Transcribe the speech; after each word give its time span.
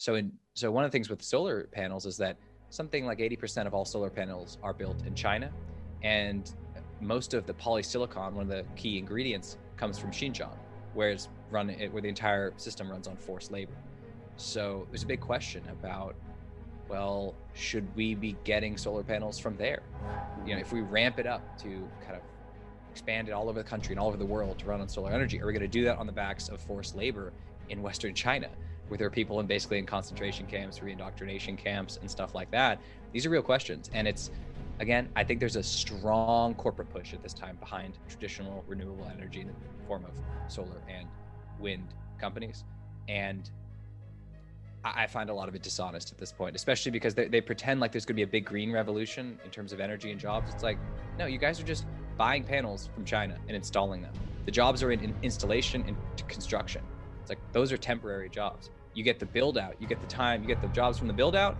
So 0.00 0.14
in 0.14 0.32
so 0.54 0.70
one 0.70 0.82
of 0.82 0.90
the 0.90 0.92
things 0.94 1.10
with 1.10 1.20
solar 1.20 1.64
panels 1.72 2.06
is 2.06 2.16
that 2.16 2.38
something 2.70 3.04
like 3.04 3.18
80% 3.18 3.66
of 3.66 3.74
all 3.74 3.84
solar 3.84 4.08
panels 4.08 4.56
are 4.62 4.72
built 4.72 5.04
in 5.06 5.14
China, 5.14 5.52
and 6.02 6.50
most 7.02 7.34
of 7.34 7.44
the 7.46 7.52
polysilicon, 7.52 8.32
one 8.32 8.44
of 8.44 8.48
the 8.48 8.64
key 8.76 8.96
ingredients, 8.96 9.58
comes 9.76 9.98
from 9.98 10.10
Xinjiang, 10.10 10.56
where 10.94 11.10
it's 11.10 11.28
run 11.50 11.68
where 11.68 12.00
the 12.00 12.08
entire 12.08 12.54
system 12.56 12.90
runs 12.90 13.06
on 13.08 13.16
forced 13.18 13.52
labor. 13.52 13.74
So 14.36 14.86
there's 14.90 15.02
a 15.02 15.06
big 15.06 15.20
question 15.20 15.62
about, 15.70 16.14
well, 16.88 17.34
should 17.52 17.86
we 17.94 18.14
be 18.14 18.38
getting 18.44 18.78
solar 18.78 19.02
panels 19.02 19.38
from 19.38 19.58
there? 19.58 19.82
You 20.46 20.54
know, 20.54 20.62
if 20.62 20.72
we 20.72 20.80
ramp 20.80 21.18
it 21.18 21.26
up 21.26 21.58
to 21.58 21.68
kind 22.06 22.16
of 22.16 22.22
expand 22.90 23.28
it 23.28 23.32
all 23.32 23.50
over 23.50 23.62
the 23.62 23.68
country 23.68 23.92
and 23.92 24.00
all 24.00 24.08
over 24.08 24.16
the 24.16 24.24
world 24.24 24.60
to 24.60 24.64
run 24.64 24.80
on 24.80 24.88
solar 24.88 25.12
energy, 25.12 25.42
are 25.42 25.46
we 25.46 25.52
going 25.52 25.60
to 25.60 25.68
do 25.68 25.84
that 25.84 25.98
on 25.98 26.06
the 26.06 26.12
backs 26.12 26.48
of 26.48 26.58
forced 26.58 26.96
labor 26.96 27.34
in 27.68 27.82
Western 27.82 28.14
China? 28.14 28.48
There 28.98 29.06
are 29.06 29.10
people 29.10 29.38
and 29.38 29.48
basically 29.48 29.78
in 29.78 29.86
concentration 29.86 30.46
camps, 30.46 30.82
re-indoctrination 30.82 31.56
camps, 31.56 31.98
and 32.00 32.10
stuff 32.10 32.34
like 32.34 32.50
that. 32.50 32.80
These 33.12 33.26
are 33.26 33.30
real 33.30 33.42
questions, 33.42 33.90
and 33.94 34.08
it's 34.08 34.30
again, 34.78 35.08
I 35.14 35.24
think 35.24 35.40
there's 35.40 35.56
a 35.56 35.62
strong 35.62 36.54
corporate 36.54 36.90
push 36.90 37.12
at 37.12 37.22
this 37.22 37.34
time 37.34 37.56
behind 37.56 37.98
traditional 38.08 38.64
renewable 38.66 39.10
energy 39.14 39.42
in 39.42 39.48
the 39.48 39.54
form 39.86 40.04
of 40.04 40.12
solar 40.50 40.80
and 40.88 41.06
wind 41.58 41.86
companies, 42.18 42.64
and 43.08 43.50
I 44.82 45.06
find 45.06 45.28
a 45.28 45.34
lot 45.34 45.48
of 45.48 45.54
it 45.54 45.62
dishonest 45.62 46.10
at 46.10 46.16
this 46.16 46.32
point, 46.32 46.56
especially 46.56 46.90
because 46.90 47.14
they, 47.14 47.28
they 47.28 47.42
pretend 47.42 47.80
like 47.80 47.92
there's 47.92 48.06
going 48.06 48.14
to 48.14 48.20
be 48.20 48.22
a 48.22 48.26
big 48.26 48.46
green 48.46 48.72
revolution 48.72 49.38
in 49.44 49.50
terms 49.50 49.74
of 49.74 49.80
energy 49.80 50.10
and 50.10 50.18
jobs. 50.18 50.50
It's 50.54 50.62
like, 50.62 50.78
no, 51.18 51.26
you 51.26 51.36
guys 51.36 51.60
are 51.60 51.64
just 51.64 51.84
buying 52.16 52.44
panels 52.44 52.88
from 52.94 53.04
China 53.04 53.36
and 53.46 53.54
installing 53.54 54.00
them. 54.00 54.12
The 54.46 54.50
jobs 54.50 54.82
are 54.82 54.90
in, 54.90 55.00
in 55.00 55.14
installation 55.22 55.84
and 55.86 55.96
construction. 56.28 56.82
It's 57.20 57.28
like 57.28 57.38
those 57.52 57.72
are 57.72 57.76
temporary 57.76 58.30
jobs 58.30 58.70
you 58.94 59.02
get 59.02 59.18
the 59.18 59.26
build 59.26 59.58
out, 59.58 59.74
you 59.78 59.86
get 59.86 60.00
the 60.00 60.06
time, 60.06 60.42
you 60.42 60.48
get 60.48 60.60
the 60.60 60.68
jobs 60.68 60.98
from 60.98 61.06
the 61.06 61.12
build 61.12 61.36
out, 61.36 61.56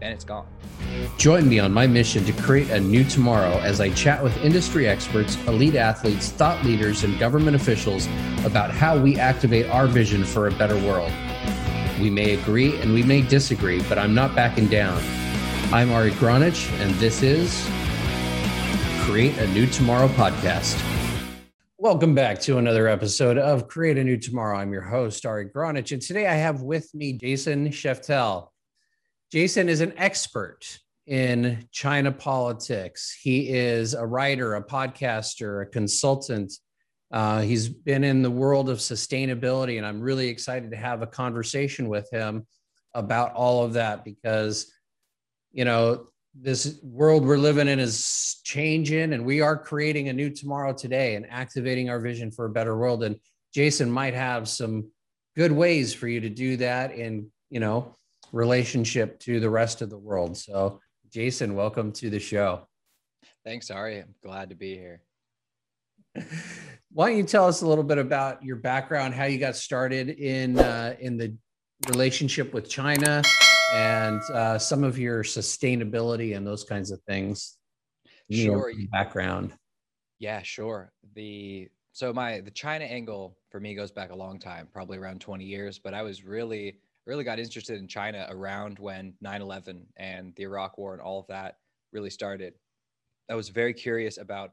then 0.00 0.12
it's 0.12 0.24
gone. 0.24 0.46
Join 1.18 1.48
me 1.48 1.58
on 1.58 1.72
my 1.72 1.86
mission 1.86 2.24
to 2.24 2.32
create 2.32 2.70
a 2.70 2.80
new 2.80 3.04
tomorrow 3.04 3.58
as 3.60 3.80
I 3.80 3.90
chat 3.90 4.22
with 4.22 4.36
industry 4.44 4.86
experts, 4.86 5.36
elite 5.46 5.76
athletes, 5.76 6.28
thought 6.28 6.62
leaders, 6.64 7.04
and 7.04 7.18
government 7.18 7.56
officials 7.56 8.06
about 8.44 8.70
how 8.70 8.98
we 8.98 9.18
activate 9.18 9.66
our 9.70 9.86
vision 9.86 10.24
for 10.24 10.48
a 10.48 10.50
better 10.52 10.76
world. 10.76 11.12
We 12.00 12.10
may 12.10 12.34
agree 12.34 12.78
and 12.80 12.92
we 12.92 13.02
may 13.02 13.22
disagree, 13.22 13.82
but 13.88 13.98
I'm 13.98 14.14
not 14.14 14.34
backing 14.34 14.66
down. 14.66 15.00
I'm 15.72 15.90
Ari 15.92 16.10
Gronich, 16.12 16.70
and 16.80 16.94
this 16.96 17.22
is 17.22 17.66
Create 19.06 19.36
a 19.38 19.46
New 19.48 19.66
Tomorrow 19.66 20.08
podcast. 20.08 21.03
Welcome 21.84 22.14
back 22.14 22.40
to 22.40 22.56
another 22.56 22.88
episode 22.88 23.36
of 23.36 23.68
Create 23.68 23.98
a 23.98 24.04
New 24.04 24.16
Tomorrow. 24.16 24.56
I'm 24.56 24.72
your 24.72 24.80
host, 24.80 25.26
Ari 25.26 25.50
Gronich, 25.50 25.92
and 25.92 26.00
today 26.00 26.26
I 26.26 26.32
have 26.32 26.62
with 26.62 26.88
me 26.94 27.12
Jason 27.12 27.68
Sheftel. 27.68 28.48
Jason 29.30 29.68
is 29.68 29.82
an 29.82 29.92
expert 29.98 30.78
in 31.06 31.68
China 31.72 32.10
politics. 32.10 33.14
He 33.20 33.50
is 33.50 33.92
a 33.92 34.06
writer, 34.06 34.54
a 34.54 34.64
podcaster, 34.64 35.60
a 35.60 35.66
consultant. 35.66 36.54
Uh, 37.12 37.42
he's 37.42 37.68
been 37.68 38.02
in 38.02 38.22
the 38.22 38.30
world 38.30 38.70
of 38.70 38.78
sustainability, 38.78 39.76
and 39.76 39.84
I'm 39.84 40.00
really 40.00 40.28
excited 40.28 40.70
to 40.70 40.78
have 40.78 41.02
a 41.02 41.06
conversation 41.06 41.90
with 41.90 42.08
him 42.10 42.46
about 42.94 43.34
all 43.34 43.62
of 43.62 43.74
that 43.74 44.06
because, 44.06 44.72
you 45.52 45.66
know, 45.66 46.06
this 46.40 46.80
world 46.82 47.24
we're 47.24 47.36
living 47.36 47.68
in 47.68 47.78
is 47.78 48.40
changing 48.44 49.12
and 49.12 49.24
we 49.24 49.40
are 49.40 49.56
creating 49.56 50.08
a 50.08 50.12
new 50.12 50.28
tomorrow 50.28 50.72
today 50.72 51.14
and 51.14 51.26
activating 51.30 51.88
our 51.88 52.00
vision 52.00 52.30
for 52.30 52.46
a 52.46 52.50
better 52.50 52.76
world. 52.76 53.04
And 53.04 53.16
jason 53.54 53.90
might 53.90 54.14
have 54.14 54.48
some 54.48 54.90
good 55.36 55.52
ways 55.52 55.94
for 55.94 56.08
you 56.08 56.20
to 56.20 56.28
do 56.28 56.56
that 56.56 56.92
in 56.92 57.30
you 57.50 57.60
know 57.60 57.96
relationship 58.32 59.20
to 59.20 59.38
the 59.38 59.50
rest 59.50 59.80
of 59.80 59.90
the 59.90 59.98
world. 59.98 60.36
So 60.36 60.80
jason 61.12 61.54
welcome 61.54 61.92
to 61.92 62.10
the 62.10 62.20
show. 62.20 62.66
Thanks 63.44 63.70
ari. 63.70 64.00
I'm 64.00 64.14
glad 64.24 64.50
to 64.50 64.56
be 64.56 64.74
here. 64.74 65.02
Why 66.92 67.10
don't 67.10 67.18
you 67.18 67.24
tell 67.24 67.46
us 67.46 67.62
a 67.62 67.66
little 67.66 67.84
bit 67.84 67.98
about 67.98 68.42
your 68.42 68.56
background 68.56 69.14
how 69.14 69.24
you 69.24 69.38
got 69.38 69.54
started 69.54 70.10
in 70.10 70.58
uh, 70.58 70.96
in 70.98 71.16
the 71.16 71.36
relationship 71.88 72.54
with 72.54 72.68
china 72.68 73.22
and 73.74 74.22
uh, 74.32 74.58
some 74.58 74.84
of 74.84 74.98
your 74.98 75.22
sustainability 75.24 76.36
and 76.36 76.46
those 76.46 76.64
kinds 76.64 76.90
of 76.90 77.00
things. 77.02 77.56
Sure. 78.30 78.72
background. 78.90 79.52
Yeah, 80.18 80.40
sure. 80.42 80.92
The 81.14 81.68
so 81.92 82.12
my 82.12 82.40
the 82.40 82.50
China 82.50 82.84
angle 82.84 83.36
for 83.50 83.60
me 83.60 83.74
goes 83.74 83.90
back 83.90 84.10
a 84.10 84.16
long 84.16 84.38
time, 84.38 84.68
probably 84.72 84.96
around 84.96 85.20
20 85.20 85.44
years. 85.44 85.78
But 85.78 85.92
I 85.92 86.02
was 86.02 86.24
really 86.24 86.78
really 87.06 87.24
got 87.24 87.38
interested 87.38 87.78
in 87.78 87.86
China 87.86 88.26
around 88.30 88.78
when 88.78 89.12
9/11 89.22 89.82
and 89.96 90.34
the 90.36 90.44
Iraq 90.44 90.78
War 90.78 90.94
and 90.94 91.02
all 91.02 91.20
of 91.20 91.26
that 91.26 91.58
really 91.92 92.10
started. 92.10 92.54
I 93.28 93.34
was 93.34 93.48
very 93.48 93.74
curious 93.74 94.18
about 94.18 94.52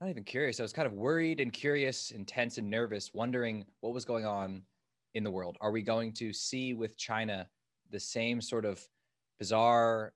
not 0.00 0.10
even 0.10 0.24
curious. 0.24 0.58
I 0.58 0.64
was 0.64 0.72
kind 0.72 0.86
of 0.86 0.94
worried 0.94 1.40
and 1.40 1.52
curious, 1.52 2.10
intense 2.10 2.58
and 2.58 2.68
nervous, 2.68 3.14
wondering 3.14 3.64
what 3.80 3.94
was 3.94 4.04
going 4.04 4.26
on 4.26 4.62
in 5.14 5.22
the 5.22 5.30
world. 5.30 5.56
Are 5.60 5.70
we 5.70 5.80
going 5.80 6.12
to 6.14 6.32
see 6.32 6.74
with 6.74 6.96
China 6.96 7.46
the 7.92 8.00
same 8.00 8.40
sort 8.40 8.64
of 8.64 8.82
bizarre 9.38 10.12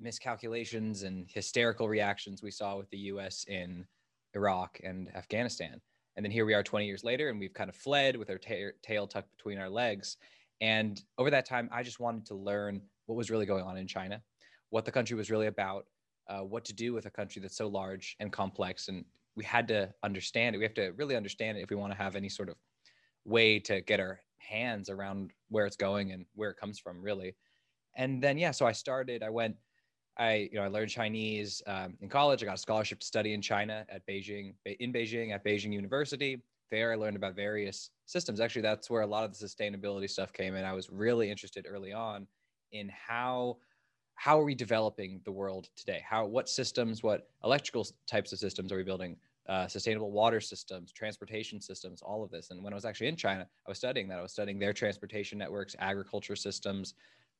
miscalculations 0.00 1.02
and 1.02 1.26
hysterical 1.30 1.88
reactions 1.88 2.42
we 2.42 2.50
saw 2.50 2.76
with 2.76 2.88
the 2.90 2.98
US 2.98 3.44
in 3.46 3.86
Iraq 4.34 4.80
and 4.82 5.14
Afghanistan. 5.14 5.80
And 6.16 6.24
then 6.24 6.32
here 6.32 6.46
we 6.46 6.54
are 6.54 6.62
20 6.62 6.86
years 6.86 7.04
later, 7.04 7.28
and 7.28 7.38
we've 7.38 7.52
kind 7.52 7.70
of 7.70 7.76
fled 7.76 8.16
with 8.16 8.30
our 8.30 8.38
ta- 8.38 8.74
tail 8.82 9.06
tucked 9.06 9.30
between 9.36 9.58
our 9.58 9.70
legs. 9.70 10.16
And 10.60 11.00
over 11.18 11.30
that 11.30 11.46
time, 11.46 11.68
I 11.72 11.82
just 11.82 12.00
wanted 12.00 12.26
to 12.26 12.34
learn 12.34 12.82
what 13.06 13.16
was 13.16 13.30
really 13.30 13.46
going 13.46 13.64
on 13.64 13.76
in 13.76 13.86
China, 13.86 14.22
what 14.70 14.84
the 14.84 14.92
country 14.92 15.16
was 15.16 15.30
really 15.30 15.46
about, 15.46 15.86
uh, 16.28 16.40
what 16.40 16.64
to 16.66 16.72
do 16.72 16.92
with 16.92 17.06
a 17.06 17.10
country 17.10 17.40
that's 17.40 17.56
so 17.56 17.68
large 17.68 18.16
and 18.20 18.32
complex. 18.32 18.88
And 18.88 19.04
we 19.36 19.44
had 19.44 19.68
to 19.68 19.92
understand 20.02 20.54
it. 20.54 20.58
We 20.58 20.64
have 20.64 20.74
to 20.74 20.90
really 20.96 21.16
understand 21.16 21.58
it 21.58 21.62
if 21.62 21.70
we 21.70 21.76
want 21.76 21.92
to 21.92 21.98
have 21.98 22.16
any 22.16 22.28
sort 22.28 22.48
of 22.48 22.56
way 23.24 23.58
to 23.60 23.80
get 23.80 24.00
our 24.00 24.20
hands 24.40 24.90
around 24.90 25.32
where 25.48 25.66
it's 25.66 25.76
going 25.76 26.12
and 26.12 26.24
where 26.34 26.50
it 26.50 26.56
comes 26.56 26.78
from 26.78 27.00
really. 27.00 27.34
And 27.96 28.22
then 28.22 28.38
yeah 28.38 28.50
so 28.50 28.66
i 28.66 28.72
started 28.72 29.22
i 29.22 29.28
went 29.28 29.56
i 30.16 30.48
you 30.52 30.58
know 30.58 30.62
i 30.62 30.68
learned 30.68 30.90
chinese 30.90 31.62
um, 31.66 31.96
in 32.00 32.08
college. 32.08 32.42
I 32.42 32.46
got 32.46 32.54
a 32.54 32.58
scholarship 32.58 33.00
to 33.00 33.06
study 33.06 33.32
in 33.32 33.42
china 33.42 33.84
at 33.88 34.06
beijing 34.06 34.54
in 34.64 34.92
beijing 34.92 35.32
at 35.34 35.44
beijing 35.44 35.72
university. 35.72 36.42
There 36.70 36.92
i 36.92 36.94
learned 36.94 37.16
about 37.16 37.34
various 37.34 37.90
systems. 38.06 38.40
Actually 38.40 38.62
that's 38.62 38.88
where 38.88 39.02
a 39.02 39.06
lot 39.06 39.24
of 39.24 39.36
the 39.36 39.46
sustainability 39.46 40.08
stuff 40.08 40.32
came 40.32 40.54
in. 40.54 40.64
I 40.64 40.72
was 40.72 40.88
really 40.90 41.30
interested 41.30 41.66
early 41.68 41.92
on 41.92 42.26
in 42.72 42.90
how 42.90 43.58
how 44.14 44.38
are 44.38 44.44
we 44.44 44.54
developing 44.54 45.20
the 45.24 45.32
world 45.32 45.70
today? 45.76 46.04
How 46.06 46.26
what 46.26 46.48
systems 46.48 47.02
what 47.02 47.28
electrical 47.42 47.86
types 48.06 48.32
of 48.32 48.38
systems 48.38 48.70
are 48.70 48.76
we 48.76 48.84
building 48.84 49.16
uh, 49.50 49.66
sustainable 49.66 50.12
water 50.12 50.40
systems, 50.40 50.92
transportation 50.92 51.60
systems, 51.60 52.02
all 52.02 52.22
of 52.22 52.30
this. 52.30 52.50
And 52.50 52.62
when 52.62 52.72
I 52.72 52.76
was 52.76 52.84
actually 52.84 53.08
in 53.08 53.16
China, 53.16 53.48
I 53.66 53.70
was 53.70 53.78
studying 53.78 54.06
that. 54.08 54.18
I 54.20 54.22
was 54.22 54.30
studying 54.30 54.60
their 54.60 54.72
transportation 54.72 55.38
networks, 55.38 55.74
agriculture 55.80 56.36
systems, 56.36 56.94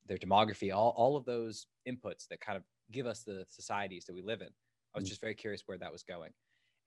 their 0.09 0.19
demography, 0.19 0.75
all, 0.75 0.93
all 0.97 1.17
of 1.17 1.25
those 1.25 1.69
inputs 1.89 2.27
that 2.29 2.41
kind 2.41 2.57
of 2.57 2.65
give 2.91 3.07
us 3.07 3.23
the 3.23 3.47
societies 3.49 4.07
that 4.07 4.15
we 4.15 4.23
live 4.23 4.41
in. 4.41 4.49
I 4.93 4.99
was 4.99 5.07
mm. 5.07 5.11
just 5.11 5.21
very 5.21 5.37
curious 5.37 5.63
where 5.67 5.79
that 5.79 5.93
was 5.93 6.03
going. 6.03 6.33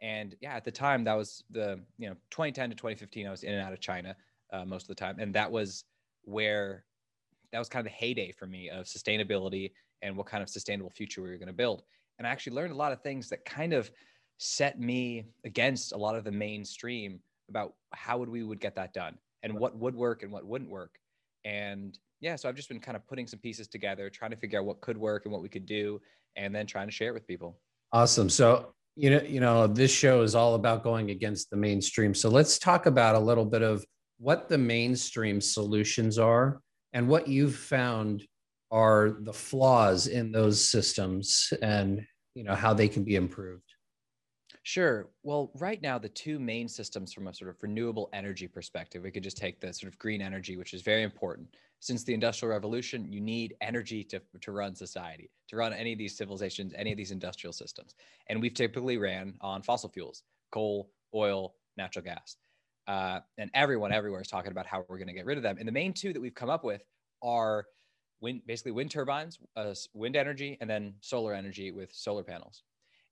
And 0.01 0.35
yeah, 0.41 0.55
at 0.55 0.65
the 0.65 0.71
time, 0.71 1.05
that 1.05 1.13
was 1.13 1.45
the, 1.49 1.79
you 1.97 2.09
know, 2.09 2.15
2010 2.31 2.71
to 2.71 2.75
2015, 2.75 3.25
I 3.25 3.31
was 3.31 3.43
in 3.43 3.53
and 3.53 3.65
out 3.65 3.71
of 3.71 3.79
China 3.79 4.17
uh, 4.51 4.65
most 4.65 4.83
of 4.83 4.87
the 4.89 4.95
time. 4.95 5.19
And 5.19 5.33
that 5.35 5.49
was 5.49 5.85
where, 6.25 6.83
that 7.53 7.59
was 7.59 7.69
kind 7.69 7.87
of 7.87 7.89
the 7.89 7.95
heyday 7.95 8.33
for 8.33 8.45
me 8.45 8.69
of 8.69 8.87
sustainability 8.87 9.71
and 10.01 10.17
what 10.17 10.25
kind 10.25 10.43
of 10.43 10.49
sustainable 10.49 10.89
future 10.89 11.21
we 11.21 11.29
were 11.29 11.37
going 11.37 11.47
to 11.47 11.53
build. 11.53 11.83
And 12.19 12.27
I 12.27 12.29
actually 12.29 12.57
learned 12.57 12.73
a 12.73 12.77
lot 12.77 12.91
of 12.91 13.01
things 13.01 13.29
that 13.29 13.45
kind 13.45 13.71
of 13.71 13.89
set 14.37 14.79
me 14.79 15.25
against 15.45 15.93
a 15.93 15.97
lot 15.97 16.15
of 16.15 16.23
the 16.23 16.31
mainstream 16.31 17.19
about 17.49 17.73
how 17.93 18.17
would 18.17 18.29
we 18.29 18.43
would 18.43 18.59
get 18.59 18.75
that 18.75 18.93
done 18.93 19.17
and 19.43 19.53
what 19.53 19.77
would 19.77 19.95
work 19.95 20.23
and 20.23 20.31
what 20.31 20.45
wouldn't 20.45 20.69
work. 20.69 20.97
And 21.45 21.97
yeah 22.23 22.37
so 22.37 22.47
i've 22.47 22.55
just 22.55 22.69
been 22.69 22.79
kind 22.79 22.95
of 22.95 23.05
putting 23.05 23.27
some 23.27 23.37
pieces 23.39 23.67
together 23.67 24.09
trying 24.09 24.31
to 24.31 24.37
figure 24.37 24.57
out 24.57 24.65
what 24.65 24.79
could 24.81 24.97
work 24.97 25.25
and 25.25 25.33
what 25.33 25.41
we 25.41 25.49
could 25.49 25.65
do 25.65 26.01
and 26.37 26.55
then 26.55 26.65
trying 26.65 26.87
to 26.87 26.91
share 26.91 27.09
it 27.09 27.13
with 27.13 27.27
people. 27.27 27.59
Awesome. 27.91 28.29
So 28.29 28.73
you 28.95 29.09
know 29.11 29.21
you 29.21 29.39
know 29.39 29.67
this 29.67 29.91
show 29.91 30.21
is 30.21 30.33
all 30.33 30.55
about 30.55 30.83
going 30.83 31.11
against 31.11 31.49
the 31.51 31.57
mainstream. 31.57 32.15
So 32.15 32.29
let's 32.29 32.57
talk 32.57 32.87
about 32.87 33.15
a 33.15 33.19
little 33.19 33.45
bit 33.45 33.61
of 33.61 33.85
what 34.17 34.49
the 34.49 34.57
mainstream 34.57 35.41
solutions 35.41 36.17
are 36.17 36.61
and 36.93 37.07
what 37.07 37.27
you've 37.27 37.55
found 37.55 38.23
are 38.71 39.17
the 39.21 39.33
flaws 39.33 40.07
in 40.07 40.31
those 40.31 40.63
systems 40.67 41.51
and 41.61 42.03
you 42.33 42.43
know 42.43 42.55
how 42.55 42.73
they 42.73 42.87
can 42.87 43.03
be 43.03 43.15
improved 43.15 43.72
Sure. 44.65 45.09
Well, 45.23 45.51
right 45.55 45.81
now, 45.81 45.97
the 45.99 46.07
two 46.07 46.39
main 46.39 46.69
systems 46.69 47.11
from 47.11 47.27
a 47.27 47.33
sort 47.33 47.49
of 47.49 47.61
renewable 47.61 48.09
energy 48.13 48.47
perspective, 48.47 49.03
we 49.03 49.11
could 49.11 49.23
just 49.23 49.35
take 49.35 49.59
the 49.59 49.73
sort 49.73 49.91
of 49.91 49.99
green 49.99 50.21
energy, 50.21 50.55
which 50.55 50.73
is 50.73 50.81
very 50.81 51.03
important. 51.03 51.49
Since 51.79 52.05
the 52.05 52.13
Industrial 52.13 52.49
Revolution, 52.53 53.11
you 53.11 53.19
need 53.19 53.55
energy 53.59 54.05
to, 54.05 54.21
to 54.39 54.51
run 54.53 54.73
society, 54.73 55.29
to 55.49 55.57
run 55.57 55.73
any 55.73 55.91
of 55.91 55.97
these 55.97 56.15
civilizations, 56.15 56.73
any 56.77 56.91
of 56.91 56.97
these 56.97 57.11
industrial 57.11 57.51
systems. 57.51 57.95
And 58.27 58.41
we've 58.41 58.53
typically 58.53 58.97
ran 58.97 59.35
on 59.41 59.61
fossil 59.63 59.89
fuels, 59.89 60.23
coal, 60.49 60.91
oil, 61.13 61.55
natural 61.75 62.05
gas. 62.05 62.37
Uh, 62.87 63.19
and 63.37 63.51
everyone 63.53 63.91
everywhere 63.91 64.21
is 64.21 64.29
talking 64.29 64.51
about 64.51 64.65
how 64.65 64.85
we're 64.87 64.97
going 64.97 65.07
to 65.09 65.13
get 65.13 65.25
rid 65.25 65.35
of 65.37 65.43
them. 65.43 65.57
And 65.59 65.67
the 65.67 65.73
main 65.73 65.91
two 65.91 66.13
that 66.13 66.21
we've 66.21 66.33
come 66.33 66.49
up 66.49 66.63
with 66.63 66.85
are 67.21 67.65
wind, 68.21 68.43
basically 68.47 68.71
wind 68.71 68.91
turbines, 68.91 69.39
uh, 69.57 69.73
wind 69.93 70.15
energy, 70.15 70.57
and 70.61 70.69
then 70.69 70.93
solar 71.01 71.33
energy 71.33 71.71
with 71.71 71.93
solar 71.93 72.23
panels. 72.23 72.63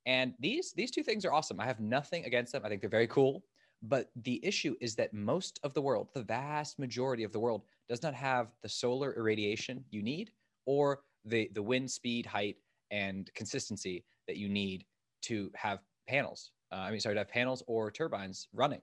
And 0.06 0.33
these 0.39 0.74
these 0.74 0.92
two 0.92 1.03
things 1.03 1.25
are 1.25 1.33
awesome. 1.33 1.59
I 1.59 1.65
have 1.65 1.80
nothing 1.80 2.25
against 2.25 2.51
them. 2.51 2.63
I 2.65 2.69
think 2.69 2.81
they're 2.81 2.89
very 2.89 3.07
cool. 3.07 3.44
But 3.83 4.09
the 4.15 4.39
issue 4.45 4.75
is 4.80 4.95
that 4.95 5.13
most 5.13 5.59
of 5.63 5.74
the 5.74 5.81
world, 5.81 6.09
the 6.13 6.24
vast 6.24 6.77
majority 6.77 7.24
of 7.24 7.31
the 7.31 7.39
world, 7.39 7.63
does 7.89 8.03
not 8.03 8.13
have 8.13 8.48
the 8.62 8.69
solar 8.69 9.15
irradiation 9.15 9.83
you 9.89 10.03
need 10.03 10.31
or 10.65 11.01
the, 11.25 11.50
the 11.53 11.63
wind 11.63 11.89
speed, 11.89 12.25
height, 12.25 12.57
and 12.92 13.30
consistency 13.33 14.06
that 14.27 14.38
you 14.38 14.50
need 14.50 14.86
to 15.24 15.50
have 15.56 15.80
panels. 16.07 16.51
Uh, 16.71 16.75
I 16.75 16.92
mean, 16.92 17.00
sorry, 17.00 17.15
to 17.15 17.21
have 17.21 17.30
panels 17.30 17.63
or 17.68 17.89
turbines 17.92 18.47
running. 18.54 18.81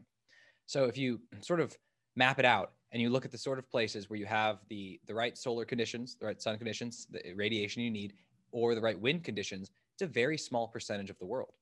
So 0.67 0.85
if 0.85 0.99
you 0.99 1.21
sort 1.41 1.61
of 1.61 1.77
map 2.17 2.39
it 2.39 2.45
out 2.45 2.73
and 2.93 3.01
you 3.01 3.11
look 3.11 3.25
at 3.25 3.31
the 3.31 3.39
sort 3.39 3.59
of 3.59 3.71
places 3.71 4.11
where 4.11 4.19
you 4.19 4.27
have 4.27 4.59
the, 4.69 5.01
the 5.07 5.15
right 5.15 5.39
solar 5.39 5.65
conditions, 5.65 6.17
the 6.19 6.27
right 6.27 6.41
sun 6.43 6.59
conditions, 6.59 7.07
the 7.11 7.21
radiation 7.35 7.83
you 7.83 7.91
need, 7.91 8.15
or 8.51 8.75
the 8.75 8.81
right 8.81 8.99
wind 8.99 9.25
conditions, 9.25 9.71
it's 9.99 10.09
a 10.09 10.13
very 10.13 10.39
small 10.39 10.69
percentage 10.69 11.11
of 11.11 11.19
the 11.19 11.27
world. 11.27 11.55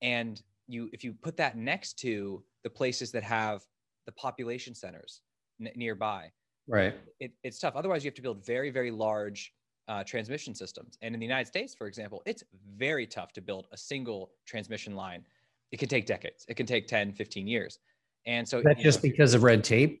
And 0.00 0.40
you, 0.66 0.88
if 0.94 1.04
you 1.04 1.12
put 1.12 1.36
that 1.36 1.58
next 1.58 1.98
to 1.98 2.42
the 2.64 2.70
places 2.70 3.12
that 3.12 3.22
have 3.22 3.62
the 4.06 4.12
population 4.12 4.74
centers 4.74 5.20
n- 5.60 5.72
nearby. 5.76 6.30
Right. 6.66 6.94
It, 7.20 7.32
it's 7.44 7.58
tough. 7.58 7.76
Otherwise, 7.76 8.02
you 8.02 8.08
have 8.08 8.14
to 8.14 8.22
build 8.22 8.46
very, 8.46 8.70
very 8.70 8.90
large 8.90 9.52
uh, 9.88 10.04
transmission 10.04 10.54
systems. 10.54 10.96
And 11.02 11.14
in 11.14 11.20
the 11.20 11.26
United 11.26 11.48
States, 11.48 11.74
for 11.74 11.86
example, 11.86 12.22
it's 12.24 12.42
very 12.74 13.06
tough 13.06 13.34
to 13.34 13.42
build 13.42 13.66
a 13.72 13.76
single 13.76 14.30
transmission 14.46 14.96
line. 14.96 15.26
It 15.70 15.78
can 15.78 15.88
take 15.88 16.06
decades, 16.06 16.46
it 16.48 16.54
can 16.54 16.66
take 16.66 16.86
10, 16.86 17.12
15 17.12 17.46
years. 17.46 17.78
And 18.24 18.48
so 18.48 18.62
that's 18.62 18.82
just 18.82 19.02
know, 19.02 19.10
because 19.10 19.34
of 19.34 19.42
red 19.42 19.64
tape? 19.64 20.00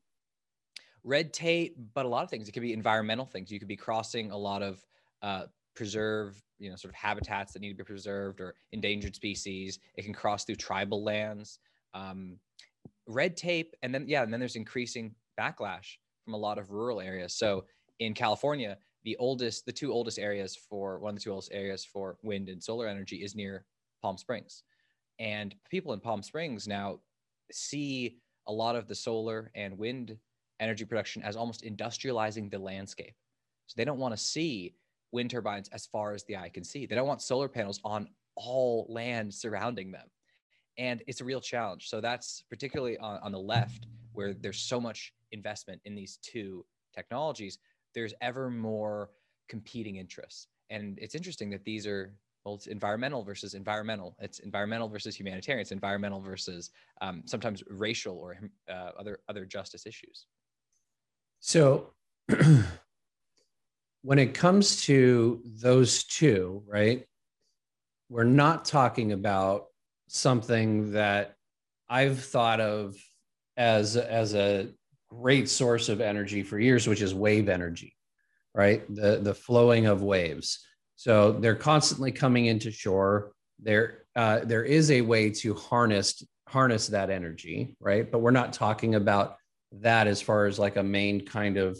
Red 1.04 1.34
tape, 1.34 1.76
but 1.92 2.06
a 2.06 2.08
lot 2.08 2.24
of 2.24 2.30
things. 2.30 2.48
It 2.48 2.52
could 2.52 2.62
be 2.62 2.72
environmental 2.72 3.26
things. 3.26 3.50
You 3.50 3.58
could 3.58 3.68
be 3.68 3.76
crossing 3.76 4.30
a 4.30 4.36
lot 4.36 4.62
of 4.62 4.82
uh, 5.20 5.44
preserve, 5.74 6.40
you 6.62 6.70
know, 6.70 6.76
sort 6.76 6.92
of 6.92 6.96
habitats 6.96 7.52
that 7.52 7.60
need 7.60 7.70
to 7.70 7.74
be 7.74 7.84
preserved 7.84 8.40
or 8.40 8.54
endangered 8.72 9.14
species. 9.14 9.78
It 9.96 10.04
can 10.04 10.14
cross 10.14 10.44
through 10.44 10.56
tribal 10.56 11.02
lands. 11.02 11.58
Um, 11.94 12.38
red 13.06 13.36
tape 13.36 13.74
and 13.82 13.94
then 13.94 14.04
yeah 14.06 14.22
and 14.22 14.32
then 14.32 14.40
there's 14.40 14.56
increasing 14.56 15.14
backlash 15.38 15.96
from 16.24 16.34
a 16.34 16.38
lot 16.38 16.58
of 16.58 16.70
rural 16.70 17.00
areas 17.00 17.34
so 17.34 17.64
in 17.98 18.14
california 18.14 18.78
the 19.04 19.16
oldest 19.16 19.66
the 19.66 19.72
two 19.72 19.92
oldest 19.92 20.18
areas 20.18 20.56
for 20.56 20.98
one 20.98 21.10
of 21.10 21.16
the 21.16 21.22
two 21.22 21.32
oldest 21.32 21.52
areas 21.52 21.84
for 21.84 22.16
wind 22.22 22.48
and 22.48 22.62
solar 22.62 22.86
energy 22.86 23.16
is 23.16 23.34
near 23.34 23.64
palm 24.02 24.16
springs 24.16 24.62
and 25.18 25.54
people 25.70 25.92
in 25.92 26.00
palm 26.00 26.22
springs 26.22 26.68
now 26.68 26.98
see 27.50 28.18
a 28.46 28.52
lot 28.52 28.76
of 28.76 28.86
the 28.86 28.94
solar 28.94 29.50
and 29.54 29.76
wind 29.76 30.16
energy 30.60 30.84
production 30.84 31.22
as 31.22 31.36
almost 31.36 31.64
industrializing 31.64 32.50
the 32.50 32.58
landscape 32.58 33.14
so 33.66 33.74
they 33.76 33.84
don't 33.84 33.98
want 33.98 34.14
to 34.14 34.22
see 34.22 34.74
wind 35.12 35.30
turbines 35.30 35.68
as 35.68 35.86
far 35.86 36.12
as 36.12 36.24
the 36.24 36.36
eye 36.36 36.48
can 36.48 36.64
see. 36.64 36.86
They 36.86 36.94
don't 36.94 37.06
want 37.06 37.22
solar 37.22 37.48
panels 37.48 37.80
on 37.84 38.08
all 38.34 38.86
land 38.88 39.32
surrounding 39.32 39.92
them. 39.92 40.08
And 40.78 41.02
it's 41.06 41.20
a 41.20 41.24
real 41.24 41.40
challenge. 41.40 41.88
So 41.88 42.00
that's 42.00 42.42
particularly 42.48 42.96
on, 42.98 43.20
on 43.22 43.32
the 43.32 43.38
left 43.38 43.86
where 44.12 44.34
there's 44.34 44.58
so 44.58 44.80
much 44.80 45.12
investment 45.32 45.80
in 45.84 45.94
these 45.94 46.18
two 46.22 46.64
technologies 46.94 47.58
there's 47.94 48.14
ever 48.20 48.50
more 48.50 49.10
competing 49.48 49.96
interests. 49.96 50.48
And 50.70 50.98
it's 51.00 51.14
interesting 51.14 51.50
that 51.50 51.64
these 51.64 51.86
are 51.86 52.14
well 52.44 52.54
it's 52.54 52.66
environmental 52.66 53.22
versus 53.22 53.54
environmental. 53.54 54.16
It's 54.18 54.38
environmental 54.40 54.88
versus 54.88 55.14
humanitarian. 55.14 55.60
It's 55.60 55.72
environmental 55.72 56.20
versus 56.20 56.70
um, 57.00 57.22
sometimes 57.26 57.62
racial 57.68 58.16
or 58.18 58.38
uh, 58.68 58.90
other 58.98 59.20
other 59.28 59.44
justice 59.44 59.86
issues. 59.86 60.26
So 61.40 61.92
when 64.02 64.18
it 64.18 64.34
comes 64.34 64.82
to 64.84 65.42
those 65.44 66.04
two 66.04 66.62
right 66.66 67.06
we're 68.08 68.24
not 68.24 68.66
talking 68.66 69.12
about 69.12 69.66
something 70.06 70.92
that 70.92 71.36
I've 71.88 72.22
thought 72.22 72.60
of 72.60 72.94
as 73.56 73.96
as 73.96 74.34
a 74.34 74.68
great 75.08 75.48
source 75.48 75.88
of 75.88 76.00
energy 76.00 76.42
for 76.42 76.58
years, 76.58 76.86
which 76.86 77.02
is 77.02 77.14
wave 77.14 77.48
energy, 77.48 77.94
right? 78.54 78.82
The 78.94 79.20
the 79.22 79.34
flowing 79.34 79.86
of 79.86 80.02
waves. 80.02 80.64
So 80.96 81.32
they're 81.32 81.54
constantly 81.54 82.12
coming 82.12 82.46
into 82.46 82.70
shore. 82.70 83.32
There 83.58 84.04
uh, 84.14 84.40
there 84.44 84.64
is 84.64 84.90
a 84.90 85.00
way 85.00 85.30
to 85.30 85.54
harness 85.54 86.22
harness 86.48 86.88
that 86.88 87.08
energy, 87.08 87.76
right? 87.80 88.10
But 88.10 88.18
we're 88.18 88.30
not 88.30 88.52
talking 88.52 88.94
about 88.94 89.36
that 89.72 90.06
as 90.06 90.20
far 90.20 90.46
as 90.46 90.58
like 90.58 90.76
a 90.76 90.82
main 90.82 91.24
kind 91.24 91.56
of 91.56 91.78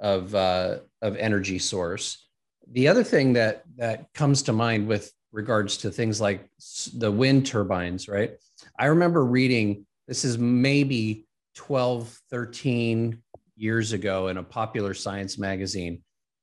of 0.00 0.34
uh, 0.34 0.78
of 1.02 1.16
energy 1.16 1.58
source. 1.58 2.28
The 2.72 2.88
other 2.88 3.04
thing 3.04 3.32
that 3.34 3.64
that 3.76 4.12
comes 4.14 4.42
to 4.42 4.52
mind 4.52 4.86
with 4.86 5.12
regards 5.32 5.76
to 5.78 5.90
things 5.90 6.20
like 6.20 6.48
the 6.94 7.10
wind 7.10 7.46
turbines, 7.46 8.08
right? 8.08 8.32
I 8.78 8.86
remember 8.86 9.24
reading 9.24 9.86
this 10.06 10.24
is 10.24 10.38
maybe 10.38 11.26
12, 11.54 12.18
13 12.30 13.22
years 13.56 13.92
ago 13.92 14.28
in 14.28 14.38
a 14.38 14.42
popular 14.42 14.94
science 14.94 15.38
magazine. 15.38 16.02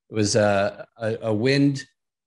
It 0.09 0.13
was 0.13 0.35
a, 0.35 0.85
a, 0.97 1.17
a 1.23 1.33
wind 1.33 1.83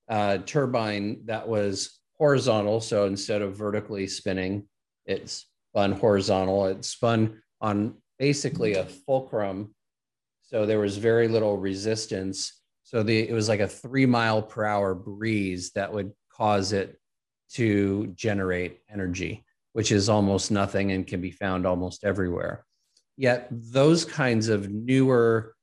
uh, 0.08 0.38
turbine 0.38 1.20
that 1.26 1.46
was 1.46 2.00
horizontal. 2.18 2.80
So 2.80 3.04
instead 3.04 3.42
of 3.42 3.56
vertically 3.56 4.08
spinning, 4.08 4.66
it 5.06 5.28
spun 5.28 5.92
horizontal. 5.92 6.66
It 6.66 6.84
spun 6.84 7.40
on 7.60 7.94
basically 8.18 8.74
a 8.74 8.84
fulcrum. 8.84 9.74
So 10.48 10.64
there 10.64 10.80
was 10.80 10.96
very 10.96 11.28
little 11.28 11.58
resistance. 11.58 12.62
So 12.82 13.02
the, 13.02 13.18
it 13.18 13.34
was 13.34 13.50
like 13.50 13.60
a 13.60 13.68
three 13.68 14.06
mile 14.06 14.40
per 14.40 14.64
hour 14.64 14.94
breeze 14.94 15.72
that 15.72 15.92
would 15.92 16.12
cause 16.32 16.72
it 16.72 16.98
to 17.52 18.06
generate 18.14 18.78
energy, 18.90 19.44
which 19.74 19.92
is 19.92 20.08
almost 20.08 20.50
nothing 20.50 20.92
and 20.92 21.06
can 21.06 21.20
be 21.20 21.32
found 21.32 21.66
almost 21.66 22.02
everywhere. 22.02 22.64
Yet 23.18 23.48
those 23.50 24.06
kinds 24.06 24.48
of 24.48 24.70
newer 24.70 25.54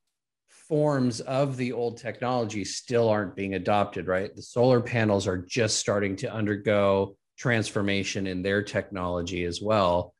forms 0.49 1.19
of 1.19 1.57
the 1.57 1.71
old 1.71 1.97
technology 1.97 2.63
still 2.63 3.09
aren't 3.09 3.35
being 3.35 3.55
adopted, 3.55 4.05
right? 4.05 4.35
The 4.35 4.43
solar 4.43 4.81
panels 4.81 5.25
are 5.25 5.37
just 5.37 5.77
starting 5.77 6.15
to 6.17 6.31
undergo 6.31 7.17
transformation 7.39 8.27
in 8.27 8.43
their 8.43 8.61
technology 8.61 9.45
as 9.45 9.61
well 9.63 10.13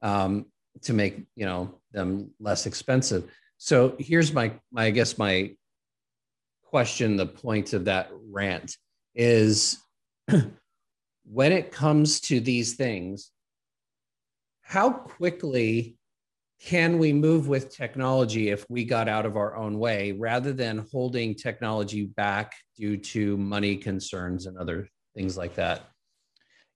um, 0.00 0.46
to 0.82 0.94
make 0.94 1.26
you 1.34 1.44
know 1.44 1.74
them 1.92 2.30
less 2.40 2.64
expensive. 2.64 3.30
So 3.58 3.96
here's 3.98 4.32
my, 4.32 4.52
my 4.70 4.84
I 4.84 4.90
guess 4.90 5.18
my 5.18 5.52
question, 6.64 7.16
the 7.16 7.26
point 7.26 7.72
of 7.72 7.86
that 7.86 8.10
rant 8.30 8.76
is 9.14 9.78
when 11.24 11.52
it 11.52 11.72
comes 11.72 12.20
to 12.20 12.40
these 12.40 12.74
things, 12.74 13.30
how 14.60 14.90
quickly 14.90 15.96
can 16.60 16.98
we 16.98 17.12
move 17.12 17.48
with 17.48 17.74
technology 17.74 18.48
if 18.48 18.64
we 18.68 18.84
got 18.84 19.08
out 19.08 19.26
of 19.26 19.36
our 19.36 19.54
own 19.56 19.78
way 19.78 20.12
rather 20.12 20.52
than 20.52 20.86
holding 20.90 21.34
technology 21.34 22.06
back 22.06 22.54
due 22.76 22.96
to 22.96 23.36
money 23.36 23.76
concerns 23.76 24.46
and 24.46 24.56
other 24.56 24.88
things 25.14 25.36
like 25.36 25.54
that? 25.54 25.84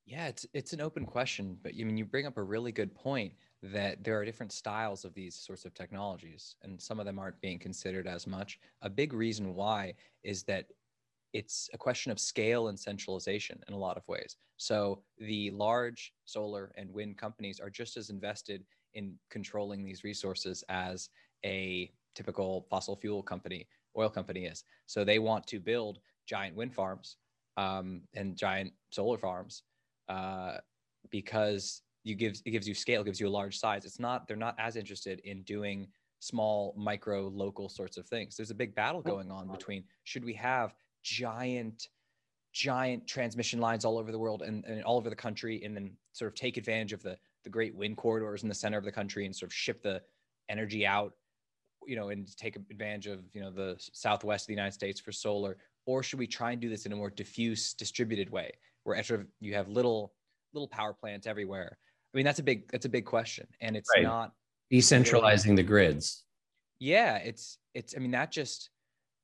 Yeah, 0.07 0.27
it's 0.27 0.47
it's 0.53 0.73
an 0.73 0.81
open 0.81 1.07
question, 1.07 1.57
but 1.63 1.75
you 1.75 1.85
I 1.85 1.89
mean 1.89 1.97
you 1.97 2.05
bring 2.05 2.27
up 2.27 2.37
a 2.37 2.43
really 2.43 2.73
good 2.73 2.95
point 2.95 3.33
that 3.63 4.03
there 4.03 4.19
are 4.19 4.25
different 4.25 4.53
styles 4.53 5.05
of 5.05 5.13
these 5.15 5.35
sorts 5.35 5.65
of 5.65 5.75
technologies 5.75 6.57
and 6.63 6.81
some 6.81 6.99
of 6.99 7.07
them 7.07 7.19
aren't 7.19 7.41
being 7.41 7.59
considered 7.59 8.07
as 8.07 8.27
much. 8.27 8.59
A 8.83 8.89
big 8.89 9.13
reason 9.13 9.55
why 9.55 9.95
is 10.23 10.43
that 10.45 10.67
it's 11.33 11.69
a 11.73 11.79
question 11.79 12.11
of 12.11 12.19
scale 12.19 12.69
and 12.69 12.79
centralization 12.79 13.61
in 13.69 13.75
a 13.75 13.79
lot 13.79 13.97
of 13.97 14.07
ways. 14.09 14.37
So 14.57 15.03
the 15.19 15.51
large 15.53 16.13
solar 16.25 16.73
and 16.77 16.91
wind 16.93 17.19
companies 17.19 17.61
are 17.61 17.71
just 17.71 17.97
as 17.97 18.11
invested 18.11 18.65
in 18.95 19.15
controlling 19.31 19.85
these 19.85 20.05
resources 20.05 20.65
as 20.69 21.11
a 21.45 21.93
typical 22.15 22.67
fossil 22.69 22.97
fuel 22.97 23.23
company, 23.23 23.69
oil 23.97 24.09
company 24.09 24.47
is. 24.47 24.65
So 24.87 25.05
they 25.05 25.19
want 25.19 25.47
to 25.49 25.61
build 25.61 26.01
giant 26.27 26.57
wind 26.57 26.75
farms 26.75 27.17
um, 27.57 28.03
and 28.15 28.37
giant 28.37 28.73
solar 28.91 29.19
farms 29.19 29.63
uh, 30.09 30.59
because 31.11 31.83
you 32.05 32.15
gives 32.15 32.43
it 32.45 32.51
gives 32.51 32.67
you 32.67 32.75
scale, 32.75 33.05
gives 33.05 33.21
you 33.21 33.29
a 33.29 33.31
large 33.31 33.59
size. 33.59 33.85
It's 33.85 34.01
not 34.01 34.27
they're 34.27 34.37
not 34.37 34.57
as 34.59 34.77
interested 34.77 35.21
in 35.21 35.43
doing 35.43 35.89
small 36.21 36.75
micro 36.77 37.29
local 37.29 37.69
sorts 37.69 37.97
of 37.97 38.07
things. 38.07 38.37
There's 38.37 38.51
a 38.51 38.55
big 38.55 38.75
battle 38.75 39.03
oh, 39.05 39.09
going 39.09 39.31
on 39.31 39.49
between 39.49 39.85
should 40.05 40.25
we 40.25 40.35
have 40.35 40.75
giant 41.03 41.89
giant 42.53 43.07
transmission 43.07 43.61
lines 43.61 43.85
all 43.85 43.97
over 43.97 44.11
the 44.11 44.19
world 44.19 44.43
and, 44.43 44.65
and 44.65 44.83
all 44.83 44.97
over 44.97 45.09
the 45.09 45.17
country 45.17 45.63
and 45.65 45.77
then 45.77 45.93
sort 46.13 46.29
of 46.29 46.35
take 46.35 46.57
advantage 46.57 46.93
of 46.93 47.03
the 47.03 47.17
the 47.45 47.51
great 47.51 47.75
wind 47.75 47.97
corridors 47.97 48.43
in 48.43 48.49
the 48.49 48.55
center 48.55 48.77
of 48.77 48.85
the 48.85 48.93
country 48.93 49.25
and 49.25 49.35
sort 49.35 49.51
of 49.51 49.55
ship 49.55 49.83
the 49.83 50.03
energy 50.49 50.85
out 50.85 51.13
you 51.87 51.97
know 51.97 52.09
and 52.09 52.37
take 52.37 52.57
advantage 52.57 53.07
of 53.07 53.21
you 53.33 53.41
know 53.41 53.51
the 53.51 53.77
southwest 53.93 54.45
of 54.45 54.47
the 54.49 54.53
united 54.53 54.73
states 54.73 55.01
for 55.01 55.13
solar 55.13 55.57
or 55.87 56.03
should 56.03 56.19
we 56.19 56.27
try 56.27 56.51
and 56.51 56.61
do 56.61 56.69
this 56.69 56.87
in 56.87 56.93
a 56.93 56.97
more 56.97 57.11
diffuse 57.11 57.73
distributed 57.73 58.29
way 58.31 58.51
where 58.83 59.01
sort 59.03 59.21
of 59.21 59.27
you 59.39 59.55
have 59.55 59.69
little 59.69 60.13
little 60.53 60.69
power 60.69 60.93
plants 60.93 61.27
everywhere 61.27 61.79
i 62.13 62.17
mean 62.17 62.25
that's 62.25 62.39
a 62.39 62.43
big 62.43 62.69
that's 62.71 62.87
a 62.87 62.89
big 62.89 63.05
question 63.05 63.47
and 63.61 63.77
it's 63.77 63.91
right. 63.95 64.03
not 64.03 64.33
decentralizing 64.73 65.57
the 65.57 65.63
grids. 65.63 66.25
Yeah 66.79 67.17
it's 67.17 67.59
it's 67.75 67.95
i 67.97 68.01
mean 68.01 68.13
that 68.13 68.31
just 68.31 68.71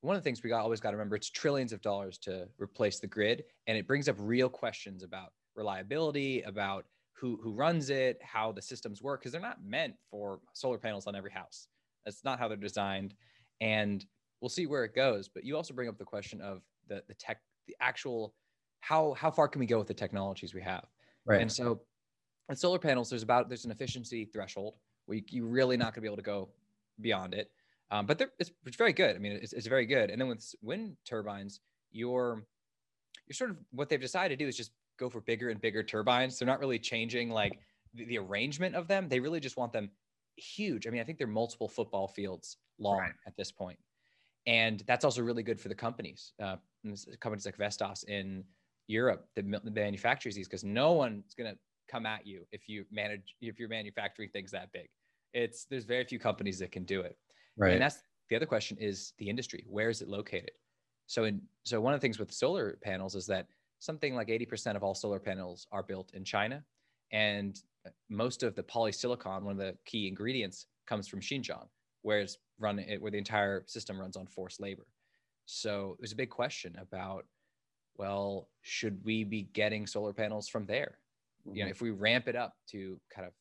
one 0.01 0.15
of 0.15 0.23
the 0.23 0.25
things 0.25 0.43
we 0.43 0.51
got 0.51 0.63
always 0.63 0.81
got 0.81 0.91
to 0.91 0.97
remember 0.97 1.17
it's 1.17 1.31
trillions 1.31 1.73
of 1.73 1.81
dollars 1.81 2.19
to 2.19 2.49
replace 2.59 2.99
the 2.99 3.07
grid 3.07 3.45
and 3.67 3.79
it 3.79 3.87
brings 3.87 4.09
up 4.09 4.17
real 4.19 4.49
questions 4.49 5.03
about 5.03 5.33
reliability 5.55 6.43
about 6.43 6.85
who 7.15 7.39
who 7.43 7.53
runs 7.53 7.89
it 7.89 8.21
how 8.23 8.53
the 8.53 8.61
systems 8.61 9.03
work 9.03 9.21
because 9.21 9.33
they're 9.33 9.41
not 9.41 9.65
meant 9.65 9.95
for 10.11 10.41
solar 10.53 10.79
panels 10.79 11.07
on 11.07 11.15
every 11.15 11.31
house. 11.31 11.69
That's 12.05 12.25
not 12.25 12.39
how 12.39 12.47
they're 12.49 12.57
designed 12.57 13.15
and 13.61 14.05
we'll 14.41 14.49
see 14.51 14.67
where 14.67 14.85
it 14.85 14.95
goes 14.95 15.29
but 15.29 15.45
you 15.45 15.57
also 15.57 15.73
bring 15.73 15.89
up 15.89 15.97
the 15.97 16.05
question 16.05 16.41
of 16.41 16.63
the 16.89 17.03
the 17.09 17.15
tech 17.15 17.39
the 17.67 17.77
actual 17.81 18.35
how 18.87 19.15
how 19.15 19.31
far 19.31 19.49
can 19.49 19.59
we 19.59 19.67
go 19.67 19.79
with 19.79 19.89
the 19.89 19.95
technologies 19.95 20.55
we 20.55 20.63
have? 20.63 20.85
Right. 21.25 21.41
And 21.41 21.51
so 21.51 21.81
with 22.49 22.59
solar 22.59 22.79
panels 22.79 23.11
there's 23.11 23.23
about 23.23 23.49
there's 23.49 23.65
an 23.65 23.71
efficiency 23.71 24.25
threshold 24.25 24.75
where 25.07 25.19
you, 25.19 25.25
you're 25.31 25.47
really 25.47 25.77
not 25.77 25.87
going 25.87 25.95
to 25.95 26.01
be 26.01 26.07
able 26.09 26.17
to 26.17 26.23
go 26.23 26.49
beyond 27.01 27.35
it 27.35 27.51
um, 27.91 28.07
but 28.07 28.21
it's, 28.39 28.51
it's 28.65 28.77
very 28.77 28.93
good. 28.93 29.15
I 29.15 29.19
mean, 29.19 29.33
it's, 29.33 29.53
it's 29.53 29.67
very 29.67 29.87
good. 29.87 30.11
And 30.11 30.21
then 30.21 30.29
with 30.29 30.55
wind 30.63 30.97
turbines, 31.05 31.61
you're 31.93 32.45
you're 33.27 33.35
sort 33.35 33.51
of 33.51 33.57
what 33.71 33.89
they've 33.89 34.01
decided 34.01 34.39
to 34.39 34.45
do 34.45 34.49
is 34.49 34.57
just 34.57 34.73
go 34.99 35.09
for 35.09 35.21
bigger 35.21 35.51
and 35.51 35.61
bigger 35.61 35.83
turbines. 35.83 36.39
They're 36.39 36.47
not 36.47 36.61
really 36.61 36.79
changing 36.79 37.31
like 37.31 37.59
the, 37.95 38.05
the 38.05 38.19
arrangement 38.19 38.75
of 38.75 38.89
them. 38.89 39.09
They 39.09 39.21
really 39.21 39.41
just 39.41 39.57
want 39.57 39.73
them 39.73 39.91
huge. 40.37 40.87
I 40.87 40.91
mean, 40.91 41.01
I 41.01 41.05
think 41.05 41.19
they're 41.19 41.27
multiple 41.27 41.69
football 41.69 42.09
fields 42.09 42.57
long 42.79 42.99
right. 42.99 43.13
at 43.27 43.37
this 43.37 43.51
point. 43.51 43.79
And 44.47 44.83
that's 44.87 45.05
also 45.05 45.23
really 45.23 45.43
good 45.43 45.61
for 45.61 45.69
the 45.69 45.75
companies, 45.75 46.33
uh, 46.41 46.57
companies 47.19 47.47
like 47.47 47.57
Vestas 47.57 48.05
in 48.05 48.45
Europe 48.87 49.27
that 49.35 49.45
manufactures 49.45 50.37
these, 50.37 50.47
because 50.47 50.63
no 50.63 50.93
one's 50.93 51.35
going 51.35 51.53
to 51.53 51.59
come 51.89 52.07
at 52.07 52.27
you 52.27 52.47
if 52.53 52.69
you 52.69 52.85
manage 52.91 53.35
if 53.41 53.59
you're 53.59 53.69
manufacturing 53.69 54.31
things 54.31 54.51
that 54.53 54.73
big. 54.73 54.89
It's 55.33 55.65
there's 55.65 55.85
very 55.85 56.05
few 56.05 56.19
companies 56.19 56.59
that 56.59 56.73
can 56.73 56.85
do 56.85 57.01
it. 57.01 57.17
Right. 57.57 57.73
And 57.73 57.83
that's 57.83 57.99
the 58.29 58.37
other 58.37 58.47
question 58.47 58.77
is 58.81 59.13
the 59.19 59.29
industry. 59.29 59.65
Where 59.69 59.89
is 59.89 60.03
it 60.03 60.09
located? 60.09 60.53
So 61.07 61.25
in 61.25 61.41
so 61.65 61.81
one 61.81 61.95
of 61.95 62.01
the 62.01 62.05
things 62.05 62.19
with 62.19 62.33
solar 62.33 62.79
panels 62.83 63.15
is 63.15 63.27
that 63.27 63.47
something 63.79 64.15
like 64.15 64.29
80% 64.29 64.75
of 64.77 64.83
all 64.83 64.95
solar 64.95 65.21
panels 65.21 65.67
are 65.71 65.83
built 65.83 66.11
in 66.15 66.25
China. 66.25 66.65
And 67.13 67.61
most 68.09 68.43
of 68.43 68.55
the 68.55 68.63
polysilicon, 68.63 69.43
one 69.43 69.53
of 69.53 69.59
the 69.59 69.77
key 69.85 70.09
ingredients, 70.09 70.67
comes 70.87 71.07
from 71.09 71.21
Xinjiang, 71.21 71.69
where 72.03 72.21
it's 72.21 72.39
run 72.59 72.79
where 73.01 73.11
the 73.11 73.19
entire 73.19 73.63
system 73.67 74.01
runs 74.01 74.17
on 74.17 74.27
forced 74.27 74.61
labor. 74.61 74.87
So 75.45 75.97
there's 76.01 76.13
a 76.13 76.17
big 76.17 76.31
question 76.31 76.77
about, 76.81 77.27
well, 77.97 78.49
should 78.63 79.05
we 79.05 79.25
be 79.25 79.43
getting 79.53 79.87
solar 79.87 80.13
panels 80.13 80.49
from 80.49 80.67
there? 80.67 80.99
You 81.53 81.61
know, 81.61 81.67
mm-hmm. 81.67 81.71
if 81.71 81.81
we 81.81 81.91
ramp 81.91 82.29
it 82.29 82.37
up 82.37 82.55
to 82.71 83.01
kind 83.15 83.27
of 83.27 83.33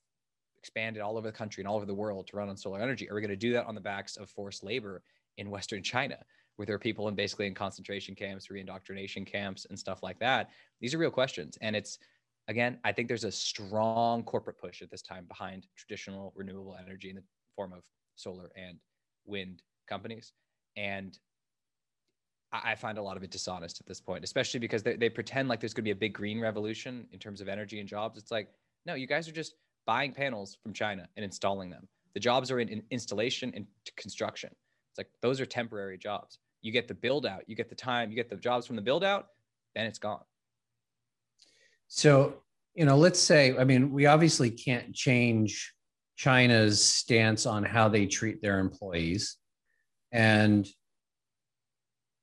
expand 0.57 0.97
it 0.97 0.99
all 0.99 1.17
over 1.17 1.27
the 1.27 1.37
country 1.37 1.61
and 1.61 1.67
all 1.67 1.75
over 1.75 1.85
the 1.85 1.93
world 1.93 2.27
to 2.27 2.37
run 2.37 2.49
on 2.49 2.57
solar 2.57 2.81
energy? 2.81 3.09
Are 3.09 3.15
we 3.15 3.21
going 3.21 3.29
to 3.29 3.35
do 3.35 3.53
that 3.53 3.67
on 3.67 3.75
the 3.75 3.81
backs 3.81 4.17
of 4.17 4.29
forced 4.29 4.63
labor 4.63 5.03
in 5.37 5.49
Western 5.49 5.83
China, 5.83 6.17
where 6.55 6.65
there 6.65 6.75
are 6.75 6.79
people 6.79 7.07
in 7.07 7.15
basically 7.15 7.45
in 7.45 7.53
concentration 7.53 8.15
camps, 8.15 8.49
re-indoctrination 8.49 9.25
camps, 9.25 9.67
and 9.69 9.77
stuff 9.77 10.01
like 10.01 10.17
that? 10.19 10.49
These 10.81 10.93
are 10.93 10.97
real 10.97 11.11
questions, 11.11 11.57
and 11.61 11.75
it's 11.75 11.99
again, 12.47 12.79
I 12.83 12.91
think 12.91 13.07
there's 13.07 13.23
a 13.23 13.31
strong 13.31 14.23
corporate 14.23 14.57
push 14.59 14.81
at 14.81 14.91
this 14.91 15.01
time 15.01 15.25
behind 15.25 15.67
traditional 15.75 16.31
renewable 16.35 16.77
energy 16.79 17.09
in 17.09 17.15
the 17.15 17.23
form 17.55 17.73
of 17.73 17.81
solar 18.15 18.49
and 18.55 18.77
wind 19.25 19.61
companies, 19.87 20.33
and 20.77 21.17
I 22.51 22.75
find 22.75 22.97
a 22.97 23.01
lot 23.01 23.17
of 23.17 23.23
it 23.23 23.31
dishonest 23.31 23.81
at 23.81 23.85
this 23.85 23.99
point, 23.99 24.23
especially 24.23 24.59
because 24.59 24.81
they, 24.81 24.95
they 24.95 25.09
pretend 25.09 25.49
like 25.49 25.59
there's 25.59 25.73
going 25.73 25.83
to 25.83 25.87
be 25.87 25.91
a 25.91 25.95
big 25.95 26.13
green 26.13 26.39
revolution 26.39 27.07
in 27.11 27.19
terms 27.19 27.41
of 27.41 27.49
energy 27.49 27.79
and 27.79 27.89
jobs. 27.89 28.17
It's 28.17 28.31
like, 28.31 28.49
no, 28.85 28.93
you 28.93 29.07
guys 29.07 29.27
are 29.27 29.33
just 29.33 29.55
buying 29.85 30.13
panels 30.13 30.57
from 30.63 30.73
China 30.73 31.07
and 31.17 31.23
installing 31.23 31.69
them. 31.69 31.87
The 32.13 32.19
jobs 32.19 32.51
are 32.51 32.59
in, 32.59 32.69
in 32.69 32.83
installation 32.91 33.51
and 33.55 33.65
construction. 33.97 34.49
It's 34.91 34.97
like 34.97 35.09
those 35.21 35.41
are 35.41 35.45
temporary 35.45 35.97
jobs. 35.97 36.39
You 36.61 36.71
get 36.71 36.87
the 36.87 36.93
build 36.93 37.25
out, 37.25 37.43
you 37.47 37.55
get 37.55 37.69
the 37.69 37.75
time, 37.75 38.09
you 38.09 38.15
get 38.15 38.29
the 38.29 38.37
jobs 38.37 38.65
from 38.65 38.75
the 38.75 38.81
build 38.81 39.03
out, 39.03 39.27
then 39.75 39.85
it's 39.85 39.99
gone. 39.99 40.23
So, 41.87 42.41
you 42.73 42.85
know, 42.85 42.97
let's 42.97 43.19
say, 43.19 43.57
I 43.57 43.63
mean, 43.63 43.91
we 43.91 44.05
obviously 44.05 44.49
can't 44.49 44.93
change 44.93 45.73
China's 46.15 46.83
stance 46.83 47.45
on 47.45 47.63
how 47.63 47.89
they 47.89 48.05
treat 48.05 48.41
their 48.41 48.59
employees. 48.59 49.37
And 50.11 50.67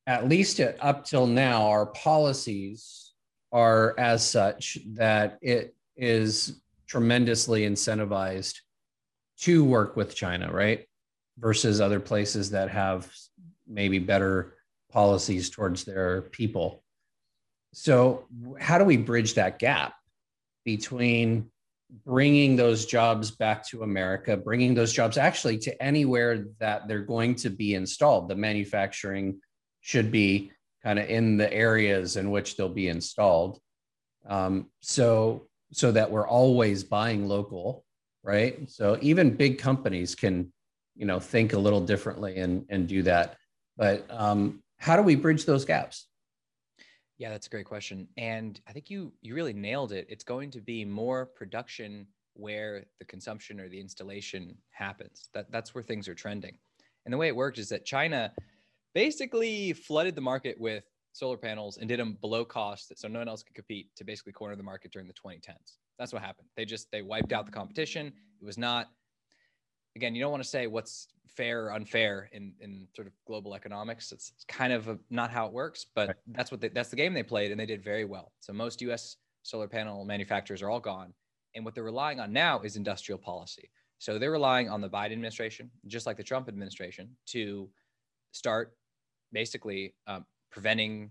at 0.07 0.29
least 0.29 0.61
up 0.81 1.05
till 1.05 1.27
now, 1.27 1.69
our 1.69 1.87
policies 1.87 3.13
are 3.53 3.95
as 3.99 4.29
such 4.29 4.79
that 4.95 5.39
it 5.43 5.75
is 5.97 6.61
tremendously 6.87 7.63
incentivized 7.63 8.57
to 9.39 9.65
work 9.65 9.97
with 9.97 10.15
China, 10.15 10.53
right? 10.53 10.87
Versus 11.39 11.81
other 11.81 12.01
places 12.01 12.51
that 12.51 12.71
have 12.71 13.11
maybe 13.67 13.99
better 13.99 14.55
policies 14.91 15.51
towards 15.51 15.85
their 15.85 16.23
people. 16.23 16.83
So, 17.73 18.27
how 18.61 18.79
do 18.79 18.85
we 18.85 18.97
bridge 18.97 19.35
that 19.35 19.59
gap 19.59 19.95
between 20.65 21.51
bringing 22.05 22.57
those 22.57 22.87
jobs 22.87 23.31
back 23.31 23.67
to 23.69 23.83
America, 23.83 24.37
bringing 24.37 24.75
those 24.75 24.93
jobs 24.93 25.17
actually 25.17 25.59
to 25.59 25.83
anywhere 25.83 26.47
that 26.59 26.89
they're 26.89 27.01
going 27.01 27.35
to 27.37 27.51
be 27.51 27.75
installed? 27.75 28.29
The 28.29 28.37
manufacturing 28.37 29.41
should 29.83 30.11
be 30.11 30.51
kind 30.83 30.99
of 30.99 31.09
in 31.09 31.37
the 31.37 31.53
areas 31.53 32.17
in 32.17 32.31
which 32.31 32.57
they'll 32.57 32.69
be 32.69 32.89
installed. 32.89 33.61
Um, 34.27 34.69
so, 34.81 35.47
so 35.73 35.93
that 35.93 36.11
we're 36.11 36.27
always 36.27 36.83
buying 36.85 37.29
local, 37.29 37.85
right? 38.23 38.69
So 38.71 38.99
even 39.01 39.37
big 39.37 39.59
companies 39.59 40.15
can, 40.15 40.53
you 40.95 41.07
know, 41.07 41.21
think 41.21 41.53
a 41.53 41.59
little 41.59 41.81
differently 41.81 42.39
and 42.39 42.65
and 42.69 42.87
do 42.87 43.03
that. 43.03 43.37
But 43.77 44.07
um, 44.11 44.63
how 44.79 44.97
do 44.97 45.03
we 45.03 45.17
bridge 45.17 45.45
those 45.45 45.65
gaps? 45.65 46.07
Yeah, 47.19 47.31
that's 47.31 47.47
a 47.47 47.51
great 47.51 47.67
question, 47.67 48.09
and 48.17 48.61
I 48.67 48.73
think 48.73 48.91
you 48.91 49.13
you 49.23 49.35
really 49.35 49.53
nailed 49.53 49.93
it. 49.93 50.07
It's 50.09 50.25
going 50.25 50.51
to 50.53 50.61
be 50.61 50.85
more 50.85 51.27
production 51.27 52.07
where 52.35 52.85
the 52.99 53.05
consumption 53.05 53.61
or 53.61 53.69
the 53.69 53.81
installation 53.81 54.57
happens. 54.71 55.29
That 55.35 55.51
that's 55.51 55.75
where 55.75 55.85
things 55.85 56.09
are 56.09 56.15
trending. 56.15 56.59
And 57.05 57.13
the 57.13 57.19
way 57.19 57.29
it 57.29 57.37
worked 57.37 57.59
is 57.59 57.69
that 57.71 57.85
China 57.85 58.33
basically 58.95 59.73
flooded 59.73 60.15
the 60.15 60.21
market 60.21 60.59
with 60.61 60.85
solar 61.13 61.37
panels 61.37 61.77
and 61.77 61.89
did 61.89 62.01
them 62.01 62.17
below 62.21 62.45
cost 62.45 62.93
so 62.97 63.09
no 63.09 63.19
one 63.19 63.29
else 63.29 63.43
could 63.43 63.55
compete 63.55 63.89
to 63.97 64.05
basically 64.05 64.33
corner 64.33 64.57
the 64.57 64.63
market 64.63 64.93
during 64.93 65.07
the 65.07 65.15
2010s. 65.15 65.77
That's 65.99 66.13
what 66.13 66.23
happened. 66.23 66.49
They 66.57 66.65
just 66.65 66.91
they 66.91 67.03
wiped 67.03 67.33
out 67.33 67.47
the 67.47 67.53
competition. 67.53 68.07
It 68.41 68.45
was 68.45 68.59
not 68.59 68.89
again, 69.95 70.15
you 70.15 70.23
don't 70.23 70.31
want 70.31 70.43
to 70.43 70.49
say 70.49 70.67
what's 70.67 71.09
fair 71.29 71.67
or 71.67 71.73
unfair 71.75 72.31
in 72.33 72.55
in 72.61 72.89
sort 72.95 73.07
of 73.07 73.13
global 73.27 73.55
economics. 73.55 74.11
It's, 74.13 74.33
it's 74.35 74.45
kind 74.45 74.73
of 74.73 74.89
a, 74.89 74.99
not 75.11 75.31
how 75.31 75.47
it 75.47 75.53
works, 75.53 75.87
but 75.95 76.09
right. 76.09 76.17
that's 76.29 76.51
what 76.51 76.61
they, 76.61 76.69
that's 76.69 76.89
the 76.89 76.97
game 76.97 77.13
they 77.15 77.23
played 77.23 77.51
and 77.51 77.61
they 77.61 77.67
did 77.67 77.83
very 77.85 78.05
well. 78.05 78.33
So 78.41 78.53
most 78.53 78.81
US 78.83 79.17
solar 79.43 79.69
panel 79.69 80.05
manufacturers 80.05 80.63
are 80.63 80.71
all 80.71 80.81
gone. 80.81 81.13
And 81.55 81.65
what 81.65 81.75
they're 81.75 81.85
relying 81.85 82.21
on 82.21 82.33
now 82.33 82.61
is 82.61 82.77
industrial 82.77 83.19
policy. 83.19 83.71
So 83.99 84.19
they're 84.19 84.33
relying 84.33 84.69
on 84.69 84.81
the 84.81 84.89
Biden 84.89 85.13
administration, 85.13 85.71
just 85.87 86.07
like 86.07 86.17
the 86.17 86.23
Trump 86.25 86.49
administration, 86.49 87.11
to 87.27 87.69
start 88.33 88.75
basically 89.33 89.95
um, 90.07 90.25
preventing 90.51 91.11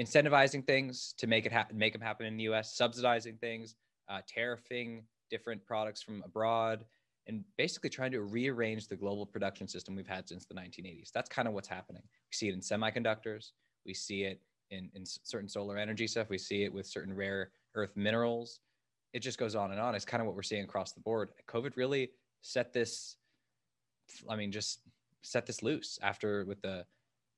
incentivizing 0.00 0.66
things 0.66 1.14
to 1.16 1.26
make 1.26 1.46
it 1.46 1.52
happen 1.52 1.78
make 1.78 1.92
them 1.92 2.02
happen 2.02 2.26
in 2.26 2.36
the 2.36 2.44
us 2.44 2.76
subsidizing 2.76 3.36
things 3.36 3.76
uh, 4.08 4.20
tariffing 4.36 5.02
different 5.30 5.64
products 5.64 6.02
from 6.02 6.22
abroad 6.24 6.84
and 7.26 7.42
basically 7.56 7.88
trying 7.88 8.10
to 8.10 8.20
rearrange 8.22 8.88
the 8.88 8.96
global 8.96 9.24
production 9.24 9.66
system 9.66 9.94
we've 9.94 10.06
had 10.06 10.28
since 10.28 10.44
the 10.44 10.54
1980s 10.54 11.10
that's 11.12 11.28
kind 11.28 11.48
of 11.48 11.54
what's 11.54 11.68
happening. 11.68 12.02
We 12.04 12.34
see 12.34 12.48
it 12.48 12.54
in 12.54 12.60
semiconductors. 12.60 13.52
We 13.86 13.94
see 13.94 14.24
it 14.24 14.40
in, 14.70 14.90
in 14.94 15.04
certain 15.06 15.48
solar 15.48 15.78
energy 15.78 16.06
stuff. 16.06 16.28
We 16.28 16.38
see 16.38 16.64
it 16.64 16.72
with 16.72 16.86
certain 16.86 17.14
rare 17.14 17.50
earth 17.74 17.92
minerals. 17.96 18.60
It 19.12 19.20
just 19.20 19.38
goes 19.38 19.54
on 19.54 19.70
and 19.70 19.80
on. 19.80 19.94
It's 19.94 20.04
kind 20.04 20.20
of 20.20 20.26
what 20.26 20.36
we're 20.36 20.42
seeing 20.42 20.64
across 20.64 20.92
the 20.92 21.00
board. 21.00 21.30
Covid 21.48 21.76
really 21.76 22.10
set 22.44 22.74
this 22.74 23.16
i 24.28 24.36
mean 24.36 24.52
just 24.52 24.80
set 25.22 25.46
this 25.46 25.62
loose 25.62 25.98
after 26.02 26.44
with 26.44 26.60
the 26.60 26.84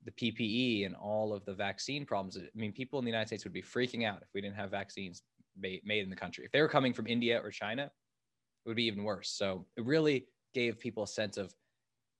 the 0.07 0.13
PPE 0.13 0.87
and 0.87 0.95
all 0.95 1.35
of 1.35 1.45
the 1.45 1.53
vaccine 1.53 2.07
problems. 2.07 2.39
I 2.39 2.49
mean, 2.55 2.73
people 2.73 2.99
in 2.99 3.05
the 3.05 3.11
United 3.11 3.27
States 3.27 3.45
would 3.45 3.53
be 3.53 3.63
freaking 3.63 4.07
out 4.07 4.23
if 4.23 4.29
we 4.33 4.41
didn't 4.41 4.57
have 4.57 4.71
vaccines 4.71 5.23
made 5.61 5.83
in 5.85 6.09
the 6.09 6.17
country. 6.17 6.45
If 6.45 6.53
they 6.53 6.63
were 6.63 6.69
coming 6.69 6.93
from 6.93 7.07
India 7.07 7.41
or 7.43 7.51
China, 7.51 7.85
it 7.85 8.69
would 8.69 8.77
be 8.77 8.85
even 8.85 9.05
worse. 9.05 9.31
So 9.31 9.67
it 9.77 9.85
really 9.85 10.27
gave 10.55 10.79
people 10.79 11.03
a 11.03 11.09
sense 11.09 11.37
of 11.37 11.53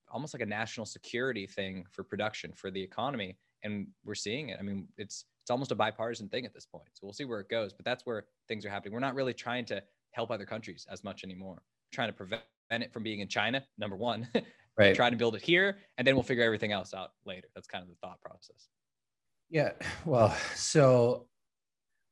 almost 0.09 0.33
like 0.33 0.41
a 0.41 0.45
national 0.45 0.85
security 0.85 1.47
thing 1.47 1.85
for 1.91 2.03
production 2.03 2.51
for 2.53 2.69
the 2.69 2.81
economy. 2.81 3.37
And 3.63 3.87
we're 4.05 4.15
seeing 4.15 4.49
it. 4.49 4.57
I 4.59 4.63
mean, 4.63 4.87
it's 4.97 5.25
it's 5.41 5.49
almost 5.51 5.71
a 5.71 5.75
bipartisan 5.75 6.27
thing 6.27 6.45
at 6.45 6.53
this 6.53 6.65
point. 6.65 6.89
So 6.93 6.99
we'll 7.03 7.13
see 7.13 7.23
where 7.23 7.39
it 7.39 7.47
goes. 7.47 7.71
But 7.71 7.85
that's 7.85 8.05
where 8.05 8.25
things 8.49 8.65
are 8.65 8.69
happening. 8.69 8.93
We're 8.93 8.99
not 8.99 9.15
really 9.15 9.33
trying 9.33 9.63
to 9.67 9.81
help 10.11 10.29
other 10.29 10.45
countries 10.45 10.85
as 10.91 11.05
much 11.05 11.23
anymore. 11.23 11.55
We're 11.55 11.95
trying 11.95 12.09
to 12.09 12.13
prevent 12.13 12.43
it 12.69 12.91
from 12.91 13.03
being 13.03 13.21
in 13.21 13.29
China, 13.29 13.63
number 13.77 13.95
one, 13.95 14.27
right. 14.77 14.95
try 14.95 15.09
to 15.09 15.15
build 15.15 15.35
it 15.35 15.41
here 15.41 15.79
and 15.97 16.07
then 16.07 16.15
we'll 16.15 16.23
figure 16.23 16.43
everything 16.43 16.71
else 16.71 16.93
out 16.93 17.11
later. 17.25 17.47
That's 17.55 17.67
kind 17.67 17.83
of 17.83 17.89
the 17.89 17.95
thought 18.01 18.19
process. 18.21 18.67
Yeah 19.49 19.71
well 20.05 20.35
so 20.55 21.27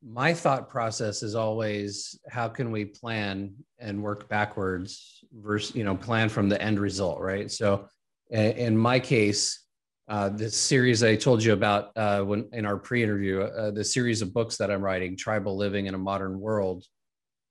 my 0.08 0.34
thought 0.34 0.70
process 0.70 1.24
is 1.24 1.36
always 1.36 2.20
how 2.30 2.48
can 2.48 2.72
we 2.72 2.86
plan 2.86 3.54
and 3.80 4.02
work 4.02 4.30
backwards 4.30 5.24
versus 5.34 5.76
you 5.76 5.84
know 5.84 5.96
plan 5.96 6.30
from 6.30 6.50
the 6.50 6.62
end 6.62 6.80
result 6.80 7.20
right? 7.20 7.52
So 7.52 7.88
in 8.30 8.78
my 8.78 9.00
case 9.00 9.66
uh, 10.08 10.30
the 10.30 10.50
series 10.50 11.04
I 11.04 11.16
told 11.16 11.44
you 11.44 11.54
about 11.54 11.92
uh, 11.96 12.22
when 12.22 12.48
in 12.54 12.66
our 12.66 12.78
pre-interview, 12.78 13.42
uh, 13.42 13.72
the 13.72 13.84
series 13.84 14.22
of 14.22 14.34
books 14.34 14.58
that 14.58 14.70
I'm 14.70 14.82
writing, 14.82 15.18
"Tribal 15.18 15.58
Living 15.58 15.88
in 15.88 15.96
a 15.96 15.98
Modern 15.98 16.40
World," 16.40 16.86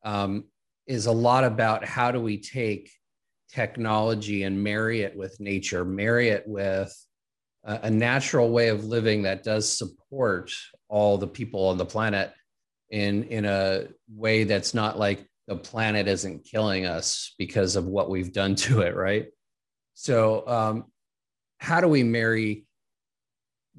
um, 0.05 0.45
is 0.87 1.07
a 1.07 1.13
lot 1.13 1.43
about 1.43 1.85
how 1.85 2.13
do 2.13 2.21
we 2.21 2.39
take 2.39 2.93
technology 3.53 4.45
and 4.45 4.63
marry 4.63 5.03
it 5.03 5.17
with 5.17 5.39
nature, 5.41 5.85
marry 5.85 6.29
it 6.29 6.45
with 6.47 6.95
a, 7.65 7.81
a 7.85 7.91
natural 7.91 8.51
way 8.51 8.69
of 8.69 8.85
living 8.85 9.23
that 9.23 9.43
does 9.43 9.71
support 9.71 10.53
all 10.89 11.19
the 11.19 11.27
people 11.27 11.69
on 11.69 11.79
the 11.79 11.87
planet 11.87 12.33
in 12.91 13.25
in 13.25 13.45
a 13.45 13.87
way 14.09 14.45
that's 14.45 14.75
not 14.75 14.99
like 14.99 15.27
the 15.47 15.57
planet 15.57 16.09
isn't 16.09 16.45
killing 16.45 16.87
us 16.87 17.35
because 17.39 17.77
of 17.77 17.87
what 17.87 18.11
we've 18.11 18.33
done 18.33 18.55
to 18.67 18.81
it, 18.81 18.95
right? 18.95 19.27
So 19.95 20.47
um, 20.47 20.85
how 21.59 21.81
do 21.81 21.89
we 21.89 22.03
marry 22.03 22.67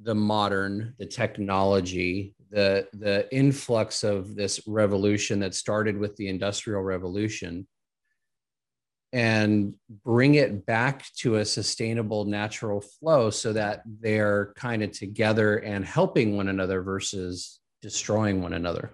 the 0.02 0.16
modern, 0.16 0.94
the 1.00 1.06
technology, 1.06 2.36
the 2.52 2.88
the 2.94 3.28
influx 3.34 4.04
of 4.04 4.36
this 4.36 4.60
revolution 4.68 5.40
that 5.40 5.54
started 5.54 5.98
with 5.98 6.16
the 6.16 6.28
industrial 6.28 6.82
revolution 6.82 7.68
and 9.16 9.74
bring 10.04 10.36
it 10.36 10.66
back 10.66 11.06
to 11.16 11.38
a 11.38 11.46
sustainable 11.46 12.26
natural 12.26 12.82
flow 12.82 13.30
so 13.30 13.54
that 13.54 13.82
they're 14.02 14.52
kind 14.58 14.84
of 14.84 14.92
together 14.92 15.60
and 15.60 15.86
helping 15.86 16.36
one 16.36 16.50
another 16.50 16.82
versus 16.82 17.62
destroying 17.82 18.42
one 18.42 18.52
another. 18.52 18.92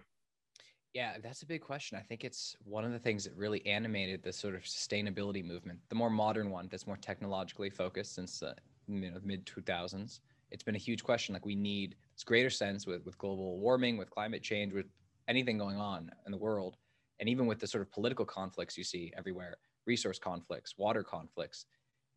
Yeah 0.93 1.13
that's 1.23 1.41
a 1.41 1.47
big 1.47 1.61
question. 1.61 1.97
I 1.97 2.01
think 2.01 2.23
it's 2.23 2.55
one 2.65 2.85
of 2.85 2.91
the 2.91 2.99
things 2.99 3.23
that 3.23 3.35
really 3.35 3.65
animated 3.65 4.21
the 4.21 4.31
sort 4.31 4.53
of 4.53 4.61
sustainability 4.61 5.43
movement 5.43 5.79
the 5.89 5.95
more 5.95 6.11
modern 6.11 6.51
one 6.51 6.67
that's 6.69 6.85
more 6.85 6.97
technologically 6.97 7.71
focused 7.71 8.13
since 8.13 8.41
the 8.41 8.53
you 8.87 9.09
know, 9.09 9.17
mid 9.23 9.43
2000s 9.47 10.19
it's 10.51 10.63
been 10.63 10.75
a 10.75 10.85
huge 10.89 11.01
question. 11.01 11.33
Like 11.33 11.45
we 11.45 11.55
need 11.55 11.95
this 12.13 12.23
greater 12.23 12.51
sense 12.51 12.85
with 12.85 13.03
with 13.05 13.17
global 13.17 13.57
warming 13.57 13.97
with 13.97 14.11
climate 14.11 14.43
change 14.43 14.71
with 14.71 14.85
anything 15.27 15.57
going 15.57 15.77
on 15.77 16.11
in 16.27 16.31
the 16.31 16.37
world. 16.37 16.77
And 17.19 17.27
even 17.27 17.47
with 17.47 17.59
the 17.59 17.67
sort 17.67 17.81
of 17.81 17.91
political 17.91 18.25
conflicts 18.25 18.77
you 18.77 18.83
see 18.83 19.11
everywhere 19.17 19.55
resource 19.85 20.19
conflicts, 20.19 20.77
water 20.77 21.03
conflicts, 21.03 21.65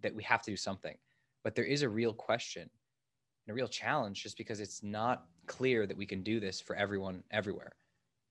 that 0.02 0.14
we 0.14 0.22
have 0.22 0.42
to 0.42 0.50
do 0.50 0.56
something. 0.56 0.96
But 1.42 1.54
there 1.54 1.64
is 1.64 1.82
a 1.82 1.88
real 1.88 2.12
question 2.12 2.62
and 3.46 3.52
a 3.52 3.54
real 3.54 3.68
challenge 3.68 4.22
just 4.22 4.38
because 4.38 4.60
it's 4.60 4.82
not 4.82 5.26
clear 5.46 5.86
that 5.86 5.96
we 5.96 6.06
can 6.06 6.22
do 6.22 6.40
this 6.40 6.60
for 6.60 6.76
everyone 6.76 7.22
everywhere. 7.30 7.72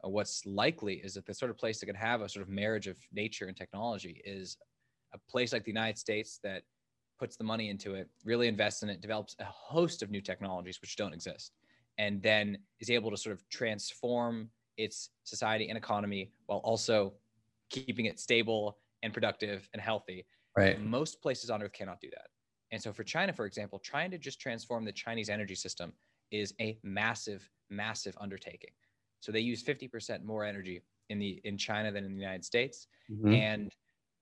Uh, 0.03 0.09
what's 0.09 0.45
likely 0.45 0.95
is 0.95 1.13
that 1.13 1.25
the 1.25 1.33
sort 1.33 1.51
of 1.51 1.57
place 1.57 1.79
that 1.79 1.85
can 1.85 1.95
have 1.95 2.21
a 2.21 2.29
sort 2.29 2.43
of 2.43 2.49
marriage 2.49 2.87
of 2.87 2.97
nature 3.11 3.45
and 3.45 3.55
technology 3.55 4.21
is 4.25 4.57
a 5.13 5.17
place 5.29 5.53
like 5.53 5.63
the 5.63 5.71
United 5.71 5.97
States 5.97 6.39
that 6.43 6.63
puts 7.19 7.35
the 7.35 7.43
money 7.43 7.69
into 7.69 7.93
it, 7.93 8.09
really 8.25 8.47
invests 8.47 8.83
in 8.83 8.89
it, 8.89 9.01
develops 9.01 9.35
a 9.39 9.45
host 9.45 10.01
of 10.01 10.09
new 10.09 10.21
technologies 10.21 10.81
which 10.81 10.95
don't 10.95 11.13
exist, 11.13 11.53
and 11.97 12.21
then 12.21 12.57
is 12.79 12.89
able 12.89 13.11
to 13.11 13.17
sort 13.17 13.33
of 13.33 13.47
transform 13.49 14.49
its 14.77 15.09
society 15.23 15.69
and 15.69 15.77
economy 15.77 16.31
while 16.47 16.59
also 16.59 17.13
keeping 17.69 18.05
it 18.05 18.19
stable 18.19 18.77
and 19.03 19.13
productive 19.13 19.69
and 19.73 19.81
healthy. 19.81 20.25
Right. 20.57 20.81
Most 20.81 21.21
places 21.21 21.49
on 21.49 21.61
earth 21.61 21.73
cannot 21.73 21.99
do 22.01 22.09
that. 22.11 22.27
And 22.71 22.81
so 22.81 22.91
for 22.91 23.03
China, 23.03 23.33
for 23.33 23.45
example, 23.45 23.79
trying 23.79 24.09
to 24.11 24.17
just 24.17 24.39
transform 24.39 24.83
the 24.83 24.91
Chinese 24.91 25.29
energy 25.29 25.55
system 25.55 25.93
is 26.31 26.53
a 26.59 26.79
massive, 26.83 27.47
massive 27.69 28.17
undertaking. 28.19 28.71
So 29.19 29.31
they 29.31 29.39
use 29.39 29.63
50% 29.63 30.23
more 30.23 30.43
energy 30.43 30.81
in 31.09 31.19
the 31.19 31.39
in 31.43 31.57
China 31.57 31.91
than 31.91 32.03
in 32.03 32.13
the 32.15 32.19
United 32.19 32.43
States. 32.43 32.87
Mm-hmm. 33.11 33.33
And 33.33 33.71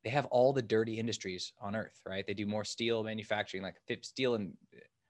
they 0.04 0.10
have 0.10 0.26
all 0.26 0.52
the 0.52 0.62
dirty 0.62 1.00
industries 1.00 1.54
on 1.62 1.76
earth, 1.76 2.02
right? 2.08 2.26
They 2.26 2.34
do 2.34 2.46
more 2.46 2.66
steel 2.66 3.04
manufacturing, 3.04 3.64
like 3.64 3.76
steel 4.02 4.36
and 4.36 4.54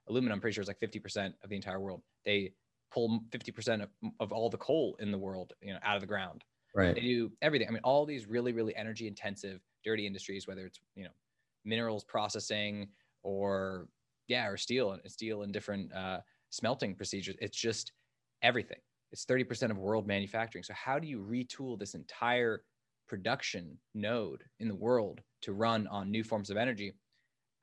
aluminum, 0.09 0.35
I'm 0.35 0.41
pretty 0.41 0.53
sure 0.53 0.61
is 0.61 0.67
like 0.67 0.79
50% 0.79 1.33
of 1.43 1.49
the 1.49 1.55
entire 1.55 1.79
world. 1.79 2.01
They 2.25 2.53
pull 2.93 3.21
50% 3.31 3.83
of, 3.83 3.89
of 4.19 4.31
all 4.31 4.49
the 4.49 4.57
coal 4.57 4.97
in 4.99 5.11
the 5.11 5.17
world, 5.17 5.53
you 5.61 5.73
know, 5.73 5.79
out 5.83 5.95
of 5.95 6.01
the 6.01 6.07
ground. 6.07 6.43
Right. 6.73 6.95
They 6.95 7.01
do 7.01 7.31
everything. 7.41 7.67
I 7.67 7.71
mean, 7.71 7.81
all 7.83 8.05
these 8.05 8.27
really, 8.27 8.53
really 8.53 8.75
energy 8.75 9.07
intensive, 9.07 9.61
dirty 9.83 10.05
industries, 10.07 10.47
whether 10.47 10.65
it's, 10.65 10.79
you 10.95 11.03
know, 11.03 11.11
minerals 11.65 12.03
processing 12.03 12.89
or 13.23 13.89
yeah, 14.27 14.47
or 14.47 14.57
steel 14.57 14.91
and 14.93 15.11
steel 15.11 15.43
and 15.43 15.51
different 15.51 15.91
uh, 15.93 16.21
smelting 16.49 16.95
procedures. 16.95 17.35
It's 17.39 17.57
just 17.57 17.91
everything. 18.41 18.79
It's 19.11 19.25
30% 19.25 19.71
of 19.71 19.77
world 19.77 20.07
manufacturing. 20.07 20.63
So 20.63 20.73
how 20.73 20.99
do 20.99 21.07
you 21.07 21.19
retool 21.19 21.77
this 21.77 21.95
entire 21.95 22.63
production 23.07 23.77
node 23.93 24.45
in 24.59 24.69
the 24.69 24.75
world 24.75 25.21
to 25.41 25.53
run 25.53 25.87
on 25.87 26.11
new 26.11 26.23
forms 26.23 26.49
of 26.49 26.57
energy? 26.57 26.93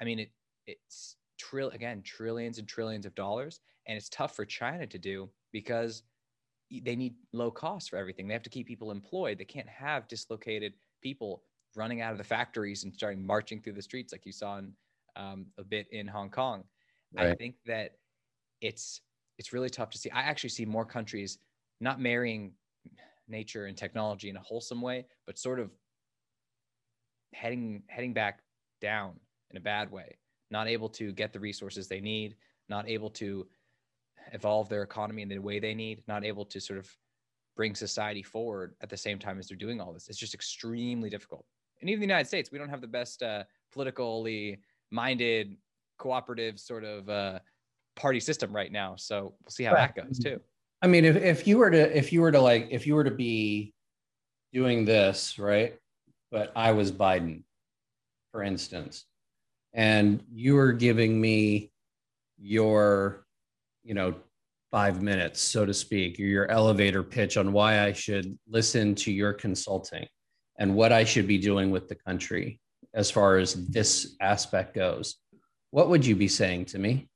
I 0.00 0.04
mean, 0.04 0.18
it 0.20 0.32
it's 0.66 1.16
trill 1.38 1.70
again, 1.70 2.02
trillions 2.02 2.58
and 2.58 2.68
trillions 2.68 3.06
of 3.06 3.14
dollars. 3.14 3.60
And 3.86 3.96
it's 3.96 4.08
tough 4.08 4.36
for 4.36 4.44
China 4.44 4.86
to 4.86 4.98
do 4.98 5.30
because 5.52 6.02
they 6.70 6.96
need 6.96 7.14
low 7.32 7.50
costs 7.50 7.88
for 7.88 7.96
everything. 7.96 8.28
They 8.28 8.34
have 8.34 8.42
to 8.42 8.50
keep 8.50 8.66
people 8.66 8.90
employed. 8.90 9.38
They 9.38 9.44
can't 9.44 9.68
have 9.68 10.06
dislocated 10.08 10.74
people 11.02 11.42
running 11.76 12.00
out 12.00 12.12
of 12.12 12.18
the 12.18 12.24
factories 12.24 12.84
and 12.84 12.94
starting 12.94 13.24
marching 13.24 13.60
through 13.60 13.74
the 13.74 13.82
streets 13.82 14.12
like 14.12 14.26
you 14.26 14.32
saw 14.32 14.58
in 14.58 14.72
um, 15.16 15.46
a 15.58 15.64
bit 15.64 15.86
in 15.92 16.06
Hong 16.06 16.30
Kong. 16.30 16.64
Right. 17.14 17.28
I 17.28 17.34
think 17.34 17.56
that 17.66 17.92
it's 18.60 19.00
it's 19.38 19.52
really 19.52 19.70
tough 19.70 19.90
to 19.90 19.98
see. 19.98 20.10
I 20.10 20.22
actually 20.22 20.50
see 20.50 20.64
more 20.64 20.84
countries 20.84 21.38
not 21.80 22.00
marrying 22.00 22.52
nature 23.28 23.66
and 23.66 23.76
technology 23.76 24.28
in 24.28 24.36
a 24.36 24.40
wholesome 24.40 24.80
way, 24.80 25.06
but 25.26 25.38
sort 25.38 25.60
of 25.60 25.70
heading 27.32 27.82
heading 27.88 28.12
back 28.12 28.40
down 28.80 29.14
in 29.50 29.56
a 29.56 29.60
bad 29.60 29.90
way, 29.90 30.18
not 30.50 30.68
able 30.68 30.88
to 30.88 31.12
get 31.12 31.32
the 31.32 31.40
resources 31.40 31.88
they 31.88 32.00
need, 32.00 32.36
not 32.68 32.88
able 32.88 33.10
to 33.10 33.46
evolve 34.32 34.68
their 34.68 34.82
economy 34.82 35.22
in 35.22 35.28
the 35.28 35.38
way 35.38 35.58
they 35.58 35.74
need, 35.74 36.02
not 36.08 36.24
able 36.24 36.44
to 36.46 36.60
sort 36.60 36.78
of 36.78 36.88
bring 37.56 37.74
society 37.74 38.22
forward 38.22 38.74
at 38.80 38.88
the 38.88 38.96
same 38.96 39.18
time 39.18 39.38
as 39.38 39.48
they're 39.48 39.56
doing 39.56 39.80
all 39.80 39.92
this. 39.92 40.08
It's 40.08 40.18
just 40.18 40.34
extremely 40.34 41.10
difficult. 41.10 41.44
And 41.80 41.90
even 41.90 42.00
the 42.00 42.06
United 42.06 42.26
States, 42.26 42.50
we 42.50 42.58
don't 42.58 42.68
have 42.68 42.80
the 42.80 42.86
best 42.86 43.22
uh, 43.22 43.44
politically 43.72 44.58
minded, 44.90 45.56
cooperative 45.98 46.58
sort 46.58 46.84
of 46.84 47.08
uh, 47.08 47.38
party 47.96 48.20
system 48.20 48.54
right 48.54 48.70
now. 48.70 48.94
So 48.96 49.34
we'll 49.42 49.50
see 49.50 49.64
how 49.64 49.74
right. 49.74 49.94
that 49.94 50.06
goes 50.06 50.18
too. 50.18 50.40
I 50.82 50.86
mean, 50.86 51.04
if, 51.04 51.16
if 51.16 51.46
you 51.46 51.58
were 51.58 51.70
to, 51.70 51.96
if 51.96 52.12
you 52.12 52.20
were 52.20 52.32
to 52.32 52.40
like, 52.40 52.68
if 52.70 52.86
you 52.86 52.94
were 52.94 53.04
to 53.04 53.10
be 53.10 53.74
doing 54.52 54.84
this, 54.84 55.38
right? 55.38 55.76
But 56.30 56.52
I 56.54 56.72
was 56.72 56.92
Biden, 56.92 57.42
for 58.32 58.42
instance, 58.42 59.04
and 59.72 60.22
you 60.32 60.54
were 60.54 60.72
giving 60.72 61.20
me 61.20 61.72
your 62.38 63.26
you 63.88 63.94
know, 63.94 64.14
five 64.70 65.00
minutes, 65.00 65.40
so 65.40 65.64
to 65.64 65.72
speak, 65.72 66.18
your 66.18 66.48
elevator 66.50 67.02
pitch 67.02 67.38
on 67.38 67.54
why 67.54 67.80
I 67.80 67.94
should 67.94 68.38
listen 68.46 68.94
to 68.96 69.10
your 69.10 69.32
consulting 69.32 70.06
and 70.58 70.74
what 70.74 70.92
I 70.92 71.04
should 71.04 71.26
be 71.26 71.38
doing 71.38 71.70
with 71.70 71.88
the 71.88 71.94
country 71.94 72.60
as 72.92 73.10
far 73.10 73.38
as 73.38 73.54
this 73.68 74.14
aspect 74.20 74.74
goes, 74.74 75.16
what 75.70 75.88
would 75.88 76.04
you 76.04 76.14
be 76.14 76.28
saying 76.28 76.66
to 76.66 76.78
me? 76.78 77.08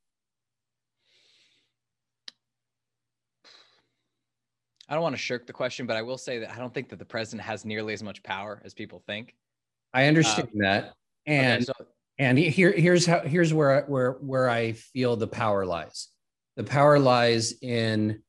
I 4.89 4.95
don't 4.95 5.03
want 5.03 5.15
to 5.15 5.21
shirk 5.21 5.47
the 5.47 5.53
question, 5.53 5.87
but 5.87 5.97
I 5.97 6.03
will 6.03 6.19
say 6.19 6.39
that 6.39 6.53
I 6.53 6.57
don't 6.57 6.73
think 6.73 6.89
that 6.89 6.99
the 6.99 7.05
president 7.05 7.43
has 7.43 7.67
nearly 7.67 7.93
as 7.93 8.03
much 8.03 8.23
power 8.23 8.63
as 8.65 8.73
people 8.73 9.03
think. 9.07 9.35
I 9.93 10.07
understand 10.07 10.49
um, 10.55 10.61
that, 10.61 10.95
and 11.27 11.63
okay, 11.63 11.65
so- 11.79 11.87
and 12.19 12.39
here 12.39 12.73
here's 12.73 13.07
how 13.07 13.21
here's 13.21 13.53
where 13.53 13.83
where 13.83 14.13
where 14.13 14.49
I 14.49 14.73
feel 14.73 15.17
the 15.17 15.27
power 15.27 15.65
lies 15.65 16.09
the 16.57 16.65
power 16.65 16.99
lies 16.99 17.55
in 17.63 18.23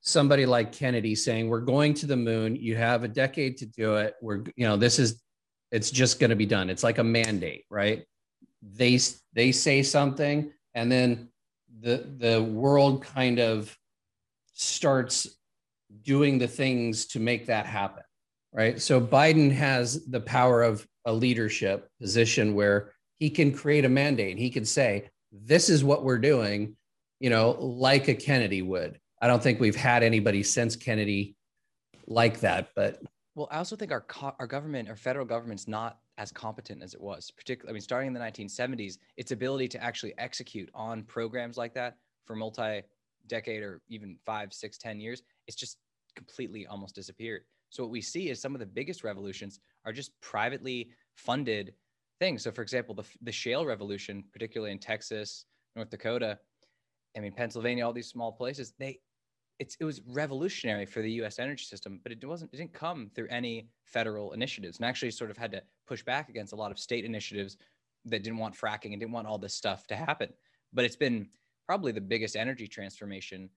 somebody 0.00 0.46
like 0.46 0.72
Kennedy 0.72 1.14
saying, 1.14 1.48
"We're 1.48 1.60
going 1.60 1.94
to 1.94 2.06
the 2.06 2.16
moon. 2.16 2.56
You 2.56 2.76
have 2.76 3.04
a 3.04 3.08
decade 3.08 3.58
to 3.58 3.66
do 3.66 3.96
it. 3.96 4.14
We're, 4.20 4.44
you 4.56 4.66
know, 4.66 4.76
this 4.76 4.98
is, 4.98 5.22
it's 5.70 5.90
just 5.90 6.18
going 6.18 6.30
to 6.30 6.36
be 6.36 6.46
done. 6.46 6.70
It's 6.70 6.82
like 6.82 6.98
a 6.98 7.04
mandate, 7.04 7.64
right? 7.70 8.04
They 8.62 8.98
they 9.34 9.52
say 9.52 9.82
something, 9.82 10.52
and 10.74 10.90
then 10.90 11.28
the 11.80 12.08
the 12.18 12.42
world 12.42 13.04
kind 13.04 13.38
of 13.38 13.76
starts 14.52 15.26
doing 16.02 16.38
the 16.38 16.48
things 16.48 17.06
to 17.06 17.20
make 17.20 17.46
that 17.46 17.66
happen, 17.66 18.02
right? 18.52 18.80
So 18.80 19.00
Biden 19.00 19.50
has 19.52 20.06
the 20.06 20.20
power 20.20 20.62
of 20.62 20.86
a 21.04 21.12
leadership 21.12 21.88
position 22.00 22.54
where 22.54 22.92
he 23.18 23.30
can 23.30 23.52
create 23.52 23.84
a 23.84 23.88
mandate. 23.88 24.38
He 24.38 24.50
can 24.50 24.64
say, 24.64 25.10
"This 25.30 25.68
is 25.68 25.84
what 25.84 26.04
we're 26.04 26.18
doing." 26.18 26.76
You 27.20 27.30
know, 27.30 27.50
like 27.60 28.08
a 28.08 28.14
Kennedy 28.14 28.62
would. 28.62 28.98
I 29.22 29.28
don't 29.28 29.42
think 29.42 29.60
we've 29.60 29.76
had 29.76 30.02
anybody 30.02 30.42
since 30.42 30.74
Kennedy 30.74 31.36
like 32.06 32.40
that, 32.40 32.70
but 32.74 33.00
well, 33.36 33.48
I 33.50 33.58
also 33.58 33.76
think 33.76 33.92
our 33.92 34.04
our 34.38 34.46
government, 34.46 34.88
our 34.88 34.96
federal 34.96 35.24
government's 35.24 35.68
not 35.68 35.98
as 36.18 36.32
competent 36.32 36.82
as 36.82 36.94
it 36.94 37.00
was. 37.00 37.30
Particularly, 37.30 37.70
I 37.70 37.74
mean, 37.74 37.80
starting 37.80 38.08
in 38.08 38.14
the 38.14 38.20
1970s, 38.20 38.98
its 39.16 39.30
ability 39.30 39.68
to 39.68 39.82
actually 39.82 40.14
execute 40.18 40.68
on 40.74 41.04
programs 41.04 41.56
like 41.56 41.72
that 41.74 41.96
for 42.26 42.34
multi-decade 42.34 43.62
or 43.62 43.80
even 43.88 44.16
five, 44.26 44.52
six, 44.52 44.78
ten 44.78 44.98
years, 45.00 45.22
it's 45.46 45.56
just 45.56 45.78
completely 46.16 46.66
almost 46.66 46.94
disappeared. 46.94 47.42
So 47.70 47.84
what 47.84 47.92
we 47.92 48.00
see 48.00 48.30
is 48.30 48.42
some 48.42 48.54
of 48.54 48.58
the 48.58 48.66
biggest 48.66 49.04
revolutions 49.04 49.60
are 49.84 49.92
just 49.92 50.10
privately 50.20 50.90
funded 51.16 51.72
things. 52.18 52.42
So, 52.42 52.50
for 52.50 52.62
example, 52.62 52.94
the 52.94 53.04
the 53.22 53.32
shale 53.32 53.64
revolution, 53.64 54.24
particularly 54.32 54.72
in 54.72 54.78
Texas, 54.78 55.44
North 55.76 55.90
Dakota, 55.90 56.38
I 57.16 57.20
mean, 57.20 57.32
Pennsylvania, 57.32 57.84
all 57.84 57.92
these 57.92 58.08
small 58.08 58.32
places, 58.32 58.72
they, 58.78 59.00
it's, 59.58 59.76
it 59.80 59.84
was 59.84 60.00
revolutionary 60.06 60.86
for 60.86 61.02
the 61.02 61.10
U.S. 61.12 61.38
energy 61.38 61.64
system, 61.64 62.00
but 62.02 62.12
it 62.12 62.24
wasn't, 62.24 62.52
it 62.52 62.56
didn't 62.56 62.72
come 62.72 63.10
through 63.14 63.28
any 63.28 63.68
federal 63.84 64.32
initiatives, 64.32 64.78
and 64.78 64.86
actually 64.86 65.10
sort 65.10 65.30
of 65.30 65.36
had 65.36 65.52
to 65.52 65.62
push 65.86 66.02
back 66.02 66.28
against 66.28 66.52
a 66.52 66.56
lot 66.56 66.70
of 66.70 66.78
state 66.78 67.04
initiatives 67.04 67.56
that 68.06 68.22
didn't 68.22 68.38
want 68.38 68.56
fracking 68.56 68.92
and 68.92 69.00
didn't 69.00 69.12
want 69.12 69.26
all 69.26 69.38
this 69.38 69.54
stuff 69.54 69.86
to 69.88 69.96
happen. 69.96 70.28
But 70.72 70.84
it's 70.84 70.96
been 70.96 71.28
probably 71.66 71.92
the 71.92 72.00
biggest 72.00 72.36
energy 72.36 72.66
transformation 72.66 73.50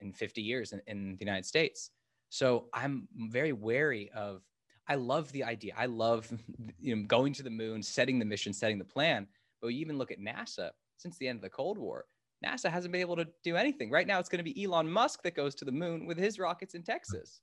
in 0.00 0.12
50 0.12 0.40
years 0.40 0.72
in, 0.72 0.80
in 0.86 1.16
the 1.16 1.24
United 1.24 1.44
States. 1.44 1.90
So 2.28 2.66
I'm 2.72 3.08
very 3.16 3.52
wary 3.52 4.10
of. 4.14 4.42
I 4.88 4.94
love 4.94 5.30
the 5.32 5.44
idea. 5.44 5.74
I 5.76 5.86
love 5.86 6.30
you 6.80 6.96
know, 6.96 7.02
going 7.06 7.32
to 7.34 7.42
the 7.42 7.50
moon, 7.50 7.82
setting 7.82 8.18
the 8.18 8.24
mission, 8.24 8.52
setting 8.52 8.78
the 8.78 8.84
plan. 8.84 9.26
But 9.60 9.68
you 9.68 9.80
even 9.80 9.98
look 9.98 10.10
at 10.10 10.20
NASA 10.20 10.70
since 10.96 11.18
the 11.18 11.28
end 11.28 11.36
of 11.36 11.42
the 11.42 11.50
Cold 11.50 11.76
War. 11.76 12.06
NASA 12.44 12.70
hasn't 12.70 12.92
been 12.92 13.00
able 13.00 13.16
to 13.16 13.26
do 13.44 13.56
anything. 13.56 13.90
Right 13.90 14.06
now, 14.06 14.18
it's 14.18 14.28
going 14.28 14.44
to 14.44 14.50
be 14.50 14.64
Elon 14.64 14.90
Musk 14.90 15.22
that 15.24 15.34
goes 15.34 15.54
to 15.56 15.64
the 15.64 15.72
moon 15.72 16.06
with 16.06 16.18
his 16.18 16.38
rockets 16.38 16.74
in 16.74 16.82
Texas. 16.82 17.40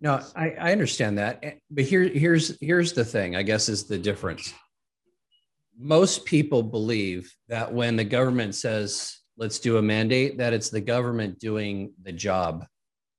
No, 0.00 0.20
I, 0.34 0.50
I 0.52 0.72
understand 0.72 1.18
that, 1.18 1.40
eh, 1.42 1.52
but 1.70 1.84
here, 1.84 2.04
here's 2.08 2.58
here's 2.60 2.94
the 2.94 3.04
thing. 3.04 3.36
I 3.36 3.42
guess 3.42 3.68
is 3.68 3.84
the 3.84 3.98
difference. 3.98 4.54
Most 5.78 6.24
people 6.24 6.62
believe 6.62 7.32
that 7.48 7.72
when 7.72 7.96
the 7.96 8.04
government 8.04 8.54
says 8.54 9.20
let's 9.40 9.58
do 9.58 9.78
a 9.78 9.82
mandate, 9.82 10.38
that 10.38 10.52
it's 10.52 10.68
the 10.68 10.80
government 10.80 11.38
doing 11.38 11.92
the 12.02 12.12
job, 12.12 12.66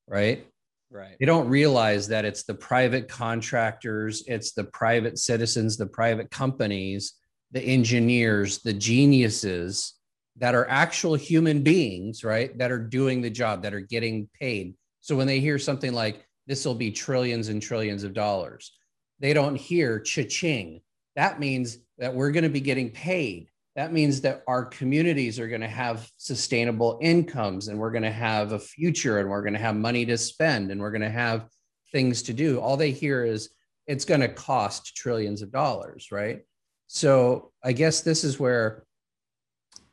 right? 0.07 0.45
Right. 0.91 1.15
They 1.19 1.25
don't 1.25 1.47
realize 1.47 2.07
that 2.09 2.25
it's 2.25 2.43
the 2.43 2.53
private 2.53 3.07
contractors, 3.07 4.23
it's 4.27 4.51
the 4.51 4.65
private 4.65 5.17
citizens, 5.17 5.77
the 5.77 5.87
private 5.87 6.29
companies, 6.29 7.13
the 7.51 7.61
engineers, 7.61 8.59
the 8.59 8.73
geniuses 8.73 9.95
that 10.37 10.55
are 10.55 10.67
actual 10.69 11.15
human 11.15 11.61
beings, 11.61 12.23
right? 12.23 12.57
That 12.57 12.71
are 12.71 12.79
doing 12.79 13.21
the 13.21 13.29
job, 13.29 13.63
that 13.63 13.73
are 13.73 13.81
getting 13.81 14.29
paid. 14.39 14.75
So 15.01 15.15
when 15.15 15.27
they 15.27 15.39
hear 15.39 15.59
something 15.59 15.93
like 15.93 16.25
this 16.47 16.65
will 16.65 16.75
be 16.75 16.91
trillions 16.91 17.49
and 17.49 17.61
trillions 17.61 18.03
of 18.03 18.13
dollars, 18.13 18.71
they 19.19 19.33
don't 19.33 19.55
hear 19.55 19.99
cha-ching. 19.99 20.81
That 21.15 21.39
means 21.39 21.77
that 21.97 22.13
we're 22.13 22.31
going 22.31 22.43
to 22.43 22.49
be 22.49 22.61
getting 22.61 22.89
paid. 22.89 23.49
That 23.75 23.93
means 23.93 24.21
that 24.21 24.43
our 24.47 24.65
communities 24.65 25.39
are 25.39 25.47
going 25.47 25.61
to 25.61 25.67
have 25.67 26.09
sustainable 26.17 26.99
incomes 27.01 27.67
and 27.67 27.79
we're 27.79 27.91
going 27.91 28.03
to 28.03 28.11
have 28.11 28.51
a 28.51 28.59
future 28.59 29.19
and 29.19 29.29
we're 29.29 29.43
going 29.43 29.53
to 29.53 29.59
have 29.59 29.75
money 29.75 30.05
to 30.07 30.17
spend 30.17 30.71
and 30.71 30.81
we're 30.81 30.91
going 30.91 31.01
to 31.01 31.09
have 31.09 31.47
things 31.91 32.23
to 32.23 32.33
do. 32.33 32.59
All 32.59 32.77
they 32.77 32.91
hear 32.91 33.23
is 33.23 33.49
it's 33.87 34.05
going 34.05 34.21
to 34.21 34.27
cost 34.27 34.95
trillions 34.95 35.41
of 35.41 35.51
dollars, 35.51 36.07
right? 36.11 36.41
So 36.87 37.51
I 37.63 37.71
guess 37.71 38.01
this 38.01 38.23
is 38.23 38.39
where 38.39 38.85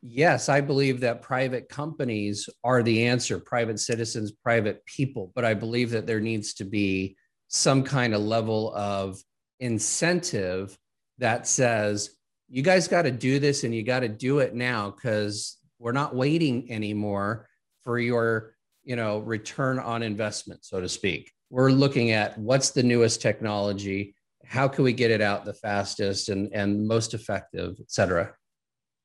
yes, 0.08 0.48
I 0.48 0.60
believe 0.60 1.00
that 1.00 1.22
private 1.22 1.68
companies 1.68 2.48
are 2.64 2.82
the 2.82 3.06
answer, 3.06 3.38
private 3.38 3.78
citizens, 3.78 4.32
private 4.32 4.84
people, 4.86 5.32
but 5.34 5.44
I 5.44 5.54
believe 5.54 5.90
that 5.90 6.06
there 6.06 6.20
needs 6.20 6.54
to 6.54 6.64
be 6.64 7.16
some 7.48 7.82
kind 7.82 8.14
of 8.14 8.22
level 8.22 8.74
of 8.74 9.22
incentive 9.60 10.76
that 11.18 11.46
says, 11.46 12.10
you 12.48 12.62
guys 12.62 12.88
got 12.88 13.02
to 13.02 13.10
do 13.10 13.38
this 13.38 13.64
and 13.64 13.74
you 13.74 13.82
got 13.82 14.00
to 14.00 14.08
do 14.08 14.38
it 14.38 14.54
now 14.54 14.90
because 14.90 15.58
we're 15.78 15.92
not 15.92 16.14
waiting 16.14 16.70
anymore 16.72 17.48
for 17.84 17.98
your 17.98 18.54
you 18.84 18.96
know 18.96 19.18
return 19.18 19.78
on 19.78 20.02
investment 20.02 20.64
so 20.64 20.80
to 20.80 20.88
speak. 20.88 21.30
We're 21.50 21.70
looking 21.70 22.12
at 22.12 22.38
what's 22.38 22.70
the 22.70 22.82
newest 22.82 23.20
technology 23.20 24.14
how 24.44 24.66
can 24.66 24.82
we 24.82 24.94
get 24.94 25.10
it 25.10 25.20
out 25.20 25.44
the 25.44 25.52
fastest 25.52 26.30
and 26.30 26.50
and 26.54 26.86
most 26.86 27.12
effective 27.12 27.76
et 27.80 27.90
cetera 27.90 28.32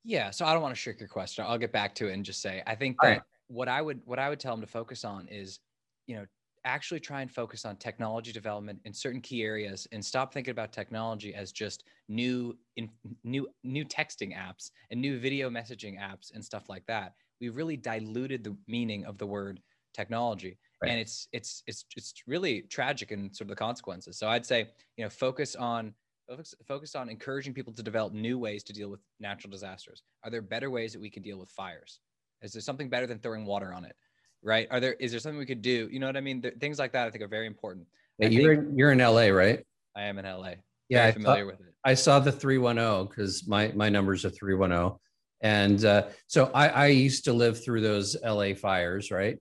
yeah, 0.03 0.31
so 0.31 0.45
I 0.45 0.53
don't 0.53 0.61
want 0.61 0.75
to 0.75 0.79
shirk 0.79 0.99
your 0.99 1.09
question. 1.09 1.45
I'll 1.47 1.57
get 1.57 1.71
back 1.71 1.95
to 1.95 2.07
it 2.07 2.13
and 2.13 2.25
just 2.25 2.41
say 2.41 2.61
I 2.67 2.75
think 2.75 2.97
that 3.01 3.07
right. 3.07 3.21
what 3.47 3.67
I 3.67 3.81
would 3.81 4.01
what 4.05 4.19
I 4.19 4.29
would 4.29 4.39
tell 4.39 4.53
them 4.53 4.61
to 4.61 4.67
focus 4.71 5.05
on 5.05 5.27
is, 5.27 5.59
you 6.07 6.15
know, 6.15 6.25
actually 6.65 6.99
try 6.99 7.21
and 7.21 7.31
focus 7.31 7.65
on 7.65 7.75
technology 7.75 8.31
development 8.31 8.79
in 8.85 8.93
certain 8.93 9.21
key 9.21 9.43
areas 9.43 9.87
and 9.91 10.03
stop 10.03 10.33
thinking 10.33 10.51
about 10.51 10.71
technology 10.71 11.33
as 11.35 11.51
just 11.51 11.83
new 12.07 12.57
in, 12.75 12.89
new 13.23 13.47
new 13.63 13.85
texting 13.85 14.35
apps 14.35 14.71
and 14.91 15.01
new 15.01 15.19
video 15.19 15.49
messaging 15.49 15.99
apps 15.99 16.33
and 16.33 16.43
stuff 16.43 16.69
like 16.69 16.85
that. 16.85 17.13
We've 17.39 17.55
really 17.55 17.77
diluted 17.77 18.43
the 18.43 18.57
meaning 18.67 19.05
of 19.05 19.17
the 19.17 19.27
word 19.27 19.61
technology. 19.93 20.57
Right. 20.81 20.91
And 20.91 20.99
it's 20.99 21.27
it's 21.31 21.63
it's 21.65 21.85
it's 21.95 22.13
really 22.27 22.63
tragic 22.63 23.11
in 23.11 23.33
sort 23.33 23.45
of 23.45 23.49
the 23.49 23.55
consequences. 23.55 24.17
So 24.17 24.27
I'd 24.27 24.45
say, 24.45 24.67
you 24.97 25.05
know, 25.05 25.09
focus 25.09 25.55
on 25.55 25.93
focus, 26.27 26.55
focused 26.67 26.95
on 26.95 27.09
encouraging 27.09 27.53
people 27.53 27.73
to 27.73 27.83
develop 27.83 28.13
new 28.13 28.37
ways 28.37 28.63
to 28.63 28.73
deal 28.73 28.89
with 28.89 28.99
natural 29.19 29.51
disasters. 29.51 30.03
Are 30.23 30.31
there 30.31 30.41
better 30.41 30.69
ways 30.69 30.93
that 30.93 31.01
we 31.01 31.09
can 31.09 31.23
deal 31.23 31.37
with 31.37 31.49
fires? 31.49 31.99
Is 32.41 32.51
there 32.53 32.61
something 32.61 32.89
better 32.89 33.07
than 33.07 33.19
throwing 33.19 33.45
water 33.45 33.73
on 33.73 33.85
it? 33.85 33.95
Right? 34.41 34.67
Are 34.71 34.79
there 34.79 34.93
is 34.93 35.11
there 35.11 35.19
something 35.19 35.39
we 35.39 35.45
could 35.45 35.61
do? 35.61 35.87
You 35.91 35.99
know 35.99 36.07
what 36.07 36.17
I 36.17 36.21
mean? 36.21 36.41
things 36.59 36.79
like 36.79 36.91
that 36.93 37.07
I 37.07 37.11
think 37.11 37.23
are 37.23 37.29
very 37.29 37.47
important. 37.47 37.87
Yeah, 38.19 38.27
you're 38.27 38.53
in, 38.53 38.77
you're 38.77 38.91
in 38.91 38.99
LA, 38.99 39.27
right? 39.27 39.65
I 39.95 40.03
am 40.03 40.17
in 40.19 40.25
LA. 40.25 40.55
Yeah, 40.89 41.03
very 41.03 41.13
familiar 41.13 41.43
saw, 41.43 41.51
with 41.51 41.59
it. 41.61 41.73
I 41.85 41.93
saw 41.93 42.19
the 42.19 42.31
310 42.31 43.07
because 43.07 43.47
my 43.47 43.71
my 43.73 43.89
numbers 43.89 44.25
are 44.25 44.29
310. 44.29 44.97
And 45.41 45.83
uh, 45.83 46.07
so 46.27 46.49
I, 46.53 46.69
I 46.69 46.87
used 46.87 47.25
to 47.25 47.33
live 47.33 47.63
through 47.63 47.81
those 47.81 48.15
LA 48.23 48.53
fires, 48.53 49.11
right? 49.11 49.37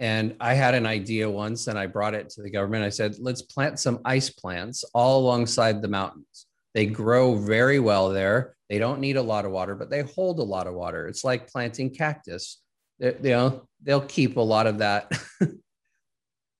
And 0.00 0.34
I 0.40 0.54
had 0.54 0.74
an 0.74 0.86
idea 0.86 1.30
once 1.30 1.66
and 1.66 1.78
I 1.78 1.86
brought 1.86 2.14
it 2.14 2.30
to 2.30 2.42
the 2.42 2.50
government. 2.50 2.84
I 2.84 2.88
said, 2.88 3.16
let's 3.18 3.42
plant 3.42 3.78
some 3.78 4.00
ice 4.06 4.30
plants 4.30 4.82
all 4.94 5.20
alongside 5.20 5.82
the 5.82 5.88
mountains. 5.88 6.46
They 6.72 6.86
grow 6.86 7.34
very 7.34 7.80
well 7.80 8.08
there. 8.08 8.56
They 8.70 8.78
don't 8.78 9.00
need 9.00 9.18
a 9.18 9.22
lot 9.22 9.44
of 9.44 9.50
water, 9.50 9.74
but 9.74 9.90
they 9.90 10.02
hold 10.02 10.38
a 10.38 10.44
lot 10.44 10.66
of 10.66 10.74
water. 10.74 11.06
It's 11.06 11.22
like 11.22 11.52
planting 11.52 11.90
cactus. 11.90 12.62
They, 12.98 13.14
you 13.22 13.34
uh, 13.34 13.38
know, 13.38 13.68
they'll 13.82 14.00
keep 14.00 14.38
a 14.38 14.40
lot 14.40 14.66
of 14.66 14.78
that 14.78 15.12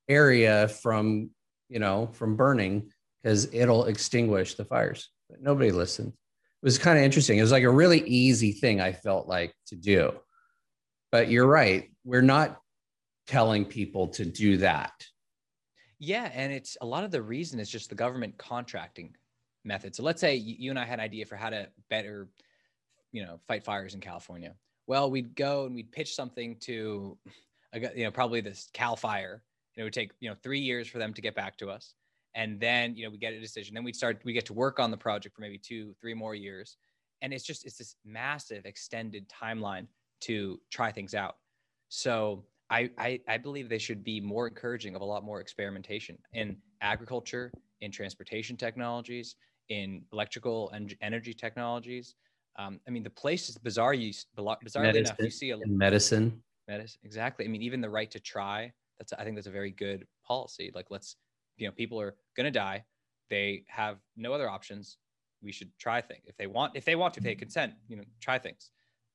area 0.08 0.68
from, 0.68 1.30
you 1.70 1.78
know, 1.78 2.10
from 2.12 2.36
burning 2.36 2.90
because 3.22 3.48
it'll 3.54 3.86
extinguish 3.86 4.54
the 4.54 4.66
fires. 4.66 5.08
But 5.30 5.40
nobody 5.40 5.70
listened. 5.70 6.08
It 6.08 6.66
was 6.66 6.76
kind 6.76 6.98
of 6.98 7.04
interesting. 7.04 7.38
It 7.38 7.42
was 7.42 7.52
like 7.52 7.62
a 7.62 7.70
really 7.70 8.00
easy 8.00 8.52
thing 8.52 8.82
I 8.82 8.92
felt 8.92 9.28
like 9.28 9.54
to 9.68 9.76
do. 9.76 10.12
But 11.10 11.30
you're 11.30 11.46
right. 11.46 11.90
We're 12.04 12.20
not 12.20 12.60
telling 13.26 13.64
people 13.64 14.08
to 14.08 14.24
do 14.24 14.56
that. 14.58 14.92
Yeah, 15.98 16.30
and 16.32 16.52
it's 16.52 16.76
a 16.80 16.86
lot 16.86 17.04
of 17.04 17.10
the 17.10 17.22
reason 17.22 17.60
is 17.60 17.68
just 17.68 17.90
the 17.90 17.94
government 17.94 18.38
contracting 18.38 19.14
method. 19.64 19.94
So 19.94 20.02
let's 20.02 20.20
say 20.20 20.36
you 20.36 20.70
and 20.70 20.78
I 20.78 20.84
had 20.84 20.98
an 20.98 21.04
idea 21.04 21.26
for 21.26 21.36
how 21.36 21.50
to 21.50 21.68
better, 21.90 22.28
you 23.12 23.22
know, 23.22 23.38
fight 23.46 23.64
fires 23.64 23.94
in 23.94 24.00
California. 24.00 24.54
Well, 24.86 25.10
we'd 25.10 25.36
go 25.36 25.66
and 25.66 25.74
we'd 25.74 25.92
pitch 25.92 26.14
something 26.14 26.56
to, 26.60 27.18
you 27.74 28.04
know, 28.04 28.10
probably 28.10 28.40
this 28.40 28.70
Cal 28.72 28.96
Fire. 28.96 29.42
And 29.76 29.82
it 29.82 29.84
would 29.84 29.92
take 29.92 30.12
you 30.20 30.28
know 30.28 30.36
three 30.42 30.58
years 30.58 30.88
for 30.88 30.98
them 30.98 31.14
to 31.14 31.22
get 31.22 31.34
back 31.34 31.56
to 31.58 31.70
us, 31.70 31.94
and 32.34 32.58
then 32.58 32.96
you 32.96 33.04
know 33.04 33.10
we 33.10 33.18
get 33.18 33.32
a 33.32 33.40
decision. 33.40 33.74
Then 33.74 33.84
we'd 33.84 33.94
start. 33.94 34.20
We 34.24 34.32
get 34.32 34.46
to 34.46 34.52
work 34.52 34.80
on 34.80 34.90
the 34.90 34.96
project 34.96 35.36
for 35.36 35.42
maybe 35.42 35.58
two, 35.58 35.94
three 36.00 36.14
more 36.14 36.34
years, 36.34 36.76
and 37.22 37.32
it's 37.32 37.44
just 37.44 37.64
it's 37.64 37.78
this 37.78 37.94
massive 38.04 38.66
extended 38.66 39.28
timeline 39.28 39.86
to 40.22 40.60
try 40.70 40.90
things 40.90 41.14
out. 41.14 41.36
So 41.88 42.44
I, 42.70 42.88
I, 42.98 43.20
I 43.28 43.36
believe 43.36 43.68
they 43.68 43.78
should 43.78 44.04
be 44.04 44.20
more 44.20 44.46
encouraging 44.46 44.94
of 44.94 45.02
a 45.02 45.04
lot 45.04 45.24
more 45.24 45.40
experimentation 45.40 46.16
in 46.34 46.56
agriculture, 46.80 47.52
in 47.80 47.90
transportation 47.90 48.56
technologies, 48.56 49.34
in 49.68 50.02
electrical 50.12 50.70
and 50.70 50.94
energy 51.02 51.34
technologies. 51.34 52.14
Um, 52.56 52.80
I 52.86 52.90
mean, 52.90 53.02
the 53.02 53.10
place 53.10 53.48
is 53.48 53.58
bizarre. 53.58 53.94
You 53.94 54.12
bizarrely 54.38 54.82
medicine, 54.82 55.06
enough, 55.06 55.16
you 55.20 55.30
see 55.30 55.50
a 55.50 55.58
medicine. 55.66 56.42
Medicine, 56.68 57.00
exactly. 57.02 57.44
I 57.44 57.48
mean, 57.48 57.62
even 57.62 57.80
the 57.80 57.90
right 57.90 58.10
to 58.10 58.20
try. 58.20 58.72
That's 58.98 59.12
I 59.12 59.24
think 59.24 59.36
that's 59.36 59.46
a 59.46 59.52
very 59.52 59.72
good 59.72 60.06
policy. 60.24 60.70
Like, 60.74 60.86
let's 60.90 61.16
you 61.56 61.66
know, 61.66 61.72
people 61.72 62.00
are 62.00 62.14
gonna 62.36 62.50
die. 62.50 62.84
They 63.30 63.64
have 63.68 63.98
no 64.16 64.32
other 64.32 64.48
options. 64.48 64.98
We 65.42 65.52
should 65.52 65.70
try 65.78 66.00
things 66.00 66.24
if 66.26 66.36
they 66.36 66.46
want. 66.46 66.76
If 66.76 66.84
they 66.84 66.96
want 66.96 67.14
to, 67.14 67.20
if 67.20 67.24
they 67.24 67.34
consent, 67.34 67.72
you 67.88 67.96
know, 67.96 68.04
try 68.20 68.38
things. 68.38 68.70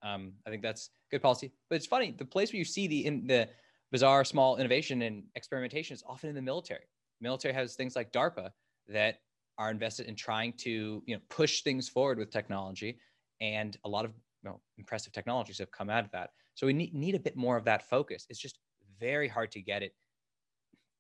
Um, 0.06 0.34
I 0.46 0.50
think 0.52 0.62
that's 0.62 0.91
good 1.12 1.22
policy. 1.22 1.52
But 1.70 1.78
it's 1.78 1.88
funny, 1.88 2.15
the 2.18 2.26
place 2.26 2.54
where 2.54 2.60
you 2.60 2.65
see 2.65 2.88
the 2.88 3.06
in 3.06 3.28
the 3.28 3.50
bizarre 3.91 4.24
small 4.24 4.58
innovation 4.58 5.02
and 5.02 5.24
experimentation 5.36 5.96
is 5.96 6.04
often 6.08 6.30
in 6.30 6.36
the 6.36 6.41
military. 6.41 6.86
Military 7.22 7.54
has 7.54 7.76
things 7.76 7.96
like 7.96 8.12
DARPA 8.12 8.52
that 8.88 9.20
are 9.58 9.72
invested 9.72 10.06
in 10.08 10.15
trying 10.15 10.54
to 10.58 11.02
you 11.06 11.15
know 11.15 11.22
push 11.30 11.63
things 11.63 11.89
forward 11.89 12.20
with 12.20 12.30
technology, 12.30 13.00
and 13.41 13.78
a 13.84 13.89
lot 13.89 14.06
of 14.06 14.12
you 14.44 14.52
know, 14.52 14.62
impressive 14.78 15.12
technologies 15.12 15.58
have 15.58 15.72
come 15.72 15.89
out 15.89 16.06
of 16.06 16.12
that. 16.12 16.30
So 16.54 16.68
we 16.68 16.74
need, 16.74 16.94
need 16.94 17.15
a 17.15 17.20
bit 17.20 17.36
more 17.36 17.58
of 17.58 17.65
that 17.65 17.89
focus. 17.89 18.28
It's 18.30 18.39
just 18.39 18.60
very 19.00 19.28
hard 19.28 19.52
to 19.54 19.62
get 19.62 19.82
it 19.82 19.94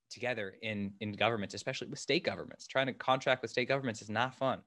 together 0.09 0.55
in 0.61 0.93
in 0.99 1.11
governments, 1.13 1.53
especially 1.53 1.87
with 1.87 1.99
state 1.99 2.23
governments. 2.23 2.67
Trying 2.67 2.87
to 2.87 2.93
contract 2.93 3.41
with 3.41 3.51
state 3.51 3.67
governments 3.67 4.01
is 4.01 4.09
not 4.09 4.35
fun. 4.35 4.61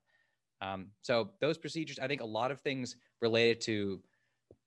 Um, 0.60 0.88
so 1.02 1.30
those 1.40 1.58
procedures, 1.58 1.98
I 1.98 2.08
think, 2.08 2.20
a 2.20 2.26
lot 2.26 2.50
of 2.50 2.60
things 2.60 2.96
related 3.20 3.60
to 3.62 4.02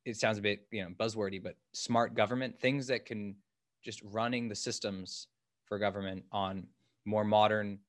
it 0.06 0.18
sounds 0.18 0.38
a 0.38 0.42
bit 0.42 0.66
you 0.72 0.84
know 0.84 0.90
buzzwordy 0.90 1.42
but 1.42 1.56
smart 1.74 2.14
government 2.14 2.60
things 2.60 2.88
that 2.88 3.06
can 3.06 3.36
just 3.84 4.02
running 4.04 4.48
the 4.48 4.56
systems 4.56 5.28
for 5.66 5.78
government 5.80 6.24
on 6.32 6.68
more 7.06 7.24
modern 7.24 7.80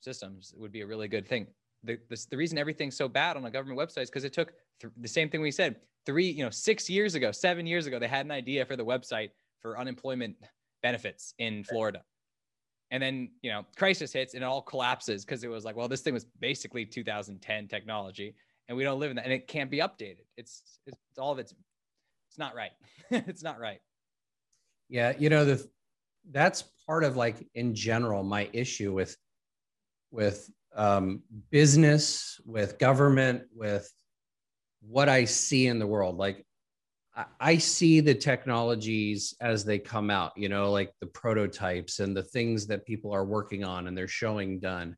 systems 0.00 0.54
would 0.56 0.72
be 0.72 0.82
a 0.82 0.86
really 0.86 1.08
good 1.08 1.26
thing. 1.26 1.46
The, 1.84 1.98
the, 2.08 2.26
the 2.30 2.36
reason 2.36 2.58
everything's 2.58 2.96
so 2.96 3.08
bad 3.08 3.36
on 3.36 3.44
a 3.44 3.50
government 3.50 3.78
website 3.78 4.02
is 4.02 4.10
because 4.10 4.24
it 4.24 4.32
took 4.32 4.52
th- 4.80 4.92
the 4.96 5.08
same 5.08 5.28
thing 5.28 5.40
we 5.40 5.50
said 5.50 5.76
three, 6.06 6.28
you 6.28 6.44
know, 6.44 6.50
six 6.50 6.88
years 6.88 7.14
ago, 7.14 7.32
seven 7.32 7.66
years 7.66 7.86
ago, 7.86 7.98
they 7.98 8.08
had 8.08 8.26
an 8.26 8.32
idea 8.32 8.64
for 8.64 8.76
the 8.76 8.84
website 8.84 9.30
for 9.60 9.78
unemployment 9.78 10.36
benefits 10.82 11.34
in 11.38 11.64
Florida. 11.64 12.02
And 12.90 13.02
then, 13.02 13.30
you 13.40 13.50
know, 13.50 13.64
crisis 13.76 14.12
hits 14.12 14.34
and 14.34 14.42
it 14.42 14.46
all 14.46 14.62
collapses 14.62 15.24
because 15.24 15.42
it 15.44 15.48
was 15.48 15.64
like, 15.64 15.76
well, 15.76 15.88
this 15.88 16.02
thing 16.02 16.12
was 16.12 16.26
basically 16.40 16.84
2010 16.84 17.68
technology 17.68 18.34
and 18.68 18.76
we 18.76 18.84
don't 18.84 19.00
live 19.00 19.10
in 19.10 19.16
that 19.16 19.24
and 19.24 19.32
it 19.32 19.48
can't 19.48 19.70
be 19.70 19.78
updated. 19.78 20.24
It's, 20.36 20.62
it's 20.86 20.98
it's 21.10 21.18
all 21.18 21.32
of 21.32 21.38
it's, 21.38 21.52
it's 22.28 22.38
not 22.38 22.54
right. 22.54 22.72
it's 23.10 23.42
not 23.42 23.58
right. 23.58 23.80
Yeah. 24.88 25.12
You 25.18 25.30
know, 25.30 25.44
the, 25.44 25.68
that's 26.30 26.64
part 26.86 27.04
of 27.04 27.16
like 27.16 27.46
in 27.54 27.74
general, 27.74 28.22
my 28.22 28.48
issue 28.52 28.92
with, 28.92 29.16
with 30.10 30.48
um, 30.74 31.22
business, 31.50 32.40
with 32.44 32.78
government, 32.78 33.42
with 33.54 33.90
what 34.80 35.08
I 35.08 35.24
see 35.24 35.66
in 35.66 35.78
the 35.78 35.86
world. 35.86 36.16
Like 36.16 36.44
I 37.40 37.58
see 37.58 38.00
the 38.00 38.14
technologies 38.14 39.34
as 39.40 39.64
they 39.64 39.78
come 39.78 40.10
out, 40.10 40.32
you 40.34 40.48
know, 40.48 40.70
like 40.70 40.92
the 41.00 41.06
prototypes 41.06 42.00
and 42.00 42.16
the 42.16 42.22
things 42.22 42.66
that 42.68 42.86
people 42.86 43.12
are 43.12 43.24
working 43.24 43.64
on 43.64 43.86
and 43.86 43.96
they're 43.96 44.08
showing 44.08 44.60
done. 44.60 44.96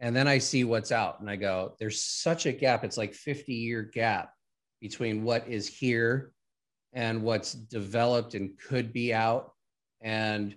And 0.00 0.14
then 0.14 0.28
I 0.28 0.38
see 0.38 0.64
what's 0.64 0.92
out 0.92 1.20
and 1.20 1.30
I 1.30 1.36
go, 1.36 1.74
there's 1.78 2.02
such 2.02 2.46
a 2.46 2.52
gap. 2.52 2.84
It's 2.84 2.98
like 2.98 3.14
50 3.14 3.54
year 3.54 3.82
gap 3.82 4.30
between 4.80 5.22
what 5.22 5.48
is 5.48 5.66
here 5.66 6.32
and 6.92 7.22
what's 7.22 7.52
developed 7.52 8.34
and 8.34 8.58
could 8.58 8.92
be 8.92 9.14
out. 9.14 9.52
And 10.02 10.54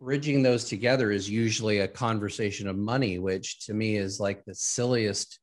bridging 0.00 0.42
those 0.42 0.64
together 0.64 1.10
is 1.10 1.28
usually 1.28 1.80
a 1.80 1.88
conversation 1.88 2.68
of 2.68 2.76
money, 2.76 3.18
which 3.18 3.66
to 3.66 3.74
me 3.74 3.96
is 3.96 4.20
like 4.20 4.44
the 4.44 4.54
silliest 4.54 5.38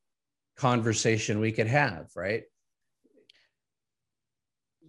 conversation 0.57 1.39
we 1.39 1.51
could 1.51 1.67
have, 1.67 2.07
right? 2.15 2.43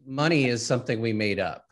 money 0.07 0.47
is 0.47 0.65
something 0.65 1.01
we 1.01 1.13
made 1.13 1.41
up. 1.41 1.65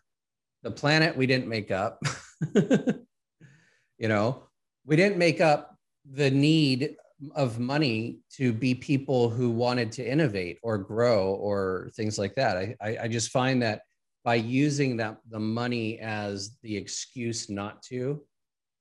The 0.63 0.71
planet 0.71 1.17
we 1.17 1.27
didn't 1.27 1.49
make 1.49 1.71
up. 1.71 2.01
you 2.55 4.09
know, 4.09 4.49
we 4.85 4.97
didn't 4.97 5.19
make 5.19 5.41
up 5.41 5.74
the 6.11 6.31
need 6.31 6.97
of 7.35 7.59
money 7.59 8.19
to 8.37 8.53
be 8.53 8.75
people 8.75 9.31
who 9.31 9.51
wanted 9.51 9.93
to 9.93 10.07
innovate 10.07 10.59
or 10.63 10.77
grow 10.79 11.35
or 11.35 11.91
things 11.97 12.19
like 12.19 12.35
that. 12.35 12.57
I, 12.57 12.77
I, 12.81 12.99
I 13.03 13.09
just 13.09 13.31
find 13.31 13.63
that 13.63 13.83
by 14.25 14.35
using 14.37 14.97
that 14.97 15.19
the 15.31 15.39
money 15.39 15.99
as 16.01 16.57
the 16.63 16.77
excuse 16.77 17.49
not 17.49 17.83
to, 17.85 18.23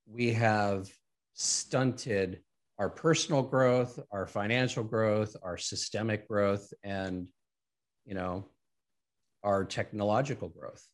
we 0.06 0.34
have 0.34 0.88
stunted 1.34 2.42
our 2.80 2.90
personal 2.90 3.44
growth, 3.44 4.00
our 4.12 4.26
financial 4.26 4.84
growth, 4.84 5.36
our 5.44 5.58
systemic 5.58 6.28
growth, 6.28 6.74
and 6.84 7.28
you 8.06 8.16
know 8.16 8.50
our 9.44 9.64
technological 9.64 10.50
growth. 10.50 10.86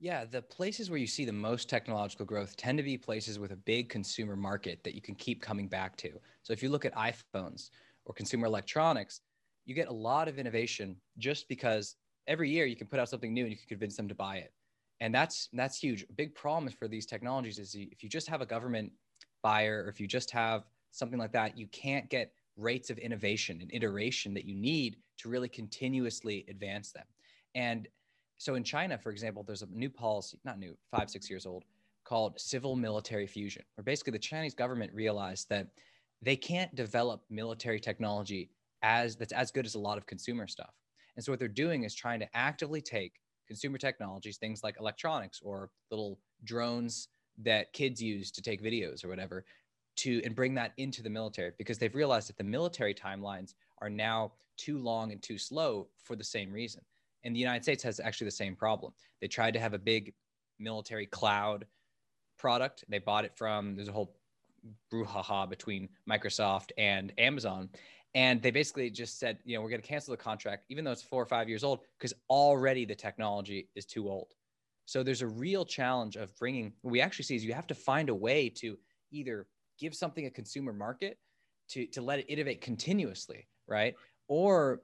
Yeah, 0.00 0.24
the 0.24 0.42
places 0.42 0.90
where 0.90 0.98
you 0.98 1.08
see 1.08 1.24
the 1.24 1.32
most 1.32 1.68
technological 1.68 2.24
growth 2.24 2.56
tend 2.56 2.78
to 2.78 2.84
be 2.84 2.96
places 2.96 3.38
with 3.38 3.50
a 3.50 3.56
big 3.56 3.88
consumer 3.88 4.36
market 4.36 4.84
that 4.84 4.94
you 4.94 5.00
can 5.00 5.16
keep 5.16 5.42
coming 5.42 5.68
back 5.68 5.96
to. 5.98 6.20
So 6.42 6.52
if 6.52 6.62
you 6.62 6.68
look 6.68 6.84
at 6.84 6.94
iPhones 6.94 7.70
or 8.04 8.14
consumer 8.14 8.46
electronics, 8.46 9.22
you 9.64 9.74
get 9.74 9.88
a 9.88 9.92
lot 9.92 10.28
of 10.28 10.38
innovation 10.38 11.00
just 11.18 11.48
because 11.48 11.96
every 12.28 12.48
year 12.48 12.64
you 12.64 12.76
can 12.76 12.86
put 12.86 13.00
out 13.00 13.08
something 13.08 13.34
new 13.34 13.42
and 13.42 13.50
you 13.50 13.58
can 13.58 13.66
convince 13.66 13.96
them 13.96 14.06
to 14.08 14.14
buy 14.14 14.36
it. 14.36 14.54
And 15.00 15.12
that's 15.12 15.48
that's 15.52 15.78
huge. 15.78 16.04
A 16.08 16.12
big 16.12 16.34
problem 16.34 16.72
for 16.72 16.86
these 16.86 17.06
technologies 17.06 17.58
is 17.58 17.74
if 17.74 18.02
you 18.02 18.08
just 18.08 18.28
have 18.28 18.40
a 18.40 18.46
government 18.46 18.92
buyer 19.42 19.84
or 19.84 19.88
if 19.88 20.00
you 20.00 20.06
just 20.06 20.30
have 20.30 20.64
something 20.92 21.18
like 21.18 21.32
that, 21.32 21.58
you 21.58 21.66
can't 21.66 22.08
get 22.08 22.34
rates 22.56 22.90
of 22.90 22.98
innovation 22.98 23.60
and 23.60 23.72
iteration 23.72 24.34
that 24.34 24.44
you 24.44 24.54
need 24.54 25.02
to 25.18 25.28
really 25.28 25.48
continuously 25.48 26.44
advance 26.48 26.92
them. 26.92 27.06
And 27.54 27.88
so 28.38 28.54
in 28.54 28.64
China, 28.64 28.96
for 28.96 29.10
example, 29.10 29.42
there's 29.42 29.62
a 29.62 29.68
new 29.72 29.90
policy, 29.90 30.38
not 30.44 30.58
new, 30.58 30.76
five, 30.90 31.10
six 31.10 31.28
years 31.28 31.44
old, 31.44 31.64
called 32.04 32.40
civil 32.40 32.76
military 32.76 33.26
fusion, 33.26 33.62
where 33.74 33.84
basically 33.84 34.12
the 34.12 34.18
Chinese 34.18 34.54
government 34.54 34.92
realized 34.94 35.48
that 35.50 35.66
they 36.22 36.36
can't 36.36 36.74
develop 36.74 37.22
military 37.28 37.80
technology 37.80 38.50
as 38.82 39.16
that's 39.16 39.32
as 39.32 39.50
good 39.50 39.66
as 39.66 39.74
a 39.74 39.78
lot 39.78 39.98
of 39.98 40.06
consumer 40.06 40.46
stuff. 40.46 40.72
And 41.16 41.24
so 41.24 41.32
what 41.32 41.40
they're 41.40 41.48
doing 41.48 41.82
is 41.82 41.94
trying 41.94 42.20
to 42.20 42.36
actively 42.36 42.80
take 42.80 43.20
consumer 43.48 43.76
technologies, 43.76 44.36
things 44.36 44.62
like 44.62 44.76
electronics 44.78 45.40
or 45.42 45.70
little 45.90 46.20
drones 46.44 47.08
that 47.38 47.72
kids 47.72 48.00
use 48.00 48.30
to 48.30 48.42
take 48.42 48.62
videos 48.62 49.04
or 49.04 49.08
whatever, 49.08 49.44
to 49.96 50.22
and 50.24 50.36
bring 50.36 50.54
that 50.54 50.72
into 50.76 51.02
the 51.02 51.10
military 51.10 51.50
because 51.58 51.78
they've 51.78 51.94
realized 51.94 52.28
that 52.28 52.38
the 52.38 52.44
military 52.44 52.94
timelines 52.94 53.54
are 53.80 53.90
now 53.90 54.32
too 54.56 54.78
long 54.78 55.10
and 55.10 55.22
too 55.22 55.38
slow 55.38 55.88
for 56.04 56.14
the 56.14 56.24
same 56.24 56.52
reason. 56.52 56.82
And 57.28 57.36
the 57.36 57.40
United 57.40 57.62
States 57.62 57.82
has 57.82 58.00
actually 58.00 58.24
the 58.24 58.30
same 58.30 58.56
problem. 58.56 58.94
They 59.20 59.28
tried 59.28 59.52
to 59.52 59.60
have 59.60 59.74
a 59.74 59.78
big 59.78 60.14
military 60.58 61.04
cloud 61.04 61.66
product. 62.38 62.86
They 62.88 63.00
bought 63.00 63.26
it 63.26 63.36
from, 63.36 63.76
there's 63.76 63.88
a 63.88 63.92
whole 63.92 64.16
brouhaha 64.90 65.46
between 65.46 65.90
Microsoft 66.08 66.70
and 66.78 67.12
Amazon. 67.18 67.68
And 68.14 68.40
they 68.40 68.50
basically 68.50 68.88
just 68.88 69.18
said, 69.18 69.40
you 69.44 69.54
know, 69.54 69.60
we're 69.60 69.68
going 69.68 69.82
to 69.82 69.86
cancel 69.86 70.12
the 70.12 70.16
contract, 70.16 70.64
even 70.70 70.86
though 70.86 70.90
it's 70.90 71.02
four 71.02 71.22
or 71.22 71.26
five 71.26 71.50
years 71.50 71.64
old, 71.64 71.80
because 71.98 72.14
already 72.30 72.86
the 72.86 72.94
technology 72.94 73.68
is 73.74 73.84
too 73.84 74.08
old. 74.08 74.32
So 74.86 75.02
there's 75.02 75.20
a 75.20 75.28
real 75.28 75.66
challenge 75.66 76.16
of 76.16 76.34
bringing, 76.38 76.72
what 76.80 76.92
we 76.92 77.02
actually 77.02 77.26
see 77.26 77.36
is 77.36 77.44
you 77.44 77.52
have 77.52 77.66
to 77.66 77.74
find 77.74 78.08
a 78.08 78.14
way 78.14 78.48
to 78.56 78.78
either 79.12 79.46
give 79.78 79.94
something 79.94 80.24
a 80.24 80.30
consumer 80.30 80.72
market 80.72 81.18
to, 81.72 81.86
to 81.88 82.00
let 82.00 82.20
it 82.20 82.24
innovate 82.30 82.62
continuously, 82.62 83.48
right? 83.66 83.94
Or 84.28 84.80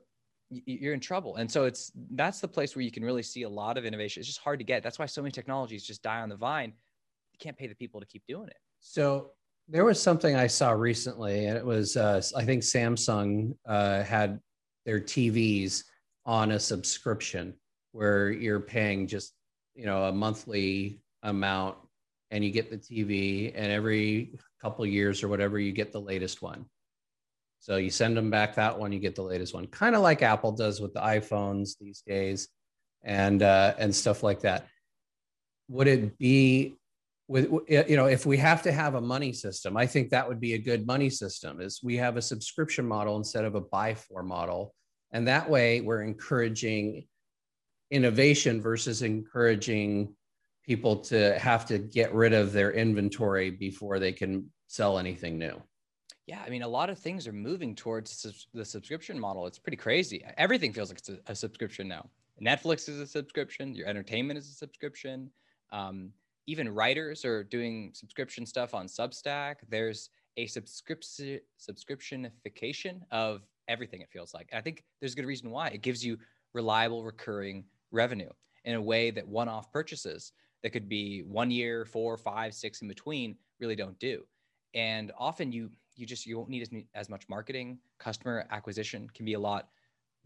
you're 0.67 0.95
in 0.95 1.01
trouble. 1.01 1.37
And 1.37 1.51
so 1.51 1.65
it's 1.65 1.93
that's 2.13 2.41
the 2.41 2.49
place 2.49 2.75
where 2.75 2.83
you 2.83 2.91
can 2.91 3.05
really 3.05 3.23
see 3.23 3.43
a 3.43 3.49
lot 3.49 3.79
of 3.79 3.85
innovation. 3.85 4.21
It's 4.21 4.29
just 4.29 4.41
hard 4.41 4.59
to 4.59 4.65
get. 4.65 4.83
That's 4.83 4.99
why 4.99 5.07
so 5.07 5.23
many 5.23 5.33
technologies 5.33 5.85
just 5.85 6.03
die 6.03 6.21
on 6.21 6.29
the 6.29 6.37
vine. 6.37 6.73
You 7.33 7.39
can't 7.39 7.57
pay 7.57 7.67
the 7.67 7.75
people 7.75 8.01
to 8.01 8.07
keep 8.07 8.23
doing 8.29 8.49
it. 8.49 8.57
So 8.81 9.31
there 9.69 9.85
was 9.85 10.01
something 10.01 10.37
I 10.37 10.47
saw 10.47 10.73
recently, 10.73 11.47
and 11.47 11.57
it 11.57 11.65
was 11.65 11.97
uh, 11.97 12.23
I 12.37 12.45
think 12.45 12.63
Samsung 12.63 13.57
uh, 13.67 14.03
had 14.03 14.41
their 14.85 15.01
TVs 15.01 15.85
on 16.27 16.53
a 16.53 16.61
subscription 16.61 17.55
where 17.93 18.31
you're 18.31 18.61
paying 18.61 19.07
just 19.07 19.35
you 19.75 19.87
know 19.87 20.05
a 20.05 20.13
monthly 20.13 21.01
amount 21.23 21.77
and 22.31 22.45
you 22.45 22.51
get 22.51 22.71
the 22.71 22.77
TV 22.77 23.53
and 23.55 23.71
every 23.71 24.39
couple 24.61 24.85
years 24.85 25.23
or 25.23 25.29
whatever 25.29 25.59
you 25.59 25.73
get 25.73 25.93
the 25.93 26.01
latest 26.01 26.43
one. 26.43 26.67
So 27.65 27.77
you 27.77 27.89
send 27.89 28.15
them 28.15 28.29
back 28.29 28.57
that 28.57 28.79
one, 28.79 28.93
you 28.93 28.99
get 28.99 29.15
the 29.15 29.23
latest 29.23 29.55
one, 29.55 29.67
kind 29.69 29.97
of 29.97 30.03
like 30.03 30.21
Apple 30.21 30.53
does 30.53 30.83
with 30.83 30.93
the 30.93 31.01
iPhones 31.01 31.79
these 31.81 32.03
days, 32.07 32.49
and 33.03 33.43
uh, 33.43 33.73
and 33.79 33.97
stuff 33.97 34.23
like 34.23 34.41
that. 34.41 34.67
Would 35.71 35.89
it 35.89 36.19
be 36.19 36.75
with 37.27 37.51
you 37.67 37.97
know 37.97 38.05
if 38.05 38.27
we 38.27 38.37
have 38.37 38.61
to 38.65 38.73
have 38.73 38.97
a 38.97 39.01
money 39.01 39.33
system? 39.33 39.79
I 39.79 39.87
think 39.87 40.11
that 40.11 40.29
would 40.29 40.41
be 40.41 40.53
a 40.53 40.59
good 40.59 40.87
money 40.87 41.09
system. 41.09 41.63
Is 41.63 41.81
we 41.83 41.97
have 41.97 42.19
a 42.19 42.23
subscription 42.23 42.85
model 42.85 43.17
instead 43.17 43.47
of 43.47 43.55
a 43.55 43.63
buy 43.63 43.95
for 43.95 44.23
model, 44.23 44.75
and 45.13 45.27
that 45.27 45.49
way 45.49 45.81
we're 45.81 46.03
encouraging 46.03 47.07
innovation 47.91 48.61
versus 48.61 49.01
encouraging 49.01 50.15
people 50.67 50.97
to 50.97 51.39
have 51.39 51.65
to 51.65 51.79
get 51.79 52.13
rid 52.13 52.35
of 52.35 52.53
their 52.53 52.73
inventory 52.73 53.49
before 53.49 53.99
they 53.99 54.13
can 54.13 54.51
sell 54.67 54.99
anything 54.99 55.39
new. 55.39 55.63
Yeah, 56.27 56.43
I 56.45 56.49
mean, 56.49 56.63
a 56.63 56.69
lot 56.69 56.89
of 56.89 56.99
things 56.99 57.27
are 57.27 57.33
moving 57.33 57.75
towards 57.75 58.27
the 58.55 58.65
subscription 58.65 59.19
model. 59.19 59.47
It's 59.47 59.59
pretty 59.59 59.77
crazy. 59.77 60.25
Everything 60.39 60.73
feels 60.73 60.89
like 60.89 60.99
it's 60.99 61.11
a, 61.11 61.19
a 61.27 61.35
subscription 61.35 61.87
now. 61.87 62.09
Netflix 62.43 62.89
is 62.89 62.99
a 62.99 63.07
subscription. 63.07 63.75
Your 63.75 63.87
entertainment 63.87 64.39
is 64.39 64.49
a 64.49 64.55
subscription. 64.55 65.31
Um, 65.71 66.11
even 66.47 66.69
writers 66.69 67.25
are 67.25 67.45
doing 67.45 67.91
subscription 67.95 68.47
stuff 68.47 68.75
on 68.75 68.87
Substack. 68.87 69.57
There's 69.69 70.11
a 70.37 70.47
subscription 70.47 71.41
subscriptionification 71.61 73.01
of 73.11 73.43
everything. 73.69 74.01
It 74.01 74.11
feels 74.11 74.35
like. 74.35 74.49
And 74.51 74.59
I 74.59 74.63
think 74.63 74.85
there's 75.01 75.13
a 75.13 75.17
good 75.17 75.27
reason 75.27 75.51
why. 75.51 75.69
It 75.69 75.83
gives 75.83 76.05
you 76.05 76.19
reliable, 76.55 77.05
recurring 77.05 77.65
revenue 77.91 78.31
in 78.65 78.75
a 78.75 78.83
way 78.83 79.11
that 79.11 79.29
one-off 79.29 79.71
purchases 79.71 80.33
that 80.63 80.71
could 80.71 80.89
be 80.89 81.21
one 81.21 81.51
year, 81.51 81.85
four, 81.85 82.17
five, 82.17 82.55
six 82.55 82.81
in 82.81 82.89
between 82.89 83.37
really 83.61 83.77
don't 83.77 83.99
do. 83.99 84.25
And 84.75 85.13
often 85.19 85.53
you 85.53 85.71
you 85.97 86.07
just 86.07 86.27
you 86.27 86.37
won't 86.37 86.51
need 86.51 86.63
as, 86.63 86.71
as 86.95 87.09
much 87.09 87.29
marketing. 87.29 87.79
Customer 87.99 88.47
acquisition 88.51 89.09
can 89.15 89.25
be 89.25 89.35
a 89.35 89.41
lot 89.41 89.69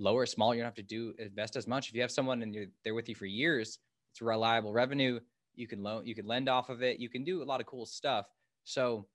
lower 0.01 0.27
smaller 0.27 0.55
you 0.55 0.61
don't 0.61 0.67
have 0.67 0.75
to 0.75 0.83
do 0.83 1.13
invest 1.19 1.57
as 1.57 1.67
much. 1.67 1.89
If 1.89 1.95
you 1.95 2.01
have 2.03 2.11
someone 2.11 2.43
and 2.43 2.55
you're 2.55 2.67
they're 2.85 2.95
with 2.95 3.09
you 3.09 3.15
for 3.15 3.27
years 3.27 3.79
it's 4.13 4.23
reliable 4.23 4.73
revenue. 4.73 5.21
You 5.55 5.67
can 5.67 5.83
loan 5.83 6.07
you 6.07 6.15
can 6.15 6.27
lend 6.27 6.49
off 6.49 6.69
of 6.69 6.83
it. 6.83 7.01
You 7.01 7.09
can 7.09 7.25
do 7.25 7.43
a 7.43 7.45
lot 7.45 7.61
of 7.61 7.67
cool 7.67 7.87
stuff. 7.87 8.27
So 8.65 9.07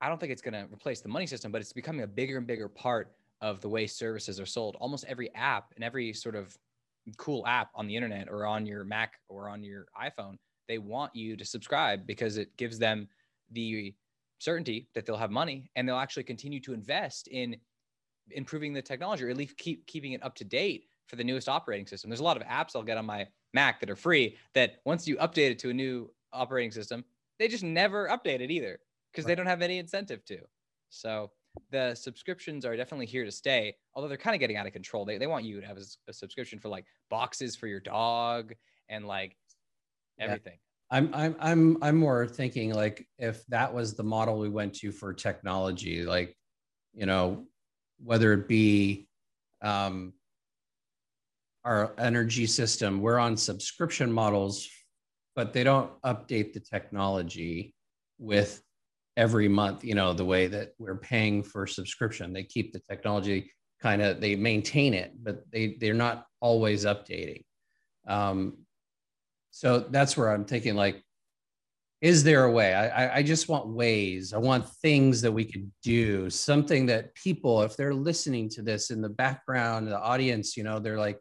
i 0.00 0.08
don't 0.08 0.18
think 0.18 0.32
it's 0.32 0.42
going 0.42 0.54
to 0.54 0.72
replace 0.72 1.00
the 1.00 1.08
money 1.08 1.28
system 1.28 1.52
but 1.52 1.60
it's 1.60 1.72
becoming 1.72 2.02
a 2.02 2.06
bigger 2.08 2.36
and 2.36 2.44
bigger 2.44 2.68
part 2.68 3.12
of 3.40 3.60
the 3.60 3.68
way 3.68 3.86
services 3.86 4.38
are 4.40 4.46
sold. 4.46 4.76
Almost 4.80 5.04
every 5.08 5.34
app 5.34 5.72
and 5.74 5.84
every 5.84 6.12
sort 6.12 6.34
of 6.36 6.56
cool 7.16 7.46
app 7.46 7.70
on 7.74 7.86
the 7.86 7.96
internet 7.96 8.28
or 8.28 8.46
on 8.46 8.66
your 8.66 8.84
mac 8.84 9.14
or 9.28 9.48
on 9.48 9.62
your 9.62 9.86
iphone 10.04 10.36
they 10.68 10.78
want 10.78 11.14
you 11.14 11.36
to 11.36 11.44
subscribe 11.44 12.06
because 12.06 12.36
it 12.36 12.56
gives 12.56 12.78
them 12.78 13.08
the 13.50 13.94
certainty 14.42 14.88
that 14.94 15.06
they'll 15.06 15.16
have 15.16 15.30
money 15.30 15.70
and 15.76 15.88
they'll 15.88 15.96
actually 15.96 16.24
continue 16.24 16.60
to 16.60 16.72
invest 16.72 17.28
in 17.28 17.56
improving 18.30 18.72
the 18.72 18.82
technology 18.82 19.24
or 19.24 19.30
at 19.30 19.36
least 19.36 19.56
keep 19.56 19.86
keeping 19.86 20.12
it 20.12 20.22
up 20.22 20.34
to 20.34 20.44
date 20.44 20.84
for 21.06 21.16
the 21.16 21.24
newest 21.24 21.48
operating 21.48 21.86
system. 21.86 22.10
There's 22.10 22.20
a 22.20 22.24
lot 22.24 22.36
of 22.36 22.42
apps 22.44 22.70
I'll 22.74 22.82
get 22.82 22.98
on 22.98 23.06
my 23.06 23.26
Mac 23.54 23.80
that 23.80 23.90
are 23.90 23.96
free 23.96 24.36
that 24.54 24.76
once 24.84 25.06
you 25.06 25.16
update 25.16 25.50
it 25.50 25.58
to 25.60 25.70
a 25.70 25.74
new 25.74 26.10
operating 26.32 26.70
system, 26.70 27.04
they 27.38 27.48
just 27.48 27.64
never 27.64 28.08
update 28.08 28.40
it 28.40 28.50
either 28.50 28.78
because 29.12 29.24
right. 29.24 29.28
they 29.28 29.34
don't 29.34 29.46
have 29.46 29.62
any 29.62 29.78
incentive 29.78 30.24
to. 30.26 30.38
So 30.88 31.30
the 31.70 31.94
subscriptions 31.94 32.64
are 32.64 32.76
definitely 32.76 33.06
here 33.06 33.24
to 33.24 33.32
stay, 33.32 33.76
although 33.94 34.08
they're 34.08 34.16
kind 34.16 34.34
of 34.34 34.40
getting 34.40 34.56
out 34.56 34.66
of 34.66 34.72
control. 34.72 35.04
They, 35.04 35.18
they 35.18 35.26
want 35.26 35.44
you 35.44 35.60
to 35.60 35.66
have 35.66 35.76
a, 35.76 35.84
a 36.08 36.12
subscription 36.12 36.58
for 36.58 36.68
like 36.68 36.86
boxes 37.10 37.56
for 37.56 37.66
your 37.66 37.80
dog 37.80 38.54
and 38.88 39.06
like 39.06 39.36
everything. 40.18 40.58
I'm 40.92 41.10
I'm 41.14 41.34
I'm 41.40 41.78
I'm 41.82 41.96
more 41.96 42.26
thinking 42.26 42.74
like 42.74 43.06
if 43.18 43.44
that 43.46 43.72
was 43.72 43.94
the 43.94 44.02
model 44.02 44.38
we 44.38 44.50
went 44.50 44.74
to 44.76 44.92
for 44.92 45.14
technology, 45.14 46.04
like 46.04 46.36
you 46.92 47.06
know, 47.06 47.46
whether 48.04 48.34
it 48.34 48.46
be 48.46 49.08
um, 49.62 50.12
our 51.64 51.94
energy 51.96 52.46
system, 52.46 53.00
we're 53.00 53.18
on 53.18 53.38
subscription 53.38 54.12
models, 54.12 54.68
but 55.34 55.54
they 55.54 55.64
don't 55.64 55.90
update 56.02 56.52
the 56.52 56.60
technology 56.60 57.74
with 58.18 58.62
every 59.16 59.48
month, 59.48 59.84
you 59.84 59.94
know, 59.94 60.12
the 60.12 60.24
way 60.24 60.46
that 60.46 60.72
we're 60.78 60.96
paying 60.96 61.42
for 61.42 61.66
subscription. 61.66 62.32
They 62.32 62.44
keep 62.44 62.72
the 62.72 62.82
technology 62.90 63.50
kind 63.80 64.02
of, 64.02 64.20
they 64.20 64.36
maintain 64.36 64.94
it, 64.94 65.12
but 65.22 65.50
they, 65.50 65.76
they're 65.80 65.94
not 65.94 66.26
always 66.40 66.84
updating. 66.84 67.44
Um, 68.06 68.58
so 69.52 69.78
that's 69.78 70.16
where 70.16 70.32
I'm 70.32 70.44
thinking 70.44 70.74
like, 70.74 71.02
is 72.00 72.24
there 72.24 72.44
a 72.44 72.50
way? 72.50 72.74
I, 72.74 73.18
I 73.18 73.22
just 73.22 73.48
want 73.48 73.68
ways. 73.68 74.32
I 74.32 74.38
want 74.38 74.68
things 74.68 75.20
that 75.20 75.30
we 75.30 75.44
could 75.44 75.70
do, 75.84 76.28
something 76.28 76.86
that 76.86 77.14
people, 77.14 77.62
if 77.62 77.76
they're 77.76 77.94
listening 77.94 78.48
to 78.50 78.62
this 78.62 78.90
in 78.90 79.00
the 79.00 79.08
background, 79.08 79.86
the 79.86 80.00
audience, 80.00 80.56
you 80.56 80.64
know, 80.64 80.80
they're 80.80 80.98
like, 80.98 81.20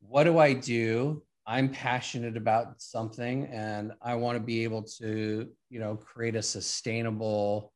what 0.00 0.24
do 0.24 0.38
I 0.38 0.52
do 0.52 1.22
I'm 1.50 1.68
passionate 1.68 2.36
about 2.36 2.80
something 2.80 3.46
and 3.46 3.92
I 4.00 4.14
want 4.14 4.36
to 4.36 4.40
be 4.40 4.62
able 4.62 4.84
to, 5.00 5.48
you 5.68 5.80
know, 5.80 5.96
create 5.96 6.36
a 6.36 6.42
sustainable 6.42 7.72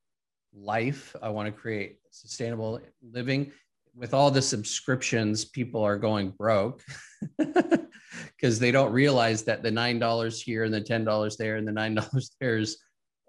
life. 0.54 1.16
I 1.20 1.30
want 1.30 1.46
to 1.46 1.52
create 1.52 1.96
sustainable 2.12 2.80
living. 3.02 3.50
With 3.96 4.12
all 4.12 4.30
the 4.30 4.42
subscriptions, 4.42 5.44
people 5.44 5.82
are 5.82 5.96
going 5.96 6.30
broke 6.30 6.82
because 7.38 8.58
they 8.58 8.72
don't 8.72 8.92
realize 8.92 9.44
that 9.44 9.62
the 9.62 9.70
$9 9.70 10.42
here 10.42 10.64
and 10.64 10.74
the 10.74 10.80
$10 10.80 11.36
there 11.36 11.56
and 11.56 11.66
the 11.66 11.72
$9 11.72 12.30
there 12.40 12.58
is 12.58 12.78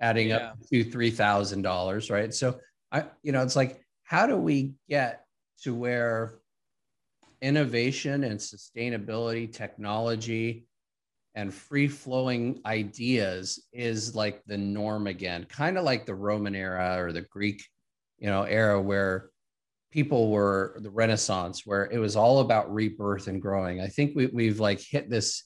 adding 0.02 0.30
yeah. 0.30 0.38
up 0.38 0.60
to 0.72 0.84
$3,000, 0.84 2.12
right? 2.12 2.34
So 2.34 2.60
I, 2.92 3.06
you 3.22 3.32
know, 3.32 3.44
it's 3.44 3.56
like, 3.56 3.82
how 4.04 4.28
do 4.28 4.38
we 4.38 4.74
get 4.90 5.26
to 5.64 5.74
where 5.74 6.40
innovation 7.42 8.24
and 8.24 8.40
sustainability 8.40 9.52
technology 9.52 10.66
and 11.36 11.54
free 11.54 11.88
flowing 11.88 12.60
ideas 12.66 13.68
is 13.74 14.16
like 14.16 14.42
the 14.46 14.58
norm 14.58 15.06
again 15.06 15.46
kind 15.50 15.78
of 15.78 15.84
like 15.84 16.06
the 16.06 16.16
roman 16.16 16.56
era 16.56 16.96
or 16.98 17.12
the 17.12 17.22
greek 17.22 17.62
you 18.18 18.28
know 18.28 18.44
era 18.44 18.82
where 18.82 19.30
people 19.96 20.30
were 20.30 20.76
the 20.82 20.90
renaissance 20.90 21.66
where 21.66 21.86
it 21.86 22.00
was 22.00 22.18
all 22.18 22.40
about 22.40 22.74
rebirth 22.74 23.30
and 23.30 23.42
growing. 23.42 23.80
I 23.80 23.88
think 23.88 24.14
we, 24.14 24.26
we've 24.26 24.60
like 24.60 24.82
hit 24.82 25.10
this 25.10 25.46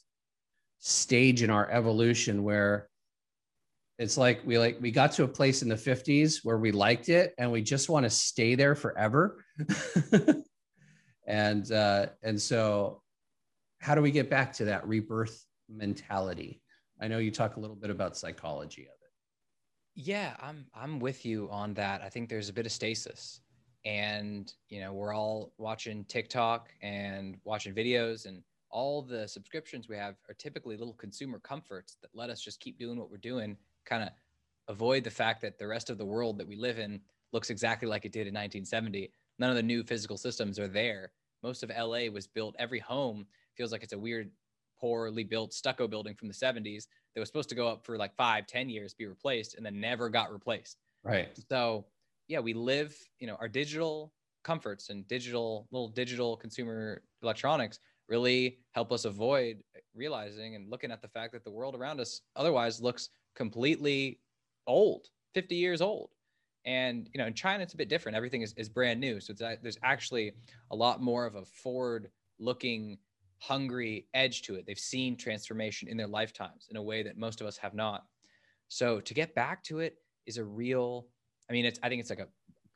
stage 0.80 1.44
in 1.44 1.52
our 1.52 1.70
evolution 1.70 2.44
where 2.44 2.90
it's 4.00 4.18
like 4.18 4.42
we 4.46 4.58
like 4.58 4.80
we 4.82 4.90
got 4.90 5.12
to 5.12 5.24
a 5.24 5.28
place 5.28 5.62
in 5.62 5.70
the 5.70 5.76
50s 5.76 6.40
where 6.44 6.58
we 6.58 6.72
liked 6.72 7.10
it 7.10 7.36
and 7.38 7.52
we 7.52 7.62
just 7.62 7.90
want 7.90 8.06
to 8.06 8.10
stay 8.10 8.56
there 8.56 8.76
forever. 8.76 9.46
And 11.28 11.72
uh, 11.72 12.08
and 12.24 12.42
so 12.42 13.04
how 13.78 13.94
do 13.94 14.02
we 14.02 14.10
get 14.10 14.32
back 14.32 14.52
to 14.54 14.66
that 14.66 14.88
rebirth 14.88 15.46
mentality? 15.70 16.60
I 17.00 17.08
know 17.08 17.20
you 17.20 17.30
talk 17.30 17.58
a 17.58 17.60
little 17.60 17.76
bit 17.76 17.92
about 17.92 18.18
psychology 18.18 18.82
of 18.82 18.88
it. 18.88 20.02
Yeah 20.02 20.34
i'm 20.40 20.66
i'm 20.74 21.00
with 21.00 21.24
you 21.24 21.48
on 21.52 21.76
that. 21.76 22.02
I 22.02 22.10
think 22.10 22.30
there's 22.30 22.50
a 22.50 22.54
bit 22.54 22.66
of 22.66 22.72
stasis 22.72 23.42
and 23.86 24.54
you 24.68 24.80
know 24.80 24.94
we're 24.94 25.14
all 25.14 25.54
watching 25.58 26.04
tiktok 26.06 26.70
and 26.82 27.38
watching 27.44 27.74
videos 27.74 28.26
and 28.26 28.44
all 28.72 29.02
the 29.02 29.28
subscriptions 29.28 29.88
we 29.88 29.96
have 29.96 30.16
are 30.28 30.36
typically 30.36 30.76
little 30.78 30.94
consumer 30.94 31.40
comforts 31.40 31.98
that 32.02 32.10
let 32.14 32.30
us 32.30 32.42
just 32.42 32.60
keep 32.60 32.78
doing 32.78 32.98
what 32.98 33.10
we're 33.10 33.18
doing 33.18 33.58
kind 33.86 34.04
of 34.04 34.10
avoid 34.68 35.04
the 35.04 35.10
fact 35.10 35.42
that 35.42 35.58
the 35.58 35.68
rest 35.68 35.90
of 35.90 35.98
the 35.98 36.06
world 36.06 36.38
that 36.38 36.48
we 36.48 36.56
live 36.56 36.78
in 36.78 37.00
looks 37.32 37.50
exactly 37.50 37.88
like 37.88 38.06
it 38.06 38.12
did 38.12 38.28
in 38.28 38.34
1970 38.34 39.12
none 39.40 39.50
of 39.50 39.56
the 39.56 39.64
new 39.64 39.84
physical 39.84 40.18
systems 40.18 40.60
are 40.60 40.68
there 40.68 41.12
most 41.44 41.64
of 41.64 41.70
LA 41.70 42.10
was 42.12 42.28
built. 42.28 42.56
Every 42.60 42.80
home 42.80 43.26
feels 43.56 43.72
like 43.72 43.84
it's 43.84 43.94
a 43.94 44.00
weird, 44.00 44.32
poorly 44.80 45.24
built 45.24 45.54
stucco 45.54 45.88
building 45.88 46.16
from 46.16 46.28
the 46.28 46.34
70s 46.34 46.88
that 47.14 47.20
was 47.20 47.30
supposed 47.30 47.50
to 47.50 47.56
go 47.56 47.68
up 47.68 47.86
for 47.86 47.98
like 47.98 48.16
five, 48.16 48.48
10 48.48 48.70
years, 48.70 48.94
be 48.94 49.06
replaced, 49.06 49.56
and 49.56 49.66
then 49.66 49.80
never 49.80 50.10
got 50.10 50.32
replaced. 50.32 50.78
Right. 51.04 51.30
So, 51.50 51.86
yeah, 52.30 52.40
we 52.40 52.54
live, 52.54 52.96
you 53.20 53.28
know, 53.28 53.36
our 53.42 53.50
digital 53.50 54.14
comforts 54.44 54.90
and 54.90 55.06
digital, 55.08 55.68
little 55.72 55.90
digital 55.90 56.38
consumer 56.38 57.02
electronics 57.22 57.80
really 58.08 58.60
help 58.72 58.92
us 58.92 59.06
avoid 59.06 59.58
realizing 59.96 60.56
and 60.56 60.70
looking 60.70 60.92
at 60.92 61.02
the 61.02 61.08
fact 61.08 61.34
that 61.34 61.44
the 61.44 61.52
world 61.52 61.76
around 61.76 62.00
us 62.00 62.22
otherwise 62.36 62.80
looks 62.80 63.10
completely 63.36 64.20
old, 64.68 65.08
50 65.34 65.56
years 65.56 65.82
old. 65.82 66.12
And 66.66 67.10
you 67.14 67.20
know, 67.20 67.26
in 67.26 67.34
China, 67.34 67.64
it's 67.64 67.74
a 67.74 67.78
bit 67.78 67.90
different. 67.90 68.16
Everything 68.16 68.44
is, 68.44 68.54
is 68.58 68.70
brand 68.70 69.00
new, 69.00 69.20
so 69.20 69.34
uh, 69.44 69.56
there's 69.62 69.78
actually 69.84 70.34
a 70.72 70.76
lot 70.76 71.02
more 71.02 71.26
of 71.26 71.36
a 71.36 71.46
forward-looking, 71.46 72.98
hungry 73.40 74.08
edge 74.14 74.42
to 74.44 74.56
it. 74.56 74.66
They've 74.68 74.78
seen 74.78 75.16
transformation 75.16 75.88
in 75.88 75.98
their 75.98 76.08
lifetimes 76.08 76.68
in 76.70 76.78
a 76.78 76.84
way 76.84 77.02
that 77.04 77.18
most 77.18 77.42
of 77.42 77.48
us 77.48 77.58
have 77.58 77.74
not. 77.74 78.04
So 78.68 79.00
to 79.00 79.14
get 79.14 79.34
back 79.34 79.64
to 79.66 79.80
it 79.80 79.96
is 80.26 80.38
a 80.38 80.44
real. 80.44 81.08
I 81.50 81.54
mean, 81.54 81.66
it's 81.66 81.80
I 81.84 81.90
think 81.90 82.02
it's 82.02 82.10
like 82.10 82.20
a 82.20 82.28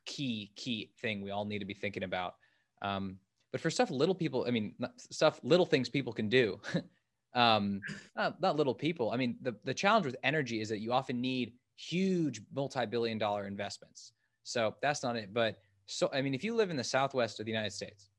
key 0.05 0.51
key 0.55 0.91
thing 0.99 1.21
we 1.21 1.31
all 1.31 1.45
need 1.45 1.59
to 1.59 1.65
be 1.65 1.73
thinking 1.73 2.03
about. 2.03 2.35
Um, 2.81 3.19
but 3.51 3.61
for 3.61 3.69
stuff 3.69 3.91
little 3.91 4.15
people, 4.15 4.45
I 4.47 4.51
mean, 4.51 4.73
stuff 4.97 5.39
little 5.43 5.65
things 5.65 5.89
people 5.89 6.11
can 6.11 6.27
do. 6.27 6.59
um, 7.35 7.81
not, 8.15 8.41
not 8.41 8.55
little 8.55 8.73
people. 8.73 9.11
I 9.11 9.17
mean, 9.17 9.37
the 9.41 9.55
the 9.63 9.73
challenge 9.73 10.05
with 10.05 10.15
energy 10.23 10.61
is 10.61 10.69
that 10.69 10.79
you 10.79 10.91
often 10.91 11.21
need 11.21 11.53
huge 11.75 12.41
multi-billion 12.53 13.17
dollar 13.17 13.47
investments. 13.47 14.13
So 14.43 14.75
that's 14.81 15.03
not 15.03 15.15
it. 15.15 15.33
But 15.33 15.59
so 15.85 16.09
I 16.13 16.21
mean, 16.21 16.33
if 16.33 16.43
you 16.43 16.55
live 16.55 16.69
in 16.69 16.77
the 16.77 16.83
southwest 16.83 17.39
of 17.39 17.45
the 17.45 17.51
United 17.51 17.73
States, 17.73 18.09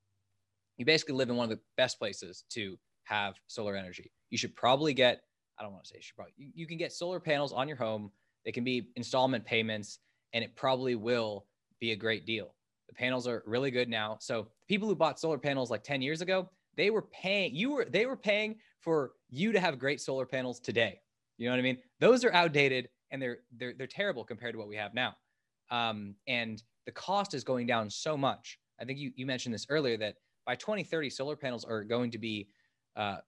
you 0.76 0.84
basically 0.84 1.14
live 1.14 1.30
in 1.30 1.36
one 1.36 1.44
of 1.44 1.50
the 1.50 1.62
best 1.76 1.98
places 1.98 2.44
to 2.50 2.78
have 3.04 3.34
solar 3.46 3.76
energy. 3.76 4.10
You 4.30 4.38
should 4.38 4.56
probably 4.56 4.94
get, 4.94 5.22
I 5.58 5.62
don't 5.62 5.72
want 5.72 5.84
to 5.84 5.88
say 5.88 5.96
you 5.96 6.02
should 6.02 6.16
probably, 6.16 6.34
you, 6.36 6.50
you 6.54 6.66
can 6.66 6.78
get 6.78 6.92
solar 6.92 7.20
panels 7.20 7.52
on 7.52 7.68
your 7.68 7.76
home. 7.76 8.10
They 8.44 8.52
can 8.52 8.64
be 8.64 8.88
installment 8.96 9.44
payments, 9.44 9.98
and 10.34 10.44
it 10.44 10.54
probably 10.54 10.94
will 10.94 11.46
be 11.80 11.92
a 11.92 11.96
great 11.96 12.26
deal. 12.26 12.54
The 12.88 12.94
panels 12.94 13.26
are 13.26 13.42
really 13.46 13.70
good 13.70 13.88
now. 13.88 14.18
So 14.20 14.48
people 14.68 14.86
who 14.86 14.94
bought 14.94 15.18
solar 15.18 15.38
panels 15.38 15.70
like 15.70 15.82
10 15.82 16.02
years 16.02 16.20
ago, 16.20 16.50
they 16.76 16.90
were 16.90 17.02
paying, 17.02 17.54
you 17.54 17.70
were, 17.70 17.86
they 17.86 18.04
were 18.04 18.16
paying 18.16 18.56
for 18.80 19.12
you 19.30 19.52
to 19.52 19.60
have 19.60 19.78
great 19.78 20.00
solar 20.00 20.26
panels 20.26 20.60
today. 20.60 21.00
You 21.38 21.46
know 21.46 21.52
what 21.52 21.60
I 21.60 21.62
mean? 21.62 21.78
Those 22.00 22.24
are 22.24 22.32
outdated 22.32 22.88
and 23.14 23.22
they're 23.22 23.38
they're 23.56 23.72
they're 23.78 23.86
terrible 23.86 24.24
compared 24.24 24.54
to 24.54 24.58
what 24.58 24.68
we 24.68 24.76
have 24.76 24.92
now. 24.92 25.14
Um, 25.70 26.16
and 26.26 26.62
the 26.84 26.92
cost 26.92 27.32
is 27.32 27.44
going 27.44 27.66
down 27.66 27.88
so 27.88 28.16
much. 28.16 28.58
I 28.80 28.84
think 28.84 28.98
you 28.98 29.12
you 29.14 29.24
mentioned 29.24 29.54
this 29.54 29.66
earlier 29.68 29.96
that 29.98 30.16
by 30.44 30.56
2030, 30.56 31.08
solar 31.10 31.36
panels 31.36 31.64
are 31.64 31.84
going 31.84 32.10
to 32.10 32.18
be 32.18 32.48
uh, 32.96 33.18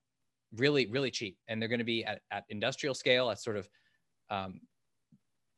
really 0.56 0.86
really 0.86 1.10
cheap, 1.10 1.38
and 1.48 1.62
they're 1.62 1.68
going 1.68 1.78
to 1.78 1.84
be 1.84 2.04
at, 2.04 2.20
at 2.32 2.44
industrial 2.48 2.94
scale, 2.94 3.30
at 3.30 3.40
sort 3.40 3.56
of 3.56 3.68
um, 4.28 4.60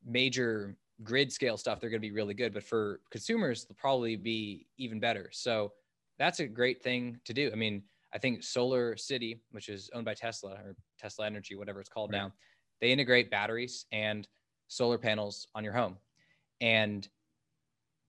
major 0.04 0.76
grid 1.02 1.32
scale 1.32 1.56
stuff. 1.56 1.80
They're 1.80 1.90
going 1.90 2.00
to 2.00 2.08
be 2.08 2.14
really 2.14 2.34
good, 2.34 2.52
but 2.52 2.64
for 2.64 3.00
consumers, 3.10 3.64
they'll 3.64 3.76
probably 3.76 4.16
be 4.16 4.66
even 4.78 5.00
better. 5.00 5.28
So 5.32 5.72
that's 6.18 6.40
a 6.40 6.46
great 6.46 6.82
thing 6.82 7.18
to 7.24 7.32
do. 7.32 7.50
I 7.52 7.56
mean, 7.56 7.82
I 8.12 8.18
think 8.18 8.40
SolarCity, 8.40 9.38
which 9.50 9.68
is 9.68 9.90
owned 9.94 10.04
by 10.04 10.14
Tesla 10.14 10.52
or 10.52 10.74
Tesla 10.98 11.26
Energy, 11.26 11.54
whatever 11.54 11.80
it's 11.80 11.88
called 11.88 12.12
right. 12.12 12.18
now, 12.18 12.32
they 12.80 12.90
integrate 12.90 13.30
batteries 13.30 13.86
and 13.92 14.26
solar 14.68 14.98
panels 14.98 15.48
on 15.54 15.64
your 15.64 15.72
home 15.72 15.96
and 16.60 17.08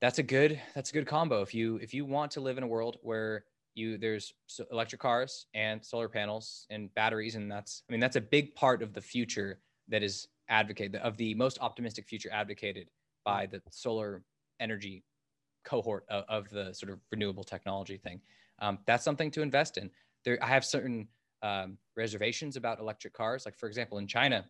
that's 0.02 0.20
a 0.20 0.24
good 0.24 0.60
that's 0.76 0.90
a 0.92 0.94
good 0.94 1.08
combo 1.08 1.42
if 1.42 1.54
you 1.54 1.78
if 1.78 1.94
you 1.94 2.06
want 2.06 2.32
to 2.32 2.42
live 2.42 2.58
in 2.58 2.64
a 2.64 2.68
world 2.68 2.98
where 3.02 3.46
you 3.76 3.98
there's 3.98 4.34
electric 4.72 5.02
cars 5.02 5.48
and 5.54 5.84
solar 5.84 6.10
panels 6.10 6.66
and 6.70 6.94
batteries 6.96 7.36
and 7.36 7.52
that's 7.52 7.84
i 7.88 7.92
mean 7.92 8.00
that's 8.00 8.16
a 8.16 8.22
big 8.22 8.54
part 8.56 8.82
of 8.82 8.94
the 8.94 9.02
future 9.02 9.60
that 9.88 10.04
is 10.04 10.28
advocated 10.50 10.96
of 11.02 11.18
the 11.18 11.34
most 11.36 11.58
optimistic 11.62 12.08
future 12.08 12.30
advocated 12.32 12.90
by 13.24 13.46
the 13.46 13.62
solar 13.70 14.24
energy 14.60 15.04
cohort 15.64 16.06
of, 16.10 16.24
of 16.28 16.50
the 16.50 16.74
sort 16.74 16.92
of 16.92 17.00
renewable 17.12 17.44
technology 17.44 17.98
thing 17.98 18.20
um, 18.60 18.80
that's 18.86 19.04
something 19.04 19.30
to 19.32 19.42
invest 19.42 19.78
in 19.78 19.90
there 20.26 20.38
i 20.44 20.48
have 20.48 20.66
certain 20.66 21.08
um, 21.42 21.78
reservations 21.96 22.56
about 22.56 22.80
electric 22.80 23.14
cars 23.14 23.46
like 23.46 23.58
for 23.58 23.68
example 23.68 23.98
in 23.98 24.08
china 24.08 24.46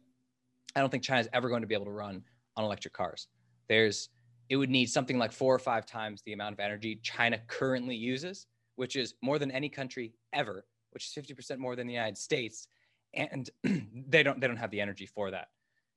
I 0.75 0.79
don't 0.79 0.89
think 0.89 1.03
China's 1.03 1.27
ever 1.33 1.49
going 1.49 1.61
to 1.61 1.67
be 1.67 1.73
able 1.73 1.85
to 1.85 1.91
run 1.91 2.23
on 2.55 2.63
electric 2.63 2.93
cars. 2.93 3.27
There's 3.67 4.09
it 4.49 4.55
would 4.55 4.69
need 4.69 4.89
something 4.89 5.19
like 5.19 5.31
four 5.31 5.53
or 5.53 5.59
five 5.59 5.85
times 5.85 6.23
the 6.23 6.33
amount 6.33 6.53
of 6.53 6.59
energy 6.59 6.99
China 7.03 7.39
currently 7.47 7.95
uses, 7.95 8.47
which 8.77 8.95
is 8.95 9.13
more 9.21 9.37
than 9.37 9.51
any 9.51 9.69
country 9.69 10.13
ever, 10.33 10.65
which 10.89 11.05
is 11.05 11.23
50% 11.23 11.59
more 11.59 11.75
than 11.75 11.85
the 11.85 11.93
United 11.93 12.17
States. 12.17 12.67
And 13.13 13.49
they 14.07 14.23
don't 14.23 14.39
they 14.39 14.47
don't 14.47 14.57
have 14.57 14.71
the 14.71 14.81
energy 14.81 15.05
for 15.05 15.31
that. 15.31 15.49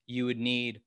You 0.06 0.26
would 0.26 0.38
need 0.38 0.80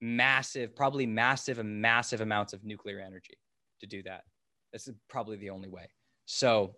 massive, 0.00 0.74
probably 0.76 1.06
massive 1.06 1.58
and 1.58 1.80
massive 1.80 2.20
amounts 2.20 2.52
of 2.52 2.64
nuclear 2.64 3.00
energy 3.00 3.38
to 3.80 3.86
do 3.86 4.02
that. 4.02 4.24
This 4.72 4.88
is 4.88 4.94
probably 5.08 5.36
the 5.36 5.50
only 5.50 5.68
way. 5.68 5.88
So 6.26 6.74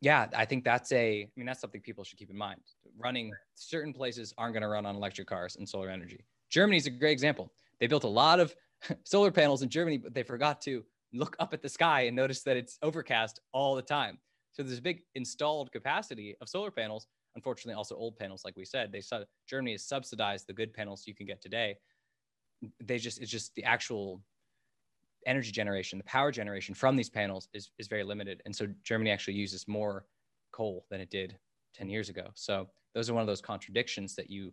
yeah, 0.00 0.26
I 0.36 0.44
think 0.44 0.64
that's 0.64 0.90
a, 0.92 1.22
I 1.22 1.28
mean, 1.36 1.46
that's 1.46 1.60
something 1.60 1.80
people 1.80 2.02
should 2.02 2.18
keep 2.18 2.30
in 2.30 2.36
mind. 2.36 2.60
Running 2.98 3.30
certain 3.54 3.92
places 3.92 4.34
aren't 4.36 4.52
going 4.52 4.62
to 4.62 4.68
run 4.68 4.84
on 4.84 4.96
electric 4.96 5.28
cars 5.28 5.56
and 5.56 5.68
solar 5.68 5.88
energy. 5.88 6.24
Germany 6.50 6.76
is 6.76 6.86
a 6.86 6.90
great 6.90 7.12
example. 7.12 7.52
They 7.78 7.86
built 7.86 8.04
a 8.04 8.08
lot 8.08 8.40
of 8.40 8.54
solar 9.04 9.30
panels 9.30 9.62
in 9.62 9.68
Germany, 9.68 9.98
but 9.98 10.12
they 10.12 10.24
forgot 10.24 10.60
to 10.62 10.84
look 11.12 11.36
up 11.38 11.54
at 11.54 11.62
the 11.62 11.68
sky 11.68 12.02
and 12.02 12.16
notice 12.16 12.42
that 12.42 12.56
it's 12.56 12.78
overcast 12.82 13.40
all 13.52 13.76
the 13.76 13.82
time. 13.82 14.18
So 14.52 14.62
there's 14.62 14.78
a 14.78 14.82
big 14.82 15.02
installed 15.14 15.70
capacity 15.72 16.36
of 16.40 16.48
solar 16.48 16.70
panels. 16.70 17.06
Unfortunately, 17.34 17.74
also 17.74 17.96
old 17.96 18.16
panels, 18.16 18.42
like 18.44 18.56
we 18.56 18.64
said, 18.64 18.92
they 18.92 19.00
saw 19.00 19.20
Germany 19.46 19.72
has 19.72 19.84
subsidized 19.84 20.46
the 20.46 20.52
good 20.52 20.72
panels 20.74 21.04
you 21.06 21.14
can 21.14 21.26
get 21.26 21.40
today. 21.40 21.76
They 22.82 22.98
just, 22.98 23.20
it's 23.20 23.30
just 23.30 23.54
the 23.54 23.64
actual 23.64 24.22
energy 25.26 25.50
generation, 25.50 25.98
the 25.98 26.04
power 26.04 26.30
generation 26.30 26.74
from 26.74 26.96
these 26.96 27.10
panels 27.10 27.48
is, 27.54 27.70
is 27.78 27.88
very 27.88 28.04
limited. 28.04 28.42
And 28.44 28.54
so 28.54 28.66
Germany 28.82 29.10
actually 29.10 29.34
uses 29.34 29.66
more 29.68 30.04
coal 30.52 30.86
than 30.90 31.00
it 31.00 31.10
did 31.10 31.36
10 31.74 31.88
years 31.88 32.08
ago. 32.08 32.28
So 32.34 32.68
those 32.94 33.08
are 33.08 33.14
one 33.14 33.22
of 33.22 33.26
those 33.26 33.40
contradictions 33.40 34.14
that 34.16 34.30
you, 34.30 34.52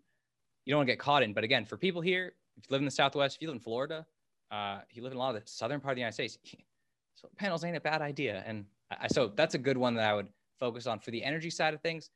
you 0.65 0.71
don't 0.71 0.80
want 0.80 0.88
to 0.88 0.93
get 0.93 0.99
caught 0.99 1.23
in. 1.23 1.34
But 1.34 1.43
again, 1.43 1.65
for 1.65 1.77
people 1.77 2.01
here, 2.01 2.34
if 2.57 2.69
you 2.69 2.73
live 2.73 2.82
in 2.82 2.86
the 2.86 2.91
Southwest, 2.91 3.38
if 3.38 3.41
you 3.41 3.47
live 3.47 3.55
in 3.55 3.61
Florida, 3.61 4.05
uh, 4.51 4.80
if 4.89 4.95
you 4.95 5.03
live 5.03 5.11
in 5.11 5.17
a 5.17 5.19
lot 5.19 5.36
of 5.36 5.41
the 5.41 5.47
southern 5.49 5.80
part 5.80 5.93
of 5.93 5.95
the 5.95 6.01
United 6.01 6.13
States, 6.13 6.38
so 7.15 7.30
panels 7.38 7.63
ain't 7.63 7.77
a 7.77 7.82
bad 7.82 8.01
idea. 8.01 8.43
And 8.45 8.65
I, 8.91 9.07
so 9.07 9.32
that's 9.36 9.55
a 9.55 9.59
good 9.59 9.77
one 9.77 9.95
that 9.95 10.09
I 10.09 10.13
would 10.13 10.27
focus 10.59 10.88
on 10.88 10.99
for 10.99 11.11
the 11.11 11.23
energy 11.23 11.49
side 11.49 11.73
of 11.73 11.82
things. 11.82 12.09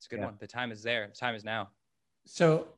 It's 0.00 0.06
a 0.06 0.10
good 0.10 0.20
yeah. 0.20 0.26
one. 0.26 0.36
The 0.40 0.46
time 0.46 0.72
is 0.72 0.82
there. 0.82 1.06
The 1.06 1.14
time 1.14 1.34
is 1.34 1.44
now. 1.44 1.68
So, 2.24 2.68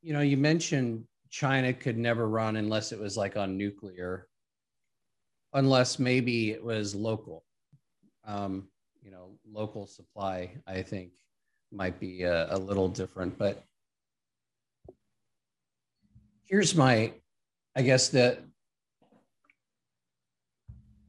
you 0.00 0.12
know, 0.12 0.20
you 0.20 0.36
mentioned 0.36 1.04
China 1.28 1.72
could 1.72 1.98
never 1.98 2.28
run 2.28 2.54
unless 2.54 2.92
it 2.92 3.00
was 3.00 3.16
like 3.16 3.36
on 3.36 3.58
nuclear, 3.58 4.28
unless 5.54 5.98
maybe 5.98 6.52
it 6.52 6.62
was 6.62 6.94
local. 6.94 7.42
Um, 8.24 8.68
you 9.02 9.10
know, 9.10 9.32
local 9.44 9.88
supply, 9.88 10.52
I 10.68 10.82
think, 10.82 11.10
might 11.72 11.98
be 11.98 12.22
a, 12.22 12.54
a 12.54 12.58
little 12.58 12.88
different. 12.88 13.36
But 13.36 13.64
here's 16.44 16.76
my, 16.76 17.12
I 17.74 17.82
guess 17.82 18.10
that 18.10 18.38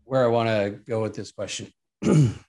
where 0.03 0.23
I 0.23 0.29
want 0.29 0.49
to 0.49 0.79
go 0.87 1.03
with 1.03 1.15
this 1.15 1.31
question. 1.31 1.71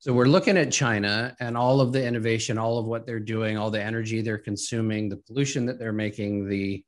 So 0.00 0.14
we're 0.14 0.24
looking 0.24 0.56
at 0.56 0.72
China 0.72 1.36
and 1.40 1.58
all 1.58 1.82
of 1.82 1.92
the 1.92 2.02
innovation, 2.02 2.56
all 2.56 2.78
of 2.78 2.86
what 2.86 3.04
they're 3.04 3.20
doing, 3.20 3.58
all 3.58 3.70
the 3.70 3.84
energy 3.84 4.22
they're 4.22 4.38
consuming, 4.38 5.10
the 5.10 5.18
pollution 5.18 5.66
that 5.66 5.78
they're 5.78 5.92
making, 5.92 6.48
the 6.48 6.82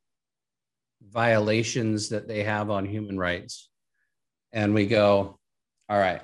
violations 1.11 2.09
that 2.09 2.27
they 2.27 2.43
have 2.43 2.71
on 2.71 2.87
human 2.87 3.19
rights. 3.19 3.69
And 4.55 4.73
we 4.73 4.87
go, 4.87 5.39
all 5.91 5.99
right, 5.99 6.23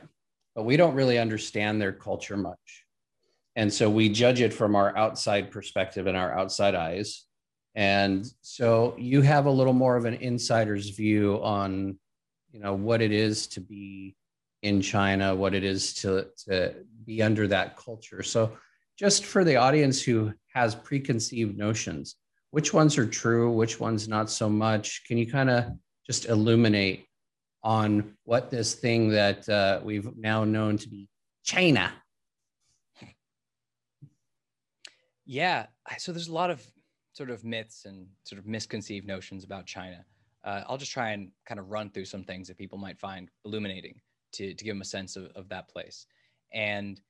but 0.54 0.62
we 0.62 0.78
don't 0.78 0.94
really 0.94 1.18
understand 1.18 1.78
their 1.78 1.92
culture 1.92 2.38
much. 2.38 2.86
And 3.54 3.70
so 3.70 3.90
we 3.90 4.08
judge 4.08 4.40
it 4.40 4.54
from 4.54 4.74
our 4.74 4.96
outside 4.96 5.50
perspective 5.50 6.06
and 6.06 6.16
our 6.16 6.32
outside 6.32 6.74
eyes. 6.74 7.26
And 7.74 8.24
so 8.40 8.94
you 8.96 9.20
have 9.20 9.44
a 9.44 9.50
little 9.50 9.74
more 9.74 9.96
of 9.96 10.06
an 10.06 10.14
insider's 10.14 10.88
view 10.88 11.38
on, 11.42 11.98
you 12.50 12.60
know, 12.60 12.72
what 12.72 13.02
it 13.02 13.12
is 13.12 13.46
to 13.48 13.60
be 13.60 14.16
in 14.62 14.80
China, 14.80 15.34
what 15.34 15.54
it 15.54 15.64
is 15.64 15.94
to, 15.94 16.26
to 16.46 16.74
be 17.04 17.22
under 17.22 17.46
that 17.48 17.76
culture. 17.76 18.22
So, 18.22 18.56
just 18.98 19.24
for 19.24 19.44
the 19.44 19.56
audience 19.56 20.02
who 20.02 20.32
has 20.54 20.74
preconceived 20.74 21.56
notions, 21.56 22.16
which 22.50 22.74
ones 22.74 22.98
are 22.98 23.06
true, 23.06 23.52
which 23.52 23.78
ones 23.78 24.08
not 24.08 24.28
so 24.30 24.48
much? 24.48 25.04
Can 25.06 25.18
you 25.18 25.30
kind 25.30 25.50
of 25.50 25.66
just 26.04 26.26
illuminate 26.26 27.06
on 27.62 28.16
what 28.24 28.50
this 28.50 28.74
thing 28.74 29.10
that 29.10 29.48
uh, 29.48 29.80
we've 29.84 30.16
now 30.16 30.44
known 30.44 30.76
to 30.78 30.88
be 30.88 31.08
China? 31.44 31.92
Yeah. 35.24 35.66
So, 35.98 36.12
there's 36.12 36.28
a 36.28 36.34
lot 36.34 36.50
of 36.50 36.66
sort 37.12 37.30
of 37.30 37.44
myths 37.44 37.84
and 37.84 38.06
sort 38.24 38.38
of 38.40 38.46
misconceived 38.46 39.06
notions 39.06 39.44
about 39.44 39.66
China. 39.66 40.04
Uh, 40.44 40.62
I'll 40.68 40.78
just 40.78 40.92
try 40.92 41.10
and 41.10 41.30
kind 41.46 41.60
of 41.60 41.70
run 41.70 41.90
through 41.90 42.06
some 42.06 42.24
things 42.24 42.48
that 42.48 42.56
people 42.56 42.78
might 42.78 42.98
find 42.98 43.28
illuminating 43.44 44.00
to, 44.32 44.54
to 44.54 44.64
give 44.64 44.74
them 44.74 44.82
a 44.82 44.86
sense 44.86 45.16
of, 45.16 45.26
of 45.34 45.48
that 45.48 45.68
place. 45.68 46.06
And 46.52 47.00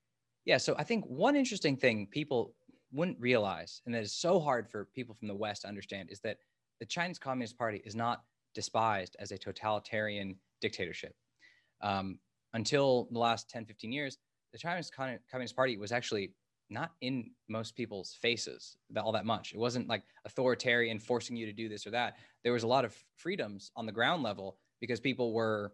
yeah, 0.44 0.56
so 0.56 0.74
I 0.78 0.84
think 0.84 1.04
one 1.06 1.36
interesting 1.36 1.76
thing 1.76 2.06
people 2.10 2.54
wouldn't 2.92 3.20
realize, 3.20 3.82
and 3.84 3.94
that 3.94 4.02
is 4.02 4.14
so 4.14 4.40
hard 4.40 4.68
for 4.68 4.86
people 4.94 5.14
from 5.14 5.28
the 5.28 5.34
West 5.34 5.62
to 5.62 5.68
understand, 5.68 6.08
is 6.10 6.20
that 6.20 6.38
the 6.80 6.86
Chinese 6.86 7.18
Communist 7.18 7.58
Party 7.58 7.82
is 7.84 7.94
not 7.94 8.22
despised 8.54 9.16
as 9.18 9.30
a 9.30 9.38
totalitarian 9.38 10.36
dictatorship. 10.60 11.14
Um, 11.82 12.18
until 12.54 13.08
the 13.12 13.18
last 13.18 13.50
10, 13.50 13.66
15 13.66 13.92
years, 13.92 14.18
the 14.52 14.58
Chinese 14.58 14.90
Communist 14.90 15.56
Party 15.56 15.76
was 15.76 15.92
actually 15.92 16.32
not 16.70 16.92
in 17.00 17.30
most 17.48 17.76
people's 17.76 18.16
faces 18.20 18.76
all 18.96 19.12
that 19.12 19.24
much. 19.24 19.52
It 19.52 19.58
wasn't 19.58 19.88
like 19.88 20.02
authoritarian 20.24 20.98
forcing 20.98 21.36
you 21.36 21.46
to 21.46 21.52
do 21.52 21.68
this 21.68 21.86
or 21.86 21.90
that. 21.90 22.16
There 22.44 22.52
was 22.52 22.62
a 22.62 22.68
lot 22.68 22.84
of 22.84 22.94
freedoms 23.16 23.70
on 23.76 23.86
the 23.86 23.92
ground 23.92 24.22
level 24.22 24.58
because 24.80 25.00
people 25.00 25.32
were 25.32 25.72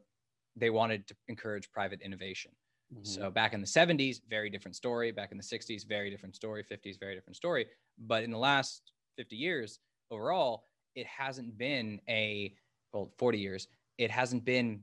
they 0.56 0.70
wanted 0.70 1.06
to 1.08 1.14
encourage 1.28 1.70
private 1.72 2.00
innovation. 2.00 2.52
Mm-hmm. 2.92 3.04
So 3.04 3.30
back 3.30 3.54
in 3.54 3.60
the 3.60 3.66
70s, 3.66 4.20
very 4.28 4.50
different 4.50 4.76
story. 4.76 5.10
Back 5.10 5.32
in 5.32 5.38
the 5.38 5.44
60s, 5.44 5.86
very 5.86 6.10
different 6.10 6.36
story. 6.36 6.64
50s, 6.64 6.98
very 6.98 7.14
different 7.14 7.36
story. 7.36 7.66
But 7.98 8.22
in 8.22 8.30
the 8.30 8.38
last 8.38 8.92
50 9.16 9.36
years 9.36 9.80
overall, 10.10 10.64
it 10.94 11.06
hasn't 11.06 11.56
been 11.58 12.00
a 12.08 12.54
well, 12.94 13.12
40 13.18 13.38
years, 13.38 13.68
it 13.98 14.10
hasn't 14.10 14.44
been 14.44 14.80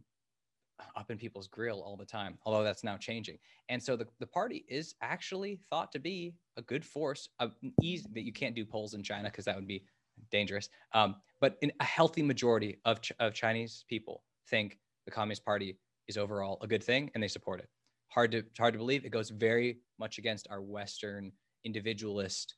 up 0.96 1.12
in 1.12 1.18
people's 1.18 1.48
grill 1.48 1.82
all 1.82 1.96
the 1.96 2.06
time, 2.06 2.38
although 2.46 2.64
that's 2.64 2.84
now 2.84 2.98
changing. 2.98 3.38
And 3.70 3.82
so 3.82 3.96
the, 3.96 4.08
the 4.20 4.28
party 4.28 4.66
is 4.68 4.96
actually 5.02 5.60
thought 5.70 5.92
to 5.94 6.00
be 6.00 6.34
a 6.58 6.62
good 6.62 6.84
force, 6.84 7.30
a 7.40 7.50
easy 7.82 8.08
that 8.14 8.24
you 8.24 8.34
can't 8.34 8.56
do 8.56 8.66
polls 8.66 8.94
in 8.94 9.04
China 9.04 9.30
because 9.30 9.46
that 9.46 9.56
would 9.56 9.68
be 9.68 9.86
dangerous. 10.32 10.70
Um, 10.94 11.16
but 11.40 11.58
in 11.62 11.72
a 11.80 11.84
healthy 11.84 12.22
majority 12.22 12.78
of, 12.86 13.00
of 13.20 13.34
Chinese 13.34 13.86
people 13.88 14.24
think 14.48 14.80
the 15.12 15.16
Communist 15.16 15.46
Party 15.46 15.78
is 16.08 16.18
overall 16.18 16.58
a 16.62 16.68
good 16.68 16.84
thing 16.84 17.12
and 17.14 17.22
they 17.22 17.28
support 17.28 17.60
it. 17.60 17.68
Hard 18.10 18.32
to 18.32 18.44
hard 18.58 18.74
to 18.74 18.78
believe. 18.78 19.06
It 19.06 19.12
goes 19.12 19.30
very 19.30 19.80
much 20.00 20.18
against 20.18 20.48
our 20.50 20.62
Western 20.62 21.32
individualist 21.64 22.56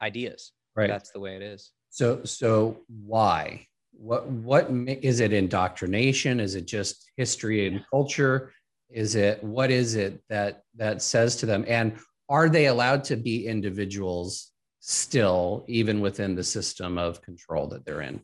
ideas. 0.00 0.52
Right. 0.76 0.88
That's 0.88 1.10
the 1.10 1.20
way 1.20 1.36
it 1.36 1.42
is. 1.42 1.72
So 1.90 2.24
so 2.24 2.78
why? 3.04 3.66
What 3.92 4.28
what 4.28 4.70
is 4.70 5.20
it 5.20 5.32
indoctrination? 5.32 6.40
Is 6.40 6.54
it 6.54 6.66
just 6.66 7.10
history 7.16 7.66
and 7.66 7.84
culture? 7.90 8.52
Is 8.90 9.14
it 9.14 9.42
what 9.42 9.70
is 9.70 9.94
it 9.94 10.22
that 10.28 10.62
that 10.76 11.02
says 11.02 11.36
to 11.36 11.46
them? 11.46 11.64
And 11.68 11.98
are 12.28 12.48
they 12.48 12.66
allowed 12.66 13.04
to 13.04 13.16
be 13.16 13.46
individuals 13.46 14.52
still, 14.80 15.64
even 15.66 16.00
within 16.00 16.34
the 16.34 16.44
system 16.44 16.98
of 16.98 17.22
control 17.22 17.66
that 17.68 17.84
they're 17.84 18.02
in? 18.02 18.20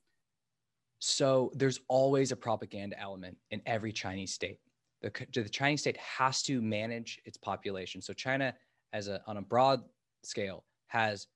So 1.06 1.52
there's 1.54 1.80
always 1.88 2.32
a 2.32 2.36
propaganda 2.36 2.98
element 2.98 3.36
in 3.50 3.60
every 3.66 3.92
Chinese 3.92 4.32
state. 4.32 4.58
The, 5.02 5.12
the 5.34 5.50
Chinese 5.50 5.82
state 5.82 5.98
has 5.98 6.42
to 6.44 6.62
manage 6.62 7.20
its 7.26 7.36
population. 7.36 8.00
So 8.00 8.14
China, 8.14 8.54
as 8.94 9.08
a 9.08 9.20
on 9.26 9.36
a 9.36 9.42
broad 9.42 9.82
scale, 10.22 10.64
has 10.86 11.26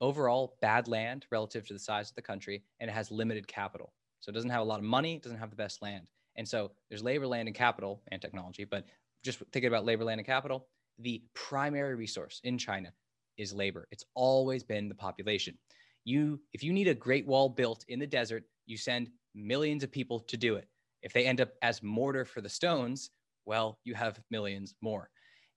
overall 0.00 0.56
bad 0.62 0.88
land 0.88 1.26
relative 1.30 1.66
to 1.66 1.74
the 1.74 1.78
size 1.78 2.08
of 2.08 2.14
the 2.14 2.22
country, 2.22 2.64
and 2.80 2.88
it 2.88 2.94
has 2.94 3.10
limited 3.10 3.46
capital. 3.46 3.92
So 4.20 4.30
it 4.30 4.32
doesn't 4.32 4.48
have 4.48 4.62
a 4.62 4.64
lot 4.64 4.78
of 4.78 4.84
money, 4.84 5.18
doesn't 5.18 5.36
have 5.36 5.50
the 5.50 5.56
best 5.56 5.82
land. 5.82 6.06
And 6.36 6.48
so 6.48 6.70
there's 6.88 7.02
labor, 7.02 7.26
land, 7.26 7.48
and 7.48 7.54
capital 7.54 8.00
and 8.10 8.22
technology. 8.22 8.64
But 8.64 8.86
just 9.22 9.40
thinking 9.52 9.68
about 9.68 9.84
labor, 9.84 10.04
land, 10.04 10.20
and 10.20 10.26
capital, 10.26 10.68
the 10.98 11.22
primary 11.34 11.96
resource 11.96 12.40
in 12.44 12.56
China 12.56 12.90
is 13.36 13.52
labor. 13.52 13.88
It's 13.90 14.06
always 14.14 14.62
been 14.62 14.88
the 14.88 14.94
population. 14.94 15.58
You, 16.04 16.40
if 16.52 16.62
you 16.62 16.72
need 16.72 16.88
a 16.88 16.94
great 16.94 17.26
wall 17.26 17.48
built 17.48 17.84
in 17.88 17.98
the 17.98 18.06
desert, 18.06 18.44
you 18.66 18.76
send 18.76 19.10
millions 19.34 19.82
of 19.82 19.90
people 19.90 20.20
to 20.20 20.36
do 20.36 20.56
it. 20.56 20.68
If 21.02 21.12
they 21.12 21.26
end 21.26 21.40
up 21.40 21.50
as 21.62 21.82
mortar 21.82 22.24
for 22.24 22.40
the 22.40 22.48
stones, 22.48 23.10
well, 23.44 23.78
you 23.84 23.94
have 23.94 24.20
millions 24.30 24.74
more. 24.80 25.10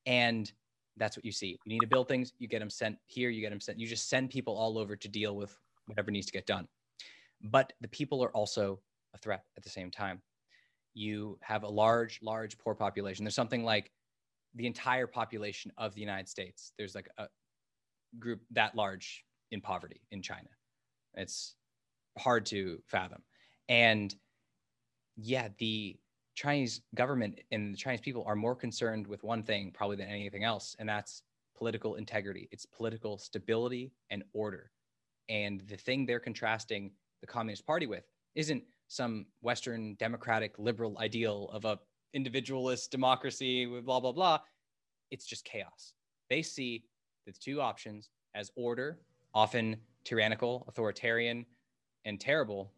And 0.05 0.51
that's 0.97 1.17
what 1.17 1.25
you 1.25 1.31
see. 1.31 1.57
You 1.65 1.73
need 1.73 1.81
to 1.81 1.87
build 1.87 2.07
things, 2.07 2.33
you 2.39 2.47
get 2.47 2.59
them 2.59 2.69
sent 2.69 2.97
here, 3.05 3.29
you 3.29 3.41
get 3.41 3.49
them 3.49 3.59
sent, 3.59 3.79
you 3.79 3.87
just 3.87 4.09
send 4.09 4.29
people 4.29 4.55
all 4.55 4.77
over 4.77 4.95
to 4.95 5.07
deal 5.07 5.35
with 5.35 5.55
whatever 5.87 6.11
needs 6.11 6.25
to 6.27 6.31
get 6.31 6.45
done. 6.45 6.67
But 7.41 7.73
the 7.81 7.87
people 7.89 8.23
are 8.23 8.31
also 8.31 8.79
a 9.13 9.17
threat 9.17 9.43
at 9.57 9.63
the 9.63 9.69
same 9.69 9.91
time. 9.91 10.21
You 10.93 11.37
have 11.41 11.63
a 11.63 11.67
large, 11.67 12.19
large 12.23 12.57
poor 12.57 12.73
population. 12.73 13.25
There's 13.25 13.35
something 13.35 13.63
like 13.63 13.91
the 14.55 14.65
entire 14.65 15.07
population 15.07 15.71
of 15.77 15.93
the 15.93 16.01
United 16.01 16.29
States. 16.29 16.71
There's 16.77 16.95
like 16.95 17.09
a 17.17 17.27
group 18.17 18.41
that 18.51 18.75
large 18.75 19.25
in 19.55 19.61
poverty 19.61 20.01
in 20.11 20.21
China. 20.21 20.49
It's 21.15 21.55
hard 22.19 22.45
to 22.47 22.79
fathom. 22.85 23.23
And 23.69 24.13
yeah, 25.15 25.47
the 25.57 25.97
Chinese 26.35 26.81
government 26.93 27.39
and 27.51 27.73
the 27.73 27.77
Chinese 27.77 28.01
people 28.01 28.23
are 28.27 28.35
more 28.35 28.55
concerned 28.55 29.07
with 29.07 29.23
one 29.23 29.41
thing 29.41 29.71
probably 29.73 29.95
than 29.95 30.09
anything 30.09 30.43
else, 30.43 30.75
and 30.77 30.87
that's 30.87 31.23
political 31.57 31.95
integrity. 31.95 32.49
It's 32.51 32.65
political 32.65 33.17
stability 33.17 33.93
and 34.11 34.23
order. 34.33 34.71
And 35.29 35.61
the 35.67 35.77
thing 35.77 36.05
they're 36.05 36.19
contrasting 36.19 36.91
the 37.21 37.27
Communist 37.27 37.65
Party 37.65 37.87
with 37.87 38.03
isn't 38.35 38.63
some 38.89 39.25
Western 39.41 39.95
democratic 39.95 40.59
liberal 40.59 40.97
ideal 40.99 41.49
of 41.53 41.65
a 41.65 41.79
individualist 42.13 42.91
democracy 42.91 43.65
with 43.65 43.85
blah 43.85 44.01
blah 44.01 44.11
blah. 44.11 44.39
It's 45.11 45.25
just 45.25 45.45
chaos. 45.45 45.93
They 46.29 46.41
see 46.41 46.83
the 47.25 47.31
two 47.31 47.61
options 47.61 48.09
as 48.35 48.51
order, 48.55 48.99
often 49.35 49.75
tyrannical, 50.05 50.65
authoritarian, 50.67 51.45
and 52.05 52.19
terrible, 52.19 52.71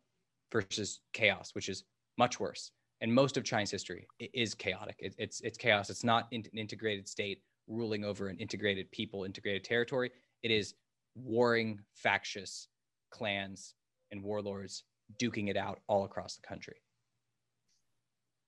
versus 0.52 1.02
chaos, 1.14 1.52
which 1.54 1.70
is 1.70 1.84
much 2.18 2.40
worse. 2.40 2.72
And 3.02 3.14
most 3.14 3.38
of 3.38 3.44
China's 3.44 3.70
history 3.70 4.08
is 4.20 4.56
chaotic. 4.56 4.96
It, 5.00 5.14
it's 5.18 5.40
it's 5.42 5.58
chaos. 5.58 5.90
It's 5.90 6.04
not 6.04 6.28
an 6.32 6.44
integrated 6.54 7.08
state 7.08 7.42
ruling 7.68 8.04
over 8.04 8.28
an 8.28 8.38
integrated 8.38 8.90
people, 8.92 9.24
integrated 9.24 9.64
territory. 9.64 10.10
It 10.42 10.52
is 10.52 10.74
warring, 11.16 11.80
factious 11.94 12.70
clans 13.12 13.76
and 14.12 14.24
warlords 14.24 14.84
duking 15.22 15.50
it 15.50 15.58
out 15.58 15.80
all 15.88 16.06
across 16.06 16.36
the 16.36 16.48
country. 16.48 16.76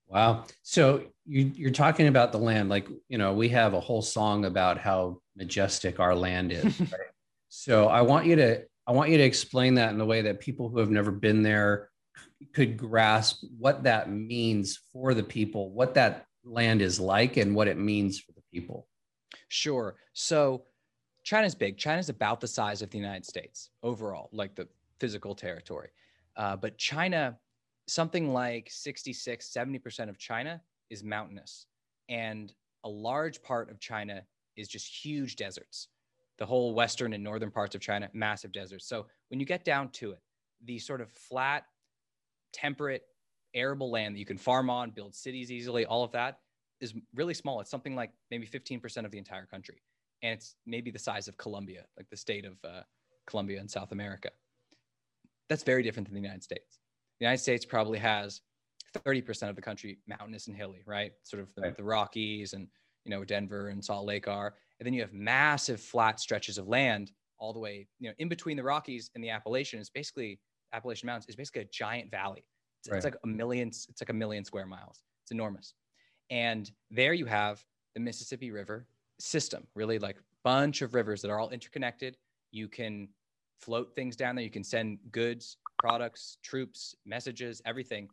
Wow. 0.08 0.44
So 0.62 1.04
you, 1.24 1.52
you're 1.54 1.70
talking 1.70 2.08
about 2.08 2.32
the 2.32 2.38
land, 2.38 2.68
like, 2.68 2.88
you 3.08 3.16
know, 3.16 3.32
we 3.32 3.48
have 3.50 3.74
a 3.74 3.80
whole 3.80 4.02
song 4.02 4.44
about 4.44 4.76
how 4.78 5.20
majestic 5.36 6.00
our 6.00 6.14
land 6.14 6.50
is. 6.50 6.80
Right? 6.80 7.00
So 7.50 7.88
I 7.88 8.02
want 8.02 8.26
you 8.26 8.36
to, 8.36 8.62
I 8.86 8.92
want 8.92 9.10
you 9.10 9.18
to 9.18 9.24
explain 9.24 9.74
that 9.74 9.90
in 9.90 9.98
the 9.98 10.06
way 10.06 10.22
that 10.22 10.40
people 10.40 10.68
who 10.68 10.78
have 10.78 10.90
never 10.90 11.10
been 11.10 11.42
there 11.42 11.90
could 12.54 12.76
grasp 12.76 13.44
what 13.58 13.82
that 13.82 14.10
means 14.10 14.78
for 14.92 15.14
the 15.14 15.22
people, 15.22 15.70
what 15.72 15.94
that 15.94 16.26
land 16.44 16.80
is 16.80 16.98
like 16.98 17.36
and 17.36 17.54
what 17.54 17.68
it 17.68 17.76
means 17.76 18.20
for 18.20 18.32
the 18.32 18.42
people. 18.52 18.86
Sure. 19.48 19.96
So 20.12 20.64
China's 21.24 21.54
big. 21.54 21.76
China's 21.76 22.08
about 22.08 22.40
the 22.40 22.48
size 22.48 22.82
of 22.82 22.90
the 22.90 22.98
United 22.98 23.26
States 23.26 23.70
overall, 23.82 24.30
like 24.32 24.54
the 24.54 24.68
physical 25.00 25.34
territory. 25.34 25.90
Uh, 26.36 26.56
but 26.56 26.78
China, 26.78 27.36
something 27.88 28.32
like 28.32 28.68
66, 28.70 29.52
70% 29.52 30.08
of 30.08 30.18
China 30.18 30.62
is 30.88 31.02
mountainous. 31.02 31.66
And 32.08 32.52
a 32.84 32.88
large 32.88 33.42
part 33.42 33.70
of 33.70 33.80
China 33.80 34.22
is 34.56 34.68
just 34.68 34.86
huge 34.86 35.36
deserts. 35.36 35.88
The 36.40 36.46
whole 36.46 36.74
western 36.74 37.12
and 37.12 37.22
northern 37.22 37.50
parts 37.50 37.74
of 37.74 37.80
China, 37.80 38.08
massive 38.12 38.50
deserts. 38.50 38.88
So 38.88 39.06
when 39.28 39.38
you 39.38 39.46
get 39.46 39.64
down 39.64 39.90
to 39.90 40.12
it, 40.12 40.20
the 40.64 40.78
sort 40.78 41.00
of 41.00 41.10
flat, 41.10 41.64
temperate, 42.52 43.02
arable 43.54 43.90
land 43.90 44.14
that 44.14 44.18
you 44.18 44.26
can 44.26 44.38
farm 44.38 44.68
on, 44.70 44.90
build 44.90 45.14
cities 45.14 45.52
easily, 45.52 45.86
all 45.86 46.02
of 46.02 46.12
that 46.12 46.38
is 46.80 46.94
really 47.14 47.34
small. 47.34 47.60
It's 47.60 47.70
something 47.70 47.94
like 47.94 48.10
maybe 48.30 48.46
15% 48.46 49.04
of 49.04 49.10
the 49.10 49.18
entire 49.18 49.46
country. 49.46 49.82
And 50.22 50.32
it's 50.32 50.56
maybe 50.66 50.90
the 50.90 50.98
size 50.98 51.28
of 51.28 51.36
Colombia, 51.36 51.84
like 51.96 52.08
the 52.10 52.16
state 52.16 52.44
of 52.44 52.54
uh, 52.64 52.82
Colombia 53.26 53.60
in 53.60 53.68
South 53.68 53.92
America 53.92 54.30
that's 55.50 55.64
very 55.64 55.82
different 55.82 56.08
than 56.08 56.14
the 56.14 56.22
United 56.22 56.42
States. 56.42 56.78
The 57.18 57.26
United 57.26 57.42
States 57.42 57.66
probably 57.66 57.98
has 57.98 58.40
30% 58.96 59.50
of 59.50 59.56
the 59.56 59.62
country 59.62 59.98
mountainous 60.06 60.46
and 60.46 60.56
hilly, 60.56 60.82
right? 60.86 61.12
Sort 61.24 61.42
of 61.42 61.52
the, 61.56 61.62
right. 61.62 61.76
the 61.76 61.84
Rockies 61.84 62.54
and, 62.54 62.68
you 63.04 63.10
know, 63.10 63.24
Denver 63.24 63.68
and 63.68 63.84
Salt 63.84 64.06
Lake 64.06 64.28
are. 64.28 64.54
And 64.78 64.86
then 64.86 64.94
you 64.94 65.00
have 65.00 65.12
massive 65.12 65.80
flat 65.80 66.20
stretches 66.20 66.58
of 66.58 66.68
land 66.68 67.12
all 67.38 67.52
the 67.52 67.58
way, 67.58 67.86
you 67.98 68.08
know, 68.08 68.14
in 68.18 68.28
between 68.28 68.56
the 68.56 68.62
Rockies 68.62 69.10
and 69.14 69.24
the 69.24 69.30
Appalachian 69.30 69.80
is 69.80 69.90
basically 69.90 70.38
Appalachian 70.72 71.06
Mountains 71.06 71.26
is 71.28 71.36
basically 71.36 71.62
a 71.62 71.68
giant 71.72 72.10
valley. 72.10 72.44
It's, 72.80 72.90
right. 72.90 72.96
it's 72.96 73.04
like 73.04 73.16
a 73.24 73.26
million, 73.26 73.68
it's 73.68 74.00
like 74.00 74.10
a 74.10 74.14
million 74.14 74.44
square 74.44 74.66
miles. 74.66 75.02
It's 75.24 75.32
enormous. 75.32 75.74
And 76.30 76.70
there 76.90 77.12
you 77.12 77.26
have 77.26 77.62
the 77.94 78.00
Mississippi 78.00 78.50
River 78.50 78.86
system, 79.18 79.66
really 79.74 79.98
like 79.98 80.16
bunch 80.44 80.82
of 80.82 80.94
rivers 80.94 81.22
that 81.22 81.30
are 81.30 81.38
all 81.38 81.50
interconnected. 81.50 82.16
You 82.52 82.68
can 82.68 83.08
float 83.60 83.94
things 83.94 84.16
down 84.16 84.34
there. 84.34 84.44
You 84.44 84.50
can 84.50 84.64
send 84.64 84.98
goods, 85.12 85.58
products, 85.78 86.38
troops, 86.42 86.94
messages, 87.04 87.60
everything 87.66 88.08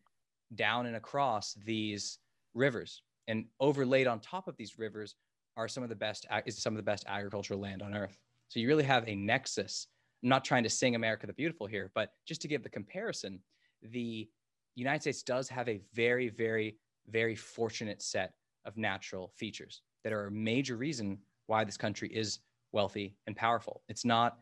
down 0.56 0.86
and 0.86 0.96
across 0.96 1.56
these 1.66 2.20
rivers. 2.54 3.02
And 3.28 3.46
overlaid 3.60 4.08
on 4.08 4.20
top 4.20 4.48
of 4.48 4.56
these 4.58 4.80
rivers 4.80 5.16
are 5.58 5.68
some 5.68 5.84
of 5.84 5.90
the 5.90 5.96
best 5.96 6.26
is 6.46 6.58
some 6.58 6.74
of 6.74 6.78
the 6.78 6.84
best 6.84 7.04
agricultural 7.08 7.60
land 7.60 7.82
on 7.82 7.94
earth. 7.94 8.18
So 8.48 8.60
you 8.60 8.68
really 8.68 8.84
have 8.84 9.08
a 9.08 9.16
nexus. 9.16 9.88
I'm 10.24 10.30
not 10.30 10.46
trying 10.46 10.64
to 10.64 10.70
sing 10.70 10.96
America 10.96 11.28
the 11.28 11.34
Beautiful 11.34 11.68
here, 11.68 11.92
but 11.94 12.14
just 12.26 12.42
to 12.42 12.48
give 12.48 12.64
the 12.64 12.70
comparison, 12.70 13.40
the 13.82 14.30
United 14.76 15.02
States 15.02 15.24
does 15.24 15.50
have 15.50 15.68
a 15.68 15.82
very, 15.94 16.30
very, 16.30 16.78
very 17.10 17.36
fortunate 17.36 18.02
set 18.02 18.34
of 18.66 18.78
natural 18.78 19.32
features 19.36 19.82
that 20.04 20.14
are 20.14 20.28
a 20.28 20.32
major 20.32 20.78
reason 20.78 21.18
why 21.48 21.64
this 21.64 21.78
country 21.78 22.10
is 22.10 22.40
wealthy 22.72 23.16
and 23.26 23.36
powerful. 23.36 23.82
It's 23.90 24.06
not 24.06 24.40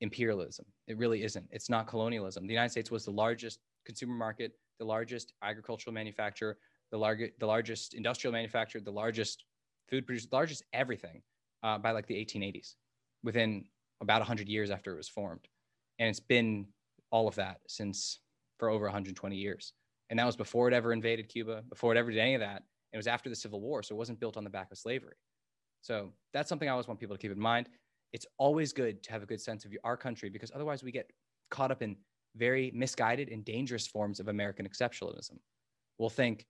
imperialism. 0.00 0.66
It 0.88 0.98
really 0.98 1.22
isn't. 1.22 1.46
It's 1.50 1.70
not 1.70 1.86
colonialism. 1.86 2.46
The 2.46 2.52
United 2.52 2.70
States 2.70 2.90
was 2.90 3.04
the 3.04 3.12
largest 3.12 3.60
consumer 3.86 4.14
market, 4.14 4.52
the 4.78 4.84
largest 4.84 5.32
agricultural 5.42 5.94
manufacturer, 5.94 6.58
the, 6.92 6.98
largest, 6.98 7.32
the 7.40 7.46
largest 7.46 7.94
industrial 7.94 8.32
manufacturer, 8.32 8.80
the 8.80 8.92
largest 8.92 9.44
food 9.90 10.06
producer, 10.06 10.28
the 10.30 10.36
largest 10.36 10.62
everything 10.72 11.22
uh, 11.64 11.78
by 11.78 11.90
like 11.90 12.06
the 12.06 12.14
1880s, 12.14 12.74
within 13.24 13.64
about 14.00 14.20
100 14.20 14.48
years 14.48 14.70
after 14.70 14.92
it 14.92 14.96
was 14.96 15.08
formed. 15.08 15.48
And 15.98 16.08
it's 16.08 16.20
been 16.20 16.66
all 17.10 17.26
of 17.26 17.34
that 17.34 17.58
since 17.66 18.20
for 18.58 18.68
over 18.68 18.84
120 18.84 19.36
years. 19.36 19.72
And 20.10 20.18
that 20.18 20.26
was 20.26 20.36
before 20.36 20.68
it 20.68 20.74
ever 20.74 20.92
invaded 20.92 21.28
Cuba, 21.28 21.64
before 21.68 21.92
it 21.92 21.98
ever 21.98 22.10
did 22.10 22.20
any 22.20 22.34
of 22.34 22.40
that. 22.40 22.62
It 22.92 22.96
was 22.96 23.06
after 23.06 23.28
the 23.28 23.36
Civil 23.36 23.60
War, 23.60 23.82
so 23.82 23.94
it 23.94 23.98
wasn't 23.98 24.20
built 24.20 24.36
on 24.36 24.44
the 24.44 24.50
back 24.50 24.70
of 24.70 24.78
slavery. 24.78 25.16
So 25.80 26.12
that's 26.32 26.48
something 26.48 26.68
I 26.68 26.72
always 26.72 26.86
want 26.86 27.00
people 27.00 27.16
to 27.16 27.20
keep 27.20 27.32
in 27.32 27.40
mind 27.40 27.68
it's 28.12 28.26
always 28.38 28.72
good 28.72 29.02
to 29.02 29.12
have 29.12 29.22
a 29.22 29.26
good 29.26 29.40
sense 29.40 29.64
of 29.64 29.72
our 29.84 29.96
country 29.96 30.28
because 30.28 30.52
otherwise 30.54 30.82
we 30.82 30.92
get 30.92 31.10
caught 31.50 31.70
up 31.70 31.82
in 31.82 31.96
very 32.36 32.70
misguided 32.74 33.28
and 33.28 33.44
dangerous 33.44 33.86
forms 33.86 34.20
of 34.20 34.28
American 34.28 34.68
exceptionalism. 34.68 35.38
We'll 35.98 36.10
think, 36.10 36.46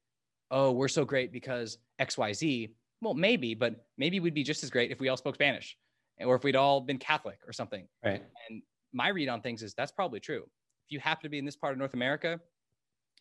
oh, 0.53 0.71
we're 0.71 0.89
so 0.89 1.05
great 1.05 1.33
because 1.33 1.79
XYZ. 2.01 2.71
Well, 3.01 3.15
maybe, 3.15 3.55
but 3.55 3.87
maybe 3.99 4.21
we'd 4.21 4.35
be 4.35 4.45
just 4.45 4.63
as 4.63 4.71
great 4.71 4.93
if 4.93 5.01
we 5.01 5.09
all 5.09 5.17
spoke 5.17 5.35
Spanish 5.35 5.77
or 6.21 6.37
if 6.37 6.45
we'd 6.45 6.55
all 6.55 6.81
been 6.81 6.99
Catholic 6.99 7.41
or 7.47 7.53
something. 7.53 7.89
Right. 8.05 8.23
And 8.49 8.63
my 8.93 9.09
read 9.09 9.29
on 9.29 9.41
things 9.41 9.63
is 9.63 9.75
that's 9.75 9.91
probably 9.91 10.21
true. 10.21 10.45
If 10.87 10.93
you 10.93 11.01
happen 11.01 11.25
to 11.25 11.29
be 11.29 11.39
in 11.39 11.45
this 11.45 11.57
part 11.57 11.73
of 11.73 11.79
North 11.79 11.95
America, 11.95 12.39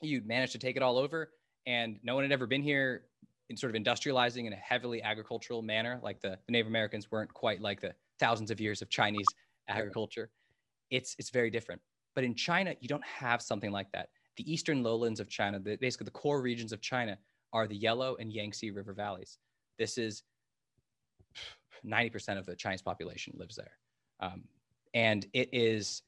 you'd 0.01 0.27
manage 0.27 0.51
to 0.51 0.59
take 0.59 0.75
it 0.75 0.83
all 0.83 0.97
over 0.97 1.31
and 1.65 1.97
no 2.03 2.15
one 2.15 2.23
had 2.23 2.31
ever 2.31 2.45
been 2.45 2.61
here 2.61 3.03
in 3.49 3.57
sort 3.57 3.75
of 3.75 3.81
industrializing 3.81 4.45
in 4.45 4.53
a 4.53 4.57
heavily 4.57 5.01
agricultural 5.01 5.61
manner. 5.61 5.99
Like 6.03 6.21
the, 6.21 6.37
the 6.45 6.51
Native 6.51 6.67
Americans 6.67 7.11
weren't 7.11 7.33
quite 7.33 7.61
like 7.61 7.81
the 7.81 7.93
thousands 8.19 8.51
of 8.51 8.59
years 8.59 8.81
of 8.81 8.89
Chinese 8.89 9.27
agriculture. 9.67 10.29
It's 10.89 11.15
it's 11.17 11.29
very 11.29 11.49
different. 11.49 11.81
But 12.15 12.23
in 12.23 12.35
China, 12.35 12.75
you 12.79 12.87
don't 12.87 13.05
have 13.05 13.41
something 13.41 13.71
like 13.71 13.91
that. 13.93 14.09
The 14.37 14.51
eastern 14.51 14.83
lowlands 14.83 15.19
of 15.19 15.29
China, 15.29 15.59
the, 15.59 15.75
basically 15.75 16.05
the 16.05 16.11
core 16.11 16.41
regions 16.41 16.71
of 16.71 16.81
China, 16.81 17.17
are 17.53 17.67
the 17.67 17.75
Yellow 17.75 18.15
and 18.19 18.31
Yangtze 18.31 18.71
River 18.71 18.93
valleys. 18.93 19.37
This 19.77 19.97
is 19.97 20.23
90% 21.85 22.37
of 22.37 22.45
the 22.45 22.55
Chinese 22.55 22.81
population 22.81 23.33
lives 23.37 23.55
there. 23.55 23.77
Um, 24.19 24.43
and 24.93 25.25
it 25.33 25.49
is 25.51 26.03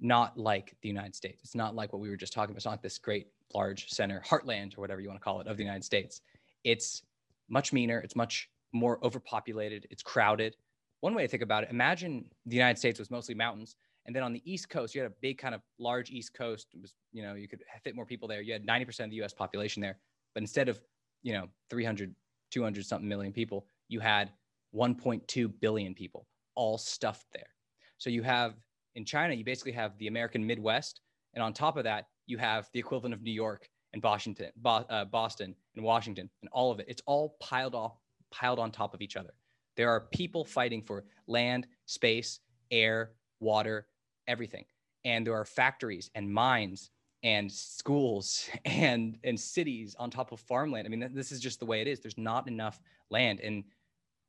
not 0.00 0.38
like 0.38 0.74
the 0.82 0.88
United 0.88 1.14
States. 1.14 1.40
It's 1.44 1.54
not 1.54 1.74
like 1.74 1.92
what 1.92 2.00
we 2.00 2.08
were 2.08 2.16
just 2.16 2.32
talking 2.32 2.50
about. 2.50 2.58
It's 2.58 2.66
not 2.66 2.82
this 2.82 2.98
great, 2.98 3.28
large 3.54 3.90
center, 3.90 4.22
heartland, 4.26 4.76
or 4.76 4.80
whatever 4.80 5.00
you 5.00 5.08
want 5.08 5.20
to 5.20 5.24
call 5.24 5.40
it, 5.40 5.46
of 5.46 5.56
the 5.56 5.62
United 5.62 5.84
States. 5.84 6.22
It's 6.64 7.02
much 7.48 7.72
meaner. 7.72 7.98
It's 7.98 8.16
much 8.16 8.48
more 8.72 8.98
overpopulated. 9.04 9.86
It's 9.90 10.02
crowded 10.02 10.56
one 11.00 11.14
way 11.14 11.22
to 11.22 11.28
think 11.28 11.42
about 11.42 11.64
it, 11.64 11.70
imagine 11.70 12.26
the 12.46 12.56
United 12.56 12.78
States 12.78 12.98
was 12.98 13.10
mostly 13.10 13.34
mountains. 13.34 13.76
And 14.10 14.16
then 14.16 14.24
on 14.24 14.32
the 14.32 14.42
East 14.44 14.68
Coast, 14.68 14.92
you 14.92 15.00
had 15.00 15.08
a 15.08 15.14
big 15.20 15.38
kind 15.38 15.54
of 15.54 15.60
large 15.78 16.10
East 16.10 16.34
Coast. 16.34 16.66
Was, 16.82 16.94
you 17.12 17.22
know, 17.22 17.34
you 17.34 17.46
could 17.46 17.62
fit 17.84 17.94
more 17.94 18.04
people 18.04 18.26
there. 18.26 18.40
You 18.40 18.52
had 18.52 18.66
90% 18.66 19.04
of 19.04 19.10
the 19.10 19.22
US 19.22 19.32
population 19.32 19.80
there. 19.80 19.98
But 20.34 20.42
instead 20.42 20.68
of, 20.68 20.80
you 21.22 21.32
know, 21.32 21.46
300, 21.70 22.12
200 22.50 22.84
something 22.84 23.08
million 23.08 23.32
people, 23.32 23.68
you 23.86 24.00
had 24.00 24.32
1.2 24.74 25.52
billion 25.60 25.94
people 25.94 26.26
all 26.56 26.76
stuffed 26.76 27.28
there. 27.32 27.54
So 27.98 28.10
you 28.10 28.24
have 28.24 28.54
in 28.96 29.04
China, 29.04 29.32
you 29.32 29.44
basically 29.44 29.70
have 29.70 29.96
the 29.98 30.08
American 30.08 30.44
Midwest. 30.44 31.02
And 31.34 31.40
on 31.44 31.52
top 31.52 31.76
of 31.76 31.84
that, 31.84 32.08
you 32.26 32.36
have 32.36 32.68
the 32.72 32.80
equivalent 32.80 33.14
of 33.14 33.22
New 33.22 33.30
York 33.30 33.70
and 33.92 34.02
Washington, 34.02 34.50
uh, 34.64 35.04
Boston 35.04 35.54
and 35.76 35.84
Washington 35.84 36.28
and 36.42 36.50
all 36.50 36.72
of 36.72 36.80
it. 36.80 36.86
It's 36.88 37.02
all 37.06 37.36
piled 37.38 37.76
off, 37.76 37.96
piled 38.32 38.58
on 38.58 38.72
top 38.72 38.92
of 38.92 39.02
each 39.02 39.16
other. 39.16 39.34
There 39.76 39.88
are 39.88 40.00
people 40.00 40.44
fighting 40.44 40.82
for 40.82 41.04
land, 41.28 41.68
space, 41.86 42.40
air, 42.72 43.12
water, 43.38 43.86
everything. 44.30 44.64
And 45.04 45.26
there 45.26 45.34
are 45.34 45.44
factories 45.44 46.10
and 46.14 46.32
mines 46.32 46.90
and 47.22 47.50
schools 47.50 48.48
and 48.64 49.18
and 49.24 49.38
cities 49.38 49.96
on 49.98 50.10
top 50.10 50.32
of 50.32 50.40
farmland. 50.40 50.86
I 50.86 50.90
mean, 50.90 51.10
this 51.12 51.32
is 51.32 51.40
just 51.40 51.60
the 51.60 51.66
way 51.66 51.80
it 51.80 51.88
is. 51.88 52.00
There's 52.00 52.18
not 52.18 52.48
enough 52.48 52.80
land, 53.10 53.40
and 53.40 53.64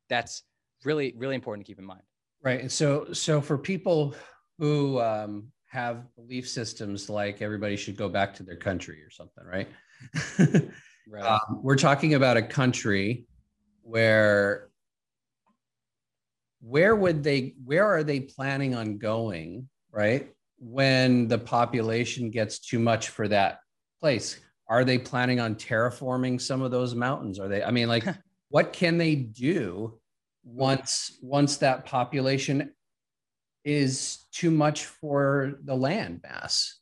that's 0.08 0.42
really 0.84 1.14
really 1.16 1.34
important 1.34 1.66
to 1.66 1.70
keep 1.70 1.78
in 1.78 1.84
mind. 1.84 2.02
Right. 2.42 2.60
And 2.60 2.72
so 2.72 3.12
so 3.12 3.40
for 3.40 3.56
people 3.56 4.14
who 4.58 5.00
um, 5.00 5.52
have 5.66 6.14
belief 6.16 6.48
systems 6.48 7.08
like 7.08 7.40
everybody 7.40 7.76
should 7.76 7.96
go 7.96 8.08
back 8.08 8.34
to 8.34 8.42
their 8.42 8.56
country 8.56 9.02
or 9.02 9.10
something, 9.10 9.44
right? 9.44 9.68
Right. 11.08 11.24
Um, 11.24 11.60
we're 11.62 11.76
talking 11.76 12.14
about 12.14 12.36
a 12.36 12.42
country 12.42 13.26
where 13.82 14.68
where 16.60 16.94
would 16.94 17.24
they 17.24 17.54
where 17.64 17.86
are 17.86 18.04
they 18.04 18.20
planning 18.20 18.74
on 18.74 18.98
going 18.98 19.68
right? 19.92 20.32
When 20.58 21.28
the 21.28 21.38
population 21.38 22.30
gets 22.30 22.58
too 22.58 22.78
much 22.78 23.08
for 23.08 23.28
that 23.28 23.60
place 24.00 24.40
are 24.72 24.84
they 24.84 24.96
planning 24.96 25.38
on 25.38 25.54
terraforming 25.54 26.40
some 26.40 26.62
of 26.62 26.70
those 26.70 26.94
mountains? 26.94 27.38
Are 27.38 27.46
they 27.46 27.62
i 27.62 27.70
mean 27.70 27.88
like 27.88 28.06
what 28.48 28.72
can 28.72 28.96
they 28.96 29.14
do 29.14 29.98
once 30.44 31.18
once 31.22 31.58
that 31.58 31.84
population 31.84 32.72
is 33.64 34.24
too 34.32 34.50
much 34.50 34.86
for 34.86 35.58
the 35.64 35.74
land 35.74 36.20
mass? 36.22 36.78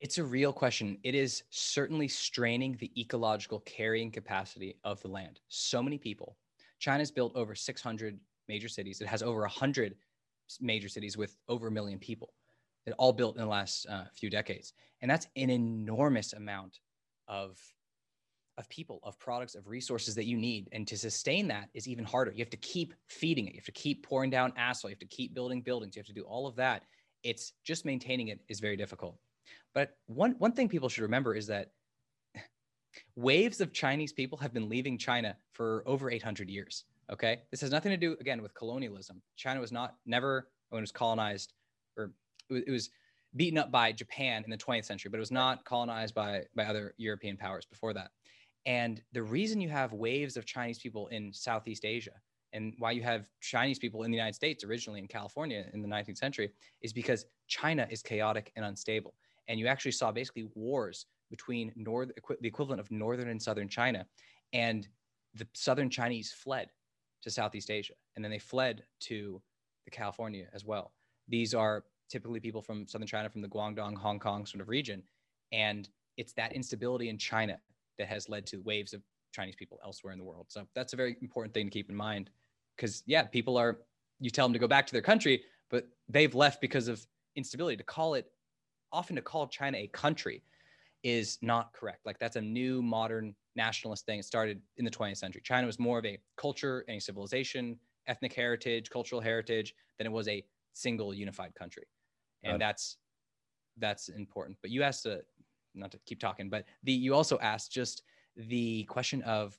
It's 0.00 0.18
a 0.18 0.24
real 0.24 0.52
question. 0.52 0.98
It 1.02 1.14
is 1.14 1.44
certainly 1.48 2.06
straining 2.06 2.76
the 2.78 2.90
ecological 3.00 3.60
carrying 3.60 4.10
capacity 4.10 4.76
of 4.84 5.00
the 5.00 5.08
land. 5.08 5.40
So 5.48 5.82
many 5.82 5.96
people 5.96 6.36
china's 6.78 7.10
built 7.10 7.34
over 7.34 7.54
600 7.54 8.18
major 8.46 8.68
cities. 8.68 9.00
It 9.00 9.06
has 9.06 9.22
over 9.22 9.40
100 9.40 9.94
major 10.60 10.88
cities 10.88 11.16
with 11.16 11.36
over 11.48 11.68
a 11.68 11.70
million 11.70 11.98
people. 11.98 12.32
It 12.86 12.94
all 12.98 13.12
built 13.12 13.36
in 13.36 13.40
the 13.40 13.48
last 13.48 13.86
uh, 13.86 14.04
few 14.14 14.28
decades. 14.28 14.72
And 15.00 15.10
that's 15.10 15.26
an 15.36 15.50
enormous 15.50 16.34
amount 16.34 16.80
of, 17.28 17.58
of 18.58 18.68
people, 18.68 19.00
of 19.02 19.18
products, 19.18 19.54
of 19.54 19.68
resources 19.68 20.14
that 20.16 20.26
you 20.26 20.36
need. 20.36 20.68
And 20.72 20.86
to 20.88 20.98
sustain 20.98 21.48
that 21.48 21.70
is 21.72 21.88
even 21.88 22.04
harder. 22.04 22.30
You 22.32 22.40
have 22.40 22.50
to 22.50 22.56
keep 22.58 22.94
feeding 23.08 23.46
it. 23.46 23.54
You 23.54 23.58
have 23.58 23.66
to 23.66 23.72
keep 23.72 24.06
pouring 24.06 24.30
down 24.30 24.52
asphalt. 24.56 24.90
You 24.90 24.94
have 24.94 25.08
to 25.08 25.16
keep 25.16 25.34
building 25.34 25.62
buildings. 25.62 25.96
You 25.96 26.00
have 26.00 26.06
to 26.06 26.12
do 26.12 26.22
all 26.22 26.46
of 26.46 26.56
that. 26.56 26.82
It's 27.22 27.52
just 27.64 27.86
maintaining 27.86 28.28
it 28.28 28.40
is 28.48 28.60
very 28.60 28.76
difficult. 28.76 29.16
But 29.72 29.96
one, 30.06 30.32
one 30.38 30.52
thing 30.52 30.68
people 30.68 30.88
should 30.88 31.02
remember 31.02 31.34
is 31.34 31.46
that 31.46 31.70
waves 33.16 33.60
of 33.60 33.72
Chinese 33.72 34.12
people 34.12 34.38
have 34.38 34.52
been 34.52 34.68
leaving 34.68 34.98
China 34.98 35.36
for 35.52 35.82
over 35.86 36.10
800 36.10 36.50
years. 36.50 36.84
Okay. 37.12 37.42
This 37.50 37.60
has 37.60 37.70
nothing 37.70 37.90
to 37.90 37.96
do, 37.96 38.16
again, 38.20 38.42
with 38.42 38.54
colonialism. 38.54 39.20
China 39.36 39.60
was 39.60 39.72
not 39.72 39.96
never, 40.06 40.48
when 40.70 40.80
it 40.80 40.82
was 40.82 40.92
colonized, 40.92 41.52
or 41.96 42.12
it 42.50 42.70
was 42.70 42.90
beaten 43.36 43.58
up 43.58 43.70
by 43.70 43.92
Japan 43.92 44.42
in 44.44 44.50
the 44.50 44.56
20th 44.56 44.84
century, 44.84 45.10
but 45.10 45.18
it 45.18 45.20
was 45.20 45.30
not 45.30 45.64
colonized 45.64 46.14
by, 46.14 46.44
by 46.54 46.64
other 46.64 46.94
European 46.98 47.36
powers 47.36 47.66
before 47.66 47.92
that. 47.92 48.10
And 48.66 49.02
the 49.12 49.22
reason 49.22 49.60
you 49.60 49.68
have 49.68 49.92
waves 49.92 50.36
of 50.36 50.46
Chinese 50.46 50.78
people 50.78 51.08
in 51.08 51.32
Southeast 51.32 51.84
Asia 51.84 52.12
and 52.52 52.72
why 52.78 52.92
you 52.92 53.02
have 53.02 53.26
Chinese 53.40 53.78
people 53.78 54.04
in 54.04 54.10
the 54.10 54.16
United 54.16 54.34
States 54.34 54.64
originally 54.64 55.00
in 55.00 55.08
California 55.08 55.66
in 55.74 55.82
the 55.82 55.88
19th 55.88 56.16
century 56.16 56.50
is 56.80 56.92
because 56.92 57.26
China 57.48 57.86
is 57.90 58.00
chaotic 58.00 58.52
and 58.56 58.64
unstable. 58.64 59.14
And 59.48 59.60
you 59.60 59.66
actually 59.66 59.92
saw 59.92 60.12
basically 60.12 60.48
wars 60.54 61.06
between 61.30 61.72
north, 61.76 62.10
the 62.40 62.48
equivalent 62.48 62.80
of 62.80 62.90
northern 62.90 63.28
and 63.28 63.42
southern 63.42 63.68
China. 63.68 64.06
And 64.52 64.88
the 65.34 65.46
southern 65.52 65.90
Chinese 65.90 66.32
fled 66.32 66.68
to 67.24 67.30
Southeast 67.30 67.70
Asia, 67.70 67.94
and 68.14 68.24
then 68.24 68.30
they 68.30 68.38
fled 68.38 68.84
to 69.00 69.42
the 69.84 69.90
California 69.90 70.46
as 70.54 70.64
well. 70.64 70.92
These 71.28 71.54
are 71.54 71.84
typically 72.08 72.38
people 72.38 72.62
from 72.62 72.86
southern 72.86 73.08
China, 73.08 73.28
from 73.28 73.40
the 73.40 73.48
Guangdong, 73.48 73.96
Hong 73.96 74.18
Kong 74.20 74.46
sort 74.46 74.60
of 74.60 74.68
region, 74.68 75.02
and 75.52 75.88
it's 76.16 76.32
that 76.34 76.52
instability 76.52 77.08
in 77.08 77.18
China 77.18 77.58
that 77.98 78.06
has 78.08 78.28
led 78.28 78.46
to 78.46 78.58
waves 78.58 78.92
of 78.92 79.02
Chinese 79.32 79.56
people 79.56 79.80
elsewhere 79.82 80.12
in 80.12 80.18
the 80.18 80.24
world. 80.24 80.46
So 80.48 80.66
that's 80.74 80.92
a 80.92 80.96
very 80.96 81.16
important 81.22 81.52
thing 81.54 81.66
to 81.66 81.70
keep 81.70 81.90
in 81.90 81.96
mind, 81.96 82.30
because 82.76 83.02
yeah, 83.06 83.24
people 83.24 83.56
are 83.56 83.78
you 84.20 84.30
tell 84.30 84.46
them 84.46 84.52
to 84.52 84.58
go 84.58 84.68
back 84.68 84.86
to 84.86 84.92
their 84.92 85.02
country, 85.02 85.42
but 85.70 85.88
they've 86.08 86.34
left 86.34 86.60
because 86.60 86.88
of 86.88 87.04
instability. 87.36 87.76
To 87.76 87.82
call 87.82 88.14
it 88.14 88.30
often 88.92 89.16
to 89.16 89.22
call 89.22 89.48
China 89.48 89.78
a 89.78 89.88
country 89.88 90.42
is 91.02 91.38
not 91.42 91.72
correct. 91.72 92.06
Like 92.06 92.18
that's 92.18 92.36
a 92.36 92.40
new 92.40 92.80
modern 92.80 93.34
nationalist 93.56 94.06
thing. 94.06 94.18
It 94.18 94.24
started 94.24 94.60
in 94.76 94.84
the 94.84 94.90
20th 94.90 95.18
century. 95.18 95.42
China 95.44 95.66
was 95.66 95.78
more 95.78 95.98
of 95.98 96.06
a 96.06 96.18
culture 96.36 96.84
and 96.88 96.98
a 96.98 97.00
civilization, 97.00 97.78
ethnic 98.06 98.32
heritage, 98.32 98.90
cultural 98.90 99.20
heritage 99.20 99.74
than 99.98 100.06
it 100.06 100.12
was 100.12 100.28
a 100.28 100.44
single 100.72 101.14
unified 101.14 101.54
country. 101.54 101.84
And 102.42 102.60
that's 102.60 102.98
that's 103.78 104.08
important. 104.10 104.58
But 104.60 104.70
you 104.70 104.82
asked 104.82 105.04
to 105.04 105.22
not 105.74 105.90
to 105.92 105.98
keep 106.06 106.20
talking, 106.20 106.48
but 106.50 106.64
the 106.82 106.92
you 106.92 107.14
also 107.14 107.38
asked 107.38 107.72
just 107.72 108.02
the 108.36 108.84
question 108.84 109.22
of, 109.22 109.58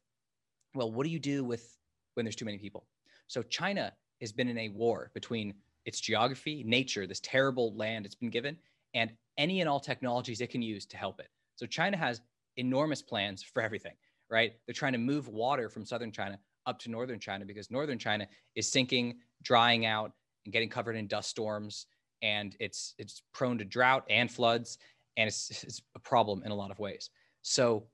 well, 0.76 0.91
what 0.91 1.04
do 1.06 1.10
you 1.10 1.20
do 1.20 1.43
with 1.43 1.78
when 2.14 2.26
there's 2.26 2.36
too 2.36 2.46
many 2.46 2.58
people? 2.58 2.86
So 3.28 3.41
China 3.41 3.91
has 4.22 4.32
been 4.32 4.48
in 4.48 4.58
a 4.58 4.70
war 4.70 5.12
between 5.14 5.54
its 5.86 6.00
geography, 6.00 6.64
nature, 6.66 7.08
this 7.08 7.20
terrible 7.22 7.76
land 7.76 8.06
it's 8.06 8.16
been 8.16 8.30
given, 8.30 8.58
and 8.93 9.12
any 9.38 9.62
and 9.62 9.70
all 9.70 9.80
technologies 9.80 10.41
it 10.41 10.50
can 10.50 10.62
use 10.62 10.86
to 10.88 10.98
help 10.98 11.20
it. 11.20 11.30
So 11.56 11.66
China 11.66 11.98
has 11.98 12.22
enormous 12.58 13.01
plans 13.01 13.43
for 13.43 13.62
everything, 13.62 13.93
right? 14.30 14.53
They're 14.66 14.74
trying 14.74 14.93
to 14.93 14.99
move 14.99 15.28
water 15.28 15.70
from 15.70 15.86
southern 15.86 16.12
China 16.12 16.39
up 16.66 16.80
to 16.80 16.89
northern 16.89 17.20
China 17.20 17.45
because 17.45 17.70
northern 17.70 17.99
China 17.99 18.28
is 18.56 18.72
sinking, 18.72 19.18
drying 19.43 19.86
out, 19.86 20.12
and 20.45 20.53
getting 20.53 20.70
covered 20.70 20.95
in 20.95 21.08
dust 21.08 21.30
storms, 21.30 21.88
and 22.22 22.56
it's 22.60 22.93
it's 22.97 23.22
prone 23.34 23.58
to 23.58 23.66
drought 23.66 24.06
and 24.10 24.32
floods, 24.32 24.78
and 25.18 25.28
it's, 25.28 25.64
it's 25.64 25.82
a 25.95 25.99
problem 25.99 26.43
in 26.43 26.51
a 26.51 26.56
lot 26.56 26.72
of 26.72 26.80
ways. 26.80 27.10
So 27.41 27.88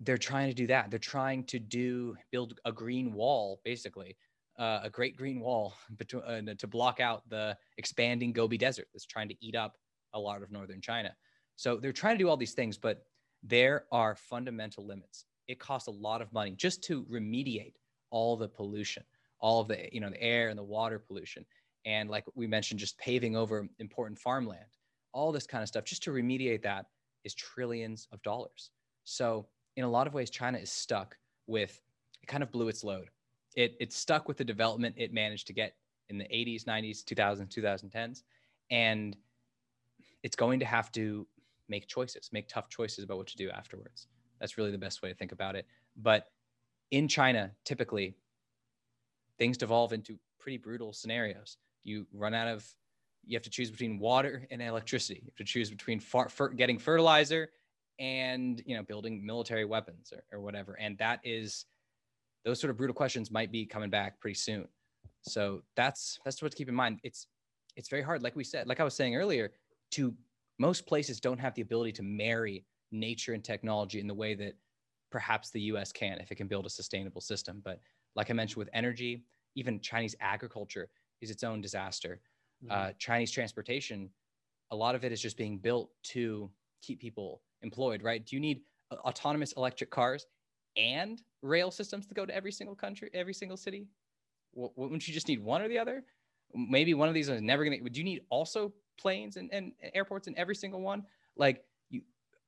they're 0.00 0.18
trying 0.18 0.48
to 0.48 0.54
do 0.54 0.66
that. 0.68 0.90
They're 0.90 0.98
trying 0.98 1.44
to 1.44 1.58
do 1.58 2.16
build 2.30 2.58
a 2.64 2.72
green 2.72 3.12
wall, 3.12 3.60
basically, 3.64 4.16
uh, 4.58 4.80
a 4.82 4.90
great 4.90 5.16
green 5.16 5.40
wall 5.40 5.74
between, 5.96 6.22
uh, 6.24 6.54
to 6.58 6.66
block 6.66 7.00
out 7.00 7.28
the 7.28 7.56
expanding 7.78 8.32
Gobi 8.32 8.58
Desert 8.58 8.88
that's 8.92 9.06
trying 9.06 9.28
to 9.28 9.36
eat 9.40 9.56
up 9.56 9.76
a 10.12 10.18
lot 10.18 10.42
of 10.42 10.50
northern 10.50 10.80
China. 10.80 11.14
So 11.56 11.76
they're 11.76 11.92
trying 11.92 12.16
to 12.16 12.22
do 12.22 12.28
all 12.28 12.36
these 12.36 12.54
things, 12.54 12.76
but 12.76 13.04
there 13.44 13.84
are 13.92 14.16
fundamental 14.16 14.86
limits. 14.86 15.26
It 15.46 15.58
costs 15.58 15.86
a 15.86 15.92
lot 15.92 16.22
of 16.22 16.32
money 16.32 16.52
just 16.52 16.82
to 16.84 17.04
remediate 17.04 17.74
all 18.10 18.36
the 18.36 18.48
pollution, 18.48 19.04
all 19.38 19.60
of 19.60 19.68
the, 19.68 19.88
you 19.92 20.00
know, 20.00 20.08
the 20.08 20.22
air 20.22 20.48
and 20.48 20.58
the 20.58 20.64
water 20.64 20.98
pollution. 20.98 21.44
And 21.84 22.08
like 22.08 22.24
we 22.34 22.46
mentioned, 22.46 22.80
just 22.80 22.96
paving 22.98 23.36
over 23.36 23.68
important 23.78 24.18
farmland, 24.18 24.64
all 25.12 25.30
this 25.30 25.46
kind 25.46 25.62
of 25.62 25.68
stuff, 25.68 25.84
just 25.84 26.02
to 26.04 26.10
remediate 26.10 26.62
that 26.62 26.86
is 27.24 27.34
trillions 27.34 28.08
of 28.10 28.22
dollars. 28.22 28.70
So 29.04 29.46
in 29.76 29.84
a 29.84 29.90
lot 29.90 30.06
of 30.06 30.14
ways, 30.14 30.30
China 30.30 30.58
is 30.58 30.70
stuck 30.72 31.18
with, 31.46 31.80
it 32.22 32.26
kind 32.26 32.42
of 32.42 32.50
blew 32.50 32.68
its 32.68 32.82
load. 32.82 33.10
It, 33.54 33.76
it's 33.78 33.96
stuck 33.96 34.26
with 34.26 34.38
the 34.38 34.44
development 34.44 34.94
it 34.98 35.12
managed 35.12 35.46
to 35.48 35.52
get 35.52 35.76
in 36.08 36.16
the 36.16 36.24
80s, 36.24 36.64
90s, 36.64 37.04
2000s, 37.04 37.48
2010s. 37.48 38.22
And 38.70 39.16
it's 40.22 40.36
going 40.36 40.58
to 40.60 40.66
have 40.66 40.90
to 40.92 41.26
make 41.68 41.86
choices, 41.86 42.30
make 42.32 42.48
tough 42.48 42.68
choices 42.68 43.04
about 43.04 43.18
what 43.18 43.26
to 43.28 43.36
do 43.36 43.50
afterwards. 43.50 44.08
That's 44.40 44.58
really 44.58 44.70
the 44.70 44.78
best 44.78 45.02
way 45.02 45.08
to 45.08 45.14
think 45.14 45.32
about 45.32 45.56
it. 45.56 45.66
But 45.96 46.28
in 46.90 47.08
China, 47.08 47.50
typically, 47.64 48.16
things 49.38 49.56
devolve 49.56 49.92
into 49.92 50.18
pretty 50.38 50.58
brutal 50.58 50.92
scenarios. 50.92 51.56
You 51.82 52.06
run 52.12 52.34
out 52.34 52.48
of, 52.48 52.66
you 53.24 53.36
have 53.36 53.42
to 53.44 53.50
choose 53.50 53.70
between 53.70 53.98
water 53.98 54.46
and 54.50 54.60
electricity. 54.60 55.20
You 55.20 55.26
have 55.26 55.36
to 55.36 55.44
choose 55.44 55.70
between 55.70 56.00
far, 56.00 56.28
getting 56.56 56.78
fertilizer 56.78 57.50
and 58.00 58.60
you 58.66 58.76
know 58.76 58.82
building 58.82 59.24
military 59.24 59.64
weapons 59.64 60.12
or, 60.12 60.24
or 60.36 60.42
whatever. 60.42 60.74
And 60.74 60.98
that 60.98 61.20
is, 61.24 61.64
those 62.44 62.60
sort 62.60 62.70
of 62.70 62.76
brutal 62.76 62.94
questions 62.94 63.30
might 63.30 63.50
be 63.50 63.64
coming 63.64 63.88
back 63.88 64.20
pretty 64.20 64.34
soon. 64.34 64.68
So 65.22 65.62
that's 65.76 66.18
that's 66.24 66.42
what 66.42 66.50
to 66.52 66.56
keep 66.56 66.68
in 66.68 66.74
mind. 66.74 67.00
It's 67.02 67.26
it's 67.76 67.88
very 67.88 68.02
hard, 68.02 68.22
like 68.22 68.36
we 68.36 68.44
said, 68.44 68.66
like 68.66 68.80
I 68.80 68.84
was 68.84 68.94
saying 68.94 69.16
earlier, 69.16 69.52
to 69.92 70.14
most 70.58 70.86
places 70.86 71.20
don't 71.20 71.38
have 71.38 71.54
the 71.54 71.62
ability 71.62 71.92
to 71.92 72.02
marry 72.02 72.64
nature 72.92 73.32
and 73.34 73.42
technology 73.42 74.00
in 74.00 74.06
the 74.06 74.14
way 74.14 74.34
that 74.34 74.54
perhaps 75.10 75.50
the 75.50 75.60
US 75.62 75.92
can 75.92 76.18
if 76.18 76.30
it 76.30 76.36
can 76.36 76.48
build 76.48 76.66
a 76.66 76.70
sustainable 76.70 77.20
system. 77.20 77.60
But 77.64 77.80
like 78.16 78.30
I 78.30 78.34
mentioned 78.34 78.58
with 78.58 78.68
energy, 78.72 79.22
even 79.56 79.80
Chinese 79.80 80.14
agriculture 80.20 80.88
is 81.20 81.30
its 81.30 81.44
own 81.44 81.60
disaster. 81.60 82.20
Mm-hmm. 82.64 82.88
Uh, 82.88 82.92
Chinese 82.98 83.30
transportation, 83.30 84.10
a 84.70 84.76
lot 84.76 84.94
of 84.94 85.04
it 85.04 85.12
is 85.12 85.20
just 85.20 85.36
being 85.36 85.58
built 85.58 85.90
to 86.04 86.50
keep 86.82 87.00
people 87.00 87.42
employed, 87.62 88.02
right? 88.02 88.24
Do 88.24 88.36
you 88.36 88.40
need 88.40 88.62
uh, 88.90 88.96
autonomous 88.96 89.52
electric 89.52 89.90
cars 89.90 90.26
and 90.76 91.22
rail 91.42 91.70
systems 91.70 92.06
to 92.06 92.14
go 92.14 92.26
to 92.26 92.34
every 92.34 92.52
single 92.52 92.74
country, 92.74 93.10
every 93.14 93.34
single 93.34 93.56
city? 93.56 93.86
Wouldn't 94.54 95.08
you 95.08 95.14
just 95.14 95.28
need 95.28 95.42
one 95.42 95.62
or 95.62 95.68
the 95.68 95.78
other? 95.78 96.04
Maybe 96.54 96.94
one 96.94 97.08
of 97.08 97.14
these 97.14 97.28
is 97.28 97.42
never 97.42 97.64
going 97.64 97.76
to. 97.76 97.82
Would 97.82 97.96
you 97.96 98.04
need 98.04 98.20
also 98.30 98.72
planes 98.98 99.36
and, 99.36 99.50
and 99.52 99.72
airports 99.94 100.28
in 100.28 100.36
every 100.38 100.54
single 100.54 100.80
one. 100.80 101.04
Like 101.36 101.64
you, 101.90 102.02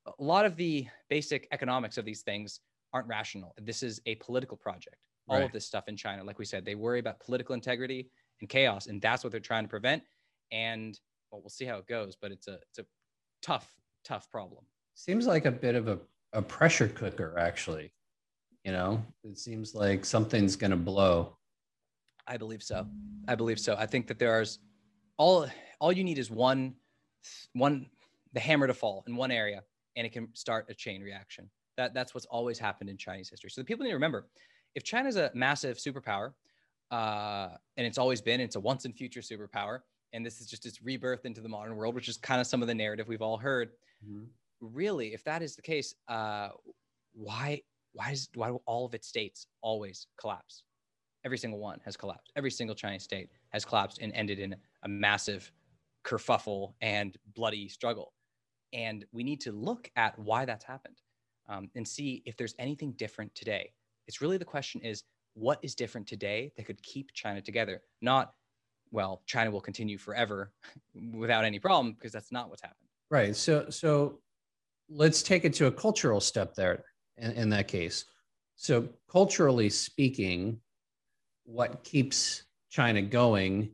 a 0.06 0.22
lot 0.22 0.46
of 0.46 0.56
the 0.56 0.86
basic 1.08 1.48
economics 1.52 1.98
of 1.98 2.04
these 2.04 2.22
things 2.22 2.60
aren't 2.92 3.08
rational. 3.08 3.54
This 3.60 3.82
is 3.82 4.00
a 4.06 4.14
political 4.16 4.56
project. 4.56 4.96
All 5.28 5.38
right. 5.38 5.44
of 5.44 5.50
this 5.50 5.66
stuff 5.66 5.88
in 5.88 5.96
China, 5.96 6.22
like 6.22 6.38
we 6.38 6.44
said, 6.44 6.64
they 6.64 6.76
worry 6.76 7.00
about 7.00 7.18
political 7.18 7.56
integrity 7.56 8.08
and 8.40 8.48
chaos, 8.48 8.86
and 8.86 9.02
that's 9.02 9.24
what 9.24 9.32
they're 9.32 9.40
trying 9.40 9.64
to 9.64 9.68
prevent. 9.68 10.04
And 10.52 10.96
well, 11.32 11.40
we'll 11.40 11.50
see 11.50 11.64
how 11.64 11.78
it 11.78 11.86
goes, 11.88 12.14
but 12.14 12.30
it's 12.30 12.46
a 12.46 12.60
it's 12.68 12.78
a 12.78 12.84
tough, 13.42 13.74
tough 14.04 14.30
problem. 14.30 14.64
Seems 14.94 15.26
like 15.26 15.44
a 15.44 15.50
bit 15.50 15.74
of 15.74 15.88
a, 15.88 15.98
a 16.32 16.40
pressure 16.40 16.86
cooker, 16.86 17.36
actually. 17.38 17.92
You 18.64 18.72
know, 18.72 19.04
it 19.24 19.38
seems 19.38 19.74
like 19.74 20.04
something's 20.04 20.56
going 20.56 20.70
to 20.70 20.76
blow. 20.76 21.36
I 22.26 22.36
believe 22.36 22.62
so. 22.62 22.86
I 23.28 23.34
believe 23.34 23.60
so. 23.60 23.76
I 23.78 23.86
think 23.86 24.06
that 24.08 24.18
there's 24.18 24.58
all 25.16 25.46
all 25.80 25.92
you 25.92 26.04
need 26.04 26.18
is 26.18 26.30
one 26.30 26.74
one 27.52 27.86
the 28.32 28.40
hammer 28.40 28.66
to 28.66 28.74
fall 28.74 29.04
in 29.06 29.16
one 29.16 29.30
area 29.30 29.62
and 29.96 30.06
it 30.06 30.12
can 30.12 30.28
start 30.34 30.66
a 30.68 30.74
chain 30.74 31.02
reaction 31.02 31.48
That 31.76 31.94
that's 31.94 32.14
what's 32.14 32.26
always 32.26 32.58
happened 32.58 32.90
in 32.90 32.96
Chinese 32.96 33.28
history. 33.28 33.50
So 33.50 33.60
the 33.60 33.64
people 33.64 33.84
need 33.84 33.90
to 33.90 33.96
remember, 33.96 34.28
if 34.74 34.84
China's 34.84 35.16
a 35.16 35.30
massive 35.34 35.78
superpower, 35.78 36.32
uh, 36.90 37.48
and 37.76 37.86
it's 37.86 37.98
always 37.98 38.20
been, 38.20 38.40
it's 38.40 38.56
a 38.56 38.60
once 38.60 38.84
and 38.84 38.94
future 38.94 39.20
superpower, 39.20 39.80
and 40.12 40.24
this 40.24 40.40
is 40.40 40.46
just 40.46 40.66
its 40.66 40.82
rebirth 40.82 41.24
into 41.24 41.40
the 41.40 41.48
modern 41.48 41.76
world, 41.76 41.94
which 41.94 42.08
is 42.08 42.16
kind 42.16 42.40
of 42.40 42.46
some 42.46 42.62
of 42.62 42.68
the 42.68 42.74
narrative 42.74 43.08
we've 43.08 43.22
all 43.22 43.36
heard. 43.36 43.70
Mm-hmm. 44.06 44.24
Really, 44.60 45.12
if 45.12 45.24
that 45.24 45.42
is 45.42 45.56
the 45.56 45.62
case, 45.62 45.94
uh, 46.08 46.50
why 47.12 47.62
why 47.92 48.10
does 48.10 48.28
why 48.34 48.48
do 48.48 48.60
all 48.66 48.84
of 48.84 48.94
its 48.94 49.08
states 49.08 49.46
always 49.62 50.06
collapse? 50.20 50.62
Every 51.24 51.38
single 51.38 51.58
one 51.58 51.80
has 51.84 51.96
collapsed. 51.96 52.32
Every 52.36 52.50
single 52.50 52.76
Chinese 52.76 53.02
state 53.02 53.30
has 53.50 53.64
collapsed 53.64 53.98
and 54.00 54.12
ended 54.14 54.38
in 54.38 54.54
a 54.84 54.88
massive 54.88 55.50
kerfuffle 56.06 56.74
and 56.80 57.16
bloody 57.34 57.68
struggle. 57.68 58.12
And 58.72 59.04
we 59.12 59.24
need 59.24 59.40
to 59.42 59.52
look 59.52 59.90
at 59.96 60.18
why 60.18 60.44
that's 60.44 60.64
happened 60.64 60.96
um, 61.48 61.68
and 61.74 61.86
see 61.86 62.22
if 62.24 62.36
there's 62.36 62.54
anything 62.58 62.92
different 62.92 63.34
today. 63.34 63.72
It's 64.06 64.20
really 64.20 64.38
the 64.38 64.44
question 64.44 64.80
is 64.82 65.02
what 65.34 65.58
is 65.62 65.74
different 65.74 66.06
today 66.06 66.52
that 66.56 66.64
could 66.64 66.82
keep 66.82 67.12
China 67.12 67.42
together? 67.42 67.82
Not, 68.00 68.32
well, 68.90 69.22
China 69.26 69.50
will 69.50 69.60
continue 69.60 69.98
forever 69.98 70.52
without 71.14 71.44
any 71.44 71.58
problem, 71.58 71.92
because 71.92 72.12
that's 72.12 72.32
not 72.32 72.48
what's 72.48 72.62
happened. 72.62 72.88
Right. 73.10 73.36
So, 73.36 73.68
so 73.68 74.20
let's 74.88 75.22
take 75.22 75.44
it 75.44 75.52
to 75.54 75.66
a 75.66 75.72
cultural 75.72 76.20
step 76.20 76.54
there 76.54 76.84
in, 77.18 77.32
in 77.32 77.50
that 77.50 77.68
case. 77.68 78.04
So, 78.56 78.88
culturally 79.10 79.68
speaking, 79.68 80.58
what 81.44 81.84
keeps 81.84 82.44
China 82.70 83.02
going 83.02 83.70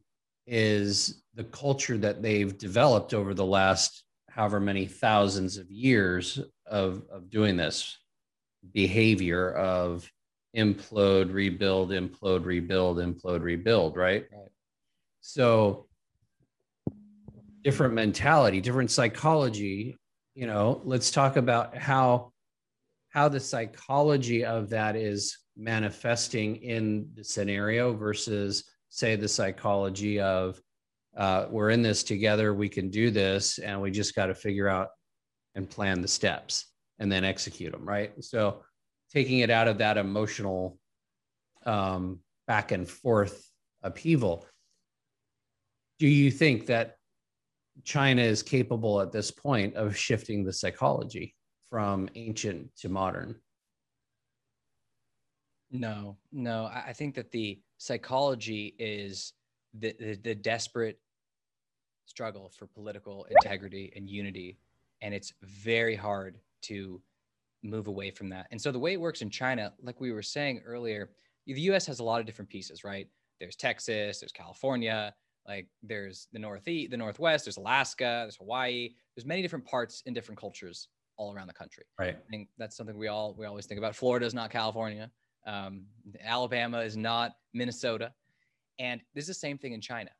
is 0.47 1.22
the 1.35 1.45
culture 1.45 1.99
that 1.99 2.22
they've 2.22 2.57
developed 2.57 3.14
over 3.14 3.35
the 3.35 3.45
last 3.45 4.05
however 4.28 4.61
many 4.61 4.87
thousands 4.87 5.59
of 5.59 5.70
years 5.70 6.41
of, 6.66 7.03
of 7.11 7.30
doing 7.30 7.57
this 7.57 7.99
behavior 8.72 9.53
of 9.53 10.11
implode, 10.57 11.33
rebuild, 11.33 11.91
implode, 11.91 12.45
rebuild, 12.45 12.99
implode, 12.99 13.43
rebuild, 13.43 13.97
right? 13.97 14.26
Right. 14.33 14.51
So 15.20 15.87
different 17.62 17.95
mentality, 17.95 18.61
different 18.61 18.91
psychology. 18.91 19.97
You 20.35 20.47
know, 20.47 20.80
let's 20.85 21.11
talk 21.11 21.37
about 21.37 21.76
how 21.76 22.33
how 23.11 23.28
the 23.28 23.41
psychology 23.41 24.45
of 24.45 24.70
that 24.70 24.97
is 24.97 25.37
manifesting 25.57 26.57
in 26.57 27.11
the 27.14 27.22
scenario 27.22 27.93
versus 27.93 28.64
say 28.89 29.16
the 29.16 29.28
psychology 29.28 30.18
of 30.18 30.61
uh, 31.16 31.46
we're 31.50 31.70
in 31.70 31.82
this 31.82 32.02
together 32.02 32.54
we 32.54 32.68
can 32.68 32.90
do 32.90 33.10
this 33.10 33.58
and 33.58 33.80
we 33.80 33.90
just 33.90 34.14
got 34.14 34.26
to 34.26 34.34
figure 34.34 34.68
out 34.68 34.88
and 35.54 35.68
plan 35.68 36.00
the 36.00 36.08
steps 36.08 36.66
and 36.98 37.10
then 37.10 37.24
execute 37.24 37.72
them 37.72 37.86
right? 37.86 38.12
So 38.22 38.62
taking 39.12 39.40
it 39.40 39.50
out 39.50 39.68
of 39.68 39.78
that 39.78 39.98
emotional 39.98 40.78
um, 41.66 42.20
back 42.46 42.72
and 42.72 42.88
forth 42.88 43.48
upheaval 43.82 44.46
do 45.98 46.08
you 46.08 46.30
think 46.30 46.66
that 46.66 46.96
china 47.84 48.22
is 48.22 48.42
capable 48.42 49.00
at 49.00 49.12
this 49.12 49.30
point 49.30 49.74
of 49.74 49.96
shifting 49.96 50.44
the 50.44 50.52
psychology 50.52 51.34
from 51.72 52.06
ancient 52.16 52.68
to 52.76 52.90
modern? 52.90 53.34
No 55.70 56.18
no. 56.30 56.66
I 56.66 56.92
think 56.92 57.14
that 57.14 57.30
the 57.30 57.60
psychology 57.78 58.74
is 58.78 59.32
the, 59.79 59.95
the, 59.99 60.14
the 60.23 60.35
desperate 60.35 60.99
struggle 62.07 62.53
for 62.57 62.66
political 62.66 63.27
integrity 63.31 63.93
and 63.97 64.09
unity 64.09 64.59
and 65.01 65.14
it's 65.14 65.33
very 65.43 65.97
hard 65.97 66.39
to 66.62 67.01
move 67.62 67.89
away 67.89 68.11
from 68.11 68.29
that. 68.29 68.47
And 68.51 68.61
so 68.61 68.70
the 68.73 68.79
way 68.79 68.93
it 68.93 69.01
works 69.01 69.23
in 69.23 69.31
china 69.31 69.73
like 69.83 70.01
we 70.01 70.12
were 70.12 70.23
saying 70.23 70.62
earlier 70.66 71.11
the 71.47 71.55
us 71.55 71.87
has 71.87 72.01
a 72.01 72.05
lot 72.05 72.20
of 72.20 72.27
different 72.27 72.51
pieces 72.51 72.85
right? 72.85 73.09
There's 73.41 73.57
texas 73.57 74.20
there's 74.20 74.33
california 74.33 75.14
like 75.47 75.66
there's 75.83 76.29
the 76.33 76.39
northeast 76.39 76.91
the 76.91 76.97
northwest 76.97 77.45
there's 77.45 77.57
alaska 77.57 78.23
there's 78.25 78.37
hawaii. 78.37 78.91
There's 79.16 79.27
many 79.27 79.43
different 79.43 79.64
parts 79.64 80.03
in 80.07 80.14
different 80.14 80.41
cultures 80.41 80.89
all 81.16 81.35
around 81.35 81.47
the 81.47 81.53
country. 81.53 81.85
Right. 81.99 82.16
I 82.16 82.31
think 82.31 82.49
that's 82.59 82.77
something 82.77 82.97
we 82.97 83.09
all 83.09 83.35
we 83.39 83.47
always 83.47 83.66
think 83.66 83.79
about. 83.79 83.95
Florida 83.97 84.27
is 84.27 84.35
not 84.35 84.51
california. 84.51 85.11
Um, 85.47 85.87
alabama 86.25 86.81
is 86.81 86.97
not 86.97 87.33
minnesota 87.53 88.12
and 88.79 89.01
this 89.14 89.25
is 89.25 89.29
the 89.29 89.35
same 89.35 89.59
thing 89.59 89.73
in 89.73 89.81
China. 89.81 90.11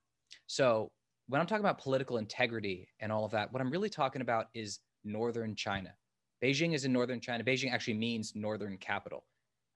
So 0.47 0.91
when 1.29 1.41
I'm 1.41 1.47
talking 1.47 1.65
about 1.65 1.79
political 1.79 2.19
integrity 2.19 2.89
and 3.01 3.11
all 3.11 3.25
of 3.25 3.31
that, 3.33 3.53
what 3.53 3.61
I'm 3.61 3.71
really 3.71 3.89
talking 3.89 4.23
about 4.23 4.49
is 4.55 4.81
northern 5.05 5.55
China. 5.55 5.95
Beijing 6.43 6.75
is 6.75 6.85
in 6.85 6.93
northern 6.93 7.21
China. 7.21 7.45
Beijing 7.45 7.73
actually 7.73 7.95
means 7.95 8.35
northern 8.35 8.77
capital 8.77 9.25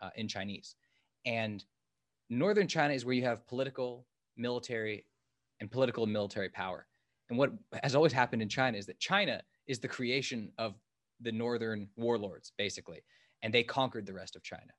uh, 0.01 0.11
in 0.16 0.29
Chinese. 0.29 0.74
And 1.24 1.64
northern 2.29 2.68
China 2.68 2.93
is 2.93 3.05
where 3.05 3.14
you 3.14 3.24
have 3.24 3.47
political, 3.47 4.07
military, 4.37 5.07
and 5.61 5.70
political 5.70 6.05
and 6.05 6.12
military 6.12 6.49
power. 6.49 6.87
And 7.29 7.39
what 7.39 7.53
has 7.83 7.95
always 7.95 8.12
happened 8.12 8.43
in 8.43 8.49
China 8.49 8.77
is 8.79 8.87
that 8.87 8.99
China 8.99 9.43
is 9.66 9.79
the 9.79 9.89
creation 9.89 10.53
of 10.59 10.74
the 11.20 11.33
northern 11.33 11.89
warlords, 11.97 12.53
basically. 12.59 13.03
And 13.43 13.53
they 13.53 13.62
conquered 13.62 14.07
the 14.07 14.12
rest 14.12 14.37
of 14.37 14.43
China. 14.43 14.72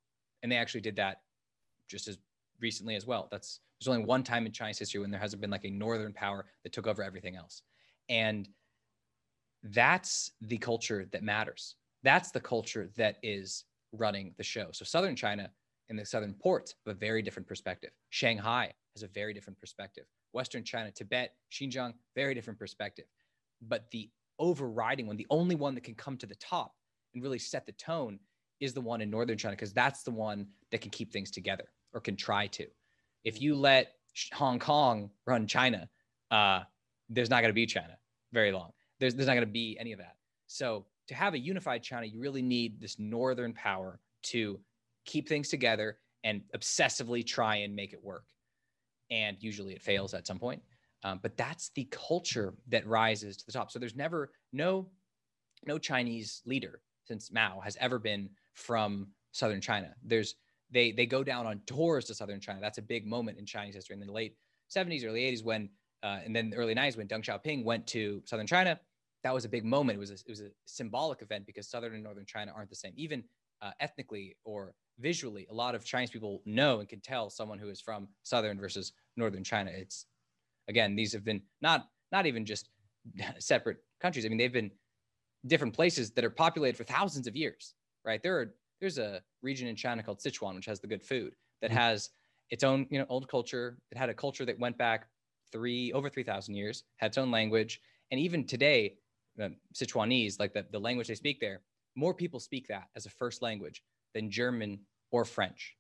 And 0.43 0.51
they 0.51 0.57
actually 0.57 0.81
did 0.81 0.95
that 0.97 1.21
just 1.89 2.07
as 2.07 2.17
recently 2.59 2.95
as 2.95 3.05
well. 3.05 3.27
That's 3.31 3.59
there's 3.79 3.93
only 3.93 4.05
one 4.05 4.23
time 4.23 4.45
in 4.45 4.51
Chinese 4.51 4.79
history 4.79 5.01
when 5.01 5.11
there 5.11 5.19
hasn't 5.19 5.41
been 5.41 5.51
like 5.51 5.65
a 5.65 5.69
northern 5.69 6.13
power 6.13 6.45
that 6.63 6.73
took 6.73 6.87
over 6.87 7.03
everything 7.03 7.35
else. 7.35 7.61
And 8.09 8.49
that's 9.63 10.31
the 10.41 10.57
culture 10.57 11.07
that 11.11 11.23
matters. 11.23 11.75
That's 12.03 12.31
the 12.31 12.39
culture 12.39 12.89
that 12.95 13.17
is 13.21 13.65
running 13.91 14.33
the 14.37 14.43
show. 14.43 14.69
So 14.71 14.83
southern 14.85 15.15
China 15.15 15.51
and 15.89 15.97
the 15.97 16.05
southern 16.05 16.33
ports 16.33 16.75
have 16.85 16.95
a 16.95 16.99
very 16.99 17.21
different 17.21 17.47
perspective. 17.47 17.91
Shanghai 18.09 18.73
has 18.95 19.03
a 19.03 19.07
very 19.07 19.33
different 19.33 19.59
perspective. 19.59 20.05
Western 20.33 20.63
China, 20.63 20.91
Tibet, 20.91 21.33
Xinjiang, 21.51 21.93
very 22.15 22.33
different 22.33 22.59
perspective. 22.59 23.05
But 23.61 23.89
the 23.91 24.09
overriding 24.39 25.07
one, 25.07 25.17
the 25.17 25.27
only 25.29 25.55
one 25.55 25.75
that 25.75 25.83
can 25.83 25.95
come 25.95 26.17
to 26.17 26.25
the 26.25 26.35
top 26.35 26.75
and 27.13 27.23
really 27.23 27.39
set 27.39 27.65
the 27.65 27.71
tone 27.73 28.19
is 28.59 28.73
the 28.73 28.81
one 28.81 29.01
in 29.01 29.09
northern 29.09 29.37
China 29.37 29.55
because 29.55 29.73
that's 29.73 30.03
the 30.03 30.11
one 30.11 30.47
that 30.71 30.81
can 30.81 30.91
keep 30.91 31.11
things 31.11 31.31
together 31.31 31.65
or 31.93 32.01
can 32.01 32.15
try 32.15 32.47
to. 32.47 32.67
If 33.23 33.41
you 33.41 33.55
let 33.55 33.93
Hong 34.33 34.59
Kong 34.59 35.09
run 35.25 35.47
China, 35.47 35.89
uh, 36.31 36.61
there's 37.09 37.29
not 37.29 37.41
going 37.41 37.49
to 37.49 37.53
be 37.53 37.65
China 37.65 37.97
very 38.33 38.51
long. 38.51 38.71
There's, 38.99 39.15
there's 39.15 39.27
not 39.27 39.33
going 39.33 39.45
to 39.45 39.51
be 39.51 39.77
any 39.79 39.91
of 39.91 39.99
that. 39.99 40.15
So 40.47 40.85
to 41.07 41.15
have 41.15 41.33
a 41.33 41.39
unified 41.39 41.83
China, 41.83 42.05
you 42.05 42.19
really 42.19 42.41
need 42.41 42.79
this 42.79 42.99
northern 42.99 43.53
power 43.53 43.99
to 44.23 44.59
keep 45.05 45.27
things 45.27 45.49
together 45.49 45.97
and 46.23 46.41
obsessively 46.55 47.25
try 47.25 47.57
and 47.57 47.75
make 47.75 47.93
it 47.93 48.03
work. 48.03 48.25
And 49.09 49.37
usually 49.39 49.73
it 49.73 49.81
fails 49.81 50.13
at 50.13 50.27
some 50.27 50.39
point. 50.39 50.61
Um, 51.03 51.19
but 51.21 51.37
that's 51.37 51.69
the 51.75 51.87
culture 51.91 52.53
that 52.67 52.85
rises 52.87 53.37
to 53.37 53.45
the 53.45 53.51
top. 53.51 53.71
So 53.71 53.79
there's 53.79 53.95
never 53.95 54.31
no 54.51 54.87
no 55.65 55.77
Chinese 55.77 56.41
leader 56.45 56.81
since 57.05 57.31
Mao 57.31 57.59
has 57.61 57.77
ever 57.79 57.97
been 57.99 58.29
from 58.53 59.07
southern 59.31 59.61
China. 59.61 59.93
There's 60.03 60.35
they 60.71 60.91
they 60.91 61.05
go 61.05 61.23
down 61.23 61.45
on 61.45 61.61
tours 61.65 62.05
to 62.05 62.13
southern 62.13 62.39
China. 62.39 62.59
That's 62.61 62.77
a 62.77 62.81
big 62.83 63.05
moment 63.05 63.37
in 63.37 63.45
Chinese 63.45 63.75
history 63.75 63.95
in 63.95 64.05
the 64.05 64.11
late 64.11 64.35
70s, 64.75 65.05
early 65.05 65.21
80s 65.21 65.43
when 65.43 65.69
uh, 66.03 66.19
and 66.23 66.35
then 66.35 66.49
the 66.49 66.57
early 66.57 66.75
90s 66.75 66.97
when 66.97 67.07
Deng 67.07 67.23
Xiaoping 67.23 67.63
went 67.63 67.87
to 67.87 68.21
southern 68.25 68.47
China. 68.47 68.79
That 69.23 69.33
was 69.33 69.45
a 69.45 69.49
big 69.49 69.65
moment. 69.65 69.97
It 69.97 69.99
was 69.99 70.11
a, 70.11 70.13
it 70.13 70.29
was 70.29 70.41
a 70.41 70.49
symbolic 70.65 71.21
event 71.21 71.45
because 71.45 71.67
southern 71.67 71.93
and 71.93 72.03
northern 72.03 72.25
China 72.25 72.53
aren't 72.55 72.69
the 72.69 72.75
same. 72.75 72.93
Even 72.95 73.23
uh, 73.61 73.71
ethnically 73.79 74.37
or 74.43 74.73
visually, 74.99 75.47
a 75.49 75.53
lot 75.53 75.73
of 75.75 75.83
Chinese 75.83 76.11
people 76.11 76.41
know 76.45 76.79
and 76.79 76.87
can 76.87 77.01
tell 77.01 77.29
someone 77.29 77.57
who 77.59 77.69
is 77.69 77.81
from 77.81 78.07
southern 78.23 78.59
versus 78.59 78.93
northern 79.15 79.43
China. 79.43 79.71
It's 79.73 80.05
again, 80.67 80.95
these 80.95 81.13
have 81.13 81.23
been 81.23 81.41
not 81.61 81.87
not 82.11 82.25
even 82.25 82.45
just 82.45 82.69
separate 83.39 83.77
countries. 83.99 84.25
I 84.25 84.29
mean, 84.29 84.37
they've 84.37 84.53
been 84.53 84.71
different 85.45 85.73
places 85.73 86.11
that 86.11 86.25
are 86.25 86.29
populated 86.29 86.77
for 86.77 86.83
thousands 86.83 87.27
of 87.27 87.35
years, 87.35 87.73
right? 88.05 88.21
There 88.21 88.39
are 88.39 88.53
there's 88.79 88.97
a 88.97 89.21
region 89.41 89.67
in 89.67 89.75
China 89.75 90.03
called 90.03 90.19
Sichuan, 90.19 90.55
which 90.55 90.65
has 90.65 90.79
the 90.79 90.87
good 90.87 91.03
food 91.03 91.33
that 91.61 91.71
mm-hmm. 91.71 91.79
has 91.79 92.09
its 92.49 92.63
own, 92.63 92.87
you 92.89 92.99
know, 92.99 93.05
old 93.09 93.27
culture. 93.27 93.77
It 93.91 93.97
had 93.97 94.09
a 94.09 94.13
culture 94.13 94.45
that 94.45 94.59
went 94.59 94.77
back 94.77 95.07
three 95.51 95.91
over 95.93 96.09
3,000 96.09 96.55
years, 96.55 96.83
had 96.97 97.07
its 97.07 97.17
own 97.17 97.31
language. 97.31 97.81
And 98.11 98.19
even 98.19 98.45
today, 98.45 98.95
uh, 99.41 99.49
Sichuanese, 99.75 100.39
like 100.39 100.53
the, 100.53 100.65
the 100.71 100.79
language 100.79 101.07
they 101.07 101.15
speak 101.15 101.39
there, 101.39 101.61
more 101.95 102.13
people 102.13 102.39
speak 102.39 102.67
that 102.67 102.87
as 102.95 103.05
a 103.05 103.09
first 103.09 103.41
language 103.41 103.83
than 104.13 104.29
German 104.29 104.79
or 105.11 105.25
French. 105.25 105.75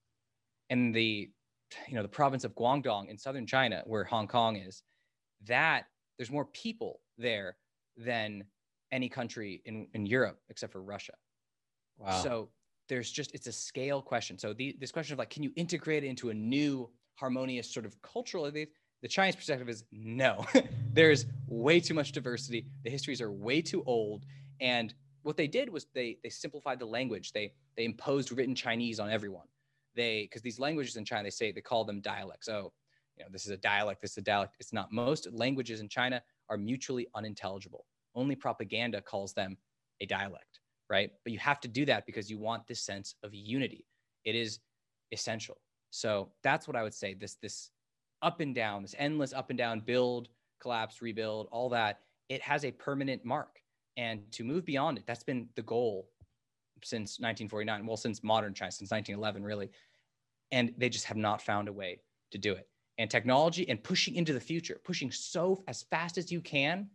And 0.69 0.93
the, 0.93 1.29
you 1.87 1.95
know, 1.95 2.01
the 2.01 2.07
province 2.07 2.43
of 2.43 2.55
Guangdong 2.55 3.09
in 3.09 3.17
southern 3.17 3.45
China, 3.45 3.83
where 3.85 4.03
Hong 4.03 4.27
Kong 4.27 4.55
is, 4.57 4.83
that 5.45 5.85
there's 6.17 6.31
more 6.31 6.45
people 6.45 7.01
there 7.17 7.57
than 7.95 8.43
any 8.91 9.09
country 9.09 9.61
in, 9.65 9.87
in 9.93 10.05
Europe 10.05 10.39
except 10.49 10.71
for 10.71 10.81
Russia. 10.81 11.13
Wow. 11.97 12.21
So 12.21 12.49
there's 12.87 13.11
just 13.11 13.33
it's 13.33 13.47
a 13.47 13.51
scale 13.51 14.01
question. 14.01 14.37
So 14.37 14.53
the, 14.53 14.75
this 14.79 14.91
question 14.91 15.13
of 15.13 15.19
like, 15.19 15.29
can 15.29 15.43
you 15.43 15.51
integrate 15.55 16.03
it 16.03 16.07
into 16.07 16.29
a 16.29 16.33
new 16.33 16.89
harmonious 17.15 17.71
sort 17.71 17.85
of 17.85 18.01
cultural? 18.01 18.49
The, 18.49 18.67
the 19.01 19.07
Chinese 19.07 19.35
perspective 19.35 19.69
is 19.69 19.83
no. 19.91 20.45
there's 20.93 21.25
way 21.47 21.79
too 21.79 21.93
much 21.93 22.11
diversity. 22.11 22.65
The 22.83 22.89
histories 22.89 23.21
are 23.21 23.31
way 23.31 23.61
too 23.61 23.83
old, 23.85 24.25
and 24.59 24.93
what 25.23 25.37
they 25.37 25.47
did 25.47 25.69
was 25.69 25.85
they 25.93 26.17
they 26.23 26.29
simplified 26.29 26.79
the 26.79 26.85
language. 26.85 27.31
They 27.33 27.53
they 27.75 27.85
imposed 27.85 28.31
written 28.31 28.55
Chinese 28.55 28.99
on 28.99 29.11
everyone. 29.11 29.47
They 29.95 30.23
because 30.23 30.41
these 30.41 30.59
languages 30.59 30.95
in 30.95 31.05
China 31.05 31.23
they 31.23 31.29
say 31.29 31.51
they 31.51 31.61
call 31.61 31.85
them 31.85 32.01
dialects. 32.01 32.47
Oh, 32.47 32.71
you 33.17 33.23
know 33.23 33.29
this 33.31 33.45
is 33.45 33.51
a 33.51 33.57
dialect. 33.57 34.01
This 34.01 34.11
is 34.11 34.17
a 34.17 34.21
dialect. 34.21 34.55
It's 34.59 34.73
not. 34.73 34.91
Most 34.91 35.27
languages 35.31 35.79
in 35.81 35.89
China 35.89 36.21
are 36.49 36.57
mutually 36.57 37.07
unintelligible. 37.13 37.85
Only 38.15 38.35
propaganda 38.35 39.01
calls 39.01 39.33
them 39.33 39.57
a 39.99 40.05
dialect, 40.05 40.56
right? 40.89 41.11
But 41.23 41.33
you 41.33 41.39
have 41.39 41.59
to 41.61 41.67
do 41.67 41.85
that 41.85 42.05
because 42.05 42.29
you 42.29 42.37
want 42.37 42.67
this 42.67 42.81
sense 42.81 43.15
of 43.23 43.33
unity. 43.33 43.85
It 44.25 44.35
is 44.35 44.59
essential. 45.11 45.57
So 45.89 46.29
that's 46.43 46.67
what 46.67 46.75
I 46.75 46.83
would 46.83 46.93
say. 46.93 47.13
This 47.13 47.35
this 47.41 47.71
up 48.21 48.39
and 48.39 48.53
down, 48.53 48.81
this 48.81 48.95
endless 48.97 49.33
up 49.33 49.49
and 49.49 49.57
down, 49.57 49.79
build, 49.79 50.29
collapse, 50.59 51.01
rebuild, 51.01 51.47
all 51.51 51.69
that. 51.69 51.99
It 52.29 52.41
has 52.41 52.65
a 52.65 52.71
permanent 52.71 53.23
mark, 53.23 53.61
and 53.95 54.29
to 54.33 54.43
move 54.43 54.65
beyond 54.65 54.97
it, 54.97 55.05
that's 55.07 55.23
been 55.23 55.47
the 55.55 55.61
goal 55.61 56.09
since 56.83 57.19
1949. 57.19 57.85
Well, 57.85 57.97
since 57.97 58.23
modern 58.23 58.53
China, 58.53 58.71
since 58.71 58.91
1911, 58.91 59.43
really, 59.43 59.71
and 60.51 60.73
they 60.77 60.89
just 60.89 61.05
have 61.05 61.17
not 61.17 61.41
found 61.41 61.67
a 61.67 61.73
way 61.73 62.01
to 62.31 62.37
do 62.37 62.53
it. 62.53 62.67
And 62.97 63.09
technology 63.09 63.69
and 63.69 63.81
pushing 63.81 64.15
into 64.15 64.33
the 64.33 64.39
future, 64.39 64.79
pushing 64.83 65.11
so 65.11 65.63
as 65.67 65.83
fast 65.83 66.17
as 66.17 66.31
you 66.31 66.41
can. 66.41 66.89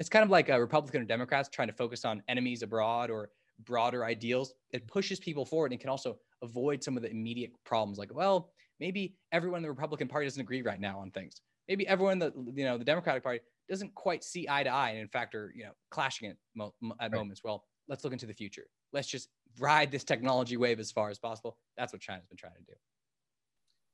It's 0.00 0.08
kind 0.08 0.24
of 0.24 0.30
like 0.30 0.48
a 0.48 0.58
Republican 0.58 1.02
or 1.02 1.04
Democrats 1.04 1.48
trying 1.50 1.68
to 1.68 1.74
focus 1.74 2.04
on 2.04 2.22
enemies 2.26 2.62
abroad 2.62 3.10
or 3.10 3.30
broader 3.64 4.04
ideals. 4.04 4.54
It 4.70 4.88
pushes 4.88 5.20
people 5.20 5.44
forward 5.44 5.72
and 5.72 5.80
can 5.80 5.90
also 5.90 6.18
avoid 6.42 6.82
some 6.82 6.96
of 6.96 7.02
the 7.02 7.10
immediate 7.10 7.52
problems 7.64 7.98
like 7.98 8.14
well 8.14 8.50
maybe 8.80 9.14
everyone 9.30 9.58
in 9.58 9.62
the 9.62 9.68
republican 9.68 10.08
party 10.08 10.24
doesn't 10.26 10.40
agree 10.40 10.62
right 10.62 10.80
now 10.80 10.98
on 10.98 11.10
things. 11.10 11.42
Maybe 11.68 11.86
everyone 11.86 12.14
in 12.14 12.18
the 12.18 12.32
you 12.54 12.64
know 12.64 12.78
the 12.78 12.84
democratic 12.84 13.22
party 13.22 13.40
doesn't 13.68 13.94
quite 13.94 14.24
see 14.24 14.46
eye 14.48 14.62
to 14.62 14.70
eye 14.70 14.90
and 14.90 15.00
in 15.00 15.08
fact 15.08 15.34
are 15.34 15.52
you 15.54 15.64
know 15.64 15.72
clashing 15.90 16.30
at, 16.30 16.36
mo- 16.54 16.74
at 16.82 17.12
right. 17.12 17.12
moments. 17.12 17.42
Well 17.44 17.64
let's 17.88 18.02
look 18.04 18.14
into 18.14 18.26
the 18.26 18.34
future. 18.34 18.64
Let's 18.92 19.08
just 19.08 19.28
ride 19.58 19.90
this 19.90 20.04
technology 20.04 20.56
wave 20.56 20.80
as 20.80 20.90
far 20.90 21.10
as 21.10 21.18
possible. 21.18 21.58
That's 21.76 21.92
what 21.92 22.00
china's 22.00 22.26
been 22.26 22.38
trying 22.38 22.54
to 22.54 22.62
do. 22.62 22.72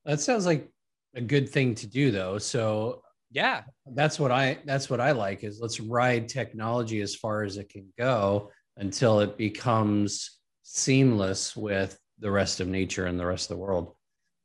That 0.05 0.21
sounds 0.21 0.47
like 0.47 0.71
a 1.17 1.21
good 1.21 1.49
thing 1.49 1.75
to 1.75 1.87
do 1.89 2.13
though. 2.13 2.39
So 2.39 3.03
yeah 3.31 3.63
that's 3.95 4.19
what 4.19 4.31
i 4.31 4.59
that's 4.65 4.89
what 4.89 5.01
i 5.01 5.11
like 5.13 5.43
is 5.45 5.61
let's 5.61 5.81
ride 5.81 6.29
technology 6.29 7.01
as 7.01 7.15
far 7.15 7.43
as 7.43 7.57
it 7.57 7.69
can 7.69 7.87
go 7.99 8.51
until 8.77 9.21
it 9.21 9.37
becomes 9.37 10.39
seamless 10.63 11.57
with 11.57 11.99
the 12.19 12.31
rest 12.31 12.61
of 12.61 12.69
nature 12.69 13.07
and 13.07 13.19
the 13.19 13.27
rest 13.27 13.51
of 13.51 13.57
the 13.57 13.63
world. 13.63 13.95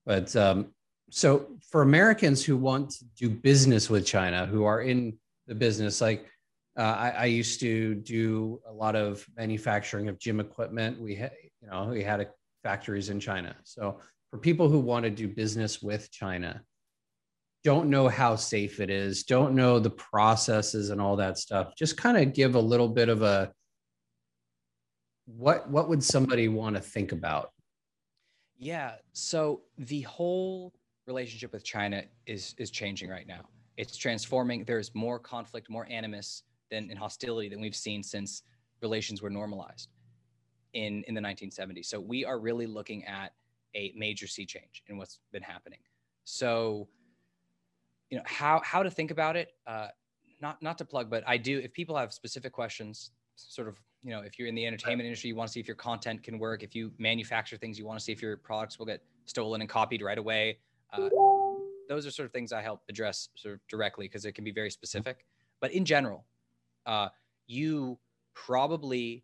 But 0.05 0.35
um, 0.35 0.73
so 1.09 1.57
for 1.69 1.81
Americans 1.81 2.43
who 2.43 2.57
want 2.57 2.91
to 2.91 3.05
do 3.17 3.29
business 3.29 3.89
with 3.89 4.05
China, 4.05 4.45
who 4.45 4.63
are 4.63 4.81
in 4.81 5.17
the 5.47 5.55
business, 5.55 6.01
like 6.01 6.25
uh, 6.77 6.81
I, 6.81 7.09
I, 7.09 7.25
used 7.25 7.59
to 7.59 7.95
do 7.95 8.61
a 8.65 8.71
lot 8.71 8.95
of 8.95 9.25
manufacturing 9.35 10.07
of 10.07 10.17
gym 10.19 10.39
equipment. 10.39 11.01
We 11.01 11.15
had, 11.15 11.31
you 11.61 11.69
know, 11.69 11.85
we 11.87 12.01
had 12.01 12.21
a, 12.21 12.27
factories 12.63 13.09
in 13.09 13.19
China. 13.19 13.55
So 13.63 13.99
for 14.29 14.37
people 14.37 14.69
who 14.69 14.79
want 14.79 15.03
to 15.03 15.09
do 15.09 15.27
business 15.27 15.81
with 15.81 16.09
China, 16.11 16.61
don't 17.63 17.89
know 17.89 18.07
how 18.07 18.35
safe 18.35 18.79
it 18.79 18.89
is, 18.89 19.23
don't 19.23 19.53
know 19.53 19.79
the 19.79 19.89
processes 19.89 20.89
and 20.89 20.99
all 20.99 21.15
that 21.17 21.37
stuff, 21.37 21.75
just 21.77 21.97
kind 21.97 22.17
of 22.17 22.33
give 22.33 22.55
a 22.55 22.59
little 22.59 22.89
bit 22.89 23.09
of 23.09 23.21
a 23.21 23.51
what 25.25 25.69
what 25.69 25.87
would 25.87 26.03
somebody 26.03 26.47
want 26.47 26.75
to 26.75 26.81
think 26.81 27.11
about 27.11 27.51
yeah. 28.61 28.91
So 29.13 29.61
the 29.79 30.01
whole 30.01 30.71
relationship 31.07 31.51
with 31.51 31.63
China 31.63 32.03
is 32.27 32.53
is 32.59 32.69
changing 32.69 33.09
right 33.09 33.25
now. 33.25 33.49
It's 33.75 33.97
transforming. 33.97 34.63
There's 34.65 34.93
more 34.93 35.17
conflict, 35.17 35.67
more 35.67 35.87
animus 35.89 36.43
than 36.69 36.91
in 36.91 36.95
hostility 36.95 37.49
than 37.49 37.59
we've 37.59 37.75
seen 37.75 38.03
since 38.03 38.43
relations 38.83 39.19
were 39.19 39.31
normalized 39.31 39.89
in 40.73 41.03
in 41.07 41.15
the 41.15 41.21
1970s. 41.21 41.85
So 41.87 41.99
we 41.99 42.23
are 42.23 42.37
really 42.37 42.67
looking 42.67 43.03
at 43.05 43.33
a 43.73 43.93
major 43.97 44.27
sea 44.27 44.45
change 44.45 44.83
in 44.87 44.97
what's 44.99 45.17
been 45.31 45.41
happening. 45.41 45.79
So, 46.23 46.87
you 48.11 48.17
know, 48.17 48.23
how 48.27 48.61
how 48.63 48.83
to 48.83 48.91
think 48.91 49.09
about 49.09 49.35
it. 49.35 49.53
Uh, 49.65 49.87
not 50.39 50.61
not 50.61 50.77
to 50.77 50.85
plug, 50.85 51.09
but 51.09 51.23
I 51.25 51.37
do. 51.37 51.57
If 51.57 51.73
people 51.73 51.97
have 51.97 52.13
specific 52.13 52.53
questions, 52.53 53.11
sort 53.35 53.67
of 53.67 53.79
you 54.03 54.11
know 54.11 54.21
if 54.21 54.37
you're 54.37 54.47
in 54.47 54.55
the 54.55 54.65
entertainment 54.65 55.05
industry 55.05 55.27
you 55.29 55.35
want 55.35 55.47
to 55.47 55.51
see 55.51 55.59
if 55.59 55.67
your 55.67 55.75
content 55.75 56.23
can 56.23 56.39
work 56.39 56.63
if 56.63 56.75
you 56.75 56.91
manufacture 56.97 57.57
things 57.57 57.77
you 57.77 57.85
want 57.85 57.99
to 57.99 58.03
see 58.03 58.11
if 58.11 58.21
your 58.21 58.37
products 58.37 58.79
will 58.79 58.85
get 58.85 59.01
stolen 59.25 59.61
and 59.61 59.69
copied 59.69 60.01
right 60.01 60.17
away 60.17 60.57
uh, 60.93 61.09
those 61.87 62.05
are 62.05 62.11
sort 62.11 62.25
of 62.25 62.31
things 62.31 62.51
i 62.51 62.61
help 62.61 62.81
address 62.89 63.29
sort 63.35 63.55
of 63.55 63.59
directly 63.67 64.05
because 64.07 64.25
it 64.25 64.33
can 64.33 64.43
be 64.43 64.51
very 64.51 64.69
specific 64.69 65.25
but 65.59 65.71
in 65.71 65.85
general 65.85 66.25
uh, 66.85 67.07
you 67.47 67.97
probably 68.33 69.23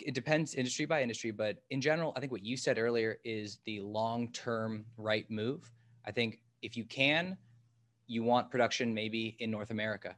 it 0.00 0.14
depends 0.14 0.54
industry 0.54 0.86
by 0.86 1.02
industry 1.02 1.30
but 1.30 1.56
in 1.70 1.80
general 1.80 2.12
i 2.16 2.20
think 2.20 2.30
what 2.30 2.44
you 2.44 2.56
said 2.56 2.78
earlier 2.78 3.18
is 3.24 3.58
the 3.64 3.80
long 3.80 4.30
term 4.32 4.84
right 4.96 5.28
move 5.30 5.72
i 6.04 6.12
think 6.12 6.38
if 6.62 6.76
you 6.76 6.84
can 6.84 7.36
you 8.08 8.24
want 8.24 8.50
production 8.50 8.92
maybe 8.92 9.36
in 9.38 9.50
north 9.50 9.70
america. 9.70 10.16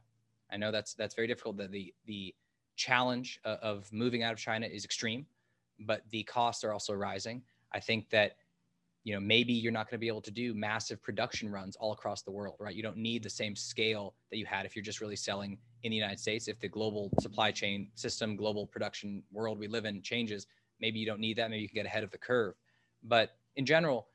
I 0.51 0.57
know 0.57 0.71
that's 0.71 0.93
that's 0.95 1.13
very 1.15 1.27
difficult 1.27 1.57
that 1.57 1.71
the 1.71 1.93
the 2.05 2.33
challenge 2.75 3.39
uh, 3.45 3.57
of 3.61 3.91
moving 3.93 4.23
out 4.23 4.33
of 4.33 4.39
China 4.39 4.65
is 4.65 4.83
extreme, 4.85 5.25
but 5.79 6.01
the 6.09 6.23
costs 6.23 6.63
are 6.63 6.73
also 6.73 6.93
rising. 6.93 7.43
I 7.71 7.79
think 7.79 8.09
that 8.09 8.37
you 9.03 9.13
know 9.13 9.19
maybe 9.19 9.53
you're 9.53 9.71
not 9.71 9.87
going 9.89 9.97
to 9.97 9.99
be 9.99 10.07
able 10.07 10.21
to 10.21 10.31
do 10.31 10.53
massive 10.53 11.01
production 11.01 11.51
runs 11.51 11.75
all 11.75 11.91
across 11.91 12.21
the 12.23 12.31
world 12.31 12.55
right? 12.59 12.75
You 12.75 12.83
don't 12.83 12.97
need 12.97 13.23
the 13.23 13.29
same 13.29 13.55
scale 13.55 14.15
that 14.29 14.37
you 14.37 14.45
had 14.45 14.65
if 14.65 14.75
you're 14.75 14.83
just 14.83 15.01
really 15.01 15.15
selling 15.15 15.57
in 15.83 15.91
the 15.91 15.95
united 15.95 16.19
states. 16.19 16.47
If 16.47 16.59
the 16.59 16.69
global 16.69 17.11
supply 17.19 17.51
chain 17.51 17.89
system 17.95 18.35
global 18.35 18.67
production 18.67 19.23
world 19.31 19.59
we 19.59 19.67
live 19.67 19.85
in 19.85 20.01
changes 20.01 20.47
maybe 20.81 20.99
you 20.99 21.05
don't 21.05 21.19
need 21.19 21.37
that. 21.37 21.49
Maybe 21.49 21.61
you 21.61 21.69
can 21.69 21.75
get 21.75 21.85
ahead 21.85 22.03
of 22.03 22.11
the 22.11 22.17
curve. 22.17 22.55
But 23.03 23.37
in 23.55 23.65
general 23.65 24.07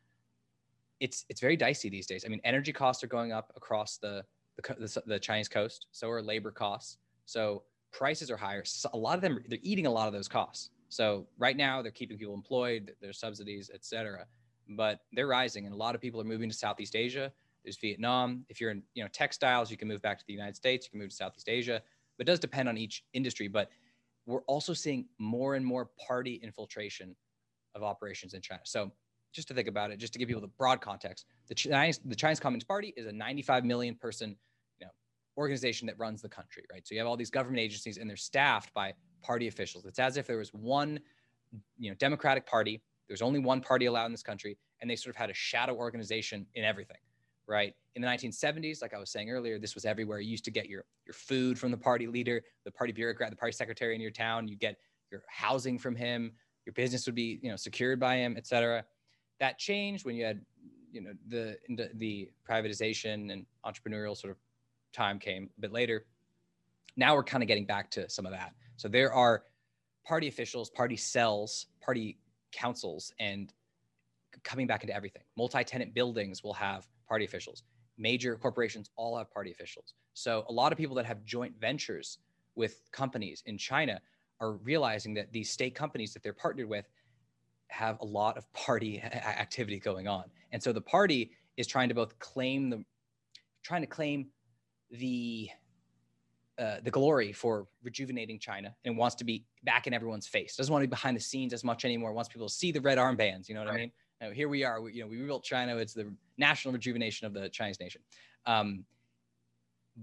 it's 1.00 1.24
it's 1.28 1.40
very 1.40 1.56
dicey 1.56 1.88
these 1.88 2.06
days 2.06 2.24
i 2.24 2.28
mean 2.28 2.40
energy 2.44 2.72
costs 2.72 3.04
are 3.04 3.08
going 3.08 3.32
up 3.32 3.52
across 3.56 3.98
the 3.98 4.24
the, 4.56 4.74
the, 4.74 5.02
the 5.06 5.18
chinese 5.18 5.48
coast 5.48 5.86
so 5.92 6.08
are 6.10 6.22
labor 6.22 6.50
costs 6.50 6.98
so 7.26 7.62
prices 7.96 8.30
are 8.30 8.36
higher. 8.36 8.64
So 8.64 8.90
a 8.92 8.98
lot 8.98 9.16
of 9.16 9.22
them 9.22 9.42
they're 9.48 9.58
eating 9.62 9.86
a 9.86 9.90
lot 9.90 10.06
of 10.06 10.12
those 10.12 10.28
costs. 10.28 10.70
So 10.88 11.26
right 11.38 11.56
now 11.56 11.82
they're 11.82 11.90
keeping 11.90 12.18
people 12.18 12.34
employed, 12.34 12.92
there's 13.00 13.18
subsidies, 13.18 13.70
et 13.74 13.84
cetera, 13.84 14.26
but 14.68 15.00
they're 15.12 15.26
rising, 15.26 15.64
and 15.64 15.74
a 15.74 15.76
lot 15.76 15.94
of 15.94 16.00
people 16.00 16.20
are 16.20 16.24
moving 16.24 16.48
to 16.48 16.54
Southeast 16.54 16.94
Asia. 16.94 17.32
There's 17.64 17.78
Vietnam. 17.78 18.44
If 18.48 18.60
you're 18.60 18.70
in 18.70 18.82
you 18.94 19.02
know 19.02 19.08
textiles, 19.12 19.70
you 19.70 19.76
can 19.76 19.88
move 19.88 20.02
back 20.02 20.18
to 20.18 20.24
the 20.26 20.32
United 20.32 20.56
States. 20.56 20.86
You 20.86 20.90
can 20.90 21.00
move 21.00 21.10
to 21.10 21.16
Southeast 21.16 21.48
Asia. 21.48 21.82
But 22.16 22.26
it 22.26 22.30
does 22.30 22.38
depend 22.38 22.68
on 22.68 22.78
each 22.78 23.04
industry. 23.12 23.48
But 23.48 23.70
we're 24.26 24.42
also 24.42 24.72
seeing 24.72 25.06
more 25.18 25.54
and 25.54 25.64
more 25.64 25.90
party 26.06 26.40
infiltration 26.42 27.16
of 27.74 27.82
operations 27.82 28.34
in 28.34 28.40
China. 28.40 28.62
So 28.64 28.92
just 29.36 29.48
to 29.48 29.54
think 29.54 29.68
about 29.68 29.90
it, 29.90 29.98
just 29.98 30.12
to 30.14 30.18
give 30.18 30.26
people 30.26 30.42
the 30.42 30.48
broad 30.58 30.80
context, 30.80 31.26
the 31.46 31.54
Chinese 31.54 32.00
the 32.04 32.16
Chinese 32.16 32.40
Communist 32.40 32.66
Party 32.66 32.92
is 32.96 33.06
a 33.06 33.12
95 33.12 33.64
million 33.64 33.94
person 33.94 34.36
organization 35.36 35.86
that 35.86 35.98
runs 35.98 36.22
the 36.22 36.28
country, 36.28 36.64
right? 36.72 36.86
So 36.86 36.94
you 36.94 37.00
have 37.00 37.08
all 37.08 37.16
these 37.16 37.30
government 37.30 37.60
agencies 37.60 37.98
and 37.98 38.08
they're 38.08 38.16
staffed 38.16 38.72
by 38.74 38.94
party 39.22 39.48
officials. 39.48 39.84
It's 39.84 39.98
as 39.98 40.16
if 40.16 40.26
there 40.26 40.38
was 40.38 40.50
one, 40.50 41.00
you 41.78 41.90
know, 41.90 41.96
Democratic 41.96 42.46
Party. 42.46 42.82
There's 43.08 43.22
only 43.22 43.38
one 43.38 43.60
party 43.60 43.86
allowed 43.86 44.06
in 44.06 44.12
this 44.12 44.22
country, 44.22 44.58
and 44.80 44.90
they 44.90 44.96
sort 44.96 45.14
of 45.14 45.18
had 45.18 45.30
a 45.30 45.34
shadow 45.34 45.74
organization 45.74 46.46
in 46.54 46.64
everything, 46.64 46.96
right? 47.46 47.74
In 47.94 48.02
the 48.02 48.08
1970s, 48.08 48.82
like 48.82 48.94
I 48.94 48.98
was 48.98 49.10
saying 49.10 49.30
earlier, 49.30 49.58
this 49.58 49.74
was 49.74 49.84
everywhere. 49.84 50.20
You 50.20 50.30
used 50.30 50.44
to 50.46 50.50
get 50.50 50.68
your 50.68 50.84
your 51.06 51.14
food 51.14 51.58
from 51.58 51.70
the 51.70 51.76
party 51.76 52.06
leader, 52.06 52.42
the 52.64 52.72
party 52.72 52.92
bureaucrat, 52.92 53.30
the 53.30 53.36
party 53.36 53.52
secretary 53.52 53.94
in 53.94 54.00
your 54.00 54.10
town. 54.10 54.48
You 54.48 54.56
get 54.56 54.76
your 55.12 55.22
housing 55.28 55.78
from 55.78 55.94
him. 55.94 56.32
Your 56.64 56.72
business 56.72 57.06
would 57.06 57.14
be, 57.14 57.38
you 57.42 57.50
know, 57.50 57.56
secured 57.56 58.00
by 58.00 58.16
him, 58.16 58.34
et 58.36 58.46
cetera. 58.46 58.84
That 59.40 59.58
changed 59.58 60.04
when 60.04 60.16
you 60.16 60.24
had, 60.24 60.40
you 60.92 61.00
know, 61.02 61.12
the 61.28 61.58
the 61.94 62.30
privatization 62.48 63.32
and 63.32 63.46
entrepreneurial 63.64 64.16
sort 64.16 64.30
of 64.32 64.38
time 64.92 65.18
came 65.18 65.50
a 65.56 65.60
bit 65.60 65.72
later. 65.72 66.06
Now 66.96 67.14
we're 67.14 67.24
kind 67.24 67.42
of 67.42 67.48
getting 67.48 67.66
back 67.66 67.90
to 67.92 68.08
some 68.08 68.24
of 68.24 68.32
that. 68.32 68.54
So 68.76 68.88
there 68.88 69.12
are 69.12 69.44
party 70.06 70.28
officials, 70.28 70.70
party 70.70 70.96
cells, 70.96 71.66
party 71.82 72.18
councils, 72.52 73.12
and 73.18 73.52
coming 74.42 74.66
back 74.66 74.82
into 74.82 74.94
everything. 74.94 75.22
Multi-tenant 75.36 75.94
buildings 75.94 76.42
will 76.42 76.54
have 76.54 76.86
party 77.08 77.24
officials. 77.24 77.62
Major 77.98 78.36
corporations 78.36 78.90
all 78.96 79.16
have 79.18 79.30
party 79.30 79.50
officials. 79.50 79.94
So 80.14 80.44
a 80.48 80.52
lot 80.52 80.72
of 80.72 80.78
people 80.78 80.96
that 80.96 81.06
have 81.06 81.24
joint 81.24 81.54
ventures 81.60 82.18
with 82.54 82.80
companies 82.92 83.42
in 83.46 83.58
China 83.58 84.00
are 84.40 84.52
realizing 84.52 85.14
that 85.14 85.32
these 85.32 85.50
state 85.50 85.74
companies 85.74 86.12
that 86.12 86.22
they're 86.22 86.32
partnered 86.32 86.68
with 86.68 86.88
have 87.68 87.98
a 88.00 88.04
lot 88.04 88.36
of 88.36 88.50
party 88.52 89.00
activity 89.02 89.78
going 89.78 90.08
on. 90.08 90.24
And 90.52 90.62
so 90.62 90.72
the 90.72 90.80
party 90.80 91.32
is 91.56 91.66
trying 91.66 91.88
to 91.88 91.94
both 91.94 92.18
claim 92.18 92.70
the 92.70 92.84
trying 93.62 93.80
to 93.82 93.86
claim 93.86 94.28
the 94.90 95.50
uh, 96.58 96.76
the 96.82 96.90
glory 96.90 97.32
for 97.32 97.66
rejuvenating 97.82 98.38
China 98.38 98.74
and 98.84 98.96
wants 98.96 99.14
to 99.16 99.24
be 99.24 99.44
back 99.64 99.86
in 99.86 99.92
everyone's 99.92 100.26
face. 100.26 100.56
Doesn't 100.56 100.72
want 100.72 100.82
to 100.82 100.86
be 100.86 100.90
behind 100.90 101.14
the 101.14 101.20
scenes 101.20 101.52
as 101.52 101.62
much 101.62 101.84
anymore. 101.84 102.14
Wants 102.14 102.30
people 102.30 102.48
to 102.48 102.54
see 102.54 102.72
the 102.72 102.80
red 102.80 102.96
armbands. 102.96 103.48
You 103.48 103.54
know 103.54 103.60
what 103.60 103.68
right. 103.70 103.74
I 103.74 103.80
mean? 103.80 103.92
Now, 104.22 104.30
here 104.30 104.48
we 104.48 104.64
are. 104.64 104.80
We, 104.80 104.94
you 104.94 105.02
know, 105.02 105.08
we 105.08 105.20
rebuilt 105.20 105.44
China. 105.44 105.76
It's 105.76 105.92
the 105.92 106.10
national 106.38 106.72
rejuvenation 106.72 107.26
of 107.26 107.34
the 107.34 107.50
Chinese 107.50 107.78
nation. 107.78 108.00
Um, 108.46 108.84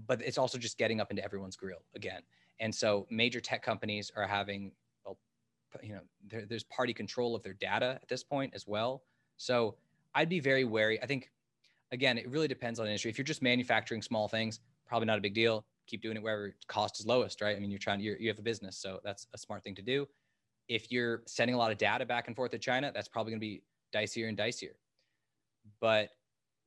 but 0.06 0.22
it's 0.22 0.38
also 0.38 0.58
just 0.58 0.78
getting 0.78 1.00
up 1.00 1.10
into 1.10 1.24
everyone's 1.24 1.56
grill 1.56 1.82
again. 1.96 2.22
And 2.60 2.72
so 2.72 3.06
major 3.10 3.40
tech 3.40 3.62
companies 3.62 4.12
are 4.16 4.26
having, 4.26 4.70
you 5.82 5.94
know, 5.94 6.00
there, 6.28 6.44
there's 6.46 6.64
party 6.64 6.92
control 6.92 7.34
of 7.34 7.42
their 7.42 7.54
data 7.54 7.98
at 8.02 8.08
this 8.08 8.22
point 8.22 8.52
as 8.54 8.66
well. 8.66 9.02
So 9.36 9.76
I'd 10.14 10.28
be 10.28 10.40
very 10.40 10.64
wary. 10.64 11.02
I 11.02 11.06
think, 11.06 11.30
again, 11.92 12.18
it 12.18 12.28
really 12.28 12.48
depends 12.48 12.78
on 12.80 12.86
industry. 12.86 13.10
If 13.10 13.18
you're 13.18 13.24
just 13.24 13.42
manufacturing 13.42 14.02
small 14.02 14.28
things, 14.28 14.60
probably 14.86 15.06
not 15.06 15.18
a 15.18 15.20
big 15.20 15.34
deal. 15.34 15.64
Keep 15.86 16.02
doing 16.02 16.16
it 16.16 16.22
wherever 16.22 16.54
cost 16.66 17.00
is 17.00 17.06
lowest, 17.06 17.40
right? 17.40 17.56
I 17.56 17.60
mean, 17.60 17.70
you're 17.70 17.78
trying, 17.78 18.00
you're, 18.00 18.16
you 18.16 18.28
have 18.28 18.38
a 18.38 18.42
business, 18.42 18.76
so 18.78 19.00
that's 19.04 19.26
a 19.34 19.38
smart 19.38 19.62
thing 19.64 19.74
to 19.74 19.82
do. 19.82 20.06
If 20.68 20.90
you're 20.90 21.22
sending 21.26 21.54
a 21.54 21.58
lot 21.58 21.72
of 21.72 21.78
data 21.78 22.06
back 22.06 22.26
and 22.26 22.34
forth 22.34 22.52
to 22.52 22.58
China, 22.58 22.90
that's 22.94 23.08
probably 23.08 23.32
going 23.32 23.40
to 23.40 23.46
be 23.46 23.62
dicier 23.92 24.28
and 24.28 24.38
dicier. 24.38 24.74
But, 25.80 26.10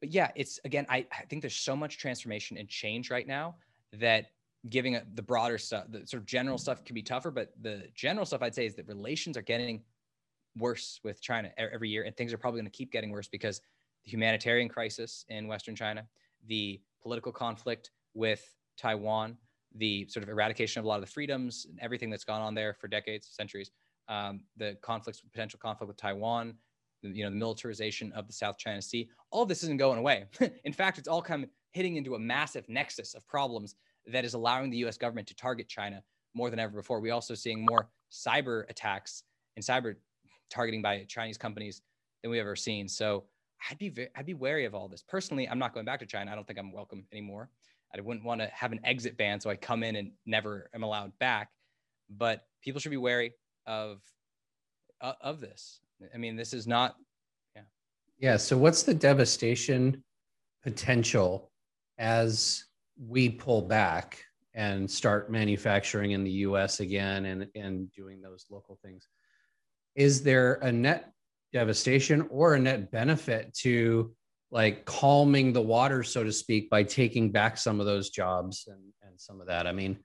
but 0.01 0.11
yeah, 0.11 0.31
it's 0.35 0.59
again, 0.65 0.85
I, 0.89 1.07
I 1.11 1.25
think 1.29 1.41
there's 1.41 1.55
so 1.55 1.75
much 1.75 1.97
transformation 1.97 2.57
and 2.57 2.67
change 2.67 3.09
right 3.09 3.25
now 3.25 3.55
that 3.93 4.27
giving 4.69 4.95
a, 4.95 5.03
the 5.15 5.21
broader 5.21 5.57
stuff, 5.57 5.85
the 5.89 6.05
sort 6.05 6.21
of 6.21 6.25
general 6.25 6.57
stuff 6.57 6.83
can 6.83 6.93
be 6.93 7.01
tougher, 7.01 7.31
but 7.31 7.53
the 7.61 7.87
general 7.95 8.25
stuff 8.25 8.41
I'd 8.41 8.55
say 8.55 8.65
is 8.65 8.75
that 8.75 8.87
relations 8.87 9.37
are 9.37 9.41
getting 9.41 9.83
worse 10.57 10.99
with 11.03 11.21
China 11.21 11.51
every 11.57 11.89
year, 11.89 12.03
and 12.03 12.15
things 12.15 12.33
are 12.33 12.37
probably 12.37 12.59
going 12.59 12.71
to 12.71 12.77
keep 12.77 12.91
getting 12.91 13.11
worse 13.11 13.27
because 13.27 13.61
the 14.03 14.11
humanitarian 14.11 14.69
crisis 14.69 15.25
in 15.29 15.47
Western 15.47 15.75
China, 15.75 16.07
the 16.47 16.81
political 17.01 17.31
conflict 17.31 17.91
with 18.13 18.55
Taiwan, 18.77 19.37
the 19.75 20.07
sort 20.09 20.23
of 20.23 20.29
eradication 20.29 20.79
of 20.79 20.85
a 20.85 20.87
lot 20.87 20.95
of 20.95 21.01
the 21.01 21.11
freedoms 21.11 21.67
and 21.69 21.79
everything 21.81 22.09
that's 22.09 22.23
gone 22.23 22.41
on 22.41 22.55
there 22.55 22.73
for 22.73 22.87
decades, 22.87 23.27
centuries, 23.31 23.71
um, 24.09 24.41
the 24.57 24.77
conflicts, 24.81 25.21
potential 25.21 25.59
conflict 25.61 25.87
with 25.87 25.97
Taiwan, 25.97 26.55
you 27.01 27.23
know, 27.23 27.29
the 27.29 27.35
militarization 27.35 28.11
of 28.13 28.27
the 28.27 28.33
South 28.33 28.57
China 28.57 28.81
Sea, 28.81 29.09
all 29.31 29.45
this 29.45 29.63
isn't 29.63 29.77
going 29.77 29.99
away. 29.99 30.25
in 30.63 30.73
fact, 30.73 30.97
it's 30.97 31.07
all 31.07 31.21
kind 31.21 31.43
of 31.43 31.49
hitting 31.73 31.97
into 31.97 32.15
a 32.15 32.19
massive 32.19 32.67
nexus 32.69 33.13
of 33.13 33.27
problems 33.27 33.75
that 34.07 34.25
is 34.25 34.33
allowing 34.33 34.69
the 34.69 34.77
US 34.77 34.97
government 34.97 35.27
to 35.27 35.35
target 35.35 35.67
China 35.67 36.01
more 36.33 36.49
than 36.49 36.59
ever 36.59 36.75
before. 36.75 36.99
We're 36.99 37.13
also 37.13 37.33
seeing 37.33 37.65
more 37.65 37.89
cyber 38.11 38.69
attacks 38.69 39.23
and 39.55 39.65
cyber 39.65 39.95
targeting 40.49 40.81
by 40.81 41.03
Chinese 41.07 41.37
companies 41.37 41.81
than 42.21 42.31
we've 42.31 42.41
ever 42.41 42.55
seen. 42.55 42.87
So 42.87 43.25
I'd 43.69 43.77
be 43.77 43.93
I'd 44.15 44.25
be 44.25 44.33
wary 44.33 44.65
of 44.65 44.75
all 44.75 44.87
this. 44.87 45.03
Personally, 45.07 45.49
I'm 45.49 45.59
not 45.59 45.73
going 45.73 45.85
back 45.85 45.99
to 45.99 46.05
China. 46.05 46.31
I 46.31 46.35
don't 46.35 46.45
think 46.45 46.59
I'm 46.59 46.71
welcome 46.71 47.05
anymore. 47.11 47.49
I 47.95 48.01
wouldn't 48.01 48.25
want 48.25 48.41
to 48.41 48.47
have 48.47 48.71
an 48.71 48.79
exit 48.83 49.17
ban 49.17 49.39
so 49.39 49.49
I 49.49 49.55
come 49.55 49.81
in 49.81 49.95
and 49.95 50.11
never 50.25 50.69
am 50.73 50.83
allowed 50.83 51.17
back. 51.19 51.49
But 52.09 52.45
people 52.61 52.79
should 52.79 52.91
be 52.91 52.97
wary 52.97 53.33
of 53.65 54.01
uh, 55.01 55.13
of 55.21 55.39
this. 55.39 55.79
I 56.13 56.17
mean, 56.17 56.35
this 56.35 56.53
is 56.53 56.67
not 56.67 56.95
yeah. 57.55 57.63
Yeah, 58.19 58.37
so 58.37 58.57
what's 58.57 58.83
the 58.83 58.93
devastation 58.93 60.03
potential 60.63 61.51
as 61.97 62.66
we 62.99 63.29
pull 63.29 63.61
back 63.61 64.23
and 64.53 64.89
start 64.89 65.31
manufacturing 65.31 66.11
in 66.11 66.23
the 66.23 66.31
US 66.31 66.79
again 66.79 67.25
and, 67.25 67.47
and 67.55 67.91
doing 67.91 68.21
those 68.21 68.45
local 68.49 68.77
things, 68.83 69.07
is 69.95 70.23
there 70.23 70.55
a 70.55 70.71
net 70.71 71.11
devastation 71.53 72.27
or 72.29 72.55
a 72.55 72.59
net 72.59 72.91
benefit 72.91 73.53
to 73.53 74.13
like 74.49 74.85
calming 74.85 75.53
the 75.53 75.61
water, 75.61 76.03
so 76.03 76.23
to 76.23 76.31
speak, 76.31 76.69
by 76.69 76.83
taking 76.83 77.31
back 77.31 77.57
some 77.57 77.79
of 77.79 77.85
those 77.85 78.09
jobs 78.09 78.67
and, 78.67 78.81
and 79.03 79.19
some 79.19 79.41
of 79.41 79.47
that? 79.47 79.67
I 79.67 79.73
mean, 79.73 79.99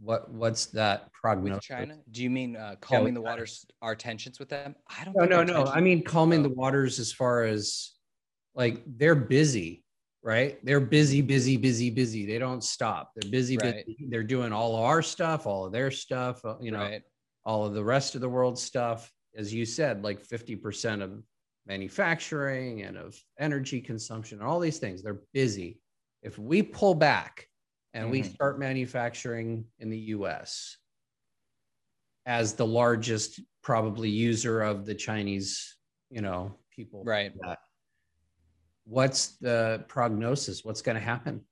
what 0.00 0.30
what's 0.30 0.66
that 0.66 1.12
prognosis? 1.12 1.68
With 1.68 1.78
China? 1.78 1.98
Do 2.10 2.22
you 2.22 2.30
mean 2.30 2.56
uh, 2.56 2.76
calming 2.80 3.08
yeah, 3.08 3.14
the 3.14 3.22
waters, 3.22 3.66
our 3.82 3.96
tensions 3.96 4.38
with 4.38 4.48
them? 4.48 4.76
I 4.88 5.04
don't. 5.04 5.16
No, 5.16 5.24
no, 5.24 5.42
no. 5.42 5.64
I 5.64 5.80
mean 5.80 6.04
calming 6.04 6.40
oh. 6.40 6.44
the 6.44 6.54
waters 6.54 6.98
as 6.98 7.12
far 7.12 7.44
as 7.44 7.92
like 8.54 8.82
they're 8.86 9.14
busy 9.14 9.84
right? 10.28 10.62
They're 10.62 10.78
busy, 10.78 11.22
busy, 11.22 11.56
busy, 11.56 11.88
busy. 11.88 12.26
They 12.26 12.38
don't 12.38 12.62
stop. 12.62 13.12
They're 13.16 13.30
busy, 13.30 13.56
right. 13.56 13.86
busy. 13.86 14.06
They're 14.10 14.22
doing 14.22 14.52
all 14.52 14.76
of 14.76 14.82
our 14.82 15.00
stuff, 15.00 15.46
all 15.46 15.64
of 15.64 15.72
their 15.72 15.90
stuff, 15.90 16.44
uh, 16.44 16.56
you 16.60 16.70
know, 16.70 16.80
right. 16.80 17.02
all 17.46 17.64
of 17.64 17.72
the 17.72 17.82
rest 17.82 18.14
of 18.14 18.20
the 18.20 18.28
world's 18.28 18.62
stuff. 18.62 19.10
As 19.34 19.54
you 19.54 19.64
said, 19.64 20.04
like 20.04 20.22
50% 20.22 21.02
of 21.02 21.22
manufacturing 21.66 22.82
and 22.82 22.98
of 22.98 23.18
energy 23.38 23.80
consumption, 23.80 24.42
all 24.42 24.60
these 24.60 24.76
things, 24.76 25.02
they're 25.02 25.22
busy. 25.32 25.80
If 26.22 26.38
we 26.38 26.62
pull 26.62 26.94
back 26.94 27.48
and 27.94 28.04
mm-hmm. 28.04 28.12
we 28.12 28.22
start 28.22 28.58
manufacturing 28.58 29.64
in 29.78 29.88
the 29.88 29.98
US 29.98 30.76
as 32.26 32.52
the 32.52 32.66
largest 32.66 33.40
probably 33.62 34.10
user 34.10 34.60
of 34.60 34.84
the 34.84 34.94
Chinese, 34.94 35.78
you 36.10 36.20
know, 36.20 36.54
people. 36.70 37.02
Right. 37.02 37.32
That, 37.40 37.60
what's 38.88 39.36
the 39.40 39.84
prognosis? 39.88 40.64
What's 40.64 40.82
going 40.82 40.96
to 40.96 41.00
happen? 41.02 41.42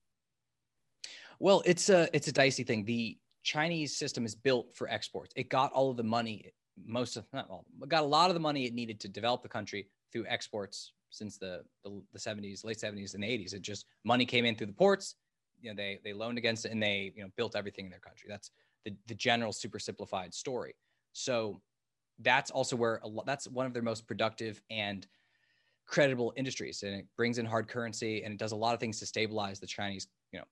Well, 1.39 1.63
it's 1.67 1.91
a 1.91 2.09
it's 2.15 2.29
a 2.29 2.33
dicey 2.33 2.65
thing. 2.65 2.85
The 2.85 3.19
Chinese 3.43 3.97
system 3.97 4.25
is 4.25 4.35
built 4.35 4.75
for 4.75 4.89
exports. 4.89 5.33
It 5.37 5.51
got 5.51 5.71
all 5.73 5.91
of 5.91 5.99
the 5.99 6.03
money, 6.03 6.53
most 6.85 7.17
of 7.17 7.27
not 7.33 7.49
all, 7.51 7.67
got 7.89 8.03
a 8.03 8.07
lot 8.07 8.31
of 8.31 8.35
the 8.35 8.41
money 8.41 8.65
it 8.65 8.75
needed 8.75 8.99
to 9.01 9.09
develop 9.09 9.43
the 9.43 9.49
country 9.49 9.89
through 10.13 10.25
exports 10.29 10.93
since 11.11 11.37
the, 11.39 11.63
the, 11.85 12.03
the 12.13 12.19
70s, 12.19 12.65
late 12.65 12.79
70s 12.79 13.15
and 13.15 13.23
80s. 13.23 13.55
It 13.55 13.63
just 13.63 13.87
money 14.05 14.27
came 14.27 14.45
in 14.45 14.57
through 14.57 14.69
the 14.69 14.73
ports. 14.73 15.15
You 15.61 15.71
know, 15.71 15.77
they 15.77 16.01
they 16.03 16.15
loaned 16.15 16.39
against 16.39 16.65
it 16.65 16.73
and 16.73 16.83
they 16.83 17.13
you 17.15 17.23
know 17.23 17.31
built 17.37 17.55
everything 17.55 17.85
in 17.85 17.91
their 17.91 18.01
country. 18.01 18.29
That's 18.31 18.51
the 18.87 18.95
the 19.09 19.15
general 19.15 19.53
super 19.53 19.79
simplified 19.79 20.33
story. 20.33 20.75
So 21.13 21.61
that's 22.21 22.51
also 22.51 22.77
where 22.77 23.01
a 23.03 23.09
lot, 23.09 23.27
that's 23.27 23.47
one 23.47 23.67
of 23.67 23.75
their 23.75 23.83
most 23.83 24.07
productive 24.07 24.63
and 24.71 25.07
credible 25.87 26.33
industries 26.37 26.83
and 26.83 26.95
it 26.95 27.07
brings 27.17 27.39
in 27.39 27.47
hard 27.47 27.69
currency 27.69 28.25
and 28.25 28.33
it 28.33 28.39
does 28.39 28.53
a 28.53 28.57
lot 28.57 28.75
of 28.75 28.81
things 28.81 28.99
to 28.99 29.07
stabilize 29.07 29.61
the 29.61 29.67
Chinese, 29.67 30.09
you 30.33 30.39
know, 30.39 30.45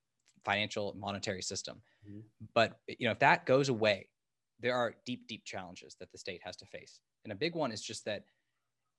financial 0.45 0.95
monetary 0.99 1.43
system. 1.43 1.81
Mm-hmm. 2.09 2.21
But 2.55 2.79
you 2.87 3.07
know, 3.07 3.13
if 3.13 3.19
that 3.19 3.47
goes 3.47 3.69
away, 3.69 4.09
there 4.61 4.75
are 4.75 4.95
deep, 5.05 5.27
deep 5.27 5.45
challenges 5.45 5.97
that 5.99 6.13
the 6.13 6.19
state 6.19 6.41
has 6.45 6.57
to 6.57 6.67
face. 6.67 7.01
And 7.25 7.33
a 7.33 7.37
big 7.37 7.55
one 7.55 7.73
is 7.73 7.83
just 7.83 8.05
that 8.05 8.25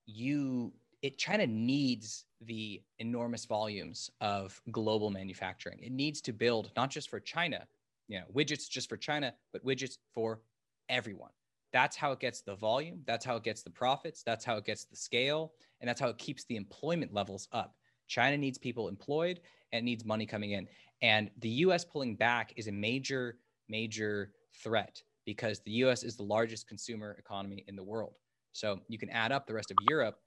you 0.05 0.73
it 1.01 1.17
China 1.17 1.45
needs 1.45 2.25
the 2.41 2.81
enormous 2.99 3.45
volumes 3.45 4.09
of 4.21 4.59
global 4.71 5.11
manufacturing. 5.11 5.79
It 5.81 5.91
needs 5.91 6.19
to 6.21 6.33
build 6.33 6.71
not 6.75 6.89
just 6.89 7.09
for 7.09 7.19
China, 7.19 7.67
you 8.07 8.19
know, 8.19 8.25
widgets 8.33 8.67
just 8.67 8.89
for 8.89 8.97
China, 8.97 9.33
but 9.53 9.63
widgets 9.63 9.97
for 10.13 10.41
everyone. 10.89 11.31
That's 11.75 11.97
how 11.97 12.13
it 12.13 12.21
gets 12.21 12.39
the 12.39 12.55
volume. 12.55 13.01
That's 13.05 13.25
how 13.25 13.35
it 13.35 13.43
gets 13.43 13.61
the 13.61 13.69
profits. 13.69 14.23
That's 14.23 14.45
how 14.45 14.55
it 14.55 14.63
gets 14.63 14.85
the 14.85 14.95
scale. 14.95 15.51
And 15.81 15.89
that's 15.89 15.99
how 15.99 16.07
it 16.07 16.17
keeps 16.17 16.45
the 16.45 16.55
employment 16.55 17.13
levels 17.13 17.49
up. 17.51 17.75
China 18.07 18.37
needs 18.37 18.57
people 18.57 18.87
employed 18.87 19.41
and 19.73 19.83
needs 19.83 20.05
money 20.05 20.25
coming 20.25 20.51
in. 20.51 20.69
And 21.01 21.29
the 21.39 21.49
US 21.49 21.83
pulling 21.83 22.15
back 22.15 22.53
is 22.55 22.69
a 22.69 22.71
major, 22.71 23.39
major 23.67 24.31
threat 24.63 25.03
because 25.25 25.59
the 25.65 25.71
US 25.83 26.03
is 26.03 26.15
the 26.15 26.23
largest 26.23 26.65
consumer 26.65 27.17
economy 27.19 27.65
in 27.67 27.75
the 27.75 27.83
world. 27.83 28.13
So 28.53 28.79
you 28.87 28.97
can 28.97 29.09
add 29.09 29.33
up 29.33 29.45
the 29.45 29.53
rest 29.53 29.69
of 29.69 29.75
Europe 29.89 30.19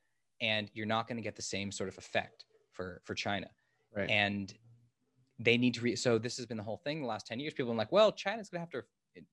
and 0.43 0.71
you're 0.75 0.85
not 0.85 1.09
going 1.09 1.17
to 1.17 1.23
get 1.23 1.35
the 1.35 1.41
same 1.41 1.73
sort 1.73 1.89
of 1.89 1.97
effect 1.97 2.45
for, 2.75 3.01
for 3.07 3.15
China. 3.15 3.49
Right. 3.97 4.11
And 4.11 4.53
they 5.39 5.57
need 5.57 5.73
to 5.75 5.81
re- 5.81 5.97
so 5.97 6.19
this 6.19 6.37
has 6.37 6.45
been 6.45 6.59
the 6.59 6.63
whole 6.63 6.83
thing 6.85 7.01
the 7.01 7.09
last 7.09 7.27
10 7.27 7.41
years 7.41 7.55
people 7.55 7.71
are 7.71 7.77
like 7.77 7.93
well 7.93 8.11
china's 8.11 8.49
going 8.49 8.59
to 8.59 8.61
have 8.61 8.71
to 8.71 8.83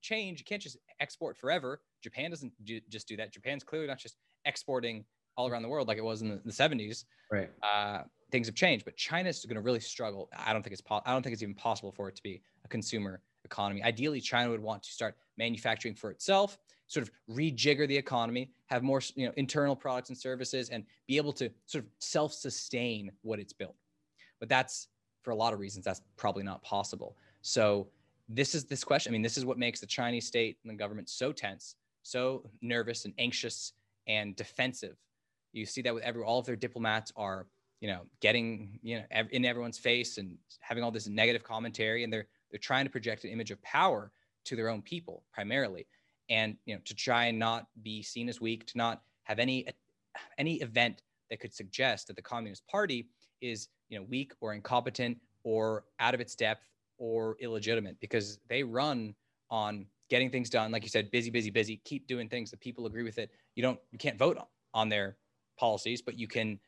change. 0.01 0.39
You 0.39 0.45
can't 0.45 0.61
just 0.61 0.77
export 0.99 1.37
forever. 1.37 1.81
Japan 2.01 2.29
doesn't 2.29 2.53
do, 2.63 2.79
just 2.89 3.07
do 3.07 3.17
that. 3.17 3.31
Japan's 3.31 3.63
clearly 3.63 3.87
not 3.87 3.99
just 3.99 4.17
exporting 4.45 5.05
all 5.37 5.47
around 5.47 5.63
the 5.63 5.69
world 5.69 5.87
like 5.87 5.97
it 5.97 6.03
was 6.03 6.21
in 6.21 6.29
the, 6.29 6.41
the 6.45 6.51
70s. 6.51 7.05
Right. 7.31 7.49
Uh, 7.61 8.03
things 8.31 8.47
have 8.47 8.55
changed, 8.55 8.85
but 8.85 8.95
China's 8.95 9.43
going 9.45 9.55
to 9.55 9.61
really 9.61 9.79
struggle. 9.79 10.29
I 10.37 10.53
don't 10.53 10.61
think 10.61 10.73
it's 10.73 10.81
po- 10.81 11.01
I 11.05 11.11
don't 11.11 11.21
think 11.21 11.33
it's 11.33 11.43
even 11.43 11.55
possible 11.55 11.91
for 11.91 12.09
it 12.09 12.15
to 12.15 12.23
be 12.23 12.41
a 12.63 12.67
consumer 12.67 13.21
economy. 13.43 13.83
Ideally, 13.83 14.21
China 14.21 14.49
would 14.49 14.61
want 14.61 14.83
to 14.83 14.91
start 14.91 15.15
manufacturing 15.37 15.95
for 15.95 16.11
itself, 16.11 16.57
sort 16.87 17.07
of 17.07 17.11
rejigger 17.29 17.87
the 17.87 17.97
economy, 17.97 18.51
have 18.67 18.83
more 18.83 19.01
you 19.15 19.27
know 19.27 19.33
internal 19.37 19.75
products 19.75 20.09
and 20.09 20.17
services, 20.17 20.69
and 20.69 20.83
be 21.07 21.17
able 21.17 21.33
to 21.33 21.49
sort 21.65 21.83
of 21.83 21.89
self-sustain 21.99 23.11
what 23.21 23.39
it's 23.39 23.53
built. 23.53 23.75
But 24.39 24.49
that's 24.49 24.87
for 25.21 25.31
a 25.31 25.35
lot 25.35 25.53
of 25.53 25.59
reasons 25.59 25.85
that's 25.85 26.01
probably 26.17 26.43
not 26.43 26.61
possible. 26.61 27.17
So 27.41 27.87
this 28.27 28.55
is 28.55 28.65
this 28.65 28.83
question. 28.83 29.11
I 29.11 29.13
mean, 29.13 29.21
this 29.21 29.37
is 29.37 29.45
what 29.45 29.57
makes 29.57 29.79
the 29.79 29.85
Chinese 29.85 30.25
state 30.25 30.57
and 30.63 30.71
the 30.71 30.77
government 30.77 31.09
so 31.09 31.31
tense, 31.31 31.75
so 32.03 32.43
nervous 32.61 33.05
and 33.05 33.13
anxious 33.17 33.73
and 34.07 34.35
defensive. 34.35 34.97
You 35.53 35.65
see 35.65 35.81
that 35.83 35.93
with 35.93 36.03
every 36.03 36.23
all 36.23 36.39
of 36.39 36.45
their 36.45 36.55
diplomats 36.55 37.13
are, 37.15 37.47
you 37.81 37.87
know, 37.87 38.01
getting 38.21 38.79
you 38.81 38.97
know 38.97 39.23
in 39.31 39.45
everyone's 39.45 39.77
face 39.77 40.17
and 40.17 40.37
having 40.59 40.83
all 40.83 40.91
this 40.91 41.07
negative 41.07 41.43
commentary, 41.43 42.03
and 42.03 42.11
they're 42.11 42.27
they're 42.51 42.59
trying 42.59 42.85
to 42.85 42.91
project 42.91 43.23
an 43.23 43.29
image 43.29 43.51
of 43.51 43.61
power 43.61 44.11
to 44.45 44.55
their 44.55 44.69
own 44.69 44.81
people 44.81 45.23
primarily, 45.31 45.85
and 46.29 46.57
you 46.65 46.75
know 46.75 46.81
to 46.85 46.95
try 46.95 47.25
and 47.25 47.37
not 47.37 47.67
be 47.83 48.01
seen 48.01 48.27
as 48.27 48.41
weak, 48.41 48.65
to 48.67 48.77
not 48.77 49.01
have 49.23 49.39
any 49.39 49.67
any 50.37 50.55
event 50.55 51.03
that 51.29 51.39
could 51.39 51.53
suggest 51.53 52.07
that 52.07 52.15
the 52.15 52.21
Communist 52.21 52.65
Party 52.67 53.07
is 53.41 53.69
you 53.89 53.99
know 53.99 54.05
weak 54.09 54.33
or 54.41 54.53
incompetent 54.53 55.17
or 55.43 55.85
out 55.99 56.15
of 56.15 56.19
its 56.19 56.35
depth 56.35 56.67
or 56.97 57.37
illegitimate 57.39 57.99
because 57.99 58.39
they 58.47 58.63
run 58.63 59.15
on 59.49 59.85
getting 60.09 60.29
things 60.29 60.49
done. 60.49 60.71
Like 60.71 60.83
you 60.83 60.89
said, 60.89 61.11
busy, 61.11 61.29
busy, 61.29 61.49
busy, 61.49 61.81
keep 61.83 62.07
doing 62.07 62.29
things 62.29 62.51
that 62.51 62.59
people 62.59 62.85
agree 62.85 63.03
with 63.03 63.17
it. 63.17 63.31
You 63.55 63.63
don't, 63.63 63.79
you 63.91 63.97
can't 63.97 64.17
vote 64.17 64.37
on 64.73 64.89
their 64.89 65.17
policies, 65.57 66.01
but 66.01 66.17
you 66.17 66.27
can, 66.27 66.59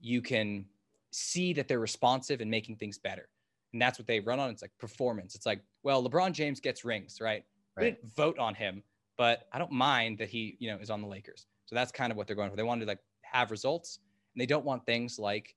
you 0.00 0.20
can 0.20 0.66
see 1.10 1.52
that 1.52 1.68
they're 1.68 1.78
responsive 1.80 2.40
and 2.40 2.50
making 2.50 2.76
things 2.76 2.98
better. 2.98 3.28
and 3.72 3.80
that's 3.80 3.98
what 3.98 4.06
they 4.06 4.20
run 4.20 4.38
on. 4.38 4.50
It's 4.50 4.62
like 4.62 4.72
performance. 4.78 5.34
It's 5.34 5.46
like, 5.46 5.60
well, 5.82 6.06
LeBron 6.06 6.32
James 6.32 6.60
gets 6.60 6.84
rings, 6.84 7.20
right? 7.20 7.44
right. 7.76 7.84
We 7.84 7.90
didn't 7.90 8.14
vote 8.14 8.38
on 8.38 8.54
him, 8.54 8.82
but 9.16 9.48
I 9.52 9.58
don't 9.58 9.72
mind 9.72 10.18
that 10.18 10.28
he, 10.28 10.56
you 10.58 10.70
know, 10.70 10.78
is 10.78 10.90
on 10.90 11.00
the 11.00 11.06
Lakers. 11.06 11.46
So 11.66 11.74
that's 11.74 11.92
kind 11.92 12.10
of 12.10 12.16
what 12.16 12.26
they're 12.26 12.36
going 12.36 12.50
for. 12.50 12.56
They 12.56 12.62
want 12.62 12.80
to 12.80 12.86
like 12.86 12.98
have 13.22 13.50
results, 13.50 13.98
and 14.34 14.40
they 14.40 14.46
don't 14.46 14.64
want 14.64 14.84
things 14.84 15.18
like, 15.18 15.54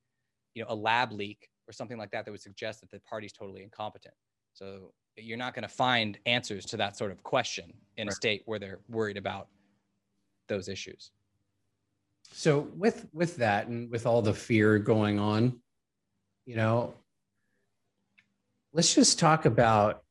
you 0.53 0.63
know, 0.63 0.69
a 0.69 0.75
lab 0.75 1.11
leak 1.11 1.49
or 1.67 1.73
something 1.73 1.97
like 1.97 2.11
that 2.11 2.25
that 2.25 2.31
would 2.31 2.41
suggest 2.41 2.81
that 2.81 2.91
the 2.91 2.99
party's 3.01 3.33
totally 3.33 3.63
incompetent. 3.63 4.13
So 4.53 4.93
you're 5.17 5.37
not 5.37 5.53
going 5.53 5.63
to 5.63 5.69
find 5.69 6.17
answers 6.25 6.65
to 6.65 6.77
that 6.77 6.97
sort 6.97 7.11
of 7.11 7.23
question 7.23 7.73
in 7.97 8.07
right. 8.07 8.11
a 8.11 8.15
state 8.15 8.43
where 8.45 8.59
they're 8.59 8.79
worried 8.89 9.17
about 9.17 9.47
those 10.47 10.67
issues. 10.67 11.11
So 12.31 12.67
with 12.75 13.07
with 13.13 13.37
that 13.37 13.67
and 13.67 13.89
with 13.91 14.05
all 14.05 14.21
the 14.21 14.33
fear 14.33 14.79
going 14.79 15.19
on, 15.19 15.59
you 16.45 16.55
know, 16.55 16.95
let's 18.73 18.93
just 18.93 19.19
talk 19.19 19.45
about 19.45 20.03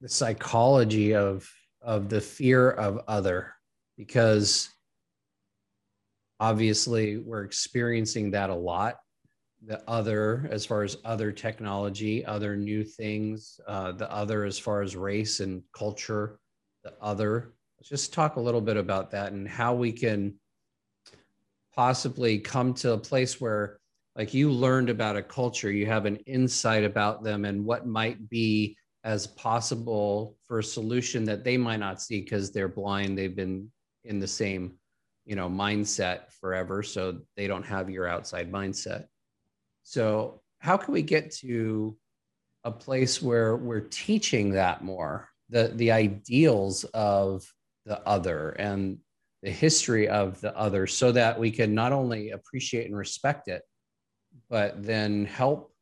the 0.00 0.08
psychology 0.08 1.14
of 1.14 1.48
of 1.82 2.08
the 2.08 2.20
fear 2.20 2.70
of 2.70 3.00
other 3.08 3.54
because 3.96 4.68
obviously 6.40 7.16
we're 7.18 7.44
experiencing 7.44 8.30
that 8.32 8.50
a 8.50 8.54
lot 8.54 8.96
the 9.66 9.82
other 9.88 10.48
as 10.50 10.64
far 10.64 10.84
as 10.84 10.96
other 11.04 11.32
technology 11.32 12.24
other 12.24 12.56
new 12.56 12.84
things 12.84 13.58
uh, 13.66 13.90
the 13.92 14.10
other 14.10 14.44
as 14.44 14.58
far 14.58 14.82
as 14.82 14.94
race 14.94 15.40
and 15.40 15.62
culture 15.72 16.38
the 16.84 16.92
other. 17.00 17.54
Let's 17.78 17.88
just 17.88 18.12
talk 18.12 18.36
a 18.36 18.40
little 18.40 18.60
bit 18.60 18.76
about 18.76 19.10
that 19.12 19.32
and 19.32 19.48
how 19.48 19.74
we 19.74 19.92
can 19.92 20.34
possibly 21.74 22.38
come 22.38 22.74
to 22.74 22.92
a 22.92 22.98
place 22.98 23.40
where 23.40 23.78
like 24.16 24.34
you 24.34 24.50
learned 24.50 24.90
about 24.90 25.16
a 25.16 25.22
culture 25.22 25.70
you 25.70 25.86
have 25.86 26.06
an 26.06 26.16
insight 26.26 26.82
about 26.82 27.22
them 27.22 27.44
and 27.44 27.64
what 27.64 27.86
might 27.86 28.28
be 28.28 28.76
as 29.04 29.28
possible 29.28 30.36
for 30.42 30.58
a 30.58 30.64
solution 30.64 31.24
that 31.24 31.44
they 31.44 31.56
might 31.56 31.78
not 31.78 32.02
see 32.02 32.20
because 32.20 32.50
they're 32.50 32.68
blind 32.68 33.16
they've 33.16 33.36
been 33.36 33.70
in 34.04 34.18
the 34.18 34.26
same 34.26 34.76
you 35.24 35.36
know 35.36 35.48
mindset 35.48 36.32
forever 36.40 36.82
so 36.82 37.18
they 37.36 37.46
don't 37.46 37.64
have 37.64 37.88
your 37.88 38.08
outside 38.08 38.50
mindset 38.50 39.04
so 39.88 40.42
how 40.58 40.76
can 40.76 40.92
we 40.92 41.00
get 41.00 41.30
to 41.36 41.96
a 42.64 42.70
place 42.70 43.22
where 43.22 43.56
we're 43.56 43.88
teaching 43.88 44.50
that 44.50 44.84
more? 44.84 45.30
The 45.48 45.72
the 45.74 45.92
ideals 45.92 46.84
of 46.92 47.50
the 47.86 48.06
other 48.06 48.50
and 48.50 48.98
the 49.42 49.50
history 49.50 50.06
of 50.06 50.42
the 50.42 50.54
other 50.54 50.86
so 50.86 51.10
that 51.12 51.40
we 51.40 51.50
can 51.50 51.74
not 51.74 51.92
only 51.92 52.32
appreciate 52.32 52.86
and 52.86 52.96
respect 52.98 53.48
it 53.48 53.62
but 54.50 54.82
then 54.82 55.24
help 55.24 55.72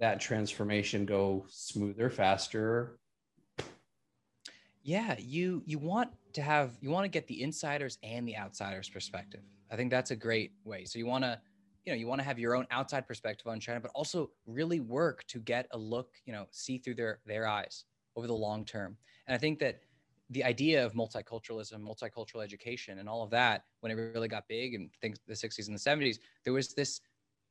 that 0.00 0.20
transformation 0.20 1.04
go 1.04 1.44
smoother 1.50 2.08
faster. 2.08 2.98
Yeah 4.82 5.16
you 5.18 5.62
you 5.66 5.78
want 5.78 6.08
to 6.32 6.40
have 6.40 6.78
you 6.80 6.88
want 6.88 7.04
to 7.04 7.10
get 7.10 7.26
the 7.26 7.42
insiders 7.42 7.98
and 8.02 8.26
the 8.26 8.38
outsiders 8.38 8.88
perspective. 8.88 9.42
I 9.70 9.76
think 9.76 9.90
that's 9.90 10.12
a 10.12 10.16
great 10.16 10.52
way. 10.64 10.86
So 10.86 10.98
you 10.98 11.04
want 11.04 11.24
to 11.24 11.38
you 11.88 11.94
know 11.94 11.98
you 11.98 12.06
want 12.06 12.20
to 12.20 12.24
have 12.24 12.38
your 12.38 12.54
own 12.54 12.66
outside 12.70 13.08
perspective 13.08 13.46
on 13.46 13.58
china 13.58 13.80
but 13.80 13.90
also 13.94 14.30
really 14.46 14.78
work 14.78 15.24
to 15.26 15.38
get 15.40 15.66
a 15.70 15.78
look 15.78 16.10
you 16.26 16.32
know 16.34 16.46
see 16.50 16.76
through 16.76 16.94
their 16.94 17.20
their 17.24 17.48
eyes 17.48 17.84
over 18.14 18.26
the 18.26 18.34
long 18.34 18.62
term 18.64 18.94
and 19.26 19.34
i 19.34 19.38
think 19.38 19.58
that 19.58 19.80
the 20.30 20.44
idea 20.44 20.84
of 20.84 20.92
multiculturalism 20.92 21.80
multicultural 21.80 22.44
education 22.44 22.98
and 22.98 23.08
all 23.08 23.22
of 23.22 23.30
that 23.30 23.64
when 23.80 23.90
it 23.90 23.94
really 23.94 24.28
got 24.28 24.46
big 24.48 24.74
in 24.74 24.90
things 25.00 25.18
the 25.26 25.32
60s 25.32 25.68
and 25.68 25.74
the 25.74 25.80
70s 25.80 26.18
there 26.44 26.52
was 26.52 26.74
this 26.74 27.00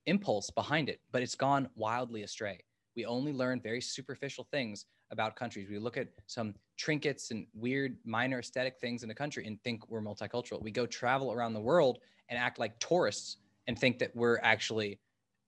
impulse 0.08 0.50
behind 0.50 0.90
it, 0.90 1.00
but 1.12 1.22
it's 1.22 1.36
gone 1.36 1.70
wildly 1.76 2.24
astray. 2.24 2.64
We 2.96 3.06
only 3.06 3.32
learn 3.32 3.62
very 3.62 3.82
superficial 3.82 4.48
things 4.50 4.86
about 5.12 5.36
countries. 5.36 5.70
We 5.70 5.78
look 5.78 5.98
at 5.98 6.08
some 6.26 6.56
trinkets 6.78 7.30
and 7.32 7.46
weird 7.54 7.98
minor 8.04 8.40
aesthetic 8.40 8.80
things 8.80 9.04
in 9.04 9.12
a 9.12 9.16
country 9.16 9.46
and 9.46 9.62
think 9.64 9.88
we're 9.90 10.02
multicultural. 10.02 10.62
We 10.64 10.72
go 10.72 10.86
travel 10.86 11.32
around 11.32 11.54
the 11.54 11.62
world 11.62 12.00
and 12.30 12.40
act 12.40 12.58
like 12.58 12.80
tourists 12.80 13.38
and 13.68 13.78
think 13.78 14.00
that 14.00 14.16
we're 14.16 14.40
actually 14.40 15.00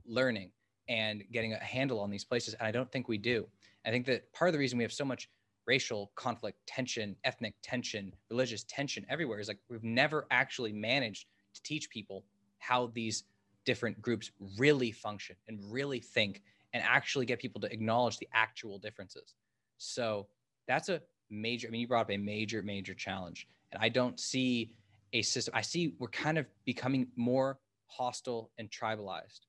learning 0.06 0.52
and 0.88 1.24
getting 1.32 1.54
a 1.54 1.60
handle 1.60 2.00
on 2.00 2.10
these 2.10 2.26
places. 2.26 2.56
And 2.56 2.68
I 2.68 2.72
don't 2.72 2.92
think 2.92 3.08
we 3.08 3.18
do. 3.18 3.48
I 3.86 3.92
think 3.92 4.06
that 4.08 4.32
part 4.34 4.50
of 4.50 4.54
the 4.54 4.60
reason 4.60 4.78
we 4.78 4.84
have 4.84 4.94
so 4.94 5.06
much 5.06 5.30
racial 5.66 6.12
conflict, 6.16 6.58
tension, 6.66 7.16
ethnic 7.24 7.54
tension, 7.62 8.12
religious 8.30 8.64
tension 8.64 9.06
everywhere 9.10 9.40
is 9.40 9.48
like 9.48 9.60
we've 9.70 9.84
never 9.84 10.26
actually 10.32 10.74
managed 10.74 11.28
to 11.54 11.62
teach 11.64 11.90
people 11.90 12.26
how 12.58 12.88
these 12.94 13.24
different 13.66 14.02
groups 14.02 14.32
really 14.58 14.92
function 14.92 15.36
and 15.48 15.60
really 15.72 16.00
think 16.00 16.42
and 16.74 16.84
actually 16.84 17.26
get 17.26 17.40
people 17.40 17.62
to 17.62 17.72
acknowledge 17.72 18.18
the 18.18 18.28
actual 18.34 18.80
differences. 18.80 19.36
So 19.78 20.28
that's 20.68 20.90
a 20.90 21.02
major, 21.30 21.68
I 21.68 21.72
mean, 21.72 21.82
you 21.82 21.88
brought 21.88 22.02
up 22.02 22.12
a 22.12 22.18
major, 22.18 22.62
major 22.62 22.94
challenge. 22.94 23.48
And 23.72 23.82
I 23.82 23.90
don't 23.90 24.20
see 24.20 24.74
a 25.14 25.22
system, 25.22 25.54
I 25.56 25.62
see 25.62 25.94
we're 26.00 26.10
kind 26.10 26.38
of 26.38 26.46
becoming 26.66 27.08
more 27.16 27.60
hostile 27.90 28.52
and 28.58 28.70
tribalized 28.70 29.42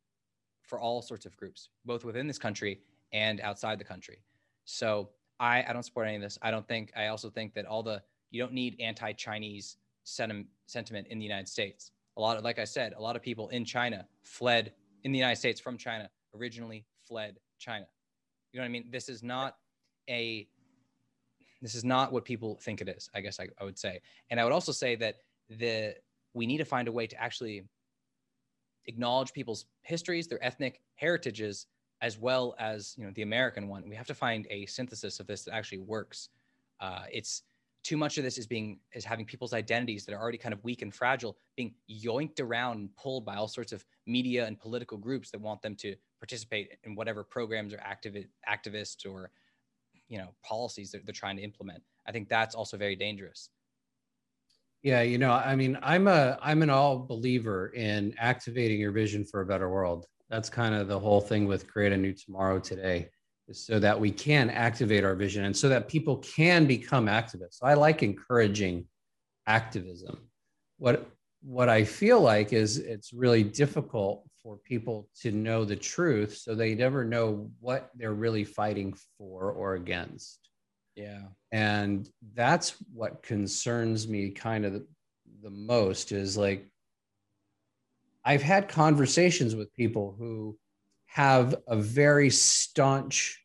for 0.62 0.80
all 0.80 1.02
sorts 1.02 1.26
of 1.26 1.36
groups, 1.36 1.68
both 1.84 2.04
within 2.04 2.26
this 2.26 2.38
country 2.38 2.80
and 3.12 3.40
outside 3.40 3.78
the 3.78 3.84
country. 3.84 4.22
So 4.64 5.10
I, 5.38 5.64
I 5.66 5.72
don't 5.72 5.82
support 5.82 6.06
any 6.06 6.16
of 6.16 6.22
this. 6.22 6.38
I 6.42 6.50
don't 6.50 6.66
think, 6.66 6.92
I 6.96 7.06
also 7.06 7.30
think 7.30 7.54
that 7.54 7.66
all 7.66 7.82
the, 7.82 8.02
you 8.30 8.40
don't 8.40 8.52
need 8.52 8.76
anti 8.80 9.12
Chinese 9.12 9.76
sentiment, 10.04 11.06
in 11.08 11.18
the 11.18 11.24
United 11.24 11.48
States 11.48 11.92
a 12.16 12.20
lot 12.20 12.36
of 12.36 12.44
like 12.44 12.58
i 12.58 12.64
said 12.64 12.92
a 12.96 13.00
lot 13.00 13.16
of 13.16 13.22
people 13.22 13.48
in 13.48 13.64
china 13.64 14.06
fled 14.22 14.72
in 15.04 15.12
the 15.12 15.18
united 15.18 15.36
states 15.36 15.60
from 15.60 15.76
china 15.76 16.08
originally 16.34 16.84
fled 17.02 17.36
china 17.58 17.86
you 18.52 18.58
know 18.58 18.62
what 18.62 18.66
i 18.66 18.70
mean 18.70 18.84
this 18.90 19.08
is 19.08 19.22
not 19.22 19.56
a 20.08 20.46
this 21.62 21.74
is 21.74 21.84
not 21.84 22.12
what 22.12 22.24
people 22.24 22.58
think 22.62 22.80
it 22.80 22.88
is 22.88 23.08
i 23.14 23.20
guess 23.20 23.38
I, 23.40 23.48
I 23.58 23.64
would 23.64 23.78
say 23.78 24.00
and 24.30 24.40
i 24.40 24.44
would 24.44 24.52
also 24.52 24.72
say 24.72 24.96
that 24.96 25.16
the 25.48 25.94
we 26.34 26.46
need 26.46 26.58
to 26.58 26.64
find 26.64 26.88
a 26.88 26.92
way 26.92 27.06
to 27.06 27.20
actually 27.20 27.64
acknowledge 28.86 29.32
people's 29.32 29.66
histories 29.82 30.26
their 30.26 30.42
ethnic 30.44 30.80
heritages 30.94 31.66
as 32.02 32.18
well 32.18 32.54
as 32.58 32.94
you 32.96 33.04
know 33.04 33.12
the 33.14 33.22
american 33.22 33.68
one. 33.68 33.88
We 33.88 33.96
have 33.96 34.06
to 34.06 34.14
find 34.14 34.46
a 34.50 34.66
synthesis 34.66 35.20
of 35.20 35.26
this 35.26 35.44
that 35.44 35.54
actually 35.54 35.78
works. 35.78 36.28
Uh, 36.80 37.04
it's 37.12 37.42
too 37.82 37.96
much 37.96 38.18
of 38.18 38.24
this 38.24 38.38
is 38.38 38.46
being 38.46 38.78
is 38.94 39.04
having 39.04 39.24
people's 39.24 39.52
identities 39.52 40.04
that 40.04 40.14
are 40.14 40.20
already 40.20 40.38
kind 40.38 40.52
of 40.52 40.62
weak 40.64 40.82
and 40.82 40.94
fragile 40.94 41.36
being 41.56 41.74
yoinked 41.90 42.40
around 42.40 42.78
and 42.78 42.94
pulled 42.96 43.24
by 43.24 43.36
all 43.36 43.48
sorts 43.48 43.72
of 43.72 43.84
media 44.06 44.46
and 44.46 44.58
political 44.58 44.98
groups 44.98 45.30
that 45.30 45.40
want 45.40 45.62
them 45.62 45.74
to 45.74 45.94
participate 46.18 46.76
in 46.84 46.94
whatever 46.94 47.24
programs 47.24 47.72
or 47.72 47.78
activi- 47.78 48.28
activists 48.48 49.10
or 49.10 49.30
you 50.08 50.18
know 50.18 50.28
policies 50.42 50.90
that 50.90 51.06
they're 51.06 51.12
trying 51.12 51.36
to 51.36 51.42
implement. 51.42 51.82
I 52.06 52.12
think 52.12 52.28
that's 52.28 52.54
also 52.54 52.76
very 52.76 52.96
dangerous 52.96 53.50
yeah 54.82 55.02
you 55.02 55.18
know 55.18 55.32
i 55.32 55.54
mean 55.54 55.78
i'm 55.82 56.08
a 56.08 56.38
i'm 56.42 56.62
an 56.62 56.70
all 56.70 56.98
believer 56.98 57.68
in 57.68 58.14
activating 58.18 58.80
your 58.80 58.92
vision 58.92 59.24
for 59.24 59.40
a 59.40 59.46
better 59.46 59.68
world 59.68 60.06
that's 60.30 60.48
kind 60.48 60.74
of 60.74 60.88
the 60.88 60.98
whole 60.98 61.20
thing 61.20 61.46
with 61.46 61.70
create 61.70 61.92
a 61.92 61.96
new 61.96 62.12
tomorrow 62.12 62.58
today 62.58 63.08
is 63.50 63.66
so 63.66 63.78
that 63.80 63.98
we 63.98 64.10
can 64.10 64.48
activate 64.48 65.04
our 65.04 65.16
vision 65.16 65.44
and 65.44 65.56
so 65.56 65.68
that 65.68 65.88
people 65.88 66.18
can 66.18 66.66
become 66.66 67.06
activists. 67.06 67.54
So 67.54 67.66
I 67.66 67.74
like 67.74 68.02
encouraging 68.02 68.86
activism. 69.46 70.18
What 70.78 71.10
what 71.42 71.68
I 71.70 71.84
feel 71.84 72.20
like 72.20 72.52
is 72.52 72.76
it's 72.76 73.14
really 73.14 73.42
difficult 73.42 74.28
for 74.42 74.58
people 74.58 75.08
to 75.22 75.32
know 75.32 75.64
the 75.64 75.76
truth 75.76 76.36
so 76.36 76.54
they 76.54 76.74
never 76.74 77.02
know 77.02 77.50
what 77.60 77.90
they're 77.96 78.12
really 78.12 78.44
fighting 78.44 78.94
for 79.16 79.50
or 79.52 79.74
against. 79.74 80.49
Yeah. 81.00 81.22
And 81.52 82.08
that's 82.34 82.74
what 82.92 83.22
concerns 83.22 84.06
me 84.06 84.30
kind 84.30 84.64
of 84.64 84.72
the, 84.72 84.86
the 85.42 85.50
most 85.50 86.12
is 86.12 86.36
like 86.36 86.66
I've 88.24 88.42
had 88.42 88.68
conversations 88.68 89.56
with 89.56 89.74
people 89.74 90.14
who 90.18 90.58
have 91.06 91.56
a 91.66 91.76
very 91.76 92.30
staunch 92.30 93.42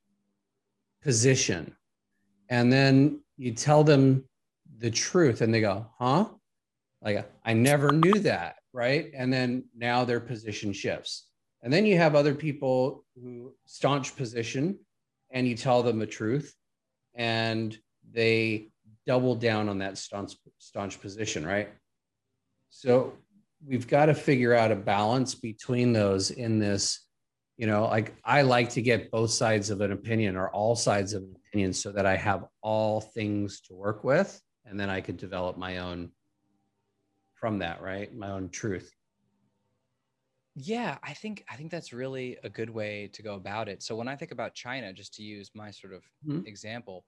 position. 1.02 1.76
And 2.50 2.72
then 2.72 3.22
you 3.38 3.54
tell 3.54 3.84
them 3.84 4.26
the 4.78 4.92
truth 4.92 5.42
and 5.42 5.54
they 5.54 5.62
go 5.62 5.88
huh? 5.98 6.26
Like 7.02 7.30
i 7.44 7.54
never 7.54 7.92
knew 7.92 8.20
that 8.20 8.56
right? 8.76 9.10
And 9.16 9.32
then 9.32 9.64
now 9.74 10.04
their 10.04 10.20
position 10.20 10.74
shifts. 10.74 11.28
And 11.64 11.72
then 11.72 11.86
you 11.86 11.98
have 11.98 12.14
other 12.14 12.36
people 12.36 13.06
who 13.16 13.54
staunch 13.66 14.18
position 14.18 14.78
and 15.32 15.48
you 15.48 15.56
tell 15.56 15.82
them 15.82 15.98
the 15.98 16.06
truth 16.06 16.54
and 17.16 17.78
they 18.12 18.68
double 19.06 19.36
down 19.36 19.70
on 19.70 19.80
that 19.80 19.98
staunch 19.98 20.34
staunch 20.58 21.02
position 21.02 21.46
right? 21.46 21.70
So 22.70 23.14
we've 23.66 23.88
got 23.88 24.08
to 24.08 24.14
figure 24.14 24.54
out 24.54 24.72
a 24.72 24.76
balance 24.76 25.36
between 25.36 25.94
those 25.94 26.32
in 26.32 26.60
this 26.60 27.02
you 27.58 27.66
know 27.66 27.86
like 27.86 28.14
i 28.26 28.42
like 28.42 28.70
to 28.70 28.82
get 28.82 29.10
both 29.10 29.32
sides 29.32 29.70
of 29.70 29.80
an 29.80 29.94
opinion 29.94 30.36
or 30.36 30.50
all 30.50 30.76
sides 30.76 31.14
of 31.14 31.24
an 31.24 31.34
opinion 31.48 31.72
so 31.72 31.90
that 31.90 32.06
i 32.06 32.18
have 32.18 32.44
all 32.62 33.00
things 33.00 33.62
to 33.62 33.74
work 33.74 34.04
with 34.04 34.42
and 34.66 34.78
then 34.78 34.90
i 34.90 35.00
could 35.00 35.16
develop 35.16 35.58
my 35.58 35.78
own 35.78 36.12
from 37.46 37.60
that 37.60 37.80
right? 37.80 38.12
My 38.16 38.32
own 38.32 38.50
truth 38.50 38.92
Yeah, 40.56 40.98
I 41.04 41.14
think 41.14 41.44
I 41.50 41.56
think 41.56 41.70
that's 41.70 41.92
really 41.92 42.38
a 42.44 42.50
good 42.50 42.70
way 42.70 43.10
to 43.12 43.22
go 43.22 43.36
about 43.36 43.68
it. 43.68 43.84
So 43.84 43.96
when 43.96 44.08
I 44.08 44.16
think 44.16 44.32
about 44.32 44.54
China, 44.54 44.94
just 44.94 45.14
to 45.16 45.24
use 45.24 45.52
my 45.54 45.70
sort 45.70 45.94
of 45.94 46.04
mm-hmm. 46.26 46.48
example, 46.48 47.06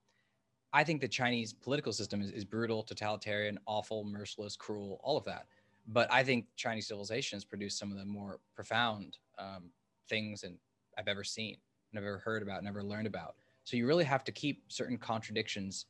I 0.74 0.84
think 0.84 1.00
the 1.00 1.08
Chinese 1.08 1.54
political 1.54 1.94
system 1.94 2.22
is, 2.22 2.30
is 2.32 2.44
brutal, 2.44 2.84
totalitarian, 2.84 3.58
awful, 3.66 4.04
merciless, 4.04 4.58
cruel, 4.58 5.00
all 5.02 5.16
of 5.16 5.24
that. 5.26 5.48
But 5.88 6.12
I 6.12 6.24
think 6.24 6.46
Chinese 6.58 6.88
civilization 6.88 7.38
has 7.38 7.46
produced 7.46 7.80
some 7.80 7.90
of 7.90 7.98
the 7.98 8.04
more 8.04 8.40
profound 8.54 9.18
um, 9.40 9.72
things 10.10 10.44
and 10.44 10.58
I've 10.98 11.08
ever 11.08 11.24
seen, 11.24 11.58
never 11.94 12.18
heard 12.20 12.44
about, 12.44 12.64
never 12.66 12.84
learned 12.84 13.08
about. 13.08 13.36
So 13.64 13.78
you 13.78 13.88
really 13.88 14.04
have 14.04 14.26
to 14.26 14.32
keep 14.34 14.64
certain 14.68 14.98
contradictions 14.98 15.86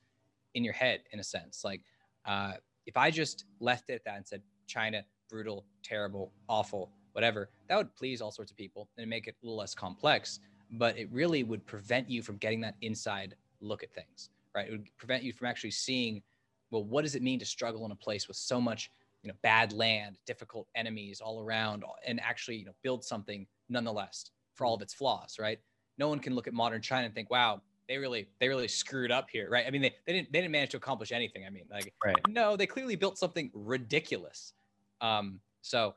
in 0.53 0.63
your 0.63 0.73
head, 0.73 1.01
in 1.11 1.19
a 1.19 1.23
sense. 1.23 1.63
Like 1.63 1.81
uh, 2.25 2.53
if 2.85 2.97
I 2.97 3.09
just 3.09 3.45
left 3.59 3.89
it 3.89 3.93
at 3.93 4.03
that 4.05 4.17
and 4.17 4.27
said 4.27 4.43
China 4.67 5.03
brutal, 5.29 5.65
terrible, 5.83 6.31
awful, 6.47 6.91
whatever, 7.17 7.49
that 7.67 7.75
would 7.75 7.95
please 7.95 8.21
all 8.21 8.29
sorts 8.29 8.51
of 8.51 8.57
people 8.57 8.87
and 8.99 9.09
make 9.09 9.25
it 9.25 9.35
a 9.41 9.45
little 9.45 9.57
less 9.57 9.73
complex. 9.73 10.39
But 10.73 10.95
it 10.99 11.09
really 11.11 11.43
would 11.43 11.65
prevent 11.65 12.07
you 12.07 12.21
from 12.21 12.37
getting 12.37 12.61
that 12.61 12.75
inside 12.81 13.33
look 13.59 13.81
at 13.81 13.91
things, 13.91 14.29
right? 14.53 14.67
It 14.67 14.71
would 14.71 14.97
prevent 14.97 15.23
you 15.23 15.33
from 15.33 15.47
actually 15.47 15.71
seeing, 15.71 16.21
well, 16.69 16.83
what 16.83 17.01
does 17.01 17.15
it 17.15 17.23
mean 17.23 17.39
to 17.39 17.45
struggle 17.45 17.83
in 17.85 17.91
a 17.91 17.95
place 17.95 18.27
with 18.27 18.37
so 18.37 18.61
much, 18.61 18.91
you 19.23 19.29
know, 19.29 19.33
bad 19.41 19.73
land, 19.73 20.19
difficult 20.27 20.67
enemies 20.75 21.19
all 21.19 21.41
around, 21.41 21.83
and 22.05 22.21
actually, 22.21 22.57
you 22.57 22.65
know, 22.65 22.75
build 22.83 23.03
something 23.03 23.47
nonetheless 23.67 24.29
for 24.53 24.65
all 24.65 24.75
of 24.75 24.83
its 24.83 24.93
flaws, 24.93 25.37
right? 25.39 25.57
No 25.97 26.09
one 26.09 26.19
can 26.19 26.35
look 26.35 26.45
at 26.45 26.53
modern 26.53 26.83
China 26.83 27.07
and 27.07 27.15
think, 27.15 27.31
wow, 27.31 27.63
they 27.89 27.97
really 27.97 28.27
they 28.39 28.47
really 28.47 28.67
screwed 28.67 29.09
up 29.11 29.27
here, 29.31 29.49
right? 29.49 29.65
I 29.65 29.71
mean, 29.71 29.81
they, 29.81 29.95
they 30.05 30.13
didn't 30.13 30.31
they 30.31 30.41
didn't 30.41 30.51
manage 30.51 30.69
to 30.71 30.77
accomplish 30.77 31.11
anything. 31.11 31.45
I 31.47 31.49
mean, 31.49 31.63
like, 31.71 31.91
right. 32.05 32.15
no, 32.29 32.55
they 32.55 32.67
clearly 32.67 32.95
built 32.95 33.17
something 33.17 33.49
ridiculous. 33.55 34.53
Um, 35.01 35.39
so 35.63 35.95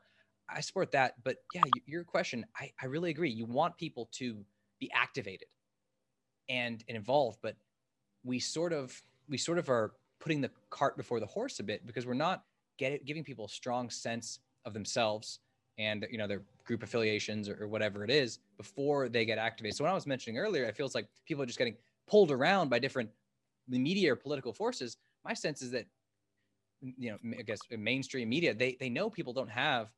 I 0.53 0.61
support 0.61 0.91
that. 0.91 1.15
But 1.23 1.37
yeah, 1.53 1.63
your 1.85 2.03
question, 2.03 2.45
I, 2.59 2.71
I 2.81 2.85
really 2.87 3.09
agree. 3.09 3.29
You 3.29 3.45
want 3.45 3.77
people 3.77 4.09
to 4.13 4.43
be 4.79 4.91
activated 4.93 5.47
and, 6.49 6.83
and 6.87 6.97
involved, 6.97 7.39
but 7.41 7.55
we 8.23 8.39
sort 8.39 8.73
of 8.73 9.01
we 9.29 9.37
sort 9.37 9.57
of 9.57 9.69
are 9.69 9.93
putting 10.19 10.41
the 10.41 10.51
cart 10.69 10.97
before 10.97 11.19
the 11.19 11.25
horse 11.25 11.59
a 11.59 11.63
bit 11.63 11.85
because 11.85 12.05
we're 12.05 12.13
not 12.13 12.43
get, 12.77 13.05
giving 13.05 13.23
people 13.23 13.45
a 13.45 13.49
strong 13.49 13.89
sense 13.89 14.39
of 14.65 14.73
themselves 14.73 15.39
and 15.77 16.05
you 16.11 16.17
know 16.17 16.27
their 16.27 16.41
group 16.65 16.83
affiliations 16.83 17.49
or, 17.49 17.63
or, 17.63 17.67
whatever 17.67 18.03
it 18.03 18.11
is 18.11 18.39
before 18.57 19.09
they 19.09 19.25
get 19.25 19.37
activated. 19.37 19.75
So 19.75 19.83
when 19.83 19.91
I 19.91 19.95
was 19.95 20.05
mentioning 20.05 20.37
earlier, 20.37 20.65
it 20.65 20.75
feels 20.75 20.93
like 20.93 21.07
people 21.25 21.43
are 21.43 21.47
just 21.47 21.57
getting 21.57 21.75
pulled 22.07 22.31
around 22.31 22.69
by 22.69 22.77
different 22.77 23.09
the 23.67 23.79
media 23.79 24.13
or 24.13 24.15
political 24.15 24.53
forces. 24.53 24.97
My 25.25 25.33
sense 25.33 25.61
is 25.61 25.71
that 25.71 25.85
you 26.81 27.11
know 27.11 27.17
I 27.39 27.43
guess 27.43 27.59
uh, 27.73 27.77
mainstream 27.77 28.29
media 28.29 28.53
they 28.53 28.75
they 28.79 28.89
know 28.89 29.09
people 29.09 29.33
don't 29.33 29.49
have 29.49 29.91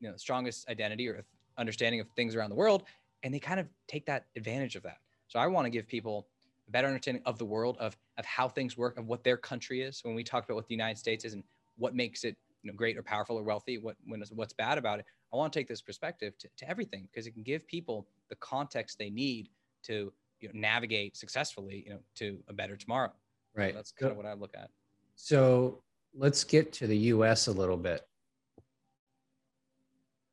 you 0.00 0.08
know, 0.08 0.16
strongest 0.16 0.68
identity 0.68 1.08
or 1.08 1.24
understanding 1.58 2.00
of 2.00 2.08
things 2.16 2.34
around 2.34 2.50
the 2.50 2.56
world, 2.56 2.84
and 3.22 3.32
they 3.32 3.38
kind 3.38 3.60
of 3.60 3.66
take 3.88 4.06
that 4.06 4.26
advantage 4.36 4.76
of 4.76 4.82
that. 4.82 4.98
So 5.28 5.38
I 5.38 5.46
want 5.46 5.66
to 5.66 5.70
give 5.70 5.86
people 5.86 6.28
a 6.68 6.70
better 6.70 6.86
understanding 6.86 7.22
of 7.26 7.38
the 7.38 7.44
world, 7.44 7.76
of 7.78 7.96
of 8.18 8.24
how 8.24 8.48
things 8.48 8.76
work, 8.76 8.98
of 8.98 9.06
what 9.06 9.24
their 9.24 9.36
country 9.36 9.82
is. 9.82 10.00
When 10.04 10.14
we 10.14 10.24
talk 10.24 10.44
about 10.44 10.54
what 10.54 10.68
the 10.68 10.74
United 10.74 10.98
States 10.98 11.24
is 11.24 11.34
and 11.34 11.42
what 11.76 11.94
makes 11.94 12.24
it 12.24 12.36
you 12.62 12.70
know 12.70 12.76
great 12.76 12.96
or 12.96 13.02
powerful 13.02 13.38
or 13.38 13.42
wealthy, 13.42 13.78
what 13.78 13.96
when 14.06 14.22
what's 14.34 14.52
bad 14.52 14.78
about 14.78 14.98
it, 15.00 15.06
I 15.32 15.36
want 15.36 15.52
to 15.52 15.58
take 15.58 15.68
this 15.68 15.82
perspective 15.82 16.36
to, 16.38 16.48
to 16.58 16.68
everything 16.68 17.08
because 17.10 17.26
it 17.26 17.32
can 17.32 17.42
give 17.42 17.66
people 17.66 18.06
the 18.28 18.36
context 18.36 18.98
they 18.98 19.10
need 19.10 19.48
to 19.84 20.12
you 20.40 20.48
know, 20.48 20.60
navigate 20.60 21.16
successfully, 21.16 21.84
you 21.86 21.94
know, 21.94 22.00
to 22.16 22.38
a 22.48 22.52
better 22.52 22.76
tomorrow. 22.76 23.12
Right. 23.54 23.72
So 23.72 23.76
that's 23.76 23.92
kind 23.92 24.12
of 24.12 24.16
what 24.16 24.26
I 24.26 24.34
look 24.34 24.54
at. 24.56 24.70
So 25.16 25.82
let's 26.14 26.44
get 26.44 26.72
to 26.74 26.86
the 26.86 26.96
U.S. 26.96 27.46
a 27.46 27.52
little 27.52 27.76
bit. 27.76 28.06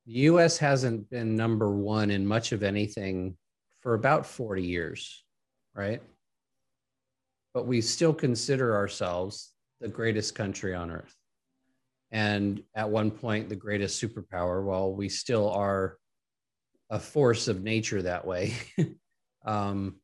The 0.06 0.14
US 0.14 0.58
hasn't 0.58 1.10
been 1.10 1.36
number 1.36 1.72
one 1.72 2.12
in 2.12 2.26
much 2.26 2.52
of 2.52 2.64
anything 2.64 3.38
for 3.82 3.94
about 3.94 4.26
40 4.26 4.64
years, 4.64 5.24
right? 5.76 6.02
But 7.54 7.68
we 7.68 7.82
still 7.82 8.14
consider 8.14 8.76
ourselves 8.76 9.52
the 9.80 9.88
greatest 9.88 10.36
country 10.36 10.74
on 10.74 10.92
earth. 10.92 11.16
And 12.12 12.64
at 12.76 12.90
one 12.90 13.12
point, 13.12 13.50
the 13.50 13.56
greatest 13.56 14.02
superpower, 14.02 14.64
while 14.64 14.94
we 14.94 15.08
still 15.08 15.50
are 15.50 15.98
a 16.90 17.00
force 17.00 17.48
of 17.48 17.64
nature 17.64 18.02
that 18.02 18.26
way. 18.26 18.54
um, 19.46 19.96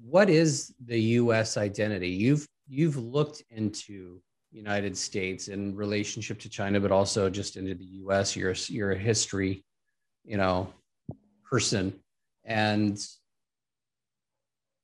what 0.00 0.28
is 0.28 0.74
the 0.84 1.00
US 1.00 1.56
identity? 1.56 2.10
You've 2.10 2.46
you've 2.68 2.96
looked 2.96 3.42
into 3.50 4.20
United 4.50 4.96
States 4.96 5.48
in 5.48 5.76
relationship 5.76 6.38
to 6.40 6.48
China, 6.48 6.80
but 6.80 6.90
also 6.90 7.28
just 7.28 7.56
into 7.56 7.74
the 7.74 7.84
U.S. 7.84 8.34
You're 8.34 8.54
you're 8.68 8.92
a 8.92 8.98
history, 8.98 9.64
you 10.24 10.36
know, 10.36 10.72
person, 11.44 11.92
and 12.44 12.98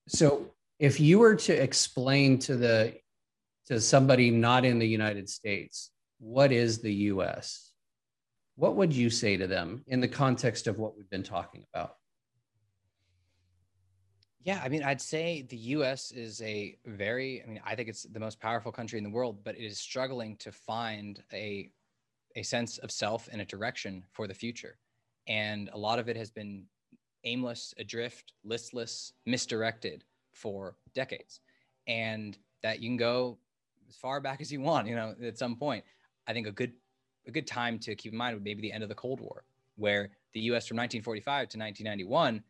so 0.06 0.50
if 0.78 1.00
you 1.00 1.18
were 1.18 1.36
to 1.36 1.52
explain 1.52 2.38
to 2.40 2.56
the 2.56 2.94
to 3.66 3.80
somebody 3.80 4.30
not 4.30 4.64
in 4.64 4.78
the 4.78 4.88
United 4.88 5.28
States 5.28 5.90
what 6.18 6.52
is 6.52 6.80
the 6.80 6.92
U.S., 6.94 7.72
what 8.56 8.76
would 8.76 8.92
you 8.92 9.10
say 9.10 9.36
to 9.36 9.46
them 9.46 9.82
in 9.86 10.00
the 10.00 10.08
context 10.08 10.66
of 10.66 10.78
what 10.78 10.96
we've 10.96 11.10
been 11.10 11.22
talking 11.22 11.64
about? 11.72 11.96
Yeah, 14.44 14.60
I 14.62 14.68
mean, 14.68 14.82
I'd 14.82 15.00
say 15.00 15.42
the 15.48 15.56
US 15.56 16.12
is 16.12 16.40
a 16.42 16.76
very, 16.84 17.42
I 17.42 17.46
mean, 17.46 17.60
I 17.64 17.74
think 17.74 17.88
it's 17.88 18.02
the 18.02 18.20
most 18.20 18.38
powerful 18.38 18.70
country 18.70 18.98
in 18.98 19.04
the 19.04 19.10
world, 19.10 19.42
but 19.42 19.56
it 19.56 19.64
is 19.64 19.78
struggling 19.78 20.36
to 20.38 20.52
find 20.52 21.22
a 21.32 21.70
a 22.36 22.42
sense 22.42 22.78
of 22.78 22.90
self 22.90 23.28
and 23.30 23.40
a 23.40 23.44
direction 23.44 24.04
for 24.10 24.26
the 24.26 24.34
future. 24.34 24.76
And 25.28 25.70
a 25.72 25.78
lot 25.78 25.98
of 26.00 26.08
it 26.08 26.16
has 26.16 26.30
been 26.30 26.66
aimless, 27.22 27.72
adrift, 27.78 28.32
listless, 28.42 29.12
misdirected 29.24 30.04
for 30.32 30.76
decades. 30.94 31.40
And 31.86 32.36
that 32.62 32.80
you 32.80 32.88
can 32.88 32.96
go 32.96 33.38
as 33.88 33.96
far 33.96 34.20
back 34.20 34.40
as 34.40 34.50
you 34.52 34.60
want, 34.60 34.88
you 34.88 34.96
know, 34.96 35.14
at 35.22 35.38
some 35.38 35.56
point. 35.56 35.84
I 36.26 36.32
think 36.34 36.46
a 36.46 36.52
good 36.52 36.72
a 37.26 37.30
good 37.30 37.46
time 37.46 37.78
to 37.78 37.94
keep 37.94 38.12
in 38.12 38.18
mind 38.18 38.34
would 38.34 38.44
maybe 38.44 38.60
the 38.60 38.72
end 38.72 38.82
of 38.82 38.90
the 38.90 38.94
Cold 38.94 39.20
War, 39.20 39.44
where 39.76 40.10
the 40.34 40.40
US 40.40 40.66
from 40.66 40.76
1945 40.76 41.48
to 41.48 41.58
1991 41.58 42.44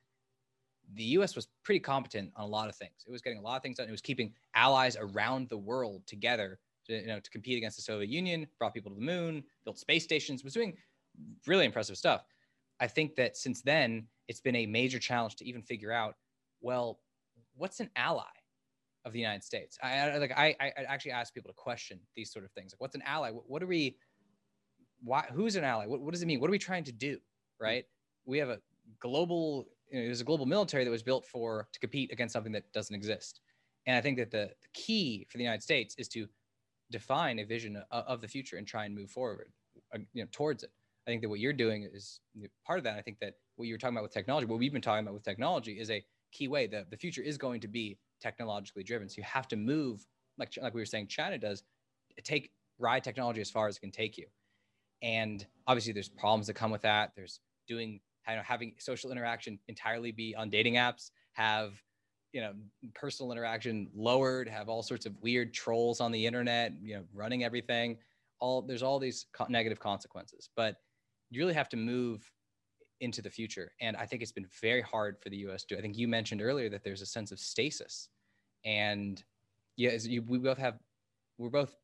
the 0.92 1.04
US 1.18 1.34
was 1.34 1.48
pretty 1.64 1.80
competent 1.80 2.30
on 2.36 2.44
a 2.44 2.46
lot 2.46 2.68
of 2.68 2.76
things. 2.76 3.04
It 3.06 3.10
was 3.10 3.22
getting 3.22 3.38
a 3.38 3.42
lot 3.42 3.56
of 3.56 3.62
things 3.62 3.78
done. 3.78 3.88
It 3.88 3.90
was 3.90 4.00
keeping 4.00 4.32
allies 4.54 4.96
around 5.00 5.48
the 5.48 5.58
world 5.58 6.06
together 6.06 6.58
to, 6.86 7.00
you 7.00 7.06
know, 7.06 7.18
to 7.18 7.30
compete 7.30 7.56
against 7.56 7.76
the 7.76 7.82
Soviet 7.82 8.10
Union, 8.10 8.46
brought 8.58 8.74
people 8.74 8.90
to 8.92 8.98
the 8.98 9.04
moon, 9.04 9.42
built 9.64 9.78
space 9.78 10.04
stations, 10.04 10.44
was 10.44 10.52
doing 10.52 10.76
really 11.46 11.64
impressive 11.64 11.96
stuff. 11.96 12.24
I 12.80 12.86
think 12.86 13.14
that 13.16 13.36
since 13.36 13.62
then, 13.62 14.06
it's 14.28 14.40
been 14.40 14.56
a 14.56 14.66
major 14.66 14.98
challenge 14.98 15.36
to 15.36 15.46
even 15.46 15.62
figure 15.62 15.92
out, 15.92 16.16
well, 16.60 17.00
what's 17.56 17.80
an 17.80 17.90
ally 17.96 18.24
of 19.04 19.12
the 19.12 19.20
United 19.20 19.44
States? 19.44 19.78
I, 19.82 20.10
I 20.10 20.18
like 20.18 20.32
I, 20.32 20.54
I 20.60 20.72
actually 20.88 21.12
ask 21.12 21.32
people 21.32 21.48
to 21.48 21.54
question 21.54 22.00
these 22.14 22.32
sort 22.32 22.44
of 22.44 22.50
things. 22.52 22.72
Like, 22.72 22.80
what's 22.80 22.94
an 22.94 23.02
ally? 23.06 23.30
What, 23.30 23.48
what 23.48 23.62
are 23.62 23.66
we? 23.66 23.96
Why? 25.02 25.24
Who's 25.32 25.56
an 25.56 25.64
ally? 25.64 25.86
What, 25.86 26.00
what 26.00 26.12
does 26.12 26.22
it 26.22 26.26
mean? 26.26 26.40
What 26.40 26.48
are 26.48 26.52
we 26.52 26.58
trying 26.58 26.84
to 26.84 26.92
do? 26.92 27.18
Right? 27.60 27.84
We 28.24 28.38
have 28.38 28.48
a 28.48 28.60
global 28.98 29.68
you 29.90 29.98
know, 29.98 30.06
it 30.06 30.08
was 30.08 30.20
a 30.20 30.24
global 30.24 30.46
military 30.46 30.84
that 30.84 30.90
was 30.90 31.02
built 31.02 31.24
for 31.24 31.68
to 31.72 31.80
compete 31.80 32.12
against 32.12 32.32
something 32.32 32.52
that 32.52 32.72
doesn't 32.72 32.94
exist. 32.94 33.40
And 33.86 33.96
I 33.96 34.00
think 34.00 34.16
that 34.18 34.30
the, 34.30 34.50
the 34.62 34.68
key 34.72 35.26
for 35.30 35.38
the 35.38 35.44
United 35.44 35.62
States 35.62 35.94
is 35.98 36.08
to 36.08 36.26
define 36.90 37.38
a 37.38 37.44
vision 37.44 37.76
of, 37.90 38.04
of 38.06 38.20
the 38.20 38.28
future 38.28 38.56
and 38.56 38.66
try 38.66 38.84
and 38.84 38.94
move 38.94 39.10
forward, 39.10 39.52
uh, 39.94 39.98
you 40.12 40.22
know, 40.22 40.28
towards 40.32 40.62
it. 40.62 40.70
I 41.06 41.10
think 41.10 41.22
that 41.22 41.28
what 41.28 41.40
you're 41.40 41.52
doing 41.52 41.88
is 41.92 42.20
part 42.66 42.78
of 42.78 42.84
that. 42.84 42.96
I 42.96 43.02
think 43.02 43.18
that 43.20 43.34
what 43.56 43.68
you're 43.68 43.78
talking 43.78 43.94
about 43.94 44.04
with 44.04 44.12
technology, 44.12 44.46
what 44.46 44.58
we've 44.58 44.72
been 44.72 44.82
talking 44.82 45.04
about 45.04 45.14
with 45.14 45.22
technology, 45.22 45.78
is 45.78 45.90
a 45.90 46.02
key 46.32 46.48
way. 46.48 46.66
The 46.66 46.86
the 46.90 46.96
future 46.96 47.22
is 47.22 47.36
going 47.36 47.60
to 47.60 47.68
be 47.68 47.98
technologically 48.22 48.82
driven. 48.82 49.08
So 49.08 49.16
you 49.18 49.24
have 49.24 49.46
to 49.48 49.56
move, 49.56 50.06
like 50.38 50.54
like 50.60 50.72
we 50.72 50.80
were 50.80 50.86
saying, 50.86 51.08
China 51.08 51.36
does, 51.36 51.62
take 52.22 52.50
ride 52.78 53.04
technology 53.04 53.40
as 53.42 53.50
far 53.50 53.68
as 53.68 53.76
it 53.76 53.80
can 53.80 53.90
take 53.90 54.16
you. 54.16 54.26
And 55.02 55.46
obviously, 55.66 55.92
there's 55.92 56.08
problems 56.08 56.46
that 56.46 56.54
come 56.54 56.70
with 56.70 56.82
that. 56.82 57.12
There's 57.14 57.40
doing 57.68 58.00
you 58.28 58.36
know, 58.36 58.42
having 58.42 58.74
social 58.78 59.10
interaction 59.10 59.58
entirely 59.68 60.12
be 60.12 60.34
on 60.34 60.50
dating 60.50 60.74
apps, 60.74 61.10
have 61.32 61.74
you 62.32 62.40
know 62.40 62.52
personal 62.94 63.32
interaction 63.32 63.88
lowered, 63.94 64.48
have 64.48 64.68
all 64.68 64.82
sorts 64.82 65.06
of 65.06 65.14
weird 65.20 65.54
trolls 65.54 66.00
on 66.00 66.12
the 66.12 66.26
internet, 66.26 66.72
you 66.82 66.96
know, 66.96 67.04
running 67.12 67.44
everything. 67.44 67.98
All 68.40 68.62
there's 68.62 68.82
all 68.82 68.98
these 68.98 69.26
co- 69.32 69.46
negative 69.48 69.78
consequences, 69.78 70.50
but 70.56 70.76
you 71.30 71.40
really 71.40 71.54
have 71.54 71.68
to 71.70 71.76
move 71.76 72.30
into 73.00 73.22
the 73.22 73.30
future. 73.30 73.72
And 73.80 73.96
I 73.96 74.06
think 74.06 74.22
it's 74.22 74.32
been 74.32 74.48
very 74.60 74.82
hard 74.82 75.16
for 75.20 75.28
the 75.28 75.36
U.S. 75.38 75.64
to. 75.64 75.78
I 75.78 75.80
think 75.80 75.96
you 75.96 76.08
mentioned 76.08 76.42
earlier 76.42 76.68
that 76.70 76.82
there's 76.82 77.02
a 77.02 77.06
sense 77.06 77.32
of 77.32 77.38
stasis, 77.38 78.08
and 78.64 79.22
yeah, 79.76 79.92
you, 80.00 80.22
we 80.22 80.38
both 80.38 80.58
have, 80.58 80.78
we're 81.38 81.50
both 81.50 81.76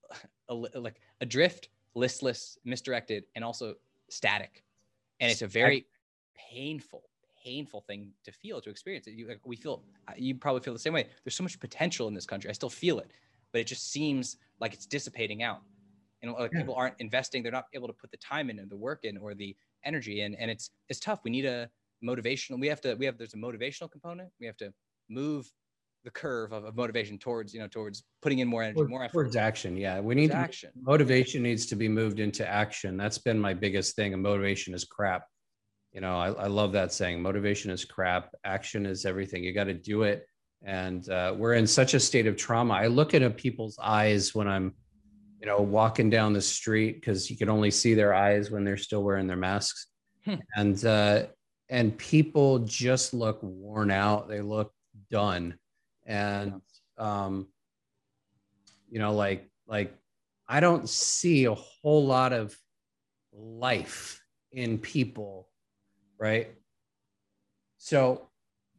like 0.49 1.01
adrift, 1.21 1.69
listless, 1.95 2.59
misdirected, 2.65 3.25
and 3.35 3.45
also 3.45 3.75
static. 4.09 4.65
And 5.21 5.31
it's 5.31 5.43
a 5.43 5.47
very 5.47 5.87
painful, 6.51 7.03
painful 7.45 7.83
thing 7.83 8.12
to 8.25 8.33
feel, 8.33 8.61
to 8.61 8.71
experience 8.71 9.07
it. 9.07 9.12
You, 9.12 9.29
like, 9.29 9.41
we 9.45 9.57
feel, 9.57 9.83
uh, 10.09 10.12
you 10.17 10.35
probably 10.35 10.62
feel 10.62 10.73
the 10.73 10.79
same 10.79 10.93
way. 10.93 11.07
There's 11.25 11.35
so 11.35 11.43
much 11.43 11.59
potential 11.59 12.09
in 12.09 12.15
this 12.15 12.27
country. 12.27 12.51
I 12.51 12.53
still 12.53 12.71
feel 12.71 12.99
it, 12.99 13.11
but 13.53 13.61
it 13.61 13.67
just 13.67 13.91
seems 13.91 14.37
like 14.61 14.75
it's 14.75 14.87
dissipating 14.87 15.43
out. 15.43 15.62
and 16.23 16.33
like 16.33 16.53
yeah. 16.53 16.61
people 16.61 16.75
aren't 16.75 16.95
investing. 16.99 17.43
They're 17.43 17.53
not 17.53 17.67
able 17.75 17.89
to 17.89 17.95
put 17.95 18.11
the 18.11 18.19
time 18.19 18.51
in 18.51 18.59
and 18.59 18.71
the 18.71 18.77
work 18.77 19.05
in 19.05 19.17
or 19.17 19.35
the 19.35 19.57
energy 19.85 20.21
in. 20.23 20.35
And 20.35 20.51
it's 20.51 20.71
it's 20.89 21.01
tough. 21.01 21.21
We 21.25 21.31
need 21.31 21.47
a 21.47 21.71
motivational 22.05 22.59
we 22.59 22.67
have 22.67 22.81
to 22.81 22.95
we 22.95 23.05
have 23.07 23.19
there's 23.19 23.35
a 23.35 23.39
motivational 23.39 23.91
component. 23.91 24.31
We 24.41 24.47
have 24.47 24.57
to 24.59 24.73
move 25.09 25.51
the 26.05 26.11
curve 26.11 26.53
of, 26.53 26.65
of 26.65 26.77
motivation 26.77 27.19
towards 27.19 27.53
you 27.53 27.61
know 27.61 27.69
towards 27.69 28.05
putting 28.23 28.39
in 28.39 28.49
more 28.49 28.62
energy 28.62 28.77
towards, 28.77 28.91
more 28.91 29.05
effort. 29.05 29.12
towards 29.12 29.37
action. 29.37 29.77
Yeah. 29.77 30.01
We 30.01 30.15
need 30.15 30.31
action. 30.31 30.71
motivation 30.81 31.43
needs 31.43 31.67
to 31.67 31.77
be 31.77 31.89
moved 31.89 32.21
into 32.21 32.47
action. 32.47 32.97
That's 32.97 33.19
been 33.19 33.39
my 33.39 33.55
biggest 33.55 33.97
thing. 33.97 34.12
And 34.15 34.23
motivation 34.23 34.75
is 34.75 34.85
crap 34.85 35.25
you 35.93 36.01
know 36.01 36.17
I, 36.17 36.29
I 36.29 36.47
love 36.47 36.73
that 36.73 36.93
saying 36.93 37.21
motivation 37.21 37.71
is 37.71 37.85
crap 37.85 38.35
action 38.45 38.87
is 38.87 39.05
everything. 39.05 39.45
You 39.45 39.53
got 39.53 39.65
to 39.65 39.75
do 39.75 40.03
it. 40.03 40.27
And 40.62 41.09
uh, 41.09 41.35
we're 41.37 41.55
in 41.55 41.67
such 41.67 41.95
a 41.95 42.01
state 42.01 42.27
of 42.27 42.37
trauma. 42.37 42.75
I 42.75 42.87
look 42.89 43.15
into 43.15 43.31
people's 43.31 43.79
eyes 43.83 44.35
when 44.35 44.47
i'm 44.47 44.75
you 45.41 45.47
know 45.47 45.61
walking 45.61 46.11
down 46.11 46.33
the 46.33 46.43
street 46.43 47.01
because 47.01 47.31
you 47.31 47.37
can 47.37 47.49
only 47.49 47.71
see 47.71 47.95
their 47.95 48.12
eyes 48.15 48.51
when 48.51 48.65
they're 48.65 48.77
still 48.77 49.03
wearing 49.03 49.27
their 49.27 49.37
masks. 49.37 49.87
Hmm. 50.25 50.35
and 50.57 50.85
uh, 50.85 51.27
and 51.71 51.97
people 51.97 52.59
just 52.61 53.15
look 53.15 53.39
worn 53.43 53.91
out. 53.91 54.29
They 54.29 54.43
look 54.43 54.73
done. 55.11 55.57
And 56.05 56.61
um, 56.99 57.47
you 58.91 58.99
know 58.99 59.15
like 59.15 59.49
like 59.67 59.95
i 60.49 60.61
don't 60.61 60.89
see 60.89 61.45
a 61.45 61.55
whole 61.55 62.05
lot 62.05 62.33
of 62.33 62.55
life 63.33 64.21
in 64.53 64.79
people 64.79 65.49
right? 66.21 66.51
So 67.79 68.29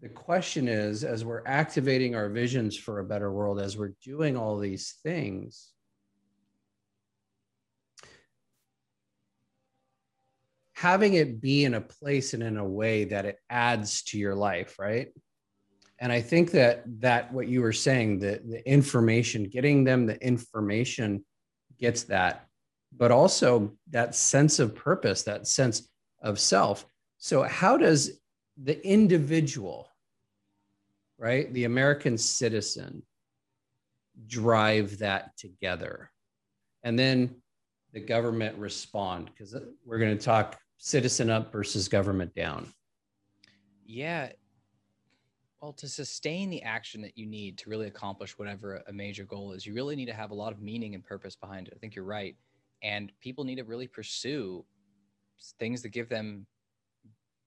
the 0.02 0.10
question 0.10 0.68
is 0.68 1.04
as 1.04 1.26
we're 1.26 1.46
activating 1.46 2.16
our 2.16 2.30
visions 2.30 2.78
for 2.78 3.00
a 3.00 3.04
better 3.04 3.32
world 3.32 3.60
as 3.60 3.78
we're 3.78 3.94
doing 4.04 4.38
all 4.38 4.58
these 4.58 4.96
things 5.04 5.70
having 10.74 11.14
it 11.14 11.40
be 11.40 11.64
in 11.64 11.76
a 11.76 11.82
place 11.82 12.34
and 12.34 12.42
in 12.42 12.58
a 12.58 12.68
way 12.68 13.04
that 13.04 13.26
it 13.26 13.38
adds 13.52 14.02
to 14.02 14.18
your 14.18 14.34
life 14.34 14.80
right? 14.80 15.10
And 16.00 16.12
i 16.12 16.20
think 16.20 16.50
that 16.52 16.84
that 17.02 17.32
what 17.32 17.48
you 17.48 17.62
were 17.62 17.74
saying 17.74 18.18
the 18.18 18.42
the 18.44 18.68
information 18.68 19.44
getting 19.44 19.84
them 19.84 20.08
the 20.08 20.20
information 20.26 21.24
gets 21.80 22.04
that 22.04 22.48
but 22.98 23.12
also 23.12 23.78
that 23.92 24.16
sense 24.16 24.58
of 24.58 24.74
purpose 24.74 25.22
that 25.24 25.46
sense 25.46 25.88
of 26.24 26.40
self 26.40 26.88
so 27.22 27.43
how 27.43 27.77
does 27.77 28.19
the 28.64 28.85
individual 28.85 29.88
right 31.18 31.53
the 31.53 31.64
american 31.64 32.18
citizen 32.18 33.02
drive 34.27 34.98
that 34.98 35.38
together 35.38 36.11
and 36.84 36.98
then 36.98 37.34
the 37.93 37.99
government 37.99 38.57
respond 38.57 39.30
because 39.31 39.56
we're 39.85 39.99
going 39.99 40.18
to 40.18 40.23
talk 40.23 40.60
citizen 40.77 41.30
up 41.30 41.52
versus 41.52 41.88
government 41.88 42.34
down 42.35 42.68
yeah 43.85 44.30
well, 45.61 45.73
to 45.73 45.88
sustain 45.88 46.49
the 46.49 46.64
action 46.64 47.02
that 47.03 47.15
you 47.15 47.27
need 47.27 47.56
to 47.60 47.69
really 47.69 47.85
accomplish 47.85 48.38
whatever 48.39 48.81
a 48.88 48.91
major 48.91 49.23
goal 49.26 49.52
is, 49.52 49.64
you 49.64 49.76
really 49.76 49.95
need 49.95 50.07
to 50.07 50.14
have 50.14 50.31
a 50.31 50.34
lot 50.34 50.52
of 50.52 50.60
meaning 50.60 50.95
and 50.95 51.03
purpose 51.03 51.35
behind 51.35 51.68
it. 51.68 51.73
I 51.76 51.80
think 51.80 51.95
you're 51.95 52.03
right. 52.03 52.35
And 52.81 53.11
people 53.22 53.43
need 53.43 53.57
to 53.57 53.64
really 53.64 53.85
pursue 53.85 54.65
things 55.60 55.84
that 55.84 55.89
give 55.89 56.10
them 56.10 56.48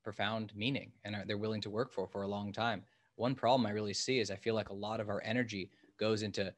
profound 0.05 0.53
meaning 0.55 0.93
and 1.05 1.17
they're 1.27 1.39
willing 1.39 1.61
to 1.63 1.71
work 1.71 1.93
for 1.93 2.07
for 2.07 2.23
a 2.23 2.29
long 2.29 2.53
time. 2.53 2.83
One 3.17 3.35
problem 3.35 3.67
I 3.67 3.71
really 3.71 3.95
see 3.95 4.19
is 4.19 4.31
I 4.31 4.37
feel 4.37 4.55
like 4.55 4.69
a 4.69 4.75
lot 4.75 5.01
of 5.01 5.09
our 5.09 5.23
energy 5.25 5.71
goes 5.99 6.23
into 6.23 6.53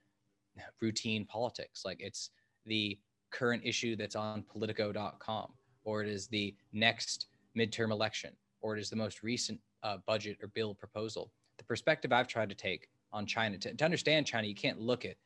routine 0.81 1.25
politics. 1.27 1.85
Like 1.85 1.99
it's 2.01 2.31
the 2.65 2.99
current 3.31 3.63
issue 3.65 3.97
that's 3.97 4.17
on 4.17 4.43
politico.com, 4.43 5.53
or 5.85 6.03
it 6.03 6.09
is 6.09 6.27
the 6.29 6.55
next 6.73 7.27
midterm 7.57 7.91
election, 7.91 8.33
or 8.61 8.77
it 8.77 8.81
is 8.81 8.91
the 8.91 8.97
most 8.97 9.23
recent 9.23 9.61
uh, 9.83 9.99
budget 10.07 10.39
or 10.43 10.49
bill 10.49 10.75
proposal 10.75 11.31
the 11.59 11.65
perspective 11.65 12.13
I've 12.13 12.29
tried 12.29 12.49
to 12.51 12.55
take 12.55 12.89
on 13.13 13.27
China 13.27 13.59
to, 13.59 13.75
to 13.75 13.85
understand 13.85 14.27
China, 14.27 14.47
you 14.47 14.55
can't 14.55 14.81
look 14.81 15.05
at 15.05 15.17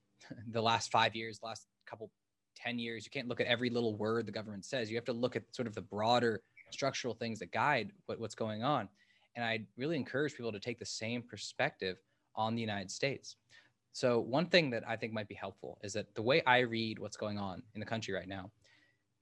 the 0.50 0.62
last 0.62 0.90
five 0.90 1.14
years, 1.14 1.40
last 1.42 1.66
couple 1.86 2.10
10 2.56 2.78
years. 2.78 3.04
You 3.04 3.10
can't 3.10 3.28
look 3.28 3.40
at 3.40 3.46
every 3.46 3.70
little 3.70 3.96
word 3.96 4.26
the 4.26 4.32
government 4.32 4.64
says. 4.64 4.90
You 4.90 4.96
have 4.96 5.04
to 5.06 5.12
look 5.12 5.36
at 5.36 5.42
sort 5.54 5.66
of 5.66 5.74
the 5.74 5.82
broader 5.82 6.42
structural 6.72 7.14
things 7.14 7.38
that 7.40 7.52
guide 7.52 7.92
what, 8.06 8.20
what's 8.20 8.34
going 8.34 8.62
on. 8.62 8.88
And 9.36 9.44
I 9.44 9.60
really 9.76 9.96
encourage 9.96 10.34
people 10.34 10.52
to 10.52 10.60
take 10.60 10.78
the 10.78 10.86
same 10.86 11.22
perspective 11.22 11.96
on 12.34 12.54
the 12.54 12.60
United 12.60 12.90
States. 12.90 13.36
So, 13.92 14.20
one 14.20 14.46
thing 14.46 14.70
that 14.70 14.84
I 14.86 14.96
think 14.96 15.12
might 15.12 15.28
be 15.28 15.34
helpful 15.34 15.78
is 15.82 15.92
that 15.94 16.14
the 16.14 16.22
way 16.22 16.42
I 16.46 16.60
read 16.60 16.98
what's 16.98 17.16
going 17.16 17.38
on 17.38 17.62
in 17.74 17.80
the 17.80 17.86
country 17.86 18.14
right 18.14 18.28
now, 18.28 18.50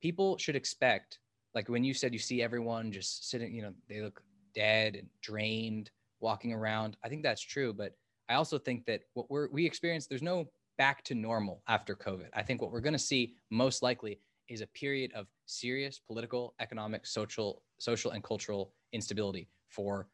people 0.01 0.37
should 0.37 0.57
expect, 0.57 1.19
like 1.55 1.69
when 1.69 1.85
you 1.85 1.95
said 1.95 2.13
you 2.13 2.19
see 2.19 2.43
everyone 2.43 2.93
just 2.93 3.31
sitting, 3.31 3.55
you 3.55 3.63
know, 3.63 3.73
they 3.89 4.03
look 4.03 4.23
dead 4.55 4.95
and 4.97 5.09
drained 5.23 5.91
walking 6.21 6.53
around. 6.53 6.97
I 7.03 7.09
think 7.09 7.23
that's 7.23 7.41
true, 7.41 7.73
but 7.73 7.97
I 8.29 8.35
also 8.35 8.59
think 8.59 8.85
that 8.87 9.03
what 9.15 9.31
we're 9.31 9.49
we 9.51 9.65
experience 9.65 10.07
there's 10.07 10.23
no 10.23 10.49
back 10.77 11.03
to 11.05 11.15
normal 11.15 11.63
after 11.67 11.95
COVID. 11.95 12.29
I 12.35 12.43
think 12.43 12.61
what 12.61 12.71
we're 12.71 12.81
going 12.81 12.93
to 12.93 12.99
see 12.99 13.35
most 13.51 13.83
likely 13.83 14.21
is 14.49 14.61
a 14.61 14.67
period 14.69 15.13
of 15.15 15.27
serious 15.47 15.99
political, 15.99 16.55
economic, 16.61 17.07
social, 17.07 17.63
social 17.79 18.13
and 18.13 18.23
cultural 18.23 18.73
instability 18.93 19.49
for 19.69 20.09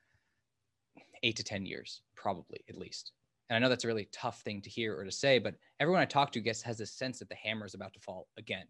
8 1.23 1.37
to 1.37 1.45
10 1.45 1.67
years, 1.67 2.03
probably 2.15 2.61
at 2.69 2.77
least. 2.77 3.13
And 3.49 3.57
I 3.57 3.61
know 3.61 3.69
that's 3.69 3.85
a 3.85 3.89
really 3.89 4.09
tough 4.13 4.41
thing 4.43 4.63
to 4.63 4.71
hear 4.71 4.99
or 4.99 5.05
to 5.05 5.13
say, 5.13 5.39
but 5.39 5.55
everyone 5.81 6.01
I 6.01 6.07
talk 6.07 6.33
to 6.33 6.41
gets 6.41 6.63
has 6.63 6.81
a 6.81 6.87
sense 6.87 7.19
that 7.19 7.29
the 7.29 7.35
hammer 7.35 7.67
is 7.67 7.75
about 7.75 7.93
to 7.95 8.01
fall 8.01 8.29
again. 8.39 8.67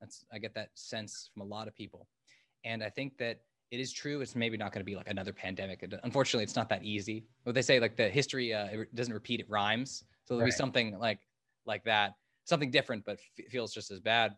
That's 0.00 0.24
I 0.32 0.38
get 0.38 0.54
that 0.54 0.70
sense 0.74 1.30
from 1.32 1.42
a 1.42 1.46
lot 1.46 1.66
of 1.66 1.74
people. 1.74 2.06
And 2.64 2.82
I 2.84 2.90
think 2.90 3.18
that 3.18 3.40
it 3.70 3.80
is 3.80 3.92
true. 3.92 4.20
It's 4.20 4.34
maybe 4.34 4.56
not 4.56 4.72
going 4.72 4.80
to 4.80 4.84
be 4.84 4.96
like 4.96 5.08
another 5.08 5.32
pandemic. 5.32 5.84
Unfortunately, 6.02 6.44
it's 6.44 6.56
not 6.56 6.68
that 6.70 6.84
easy. 6.84 7.26
What 7.44 7.54
they 7.54 7.62
say, 7.62 7.80
like 7.80 7.96
the 7.96 8.08
history 8.08 8.54
uh, 8.54 8.66
it 8.66 8.94
doesn't 8.94 9.12
repeat; 9.12 9.40
it 9.40 9.50
rhymes. 9.50 10.04
So 10.24 10.34
there'll 10.34 10.42
right. 10.42 10.46
be 10.46 10.52
something 10.52 10.98
like 10.98 11.20
like 11.66 11.84
that, 11.84 12.14
something 12.44 12.70
different, 12.70 13.04
but 13.04 13.18
f- 13.38 13.50
feels 13.50 13.74
just 13.74 13.90
as 13.90 14.00
bad. 14.00 14.34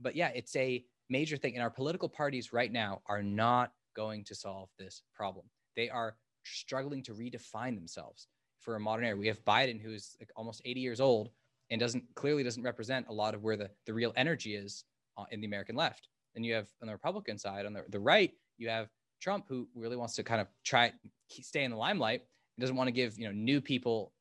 But 0.00 0.16
yeah, 0.16 0.30
it's 0.34 0.54
a 0.56 0.84
major 1.10 1.36
thing. 1.36 1.54
And 1.54 1.62
our 1.62 1.70
political 1.70 2.08
parties 2.08 2.52
right 2.52 2.72
now 2.72 3.02
are 3.06 3.22
not 3.22 3.72
going 3.94 4.24
to 4.24 4.34
solve 4.34 4.68
this 4.78 5.02
problem. 5.14 5.46
They 5.76 5.88
are 5.88 6.16
struggling 6.44 7.02
to 7.04 7.14
redefine 7.14 7.74
themselves 7.74 8.28
for 8.60 8.76
a 8.76 8.80
modern 8.80 9.04
era. 9.04 9.16
We 9.16 9.28
have 9.28 9.44
Biden, 9.44 9.80
who's 9.80 10.16
like 10.20 10.30
almost 10.36 10.62
80 10.64 10.80
years 10.80 11.00
old 11.00 11.30
and 11.70 11.80
doesn't 11.80 12.04
clearly 12.14 12.42
doesn't 12.42 12.62
represent 12.62 13.06
a 13.08 13.12
lot 13.12 13.34
of 13.34 13.42
where 13.42 13.56
the, 13.56 13.70
the 13.86 13.94
real 13.94 14.12
energy 14.16 14.54
is 14.54 14.84
uh, 15.16 15.24
in 15.30 15.40
the 15.40 15.46
American 15.46 15.76
left. 15.76 16.08
And 16.34 16.44
you 16.44 16.54
have 16.54 16.68
on 16.82 16.88
the 16.88 16.92
Republican 16.92 17.38
side, 17.38 17.66
on 17.66 17.72
the, 17.72 17.84
the 17.90 18.00
right, 18.00 18.32
you 18.58 18.68
have 18.68 18.88
Trump, 19.20 19.46
who 19.48 19.68
really 19.74 19.96
wants 19.96 20.14
to 20.16 20.22
kind 20.22 20.40
of 20.40 20.48
try 20.64 20.92
stay 21.30 21.64
in 21.64 21.70
the 21.70 21.76
limelight 21.76 22.20
and 22.20 22.60
doesn't 22.60 22.76
want 22.76 22.88
to 22.88 22.92
give 22.92 23.18
you 23.18 23.26
know 23.26 23.32
new 23.32 23.60
people 23.60 24.12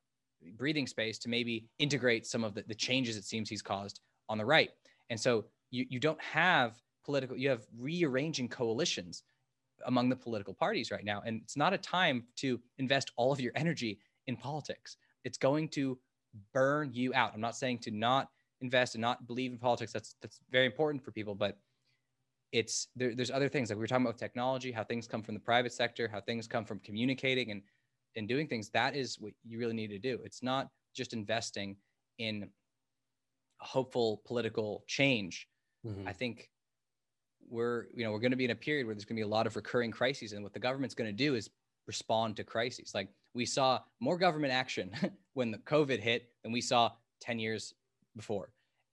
breathing 0.55 0.87
space 0.87 1.17
to 1.19 1.29
maybe 1.29 1.65
integrate 1.79 2.25
some 2.25 2.43
of 2.43 2.53
the, 2.53 2.63
the 2.67 2.75
changes 2.75 3.17
it 3.17 3.23
seems 3.23 3.49
he's 3.49 3.61
caused 3.61 4.01
on 4.29 4.37
the 4.37 4.45
right. 4.45 4.69
And 5.09 5.19
so 5.19 5.45
you, 5.73 5.85
you 5.89 5.99
don't 5.99 6.21
have 6.21 6.79
political, 7.03 7.35
you 7.35 7.49
have 7.49 7.65
rearranging 7.77 8.47
coalitions 8.47 9.23
among 9.87 10.07
the 10.07 10.15
political 10.15 10.53
parties 10.53 10.91
right 10.91 11.03
now. 11.03 11.23
And 11.25 11.41
it's 11.43 11.57
not 11.57 11.73
a 11.73 11.77
time 11.79 12.23
to 12.37 12.59
invest 12.77 13.11
all 13.17 13.31
of 13.31 13.41
your 13.41 13.51
energy 13.55 13.99
in 14.27 14.37
politics. 14.37 14.97
It's 15.23 15.37
going 15.37 15.69
to 15.69 15.97
burn 16.53 16.91
you 16.93 17.11
out. 17.15 17.31
I'm 17.33 17.41
not 17.41 17.57
saying 17.57 17.79
to 17.79 17.91
not 17.91 18.29
invest 18.61 18.93
and 18.93 19.01
not 19.01 19.25
believe 19.25 19.51
in 19.51 19.57
politics. 19.57 19.91
That's 19.91 20.15
that's 20.21 20.39
very 20.51 20.67
important 20.67 21.03
for 21.03 21.11
people, 21.11 21.33
but 21.33 21.57
it's 22.51 22.87
there, 22.95 23.15
there's 23.15 23.31
other 23.31 23.49
things 23.49 23.69
like 23.69 23.77
we 23.77 23.81
were 23.81 23.87
talking 23.87 24.05
about 24.05 24.19
technology, 24.19 24.71
how 24.71 24.83
things 24.83 25.07
come 25.07 25.23
from 25.23 25.33
the 25.33 25.39
private 25.39 25.73
sector, 25.73 26.07
how 26.07 26.21
things 26.21 26.47
come 26.47 26.65
from 26.65 26.79
communicating 26.79 27.49
and 27.49 27.63
and 28.15 28.27
doing 28.27 28.47
things. 28.47 28.69
That 28.69 28.95
is 28.95 29.17
what 29.19 29.33
you 29.43 29.57
really 29.57 29.73
need 29.73 29.89
to 29.89 29.97
do. 29.97 30.19
It's 30.23 30.43
not 30.43 30.69
just 30.95 31.13
investing 31.13 31.77
in 32.19 32.47
hopeful 33.59 34.21
political 34.25 34.83
change. 34.87 35.47
Mm-hmm. 35.85 36.07
I 36.07 36.13
think 36.13 36.49
we're 37.49 37.87
you 37.93 38.03
know 38.03 38.11
we're 38.11 38.19
going 38.19 38.31
to 38.31 38.37
be 38.37 38.45
in 38.45 38.51
a 38.51 38.55
period 38.55 38.85
where 38.85 38.95
there's 38.95 39.05
going 39.05 39.17
to 39.17 39.19
be 39.19 39.25
a 39.25 39.27
lot 39.27 39.47
of 39.47 39.55
recurring 39.55 39.91
crises, 39.91 40.33
and 40.33 40.43
what 40.43 40.53
the 40.53 40.59
government's 40.59 40.95
going 40.95 41.09
to 41.09 41.15
do 41.15 41.35
is 41.35 41.49
respond 41.87 42.35
to 42.37 42.43
crises. 42.43 42.91
Like 42.93 43.09
we 43.33 43.45
saw 43.45 43.79
more 43.99 44.17
government 44.17 44.53
action 44.53 44.91
when 45.33 45.51
the 45.51 45.57
COVID 45.59 45.99
hit 45.99 46.29
than 46.43 46.51
we 46.51 46.61
saw 46.61 46.91
10 47.21 47.39
years 47.39 47.73
before. 48.15 48.51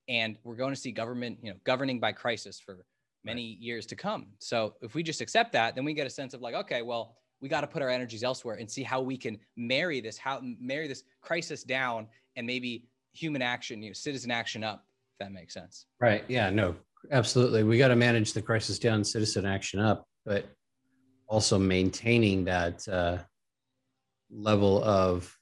And 0.08 0.36
we're 0.44 0.56
going 0.56 0.74
to 0.74 0.80
see 0.80 0.92
government, 0.92 1.38
you 1.42 1.50
know, 1.50 1.56
governing 1.64 2.00
by 2.00 2.12
crisis 2.12 2.58
for 2.58 2.84
many 3.24 3.50
right. 3.50 3.58
years 3.60 3.86
to 3.86 3.96
come. 3.96 4.28
So 4.38 4.74
if 4.80 4.94
we 4.94 5.02
just 5.02 5.20
accept 5.20 5.52
that, 5.52 5.74
then 5.74 5.84
we 5.84 5.94
get 5.94 6.06
a 6.06 6.10
sense 6.10 6.34
of 6.34 6.40
like, 6.40 6.54
okay, 6.54 6.82
well, 6.82 7.16
we 7.40 7.48
got 7.48 7.60
to 7.60 7.66
put 7.66 7.82
our 7.82 7.88
energies 7.88 8.22
elsewhere 8.22 8.56
and 8.56 8.70
see 8.70 8.82
how 8.82 9.00
we 9.00 9.16
can 9.16 9.38
marry 9.56 10.00
this, 10.00 10.18
how 10.18 10.40
marry 10.42 10.88
this 10.88 11.04
crisis 11.20 11.62
down 11.62 12.06
and 12.36 12.46
maybe 12.46 12.84
human 13.12 13.42
action, 13.42 13.82
you 13.82 13.90
know, 13.90 13.94
citizen 13.94 14.30
action 14.30 14.64
up, 14.64 14.86
that 15.20 15.32
makes 15.32 15.55
sense. 15.55 15.86
Right. 16.01 16.24
Yeah, 16.28 16.51
no, 16.51 16.74
absolutely. 17.12 17.62
We 17.62 17.78
got 17.78 17.88
to 17.88 17.97
manage 17.97 18.32
the 18.32 18.42
crisis 18.42 18.78
down, 18.78 19.05
citizen 19.05 19.47
action 19.47 19.78
up, 19.78 20.05
but 20.26 20.47
also 21.28 21.59
maintaining 21.59 22.44
that 22.44 22.86
uh, 22.88 23.18
level 24.30 24.82
of 24.82 25.32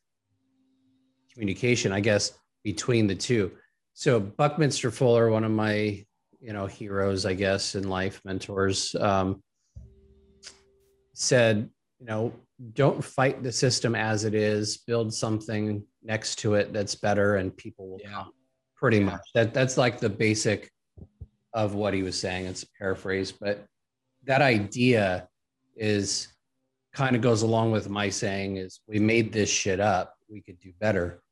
communication, 1.32 1.92
I 1.92 2.00
guess, 2.00 2.32
between 2.62 3.06
the 3.06 3.14
two. 3.14 3.52
So 3.94 4.20
Buckminster 4.20 4.90
Fuller, 4.90 5.30
one 5.30 5.44
of 5.44 5.50
my 5.50 6.04
you 6.40 6.52
know 6.52 6.66
heroes, 6.66 7.26
I 7.26 7.34
guess, 7.34 7.74
in 7.74 7.88
life, 7.88 8.20
mentors, 8.24 8.94
um, 8.94 9.42
said, 11.14 11.68
you 11.98 12.06
know, 12.06 12.32
don't 12.74 13.02
fight 13.02 13.42
the 13.42 13.50
system 13.50 13.94
as 13.94 14.24
it 14.24 14.34
is. 14.34 14.78
Build 14.78 15.12
something 15.12 15.82
next 16.02 16.36
to 16.40 16.54
it 16.54 16.72
that's 16.72 16.94
better, 16.94 17.36
and 17.36 17.56
people 17.56 17.88
will 17.88 18.00
yeah. 18.02 18.12
come. 18.12 18.32
Pretty 18.78 18.98
yeah. 18.98 19.04
much. 19.04 19.20
That 19.34 19.52
that's 19.52 19.76
like 19.76 19.98
the 19.98 20.08
basic 20.08 20.70
of 21.52 21.74
what 21.74 21.94
he 21.94 22.02
was 22.02 22.18
saying. 22.18 22.46
It's 22.46 22.62
a 22.62 22.68
paraphrase, 22.78 23.32
but 23.32 23.66
that 24.24 24.42
idea 24.42 25.28
is 25.76 26.28
kind 26.92 27.16
of 27.16 27.22
goes 27.22 27.42
along 27.42 27.72
with 27.72 27.88
my 27.88 28.08
saying 28.08 28.56
is 28.56 28.80
we 28.88 28.98
made 28.98 29.32
this 29.32 29.50
shit 29.50 29.80
up. 29.80 30.16
We 30.28 30.40
could 30.40 30.58
do 30.60 30.72
better. 30.80 31.22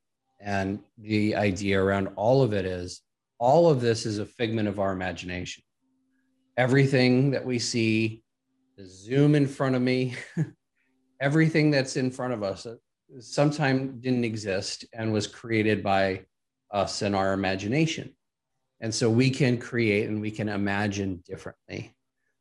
And 0.40 0.80
the 0.98 1.34
idea 1.34 1.82
around 1.82 2.08
all 2.16 2.42
of 2.42 2.52
it 2.52 2.64
is 2.64 3.02
all 3.38 3.68
of 3.68 3.80
this 3.80 4.06
is 4.06 4.18
a 4.18 4.26
figment 4.26 4.68
of 4.68 4.80
our 4.80 4.92
imagination. 4.92 5.62
Everything 6.56 7.30
that 7.32 7.44
we 7.44 7.58
see, 7.58 8.22
the 8.76 8.86
zoom 8.86 9.34
in 9.34 9.46
front 9.46 9.74
of 9.74 9.82
me, 9.82 10.14
everything 11.20 11.70
that's 11.70 11.96
in 11.96 12.10
front 12.10 12.32
of 12.32 12.42
us 12.42 12.66
uh, 12.66 12.76
sometime 13.20 14.00
didn't 14.00 14.24
exist 14.24 14.84
and 14.92 15.12
was 15.12 15.26
created 15.26 15.82
by 15.82 16.22
us 16.70 17.02
and 17.02 17.14
our 17.14 17.32
imagination. 17.32 18.14
And 18.80 18.94
so 18.94 19.08
we 19.08 19.30
can 19.30 19.58
create 19.58 20.08
and 20.08 20.20
we 20.20 20.30
can 20.30 20.48
imagine 20.48 21.22
differently. 21.26 21.94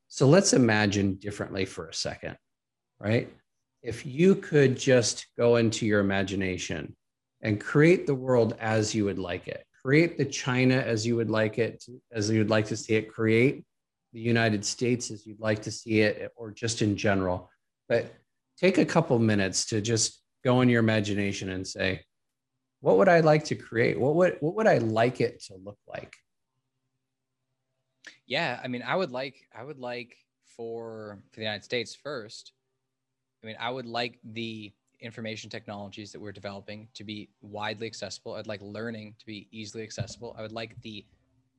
So 0.08 0.28
let's 0.28 0.54
imagine 0.54 1.16
differently 1.16 1.66
for 1.66 1.88
a 1.88 1.94
second, 1.94 2.38
right? 3.00 3.32
If 3.82 4.06
you 4.06 4.36
could 4.36 4.78
just 4.78 5.28
go 5.38 5.58
into 5.58 5.86
your 5.86 6.00
imagination 6.00 6.96
and 7.42 7.62
create 7.62 8.08
the 8.08 8.16
world 8.16 8.56
as 8.60 8.96
you 8.96 9.06
would 9.06 9.20
like 9.20 9.48
it, 9.48 9.66
create 9.84 10.18
the 10.18 10.26
China 10.26 10.76
as 10.76 11.06
you 11.06 11.16
would 11.16 11.30
like 11.30 11.60
it, 11.60 11.84
as 12.12 12.30
you 12.30 12.40
would 12.40 12.50
like 12.50 12.66
to 12.68 12.78
see 12.78 12.96
it, 12.96 13.14
create 13.14 13.64
the 14.14 14.20
United 14.20 14.66
States 14.66 15.12
as 15.12 15.28
you'd 15.28 15.40
like 15.40 15.62
to 15.62 15.72
see 15.72 16.02
it, 16.02 16.32
or 16.36 16.50
just 16.50 16.82
in 16.82 16.96
general. 16.96 17.50
But 17.88 18.14
take 18.58 18.78
a 18.78 18.86
couple 18.86 19.20
minutes 19.20 19.66
to 19.68 19.82
just 19.82 20.22
go 20.44 20.62
in 20.62 20.70
your 20.70 20.80
imagination 20.80 21.50
and 21.50 21.68
say, 21.68 22.02
what 22.82 22.98
would 22.98 23.10
I 23.10 23.22
like 23.22 23.44
to 23.46 23.56
create? 23.56 24.00
What 24.00 24.16
would 24.16 24.38
what 24.40 24.56
would 24.56 24.68
I 24.68 24.78
like 24.78 25.22
it 25.22 25.42
to 25.46 25.56
look 25.56 25.80
like? 25.88 26.16
Yeah, 28.28 28.60
I 28.64 28.68
mean, 28.68 28.84
I 28.84 28.96
would 28.96 29.12
like 29.12 29.48
I 29.56 29.64
would 29.64 29.80
like 29.80 30.18
for 30.56 31.20
for 31.32 31.40
the 31.40 31.44
United 31.44 31.64
States 31.64 31.96
first. 31.96 32.54
I 33.44 33.48
mean, 33.48 33.58
I 33.60 33.70
would 33.70 33.86
like 33.86 34.20
the 34.24 34.74
information 35.02 35.50
technologies 35.50 36.12
that 36.12 36.20
we're 36.20 36.32
developing 36.32 36.88
to 36.94 37.04
be 37.04 37.30
widely 37.42 37.86
accessible. 37.86 38.34
I'd 38.34 38.48
like 38.48 38.62
learning 38.62 39.16
to 39.20 39.26
be 39.26 39.48
easily 39.52 39.84
accessible. 39.84 40.36
I 40.38 40.42
would 40.42 40.52
like 40.52 40.82
the 40.82 41.06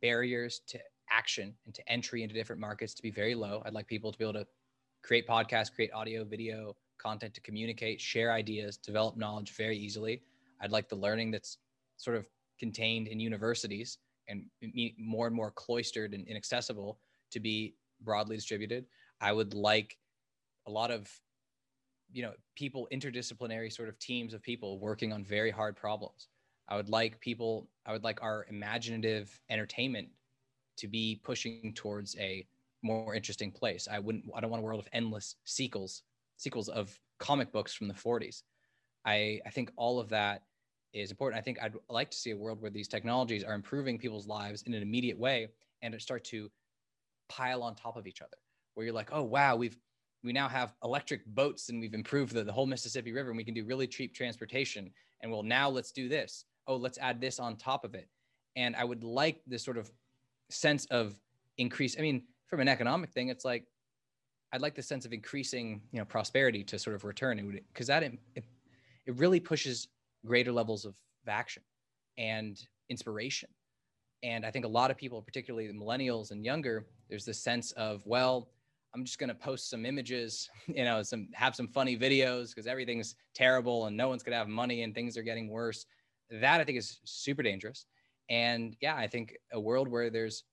barriers 0.01 0.61
to 0.69 0.79
action 1.11 1.55
and 1.65 1.75
to 1.75 1.89
entry 1.89 2.23
into 2.23 2.35
different 2.35 2.61
markets 2.61 2.95
to 2.95 3.03
be 3.03 3.11
very 3.11 3.35
low. 3.35 3.63
I'd 3.65 3.75
like 3.75 3.87
people 3.87 4.11
to 4.11 4.19
be 4.19 4.25
able 4.25 4.35
to 4.35 4.47
create 5.03 5.27
podcasts, 5.29 5.73
create 5.73 5.93
audio, 5.93 6.25
video 6.25 6.77
content 6.99 7.35
to 7.35 7.41
communicate, 7.41 8.01
share 8.01 8.33
ideas, 8.33 8.77
develop 8.77 9.17
knowledge 9.17 9.53
very 9.53 9.79
easily. 9.79 10.23
I'd 10.61 10.73
like 10.73 10.89
the 10.89 10.97
learning 10.97 11.31
that's 11.31 11.59
sort 11.97 12.17
of 12.17 12.27
contained 12.59 13.09
in 13.09 13.21
universities 13.21 13.99
and 14.29 14.47
more 14.99 15.27
and 15.27 15.37
more 15.37 15.51
cloistered 15.51 16.15
and 16.15 16.27
inaccessible 16.27 16.99
to 17.31 17.41
be 17.41 17.75
broadly 18.03 18.37
distributed. 18.37 18.87
I 19.21 19.33
would 19.33 19.55
like 19.55 19.97
a 20.67 20.71
lot 20.71 20.91
of 20.91 21.11
you 22.13 22.23
know 22.23 22.33
people 22.55 22.89
interdisciplinary 22.93 23.73
sort 23.73 23.89
of 23.89 23.99
teams 23.99 24.33
of 24.33 24.43
people 24.43 24.79
working 24.79 25.13
on 25.13 25.25
very 25.25 25.51
hard 25.51 25.77
problems. 25.77 26.29
I 26.69 26.77
would 26.77 26.89
like 26.89 27.21
people 27.21 27.69
i 27.87 27.93
would 27.93 28.05
like 28.05 28.23
our 28.23 28.47
imaginative 28.49 29.41
entertainment 29.51 30.09
to 30.79 30.89
be 30.89 31.21
pushing 31.23 31.73
towards 31.75 32.17
a 32.19 32.47
more 32.83 33.15
interesting 33.15 33.51
place. 33.51 33.89
I 33.91 33.99
wouldn't 33.99 34.25
i 34.35 34.41
don't 34.41 34.51
want 34.51 34.63
a 34.63 34.65
world 34.65 34.81
of 34.81 34.89
endless 34.93 35.37
sequels 35.45 36.03
sequels 36.37 36.69
of 36.69 36.99
comic 37.19 37.51
books 37.53 37.73
from 37.73 37.89
the 37.89 37.95
40s 37.95 38.43
i 39.07 39.41
i 39.47 39.51
think 39.51 39.71
all 39.77 39.99
of 39.99 40.09
that 40.09 40.43
is 40.93 41.11
important 41.11 41.39
i 41.39 41.43
think 41.43 41.59
i'd 41.63 41.75
like 41.89 42.11
to 42.11 42.17
see 42.17 42.31
a 42.31 42.37
world 42.37 42.61
where 42.61 42.71
these 42.71 42.89
technologies 42.89 43.45
are 43.45 43.55
improving 43.55 43.99
people's 43.99 44.27
lives 44.27 44.63
in 44.63 44.75
an 44.75 44.83
immediate 44.83 45.19
way 45.19 45.49
and 45.83 46.01
start 46.01 46.25
to 46.25 46.51
pile 47.29 47.63
on 47.63 47.75
top 47.75 47.97
of 47.97 48.07
each 48.07 48.23
other 48.23 48.37
where 48.75 48.85
you're 48.85 48.95
like 48.95 49.11
oh 49.13 49.23
wow 49.23 49.57
we've 49.57 49.79
we 50.27 50.33
now 50.33 50.49
have 50.49 50.75
electric 50.83 51.25
boats 51.27 51.69
and 51.69 51.81
we've 51.81 51.95
improved 51.95 52.35
the, 52.35 52.43
the 52.43 52.53
whole 52.53 52.67
Mississippi 52.67 53.13
River 53.13 53.31
and 53.31 53.37
we 53.37 53.45
can 53.45 53.55
do 53.55 53.65
really 53.65 53.87
cheap 53.87 54.13
transportation. 54.13 54.91
And 55.23 55.31
well, 55.31 55.45
now 55.45 55.71
let's 55.71 55.93
do 55.93 56.09
this. 56.09 56.45
Oh, 56.67 56.77
let's 56.77 56.99
add 56.99 57.21
this 57.21 57.39
on 57.39 57.57
top 57.57 57.85
of 57.85 57.95
it. 57.95 58.09
And 58.57 58.75
I 58.75 58.85
would 58.85 59.05
like 59.05 59.41
this 59.47 59.65
sort 59.65 59.79
of 59.79 59.91
sense 60.51 60.85
of 60.87 61.15
increase. 61.59 61.97
I 61.97 62.03
mean, 62.03 62.25
from 62.49 62.61
an 62.61 62.69
economic 62.69 63.11
thing, 63.11 63.29
it's 63.29 63.45
like 63.45 63.65
I'd 64.53 64.61
like 64.61 64.75
the 64.75 64.83
sense 64.83 65.05
of 65.05 65.13
increasing, 65.13 65.81
you 65.93 66.01
know, 66.01 66.05
prosperity 66.05 66.65
to 66.65 66.79
sort 66.79 66.97
of 66.97 67.05
return 67.05 67.61
because 67.73 67.87
that 67.87 68.03
it, 68.03 68.19
it 68.35 68.45
really 69.15 69.41
pushes 69.41 69.89
greater 70.25 70.53
levels 70.53 70.85
of 70.85 70.95
action 71.29 71.63
and 72.19 72.61
inspiration. 72.89 73.49
And 74.23 74.45
I 74.45 74.51
think 74.51 74.65
a 74.65 74.69
lot 74.69 74.91
of 74.91 74.97
people, 74.97 75.23
particularly 75.23 75.69
the 75.69 75.75
millennials 75.75 76.31
and 76.31 76.45
younger, 76.45 76.87
there's 77.09 77.25
this 77.25 77.39
sense 77.39 77.73
of, 77.73 78.03
well, 78.05 78.49
I'm 78.95 79.05
just 79.05 79.19
going 79.19 79.29
to 79.29 79.35
post 79.35 79.69
some 79.69 79.85
images, 79.85 80.49
you 80.67 80.85
know, 80.85 81.03
some 81.03 81.29
have 81.35 81.55
some 81.55 81.69
funny 81.69 81.97
videos 81.97 82.49
because 82.49 82.67
everything's 82.67 83.15
terrible 83.35 83.87
and 83.87 83.97
no 83.97 84.09
one's 84.09 84.23
going 84.23 84.33
to 84.33 84.39
have 84.39 84.49
money 84.49 84.83
and 84.83 84.95
things 84.95 85.17
are 85.17 85.23
getting 85.23 85.49
worse. 85.49 85.87
That 86.31 86.61
I 86.61 86.65
think 86.65 86.79
is 86.79 86.99
super 87.05 87.43
dangerous. 87.43 87.87
And 88.29 88.75
yeah, 88.81 88.97
I 88.97 89.07
think 89.07 89.37
a 89.53 89.61
world 89.61 89.87
where 89.87 90.11
there's 90.11 90.45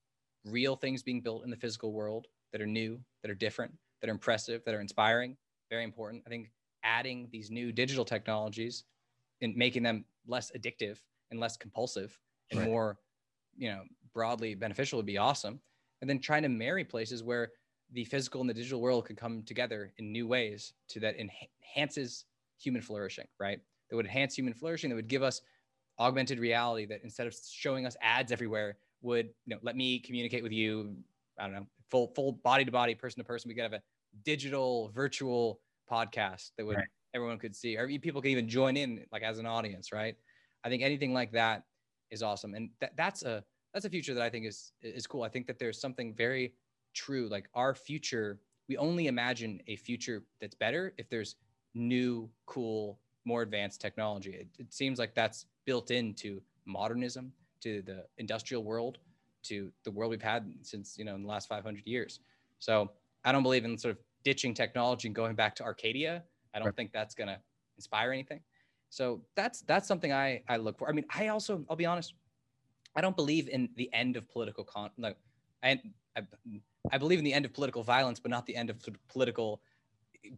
real 0.45 0.75
things 0.75 1.01
being 1.01 1.21
built 1.21 1.43
in 1.43 1.49
the 1.49 1.57
physical 1.57 1.93
world 1.93 2.27
that 2.51 2.61
are 2.61 2.67
new, 2.67 2.99
that 3.23 3.31
are 3.31 3.35
different, 3.35 3.73
that 4.01 4.09
are 4.09 4.13
impressive, 4.13 4.61
that 4.65 4.75
are 4.75 4.81
inspiring, 4.81 5.37
very 5.71 5.83
important. 5.83 6.21
I 6.27 6.29
think 6.29 6.51
adding 6.83 7.27
these 7.31 7.49
new 7.51 7.71
digital 7.71 8.05
technologies 8.05 8.83
and 9.41 9.55
making 9.55 9.83
them 9.83 10.05
less 10.27 10.51
addictive 10.57 10.97
and 11.31 11.39
less 11.39 11.57
compulsive 11.57 12.17
and 12.51 12.59
right. 12.59 12.69
more, 12.69 12.97
you 13.57 13.69
know, 13.69 13.83
broadly 14.13 14.55
beneficial 14.55 14.97
would 14.97 15.05
be 15.05 15.17
awesome. 15.17 15.59
And 16.01 16.09
then 16.09 16.19
trying 16.19 16.43
to 16.43 16.49
marry 16.49 16.83
places 16.83 17.23
where 17.23 17.51
the 17.91 18.05
physical 18.05 18.41
and 18.41 18.49
the 18.49 18.53
digital 18.53 18.81
world 18.81 19.05
could 19.05 19.17
come 19.17 19.43
together 19.43 19.93
in 19.97 20.11
new 20.11 20.27
ways 20.27 20.73
to 20.89 20.99
that 20.99 21.15
enhances 21.17 22.25
human 22.57 22.81
flourishing, 22.81 23.27
right? 23.39 23.59
That 23.89 23.95
would 23.95 24.05
enhance 24.05 24.35
human 24.35 24.53
flourishing, 24.53 24.89
that 24.89 24.95
would 24.95 25.07
give 25.07 25.23
us 25.23 25.41
augmented 25.99 26.39
reality 26.39 26.85
that 26.85 27.01
instead 27.03 27.27
of 27.27 27.35
showing 27.51 27.85
us 27.85 27.95
ads 28.01 28.31
everywhere 28.31 28.77
would 29.01 29.27
you 29.45 29.53
know 29.53 29.59
let 29.61 29.75
me 29.75 29.99
communicate 29.99 30.41
with 30.41 30.51
you 30.51 30.95
i 31.39 31.43
don't 31.43 31.53
know 31.53 31.67
full 31.89 32.07
full 32.15 32.31
body 32.31 32.65
to 32.65 32.71
body 32.71 32.95
person 32.95 33.19
to 33.19 33.23
person 33.23 33.47
we 33.47 33.53
could 33.53 33.63
have 33.63 33.73
a 33.73 33.81
digital 34.23 34.91
virtual 34.95 35.59
podcast 35.89 36.51
that 36.57 36.65
would 36.65 36.77
right. 36.77 36.87
everyone 37.13 37.37
could 37.37 37.55
see 37.55 37.77
or 37.77 37.87
people 37.99 38.21
could 38.21 38.31
even 38.31 38.47
join 38.47 38.77
in 38.77 39.05
like 39.11 39.23
as 39.23 39.39
an 39.39 39.45
audience 39.45 39.91
right 39.91 40.15
i 40.63 40.69
think 40.69 40.81
anything 40.81 41.13
like 41.13 41.31
that 41.31 41.63
is 42.11 42.23
awesome 42.23 42.53
and 42.53 42.69
that, 42.79 42.95
that's 42.95 43.23
a 43.23 43.43
that's 43.73 43.85
a 43.85 43.89
future 43.89 44.13
that 44.13 44.23
i 44.23 44.29
think 44.29 44.45
is 44.45 44.71
is 44.81 45.05
cool 45.07 45.23
i 45.23 45.29
think 45.29 45.47
that 45.47 45.59
there's 45.59 45.79
something 45.79 46.13
very 46.13 46.53
true. 46.93 47.27
Like 47.29 47.49
our 47.53 47.75
future, 47.75 48.39
we 48.69 48.77
only 48.77 49.07
imagine 49.07 49.61
a 49.67 49.75
future 49.75 50.23
that's 50.39 50.55
better 50.55 50.93
if 50.97 51.09
there's 51.09 51.35
new, 51.73 52.29
cool, 52.45 52.99
more 53.25 53.41
advanced 53.41 53.81
technology. 53.81 54.31
It, 54.31 54.47
it 54.59 54.73
seems 54.73 54.99
like 54.99 55.13
that's 55.13 55.45
built 55.65 55.91
into 55.91 56.41
modernism, 56.65 57.33
to 57.61 57.81
the 57.81 58.05
industrial 58.17 58.63
world, 58.63 58.99
to 59.43 59.71
the 59.83 59.91
world 59.91 60.11
we've 60.11 60.21
had 60.21 60.53
since 60.61 60.97
you 60.97 61.05
know 61.05 61.15
in 61.15 61.23
the 61.23 61.27
last 61.27 61.49
500 61.49 61.85
years. 61.85 62.19
So 62.59 62.91
I 63.25 63.31
don't 63.31 63.43
believe 63.43 63.65
in 63.65 63.77
sort 63.77 63.97
of 63.97 63.97
ditching 64.23 64.53
technology 64.53 65.07
and 65.07 65.15
going 65.15 65.35
back 65.35 65.55
to 65.55 65.63
Arcadia. 65.63 66.23
I 66.53 66.59
don't 66.59 66.67
right. 66.67 66.75
think 66.75 66.91
that's 66.91 67.15
going 67.15 67.27
to 67.27 67.39
inspire 67.77 68.11
anything. 68.11 68.39
So 68.89 69.21
that's 69.35 69.61
that's 69.61 69.87
something 69.87 70.13
I 70.13 70.43
I 70.47 70.57
look 70.57 70.77
for. 70.77 70.87
I 70.87 70.91
mean, 70.91 71.05
I 71.09 71.29
also 71.29 71.65
I'll 71.69 71.75
be 71.75 71.85
honest, 71.85 72.13
I 72.95 73.01
don't 73.01 73.15
believe 73.15 73.49
in 73.49 73.69
the 73.75 73.89
end 73.91 74.17
of 74.17 74.29
political 74.29 74.63
con. 74.63 74.91
No, 74.97 75.13
I, 75.63 75.81
I 76.15 76.21
I 76.91 76.97
believe 76.97 77.17
in 77.17 77.25
the 77.25 77.33
end 77.33 77.45
of 77.45 77.53
political 77.53 77.81
violence, 77.81 78.19
but 78.19 78.29
not 78.29 78.45
the 78.45 78.55
end 78.55 78.69
of 78.69 78.77
political 79.07 79.61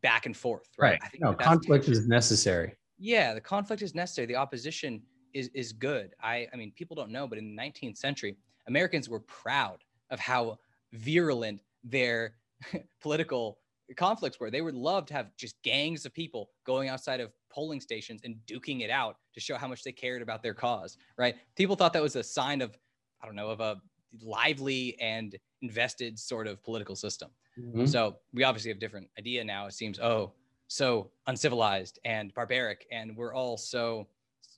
back 0.01 0.25
and 0.25 0.35
forth. 0.35 0.69
Right. 0.77 0.91
right. 0.91 0.99
I 1.03 1.07
think 1.09 1.23
no, 1.23 1.31
that 1.31 1.39
conflict 1.39 1.89
is 1.89 2.07
necessary. 2.07 2.75
Yeah, 2.97 3.33
the 3.33 3.41
conflict 3.41 3.81
is 3.81 3.93
necessary. 3.93 4.25
The 4.27 4.37
opposition 4.37 5.01
is 5.33 5.49
is 5.53 5.73
good. 5.73 6.13
I 6.23 6.47
I 6.53 6.55
mean, 6.55 6.71
people 6.75 6.95
don't 6.95 7.11
know, 7.11 7.27
but 7.27 7.37
in 7.37 7.55
the 7.55 7.61
19th 7.61 7.97
century, 7.97 8.37
Americans 8.67 9.09
were 9.09 9.19
proud 9.21 9.83
of 10.11 10.19
how 10.19 10.59
virulent 10.93 11.59
their 11.83 12.35
political 13.01 13.59
conflicts 13.95 14.39
were. 14.39 14.49
They 14.49 14.61
would 14.61 14.75
love 14.75 15.05
to 15.07 15.13
have 15.13 15.35
just 15.37 15.61
gangs 15.63 16.05
of 16.05 16.13
people 16.13 16.49
going 16.65 16.89
outside 16.89 17.19
of 17.19 17.31
polling 17.51 17.79
stations 17.79 18.21
and 18.23 18.35
duking 18.47 18.81
it 18.81 18.89
out 18.89 19.17
to 19.33 19.39
show 19.39 19.55
how 19.55 19.67
much 19.67 19.83
they 19.83 19.91
cared 19.91 20.21
about 20.21 20.41
their 20.41 20.53
cause. 20.53 20.97
Right? 21.17 21.35
People 21.55 21.75
thought 21.75 21.93
that 21.93 22.01
was 22.01 22.15
a 22.15 22.23
sign 22.23 22.61
of 22.61 22.77
I 23.21 23.25
don't 23.25 23.35
know 23.35 23.49
of 23.49 23.59
a 23.59 23.77
lively 24.21 24.97
and 24.99 25.35
invested 25.61 26.17
sort 26.17 26.47
of 26.47 26.63
political 26.63 26.95
system. 26.95 27.29
Mm-hmm. 27.59 27.85
So 27.85 28.17
we 28.33 28.43
obviously 28.43 28.69
have 28.71 28.79
different 28.79 29.07
idea 29.17 29.43
now. 29.43 29.67
It 29.67 29.73
seems 29.73 29.99
oh 29.99 30.33
so 30.67 31.11
uncivilized 31.27 31.99
and 32.05 32.33
barbaric, 32.33 32.87
and 32.91 33.15
we're 33.15 33.33
all 33.33 33.57
so 33.57 34.07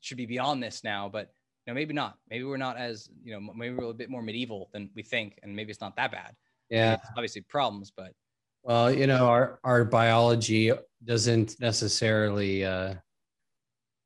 should 0.01 0.17
be 0.17 0.25
beyond 0.25 0.63
this 0.63 0.83
now. 0.83 1.09
But 1.09 1.31
know, 1.67 1.73
maybe 1.73 1.93
not. 1.93 2.17
Maybe 2.29 2.45
we're 2.45 2.57
not 2.57 2.77
as, 2.77 3.09
you 3.23 3.33
know, 3.33 3.53
maybe 3.53 3.75
we're 3.75 3.91
a 3.91 3.93
bit 3.93 4.09
more 4.09 4.21
medieval 4.21 4.69
than 4.71 4.89
we 4.95 5.03
think, 5.03 5.37
and 5.43 5.55
maybe 5.55 5.69
it's 5.69 5.81
not 5.81 5.95
that 5.97 6.11
bad. 6.11 6.35
Yeah. 6.69 6.93
It's 6.93 7.07
obviously 7.15 7.41
problems, 7.41 7.91
but 7.95 8.13
Well, 8.67 8.91
you 8.91 9.07
know, 9.07 9.27
our 9.27 9.59
our 9.63 9.85
biology 9.85 10.71
doesn't 11.03 11.59
necessarily 11.59 12.65
uh, 12.65 12.95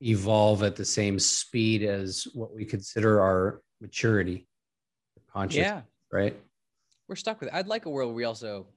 evolve 0.02 0.62
at 0.62 0.76
the 0.76 0.86
same 0.86 1.18
speed 1.18 1.84
as 1.84 2.28
what 2.34 2.54
we 2.54 2.64
consider 2.64 3.20
our 3.20 3.62
maturity, 3.82 4.48
conscious, 5.34 5.58
yeah, 5.58 5.82
right? 6.12 6.40
we're 7.12 7.16
stuck 7.16 7.42
with 7.42 7.50
it. 7.50 7.56
I'd 7.56 7.68
like 7.68 7.88
a 7.88 7.90
world 7.90 8.10
where 8.10 8.16
we 8.16 8.24
also 8.24 8.68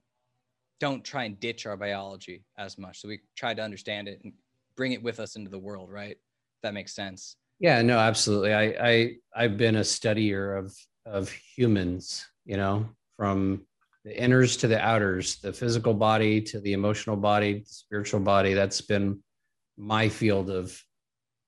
don't 0.80 1.04
try 1.04 1.22
and 1.22 1.38
ditch 1.38 1.66
our 1.66 1.76
biology 1.76 2.42
as 2.58 2.76
much. 2.76 3.00
So 3.00 3.06
we 3.06 3.20
try 3.36 3.54
to 3.54 3.62
understand 3.62 4.08
it 4.08 4.20
and 4.24 4.32
bring 4.76 4.90
it 4.90 5.00
with 5.00 5.20
us 5.20 5.36
into 5.36 5.50
the 5.50 5.58
world, 5.58 5.88
right? 5.88 6.10
If 6.10 6.62
that 6.62 6.74
makes 6.74 6.96
sense. 6.96 7.36
Yeah, 7.60 7.80
no, 7.82 7.96
absolutely. 7.96 8.52
I 8.52 8.64
I 8.80 9.16
I've 9.36 9.56
been 9.56 9.76
a 9.76 9.82
studier 9.82 10.58
of 10.58 10.74
of 11.06 11.30
humans, 11.30 12.26
you 12.44 12.56
know, 12.56 12.88
from 13.16 13.66
the 14.04 14.14
inners 14.14 14.60
to 14.60 14.68
the 14.68 14.80
outers, 14.80 15.36
the 15.36 15.52
physical 15.52 15.94
body 15.94 16.40
to 16.40 16.60
the 16.60 16.74
emotional 16.74 17.16
body, 17.16 17.60
the 17.60 17.64
spiritual 17.66 18.20
body. 18.20 18.52
That's 18.52 18.80
been 18.80 19.20
my 19.76 20.08
field 20.08 20.50
of 20.50 20.80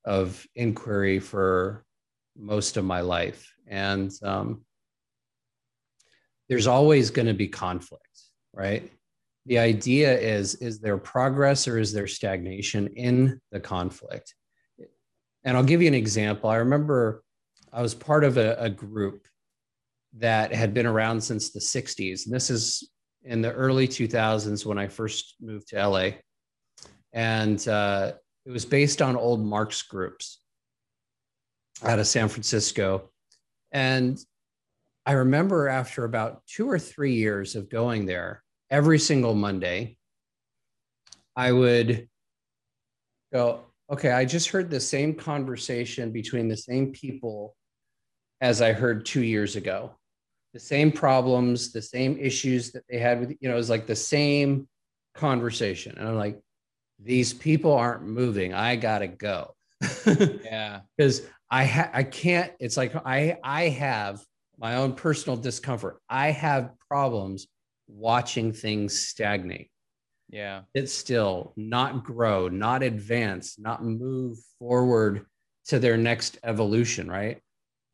of 0.04 0.46
inquiry 0.54 1.18
for 1.18 1.84
most 2.36 2.76
of 2.76 2.84
my 2.84 3.00
life, 3.00 3.52
and 3.66 4.10
um, 4.22 4.64
there's 6.48 6.66
always 6.66 7.10
going 7.10 7.26
to 7.26 7.34
be 7.34 7.48
conflict, 7.48 8.20
right? 8.52 8.90
The 9.46 9.58
idea 9.58 10.18
is: 10.18 10.54
is 10.56 10.80
there 10.80 10.96
progress 10.96 11.68
or 11.68 11.78
is 11.78 11.92
there 11.92 12.06
stagnation 12.06 12.88
in 12.88 13.40
the 13.52 13.60
conflict? 13.60 14.34
And 15.44 15.56
I'll 15.56 15.62
give 15.62 15.82
you 15.82 15.88
an 15.88 15.94
example. 15.94 16.50
I 16.50 16.56
remember 16.56 17.22
I 17.72 17.82
was 17.82 17.94
part 17.94 18.24
of 18.24 18.38
a, 18.38 18.56
a 18.58 18.70
group 18.70 19.26
that 20.14 20.52
had 20.52 20.72
been 20.72 20.86
around 20.86 21.20
since 21.20 21.50
the 21.50 21.60
60s. 21.60 22.26
And 22.26 22.34
this 22.34 22.50
is 22.50 22.90
in 23.24 23.42
the 23.42 23.52
early 23.52 23.88
2000s 23.88 24.64
when 24.64 24.78
I 24.78 24.88
first 24.88 25.36
moved 25.40 25.68
to 25.68 25.88
LA. 25.88 26.10
And 27.12 27.66
uh, 27.68 28.12
it 28.44 28.50
was 28.50 28.64
based 28.64 29.02
on 29.02 29.16
old 29.16 29.44
Marx 29.44 29.82
groups 29.82 30.40
out 31.82 31.98
of 31.98 32.06
San 32.06 32.28
Francisco. 32.28 33.10
And 33.72 34.18
I 35.04 35.12
remember 35.12 35.68
after 35.68 36.04
about 36.04 36.46
two 36.46 36.70
or 36.70 36.78
three 36.78 37.14
years 37.14 37.56
of 37.56 37.68
going 37.68 38.06
there 38.06 38.42
every 38.70 38.98
single 38.98 39.34
Monday, 39.34 39.96
I 41.36 41.52
would 41.52 42.08
go, 43.32 43.60
okay, 43.90 44.10
I 44.10 44.24
just 44.24 44.48
heard 44.48 44.70
the 44.70 44.80
same 44.80 45.14
conversation 45.14 46.10
between 46.12 46.48
the 46.48 46.56
same 46.56 46.92
people 46.92 47.54
as 48.40 48.62
I 48.62 48.72
heard 48.72 49.06
two 49.06 49.22
years 49.22 49.56
ago 49.56 49.92
the 50.52 50.60
same 50.60 50.90
problems, 50.90 51.70
the 51.70 51.82
same 51.82 52.16
issues 52.18 52.72
that 52.72 52.82
they 52.88 52.98
had 52.98 53.20
with, 53.20 53.36
you 53.40 53.48
know, 53.48 53.54
it 53.54 53.58
was 53.58 53.68
like 53.68 53.86
the 53.86 53.94
same 53.94 54.66
conversation. 55.14 55.98
And 55.98 56.08
I'm 56.08 56.16
like, 56.16 56.40
these 56.98 57.34
people 57.34 57.74
aren't 57.74 58.04
moving. 58.04 58.54
I 58.54 58.76
gotta 58.76 59.06
go. 59.08 59.54
Yeah. 60.06 60.80
Because 60.96 61.22
I 61.50 61.66
ha- 61.66 61.90
I 61.92 62.04
can't, 62.04 62.52
it's 62.58 62.78
like 62.78 62.94
I 62.96 63.36
I 63.44 63.68
have 63.68 64.24
my 64.58 64.76
own 64.76 64.94
personal 64.94 65.36
discomfort. 65.36 66.00
I 66.08 66.30
have 66.30 66.70
problems 66.88 67.46
watching 67.86 68.52
things 68.52 68.98
stagnate. 68.98 69.70
Yeah. 70.30 70.62
It's 70.72 70.94
still, 70.94 71.52
not 71.56 72.02
grow, 72.02 72.48
not 72.48 72.82
advance, 72.82 73.58
not 73.58 73.84
move 73.84 74.38
forward 74.58 75.26
to 75.66 75.78
their 75.78 75.98
next 75.98 76.38
evolution, 76.42 77.08
right? 77.08 77.40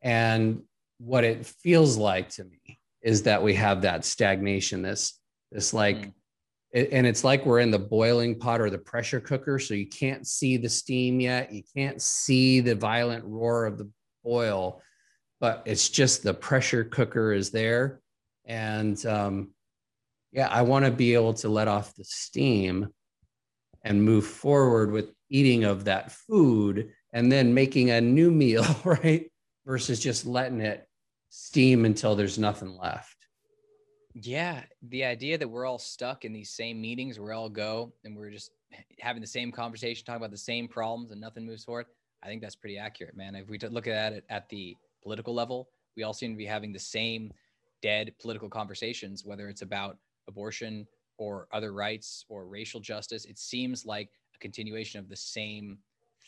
And 0.02 0.62
what 0.98 1.24
it 1.24 1.46
feels 1.46 1.96
like 1.96 2.28
to 2.30 2.44
me 2.44 2.78
is 3.02 3.22
that 3.24 3.42
we 3.42 3.54
have 3.54 3.82
that 3.82 4.04
stagnation 4.04 4.82
this 4.82 5.18
this 5.50 5.72
like 5.74 5.96
Mm. 6.06 6.12
it- 6.72 6.88
and 6.92 7.06
it's 7.06 7.24
like 7.24 7.44
we're 7.44 7.58
in 7.60 7.70
the 7.70 7.78
boiling 7.78 8.38
pot 8.38 8.60
or 8.60 8.70
the 8.70 8.78
pressure 8.78 9.20
cooker. 9.20 9.58
So 9.58 9.74
you 9.74 9.86
can't 9.88 10.26
see 10.26 10.56
the 10.56 10.68
steam 10.68 11.20
yet. 11.20 11.52
You 11.52 11.62
can't 11.76 12.00
see 12.00 12.60
the 12.60 12.74
violent 12.74 13.24
roar 13.24 13.66
of 13.66 13.78
the 13.78 13.90
boil 14.24 14.80
but 15.40 15.62
it's 15.66 15.88
just 15.88 16.22
the 16.22 16.32
pressure 16.32 16.84
cooker 16.84 17.32
is 17.32 17.50
there. 17.50 18.00
And 18.44 19.04
um 19.06 19.50
yeah 20.32 20.48
i 20.48 20.62
want 20.62 20.84
to 20.84 20.90
be 20.90 21.14
able 21.14 21.34
to 21.34 21.48
let 21.48 21.66
off 21.68 21.94
the 21.96 22.04
steam 22.04 22.88
and 23.84 24.04
move 24.04 24.24
forward 24.26 24.92
with 24.92 25.12
eating 25.30 25.64
of 25.64 25.84
that 25.84 26.12
food 26.12 26.90
and 27.12 27.30
then 27.30 27.52
making 27.54 27.90
a 27.90 28.00
new 28.00 28.30
meal 28.30 28.64
right 28.84 29.31
versus 29.66 30.00
just 30.00 30.26
letting 30.26 30.60
it 30.60 30.88
steam 31.28 31.84
until 31.84 32.14
there's 32.14 32.38
nothing 32.38 32.76
left. 32.76 33.16
Yeah. 34.14 34.62
The 34.88 35.04
idea 35.04 35.38
that 35.38 35.48
we're 35.48 35.64
all 35.64 35.78
stuck 35.78 36.24
in 36.24 36.32
these 36.32 36.50
same 36.50 36.80
meetings 36.80 37.18
where 37.18 37.28
we 37.28 37.34
all 37.34 37.48
go 37.48 37.92
and 38.04 38.16
we're 38.16 38.30
just 38.30 38.50
having 39.00 39.22
the 39.22 39.26
same 39.26 39.50
conversation, 39.50 40.04
talking 40.04 40.18
about 40.18 40.30
the 40.30 40.36
same 40.36 40.68
problems 40.68 41.10
and 41.10 41.20
nothing 41.20 41.46
moves 41.46 41.64
forward. 41.64 41.86
I 42.22 42.26
think 42.26 42.42
that's 42.42 42.56
pretty 42.56 42.78
accurate, 42.78 43.16
man. 43.16 43.34
If 43.34 43.48
we 43.48 43.58
look 43.58 43.86
at 43.86 44.12
it 44.12 44.24
at 44.28 44.48
the 44.48 44.76
political 45.02 45.34
level, 45.34 45.68
we 45.96 46.02
all 46.02 46.12
seem 46.12 46.32
to 46.32 46.38
be 46.38 46.46
having 46.46 46.72
the 46.72 46.78
same 46.78 47.32
dead 47.82 48.12
political 48.20 48.48
conversations, 48.48 49.24
whether 49.24 49.48
it's 49.48 49.62
about 49.62 49.96
abortion 50.28 50.86
or 51.18 51.48
other 51.52 51.72
rights 51.72 52.24
or 52.28 52.46
racial 52.46 52.80
justice. 52.80 53.24
It 53.24 53.38
seems 53.38 53.84
like 53.86 54.10
a 54.34 54.38
continuation 54.38 55.00
of 55.00 55.08
the 55.08 55.16
same 55.16 55.78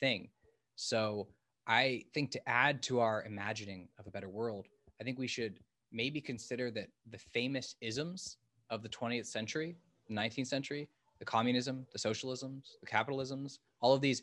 thing. 0.01 0.29
So 0.77 1.29
I 1.67 2.05
think 2.13 2.31
to 2.33 2.49
add 2.49 2.83
to 2.85 3.01
our 3.01 3.25
imagining 3.25 3.89
of 3.99 4.07
a 4.07 4.11
better 4.11 4.29
world, 4.29 4.67
I 5.01 5.05
think 5.05 5.19
we 5.19 5.27
should 5.27 5.61
maybe 5.93 6.21
consider 6.21 6.71
that 6.73 6.89
the 7.11 7.19
famous 7.19 7.77
isms 7.81 8.37
of 8.71 8.83
the 8.83 8.89
20th 8.89 9.27
century, 9.27 9.77
the 10.09 10.15
19th 10.15 10.47
century, 10.47 10.89
the 11.19 11.25
communism, 11.25 11.87
the 11.93 11.99
socialisms, 11.99 12.79
the 12.81 12.87
capitalisms, 12.87 13.59
all 13.81 13.95
of 13.95 14.01
these, 14.01 14.23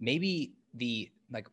maybe 0.00 0.52
the 0.74 1.10
like, 1.30 1.48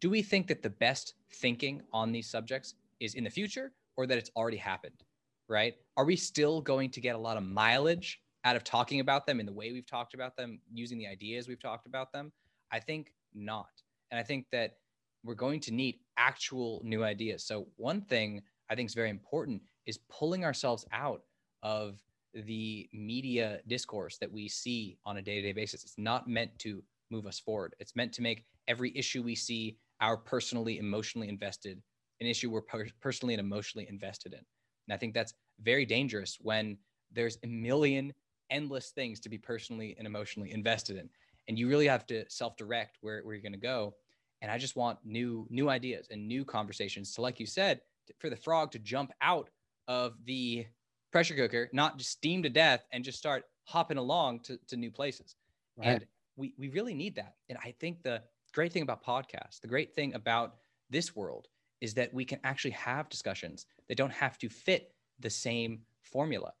do 0.00 0.10
we 0.10 0.22
think 0.22 0.46
that 0.46 0.62
the 0.62 0.70
best 0.70 1.14
thinking 1.34 1.82
on 1.92 2.12
these 2.12 2.28
subjects 2.28 2.74
is 3.00 3.14
in 3.14 3.24
the 3.24 3.30
future 3.30 3.72
or 3.96 4.06
that 4.06 4.18
it's 4.18 4.30
already 4.36 4.56
happened? 4.56 5.02
Right? 5.48 5.74
Are 5.96 6.04
we 6.04 6.14
still 6.14 6.60
going 6.60 6.90
to 6.90 7.00
get 7.00 7.14
a 7.14 7.18
lot 7.18 7.36
of 7.36 7.42
mileage 7.42 8.20
out 8.44 8.54
of 8.54 8.64
talking 8.64 9.00
about 9.00 9.26
them 9.26 9.40
in 9.40 9.46
the 9.46 9.52
way 9.52 9.72
we've 9.72 9.86
talked 9.86 10.14
about 10.14 10.36
them, 10.36 10.60
using 10.72 10.98
the 10.98 11.06
ideas 11.06 11.48
we've 11.48 11.60
talked 11.60 11.86
about 11.86 12.12
them? 12.12 12.30
I 12.70 12.80
think 12.80 13.12
not. 13.34 13.70
And 14.10 14.18
I 14.18 14.22
think 14.22 14.46
that 14.52 14.76
we're 15.24 15.34
going 15.34 15.60
to 15.60 15.74
need 15.74 15.96
actual 16.16 16.80
new 16.84 17.04
ideas. 17.04 17.44
So, 17.44 17.66
one 17.76 18.02
thing 18.02 18.42
I 18.70 18.74
think 18.74 18.88
is 18.88 18.94
very 18.94 19.10
important 19.10 19.62
is 19.86 19.98
pulling 20.10 20.44
ourselves 20.44 20.86
out 20.92 21.22
of 21.62 22.00
the 22.34 22.88
media 22.92 23.60
discourse 23.66 24.18
that 24.18 24.30
we 24.30 24.48
see 24.48 24.98
on 25.04 25.16
a 25.16 25.22
day 25.22 25.36
to 25.36 25.42
day 25.42 25.52
basis. 25.52 25.84
It's 25.84 25.98
not 25.98 26.28
meant 26.28 26.56
to 26.60 26.82
move 27.10 27.26
us 27.26 27.38
forward, 27.38 27.74
it's 27.78 27.96
meant 27.96 28.12
to 28.14 28.22
make 28.22 28.44
every 28.68 28.96
issue 28.96 29.22
we 29.22 29.34
see 29.34 29.78
our 30.00 30.16
personally, 30.16 30.78
emotionally 30.78 31.28
invested, 31.28 31.82
an 32.20 32.26
issue 32.26 32.50
we're 32.50 32.62
per- 32.62 32.86
personally 33.00 33.34
and 33.34 33.40
emotionally 33.40 33.88
invested 33.88 34.32
in. 34.32 34.38
And 34.38 34.94
I 34.94 34.96
think 34.96 35.14
that's 35.14 35.34
very 35.60 35.84
dangerous 35.84 36.38
when 36.40 36.76
there's 37.10 37.38
a 37.42 37.46
million 37.46 38.12
endless 38.50 38.90
things 38.90 39.20
to 39.20 39.28
be 39.28 39.38
personally 39.38 39.94
and 39.98 40.06
emotionally 40.06 40.52
invested 40.52 40.96
in. 40.96 41.08
And 41.48 41.58
you 41.58 41.68
really 41.68 41.86
have 41.86 42.06
to 42.08 42.24
self 42.28 42.56
direct 42.56 42.98
where, 43.00 43.22
where 43.22 43.34
you're 43.34 43.42
going 43.42 43.52
to 43.52 43.58
go. 43.58 43.94
And 44.42 44.50
i 44.52 44.58
just 44.58 44.76
want 44.76 44.98
new 45.04 45.46
new 45.50 45.68
ideas 45.68 46.06
and 46.12 46.28
new 46.28 46.44
conversations 46.44 47.12
so 47.12 47.22
like 47.22 47.40
you 47.40 47.46
said 47.46 47.80
for 48.20 48.30
the 48.30 48.36
frog 48.36 48.70
to 48.72 48.78
jump 48.78 49.10
out 49.20 49.50
of 49.88 50.14
the 50.26 50.66
pressure 51.10 51.34
cooker 51.34 51.68
not 51.72 51.98
just 51.98 52.10
steam 52.10 52.42
to 52.44 52.48
death 52.48 52.86
and 52.92 53.02
just 53.04 53.18
start 53.18 53.44
hopping 53.64 53.98
along 53.98 54.40
to, 54.40 54.56
to 54.68 54.76
new 54.76 54.90
places. 54.90 55.34
Right. 55.76 55.88
and 55.88 56.06
we, 56.36 56.54
we 56.56 56.68
really 56.68 56.94
need 56.94 57.14
that. 57.16 57.34
And 57.48 57.58
i 57.64 57.74
think 57.80 58.02
the 58.02 58.22
great 58.54 58.72
thing 58.72 58.82
about 58.82 59.04
podcasts 59.04 59.60
the 59.60 59.68
great 59.68 59.94
thing 59.94 60.14
about 60.14 60.56
this 60.90 61.16
world 61.16 61.48
is 61.80 61.94
that 61.94 62.12
we 62.14 62.24
can 62.24 62.40
actually 62.44 62.72
have 62.72 63.08
discussions 63.08 63.66
that 63.88 63.96
don't 63.96 64.12
have 64.12 64.38
to 64.38 64.48
fit 64.48 64.94
the 65.20 65.30
same 65.30 65.82
formula. 66.02 66.52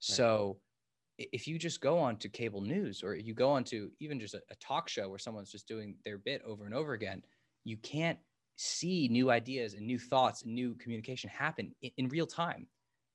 So 0.00 0.24
i- 0.36 0.69
if 1.32 1.46
you 1.46 1.58
just 1.58 1.80
go 1.80 1.98
on 1.98 2.16
to 2.16 2.28
cable 2.28 2.62
news 2.62 3.02
or 3.02 3.14
you 3.14 3.34
go 3.34 3.50
on 3.50 3.62
to 3.64 3.90
even 4.00 4.18
just 4.18 4.34
a, 4.34 4.42
a 4.50 4.54
talk 4.56 4.88
show 4.88 5.08
where 5.08 5.18
someone's 5.18 5.52
just 5.52 5.68
doing 5.68 5.96
their 6.04 6.18
bit 6.18 6.42
over 6.46 6.64
and 6.64 6.74
over 6.74 6.94
again, 6.94 7.22
you 7.64 7.76
can't 7.76 8.18
see 8.56 9.08
new 9.08 9.30
ideas 9.30 9.74
and 9.74 9.86
new 9.86 9.98
thoughts 9.98 10.42
and 10.42 10.54
new 10.54 10.74
communication 10.74 11.28
happen 11.28 11.74
in, 11.82 11.90
in 11.98 12.08
real 12.08 12.26
time. 12.26 12.66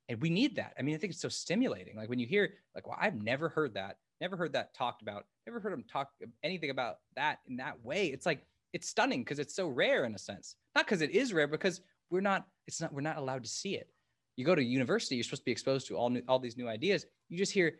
And 0.07 0.21
we 0.21 0.29
need 0.29 0.55
that. 0.57 0.73
I 0.77 0.83
mean, 0.83 0.93
I 0.93 0.99
think 0.99 1.13
it's 1.13 1.21
so 1.21 1.29
stimulating. 1.29 1.95
Like 1.95 2.09
when 2.09 2.19
you 2.19 2.27
hear, 2.27 2.53
like, 2.75 2.87
well, 2.87 2.97
I've 2.99 3.21
never 3.21 3.49
heard 3.49 3.73
that, 3.73 3.97
never 4.21 4.37
heard 4.37 4.53
that 4.53 4.75
talked 4.75 5.01
about, 5.01 5.25
never 5.47 5.59
heard 5.59 5.73
them 5.73 5.83
talk 5.91 6.09
anything 6.43 6.69
about 6.69 6.97
that 7.15 7.39
in 7.47 7.57
that 7.57 7.83
way. 7.83 8.07
It's 8.07 8.25
like, 8.25 8.45
it's 8.71 8.87
stunning 8.87 9.21
because 9.21 9.39
it's 9.39 9.55
so 9.55 9.67
rare 9.67 10.05
in 10.05 10.13
a 10.13 10.19
sense. 10.19 10.57
Not 10.75 10.85
because 10.85 11.01
it 11.01 11.11
is 11.11 11.33
rare, 11.33 11.47
because 11.47 11.81
we're 12.11 12.21
not, 12.21 12.45
it's 12.67 12.81
not, 12.81 12.93
we're 12.93 13.01
not 13.01 13.17
allowed 13.17 13.43
to 13.43 13.49
see 13.49 13.75
it. 13.75 13.89
You 14.35 14.45
go 14.45 14.53
to 14.53 14.63
university, 14.63 15.15
you're 15.15 15.23
supposed 15.23 15.43
to 15.43 15.45
be 15.45 15.51
exposed 15.51 15.87
to 15.87 15.95
all 15.95 16.09
new, 16.09 16.21
all 16.27 16.39
these 16.39 16.57
new 16.57 16.67
ideas. 16.67 17.05
You 17.29 17.37
just 17.37 17.53
hear 17.53 17.79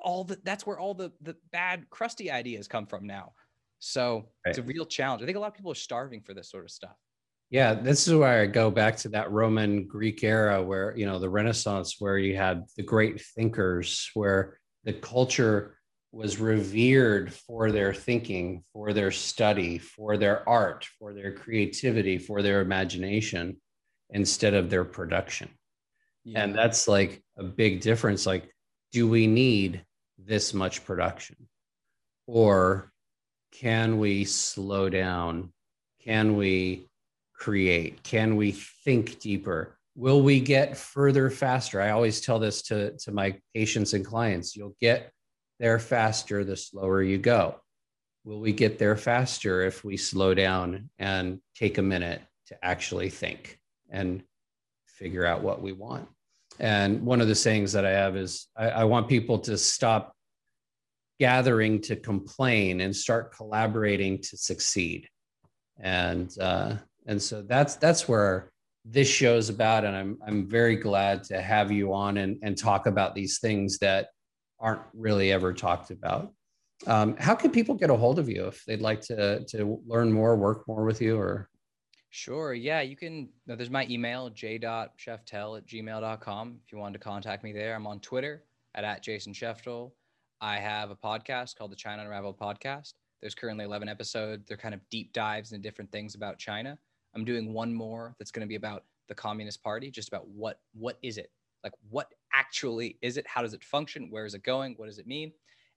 all 0.00 0.24
the 0.24 0.38
that's 0.44 0.66
where 0.66 0.78
all 0.78 0.94
the 0.94 1.12
the 1.22 1.36
bad 1.52 1.88
crusty 1.90 2.30
ideas 2.30 2.68
come 2.68 2.86
from 2.86 3.06
now 3.06 3.32
So 3.84 4.30
right. 4.44 4.50
it's 4.50 4.58
a 4.58 4.62
real 4.62 4.86
challenge. 4.86 5.22
I 5.22 5.26
think 5.26 5.36
a 5.36 5.40
lot 5.40 5.48
of 5.48 5.54
people 5.54 5.70
are 5.70 5.76
starving 5.76 6.22
for 6.22 6.32
this 6.32 6.50
sort 6.50 6.64
of 6.64 6.70
stuff. 6.70 6.96
Yeah, 7.50 7.74
this 7.74 8.08
is 8.08 8.14
where 8.14 8.42
I 8.42 8.46
go 8.46 8.70
back 8.70 8.96
to 8.98 9.10
that 9.10 9.30
Roman 9.30 9.86
Greek 9.86 10.24
era 10.24 10.62
where, 10.62 10.96
you 10.96 11.04
know, 11.04 11.18
the 11.18 11.28
Renaissance, 11.28 11.96
where 11.98 12.16
you 12.16 12.34
had 12.34 12.64
the 12.78 12.82
great 12.82 13.20
thinkers, 13.20 14.10
where 14.14 14.58
the 14.84 14.94
culture 14.94 15.76
was 16.12 16.38
revered 16.38 17.32
for 17.32 17.70
their 17.70 17.92
thinking, 17.92 18.64
for 18.72 18.94
their 18.94 19.10
study, 19.10 19.76
for 19.76 20.16
their 20.16 20.48
art, 20.48 20.88
for 20.98 21.12
their 21.12 21.32
creativity, 21.32 22.16
for 22.16 22.40
their 22.40 22.62
imagination 22.62 23.60
instead 24.10 24.54
of 24.54 24.70
their 24.70 24.84
production. 24.84 25.50
Yeah. 26.24 26.42
And 26.42 26.54
that's 26.54 26.88
like 26.88 27.22
a 27.36 27.44
big 27.44 27.82
difference. 27.82 28.24
Like, 28.24 28.53
do 28.94 29.08
we 29.08 29.26
need 29.26 29.84
this 30.18 30.54
much 30.54 30.84
production? 30.84 31.34
Or 32.28 32.92
can 33.50 33.98
we 33.98 34.24
slow 34.24 34.88
down? 34.88 35.52
Can 36.04 36.36
we 36.36 36.86
create? 37.34 38.04
Can 38.04 38.36
we 38.36 38.52
think 38.52 39.18
deeper? 39.18 39.76
Will 39.96 40.22
we 40.22 40.38
get 40.38 40.76
further 40.76 41.28
faster? 41.28 41.80
I 41.80 41.90
always 41.90 42.20
tell 42.20 42.38
this 42.38 42.62
to, 42.62 42.96
to 42.98 43.10
my 43.10 43.36
patients 43.52 43.94
and 43.94 44.06
clients 44.06 44.54
you'll 44.54 44.76
get 44.80 45.10
there 45.58 45.80
faster 45.80 46.44
the 46.44 46.56
slower 46.56 47.02
you 47.02 47.18
go. 47.18 47.56
Will 48.22 48.38
we 48.38 48.52
get 48.52 48.78
there 48.78 48.96
faster 48.96 49.62
if 49.62 49.82
we 49.82 49.96
slow 49.96 50.34
down 50.34 50.88
and 51.00 51.40
take 51.56 51.78
a 51.78 51.82
minute 51.82 52.22
to 52.46 52.64
actually 52.64 53.10
think 53.10 53.58
and 53.90 54.22
figure 54.86 55.26
out 55.26 55.42
what 55.42 55.60
we 55.60 55.72
want? 55.72 56.08
And 56.60 57.02
one 57.02 57.20
of 57.20 57.28
the 57.28 57.34
sayings 57.34 57.72
that 57.72 57.84
I 57.84 57.90
have 57.90 58.16
is 58.16 58.48
I, 58.56 58.70
I 58.70 58.84
want 58.84 59.08
people 59.08 59.38
to 59.40 59.58
stop 59.58 60.14
gathering 61.18 61.80
to 61.80 61.96
complain 61.96 62.80
and 62.80 62.94
start 62.94 63.34
collaborating 63.34 64.20
to 64.20 64.36
succeed. 64.36 65.08
And 65.80 66.32
uh, 66.40 66.76
and 67.06 67.20
so 67.20 67.42
that's 67.42 67.76
that's 67.76 68.08
where 68.08 68.52
this 68.84 69.08
show 69.08 69.36
is 69.36 69.48
about. 69.48 69.84
And 69.84 69.96
I'm 69.96 70.18
I'm 70.26 70.48
very 70.48 70.76
glad 70.76 71.24
to 71.24 71.40
have 71.40 71.72
you 71.72 71.92
on 71.92 72.18
and, 72.18 72.38
and 72.42 72.56
talk 72.56 72.86
about 72.86 73.14
these 73.14 73.38
things 73.38 73.78
that 73.78 74.08
aren't 74.60 74.82
really 74.92 75.32
ever 75.32 75.52
talked 75.52 75.90
about. 75.90 76.32
Um, 76.86 77.16
how 77.18 77.34
can 77.34 77.50
people 77.50 77.74
get 77.74 77.90
a 77.90 77.96
hold 77.96 78.18
of 78.18 78.28
you 78.28 78.46
if 78.46 78.64
they'd 78.64 78.82
like 78.82 79.00
to 79.02 79.44
to 79.46 79.80
learn 79.86 80.12
more, 80.12 80.36
work 80.36 80.68
more 80.68 80.84
with 80.84 81.00
you, 81.00 81.18
or? 81.18 81.48
Sure. 82.16 82.54
Yeah, 82.54 82.80
you 82.80 82.94
can. 82.94 83.28
There's 83.44 83.70
my 83.70 83.88
email, 83.90 84.30
j.sheftel 84.30 85.58
at 85.58 85.66
gmail.com. 85.66 86.60
If 86.64 86.70
you 86.70 86.78
wanted 86.78 86.92
to 86.92 87.04
contact 87.04 87.42
me 87.42 87.52
there, 87.52 87.74
I'm 87.74 87.88
on 87.88 87.98
Twitter 87.98 88.44
at, 88.76 88.84
at 88.84 89.02
Jason 89.02 89.32
Sheftel. 89.32 89.90
I 90.40 90.58
have 90.58 90.90
a 90.92 90.94
podcast 90.94 91.56
called 91.56 91.72
the 91.72 91.76
China 91.76 92.02
Unraveled 92.02 92.38
Podcast. 92.38 92.92
There's 93.20 93.34
currently 93.34 93.64
11 93.64 93.88
episodes. 93.88 94.44
They're 94.46 94.56
kind 94.56 94.74
of 94.74 94.80
deep 94.90 95.12
dives 95.12 95.50
into 95.50 95.68
different 95.68 95.90
things 95.90 96.14
about 96.14 96.38
China. 96.38 96.78
I'm 97.16 97.24
doing 97.24 97.52
one 97.52 97.74
more 97.74 98.14
that's 98.20 98.30
going 98.30 98.46
to 98.46 98.48
be 98.48 98.54
about 98.54 98.84
the 99.08 99.14
Communist 99.16 99.60
Party, 99.60 99.90
just 99.90 100.06
about 100.06 100.28
what 100.28 100.60
what 100.72 100.98
is 101.02 101.18
it? 101.18 101.32
Like 101.64 101.72
what 101.90 102.12
actually 102.32 102.96
is 103.02 103.16
it? 103.16 103.26
How 103.26 103.42
does 103.42 103.54
it 103.54 103.64
function? 103.64 104.06
Where 104.08 104.24
is 104.24 104.34
it 104.34 104.44
going? 104.44 104.74
What 104.76 104.86
does 104.86 105.00
it 105.00 105.08
mean? 105.08 105.32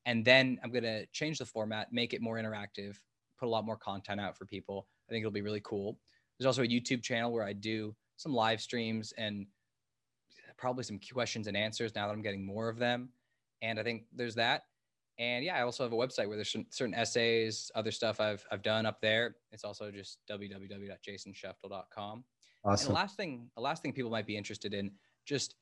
And 0.06 0.24
then 0.24 0.60
I'm 0.64 0.70
going 0.70 0.84
to 0.84 1.08
change 1.08 1.40
the 1.40 1.48
format, 1.48 1.92
make 1.92 2.14
it 2.14 2.22
more 2.22 2.36
interactive, 2.36 3.00
put 3.40 3.48
a 3.48 3.50
lot 3.50 3.66
more 3.66 3.78
content 3.78 4.22
out 4.22 4.38
for 4.38 4.46
people. 4.46 4.88
I 5.10 5.12
think 5.12 5.24
it'll 5.24 5.32
be 5.32 5.42
really 5.42 5.62
cool. 5.64 5.98
There's 6.38 6.46
also 6.46 6.64
a 6.64 6.68
YouTube 6.68 7.02
channel 7.02 7.32
where 7.32 7.44
I 7.44 7.54
do 7.54 7.96
some 8.18 8.34
live 8.34 8.62
streams 8.62 9.14
and 9.18 9.48
probably 10.58 10.84
some 10.84 11.00
questions 11.14 11.48
and 11.48 11.56
answers 11.56 11.96
now 11.96 12.08
that 12.08 12.14
I'm 12.14 12.22
getting 12.22 12.46
more 12.46 12.70
of 12.70 12.78
them. 12.80 13.10
And 13.62 13.80
I 13.80 13.84
think 13.84 14.04
there's 14.16 14.36
that. 14.36 14.64
And 15.20 15.44
yeah, 15.44 15.56
I 15.56 15.64
also 15.64 15.84
have 15.84 15.94
a 15.94 15.96
website 15.96 16.28
where 16.28 16.38
there's 16.38 16.56
certain 16.70 16.94
essays, 16.94 17.72
other 17.74 17.92
stuff 17.92 18.20
I've 18.20 18.46
I've 18.52 18.62
done 18.62 18.86
up 18.86 19.02
there. 19.02 19.36
It's 19.52 19.64
also 19.64 19.90
just 19.90 20.20
www.jasonsheftel.com. 20.30 22.24
Awesome. 22.64 22.88
And 22.88 22.96
the 22.96 23.00
last 23.00 23.18
thing, 23.18 23.50
the 23.56 23.62
last 23.62 23.82
thing 23.82 23.94
people 23.94 24.12
might 24.12 24.28
be 24.28 24.38
interested 24.38 24.74
in, 24.76 24.92
just 25.26 25.56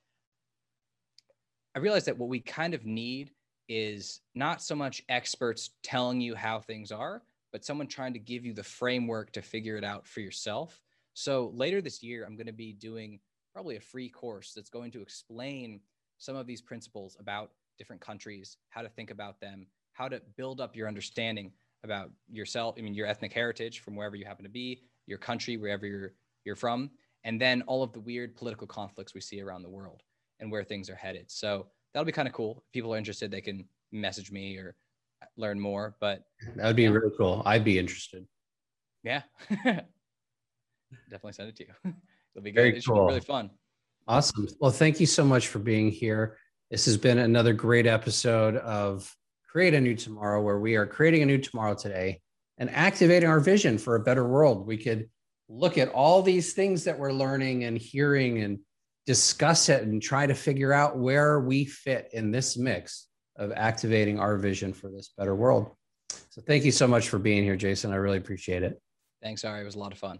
I 1.75 1.79
realized 1.79 2.07
that 2.07 2.17
what 2.17 2.29
we 2.29 2.39
kind 2.39 2.73
of 2.73 2.85
need 2.85 3.31
is 3.67 4.21
not 4.33 4.61
so 4.61 4.75
much 4.75 5.03
experts 5.09 5.71
telling 5.83 6.21
you 6.21 6.35
how 6.35 6.59
things 6.59 6.91
are, 6.91 7.23
but 7.55 7.63
someone 7.63 7.87
trying 7.87 8.11
to 8.11 8.19
give 8.19 8.43
you 8.43 8.51
the 8.51 8.61
framework 8.61 9.31
to 9.31 9.41
figure 9.41 9.77
it 9.77 9.85
out 9.85 10.05
for 10.05 10.19
yourself. 10.19 10.81
So 11.13 11.53
later 11.55 11.81
this 11.81 12.03
year, 12.03 12.25
I'm 12.25 12.35
going 12.35 12.47
to 12.47 12.51
be 12.51 12.73
doing 12.73 13.21
probably 13.53 13.77
a 13.77 13.79
free 13.79 14.09
course 14.09 14.51
that's 14.53 14.69
going 14.69 14.91
to 14.91 15.01
explain 15.01 15.79
some 16.17 16.35
of 16.35 16.47
these 16.47 16.61
principles 16.61 17.15
about 17.17 17.51
different 17.77 18.01
countries, 18.01 18.57
how 18.71 18.81
to 18.81 18.89
think 18.89 19.09
about 19.09 19.39
them, 19.39 19.67
how 19.93 20.09
to 20.09 20.21
build 20.35 20.59
up 20.59 20.75
your 20.75 20.89
understanding 20.89 21.53
about 21.85 22.11
yourself, 22.29 22.75
I 22.77 22.81
mean, 22.81 22.93
your 22.93 23.07
ethnic 23.07 23.31
heritage 23.31 23.79
from 23.79 23.95
wherever 23.95 24.17
you 24.17 24.25
happen 24.25 24.43
to 24.43 24.51
be, 24.51 24.81
your 25.07 25.17
country, 25.17 25.55
wherever 25.55 25.85
you're, 25.85 26.11
you're 26.43 26.57
from, 26.57 26.91
and 27.23 27.39
then 27.39 27.61
all 27.67 27.83
of 27.83 27.93
the 27.93 28.01
weird 28.01 28.35
political 28.35 28.67
conflicts 28.67 29.13
we 29.13 29.21
see 29.21 29.39
around 29.39 29.63
the 29.63 29.69
world 29.69 30.03
and 30.41 30.51
where 30.51 30.65
things 30.65 30.89
are 30.89 30.95
headed. 30.95 31.31
So 31.31 31.67
that'll 31.93 32.03
be 32.03 32.11
kind 32.11 32.27
of 32.27 32.33
cool. 32.33 32.61
If 32.65 32.73
people 32.73 32.93
are 32.93 32.97
interested, 32.97 33.31
they 33.31 33.39
can 33.39 33.63
message 33.93 34.29
me 34.29 34.57
or 34.57 34.75
learn 35.37 35.59
more. 35.59 35.95
But 35.99 36.23
that 36.55 36.65
would 36.65 36.75
be 36.75 36.83
yeah. 36.83 36.89
really 36.89 37.11
cool. 37.17 37.41
I'd 37.45 37.63
be 37.63 37.79
interested. 37.79 38.25
Yeah. 39.03 39.21
Definitely 41.09 41.33
send 41.33 41.49
it 41.49 41.55
to 41.57 41.65
you. 41.65 41.73
It'll 42.35 42.43
be 42.43 42.51
good. 42.51 42.61
Very 42.61 42.77
it 42.77 42.85
cool. 42.85 43.07
really 43.07 43.21
fun. 43.21 43.49
Awesome. 44.07 44.47
Well, 44.59 44.71
thank 44.71 44.99
you 44.99 45.05
so 45.05 45.23
much 45.23 45.47
for 45.47 45.59
being 45.59 45.89
here. 45.89 46.37
This 46.69 46.85
has 46.85 46.97
been 46.97 47.19
another 47.19 47.53
great 47.53 47.87
episode 47.87 48.55
of 48.57 49.11
Create 49.47 49.73
a 49.73 49.81
New 49.81 49.95
Tomorrow, 49.95 50.41
where 50.41 50.59
we 50.59 50.75
are 50.75 50.85
creating 50.85 51.23
a 51.23 51.25
new 51.25 51.37
tomorrow 51.37 51.75
today 51.75 52.21
and 52.57 52.69
activating 52.69 53.29
our 53.29 53.39
vision 53.39 53.77
for 53.77 53.95
a 53.95 54.01
better 54.01 54.27
world. 54.27 54.67
We 54.67 54.77
could 54.77 55.09
look 55.47 55.77
at 55.77 55.89
all 55.89 56.21
these 56.21 56.53
things 56.53 56.83
that 56.83 56.97
we're 56.97 57.13
learning 57.13 57.63
and 57.63 57.77
hearing 57.77 58.41
and 58.41 58.59
discuss 59.05 59.69
it 59.69 59.83
and 59.83 60.01
try 60.01 60.25
to 60.25 60.33
figure 60.33 60.73
out 60.73 60.97
where 60.97 61.39
we 61.39 61.65
fit 61.65 62.09
in 62.13 62.31
this 62.31 62.57
mix 62.57 63.07
of 63.37 63.51
activating 63.53 64.19
our 64.19 64.37
vision 64.37 64.73
for 64.73 64.89
this 64.89 65.11
better 65.17 65.35
world. 65.35 65.71
So 66.29 66.41
thank 66.41 66.65
you 66.65 66.71
so 66.71 66.87
much 66.87 67.09
for 67.09 67.19
being 67.19 67.43
here, 67.43 67.55
Jason. 67.55 67.91
I 67.91 67.95
really 67.95 68.17
appreciate 68.17 68.63
it. 68.63 68.81
Thanks, 69.21 69.43
Ari. 69.43 69.61
It 69.61 69.65
was 69.65 69.75
a 69.75 69.79
lot 69.79 69.91
of 69.91 69.97
fun. 69.97 70.19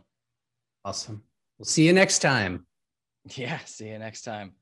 Awesome. 0.83 1.23
We'll 1.57 1.65
see 1.65 1.85
you 1.85 1.93
next 1.93 2.19
time. 2.19 2.65
Yeah, 3.35 3.57
see 3.65 3.87
you 3.87 3.97
next 3.97 4.21
time. 4.21 4.53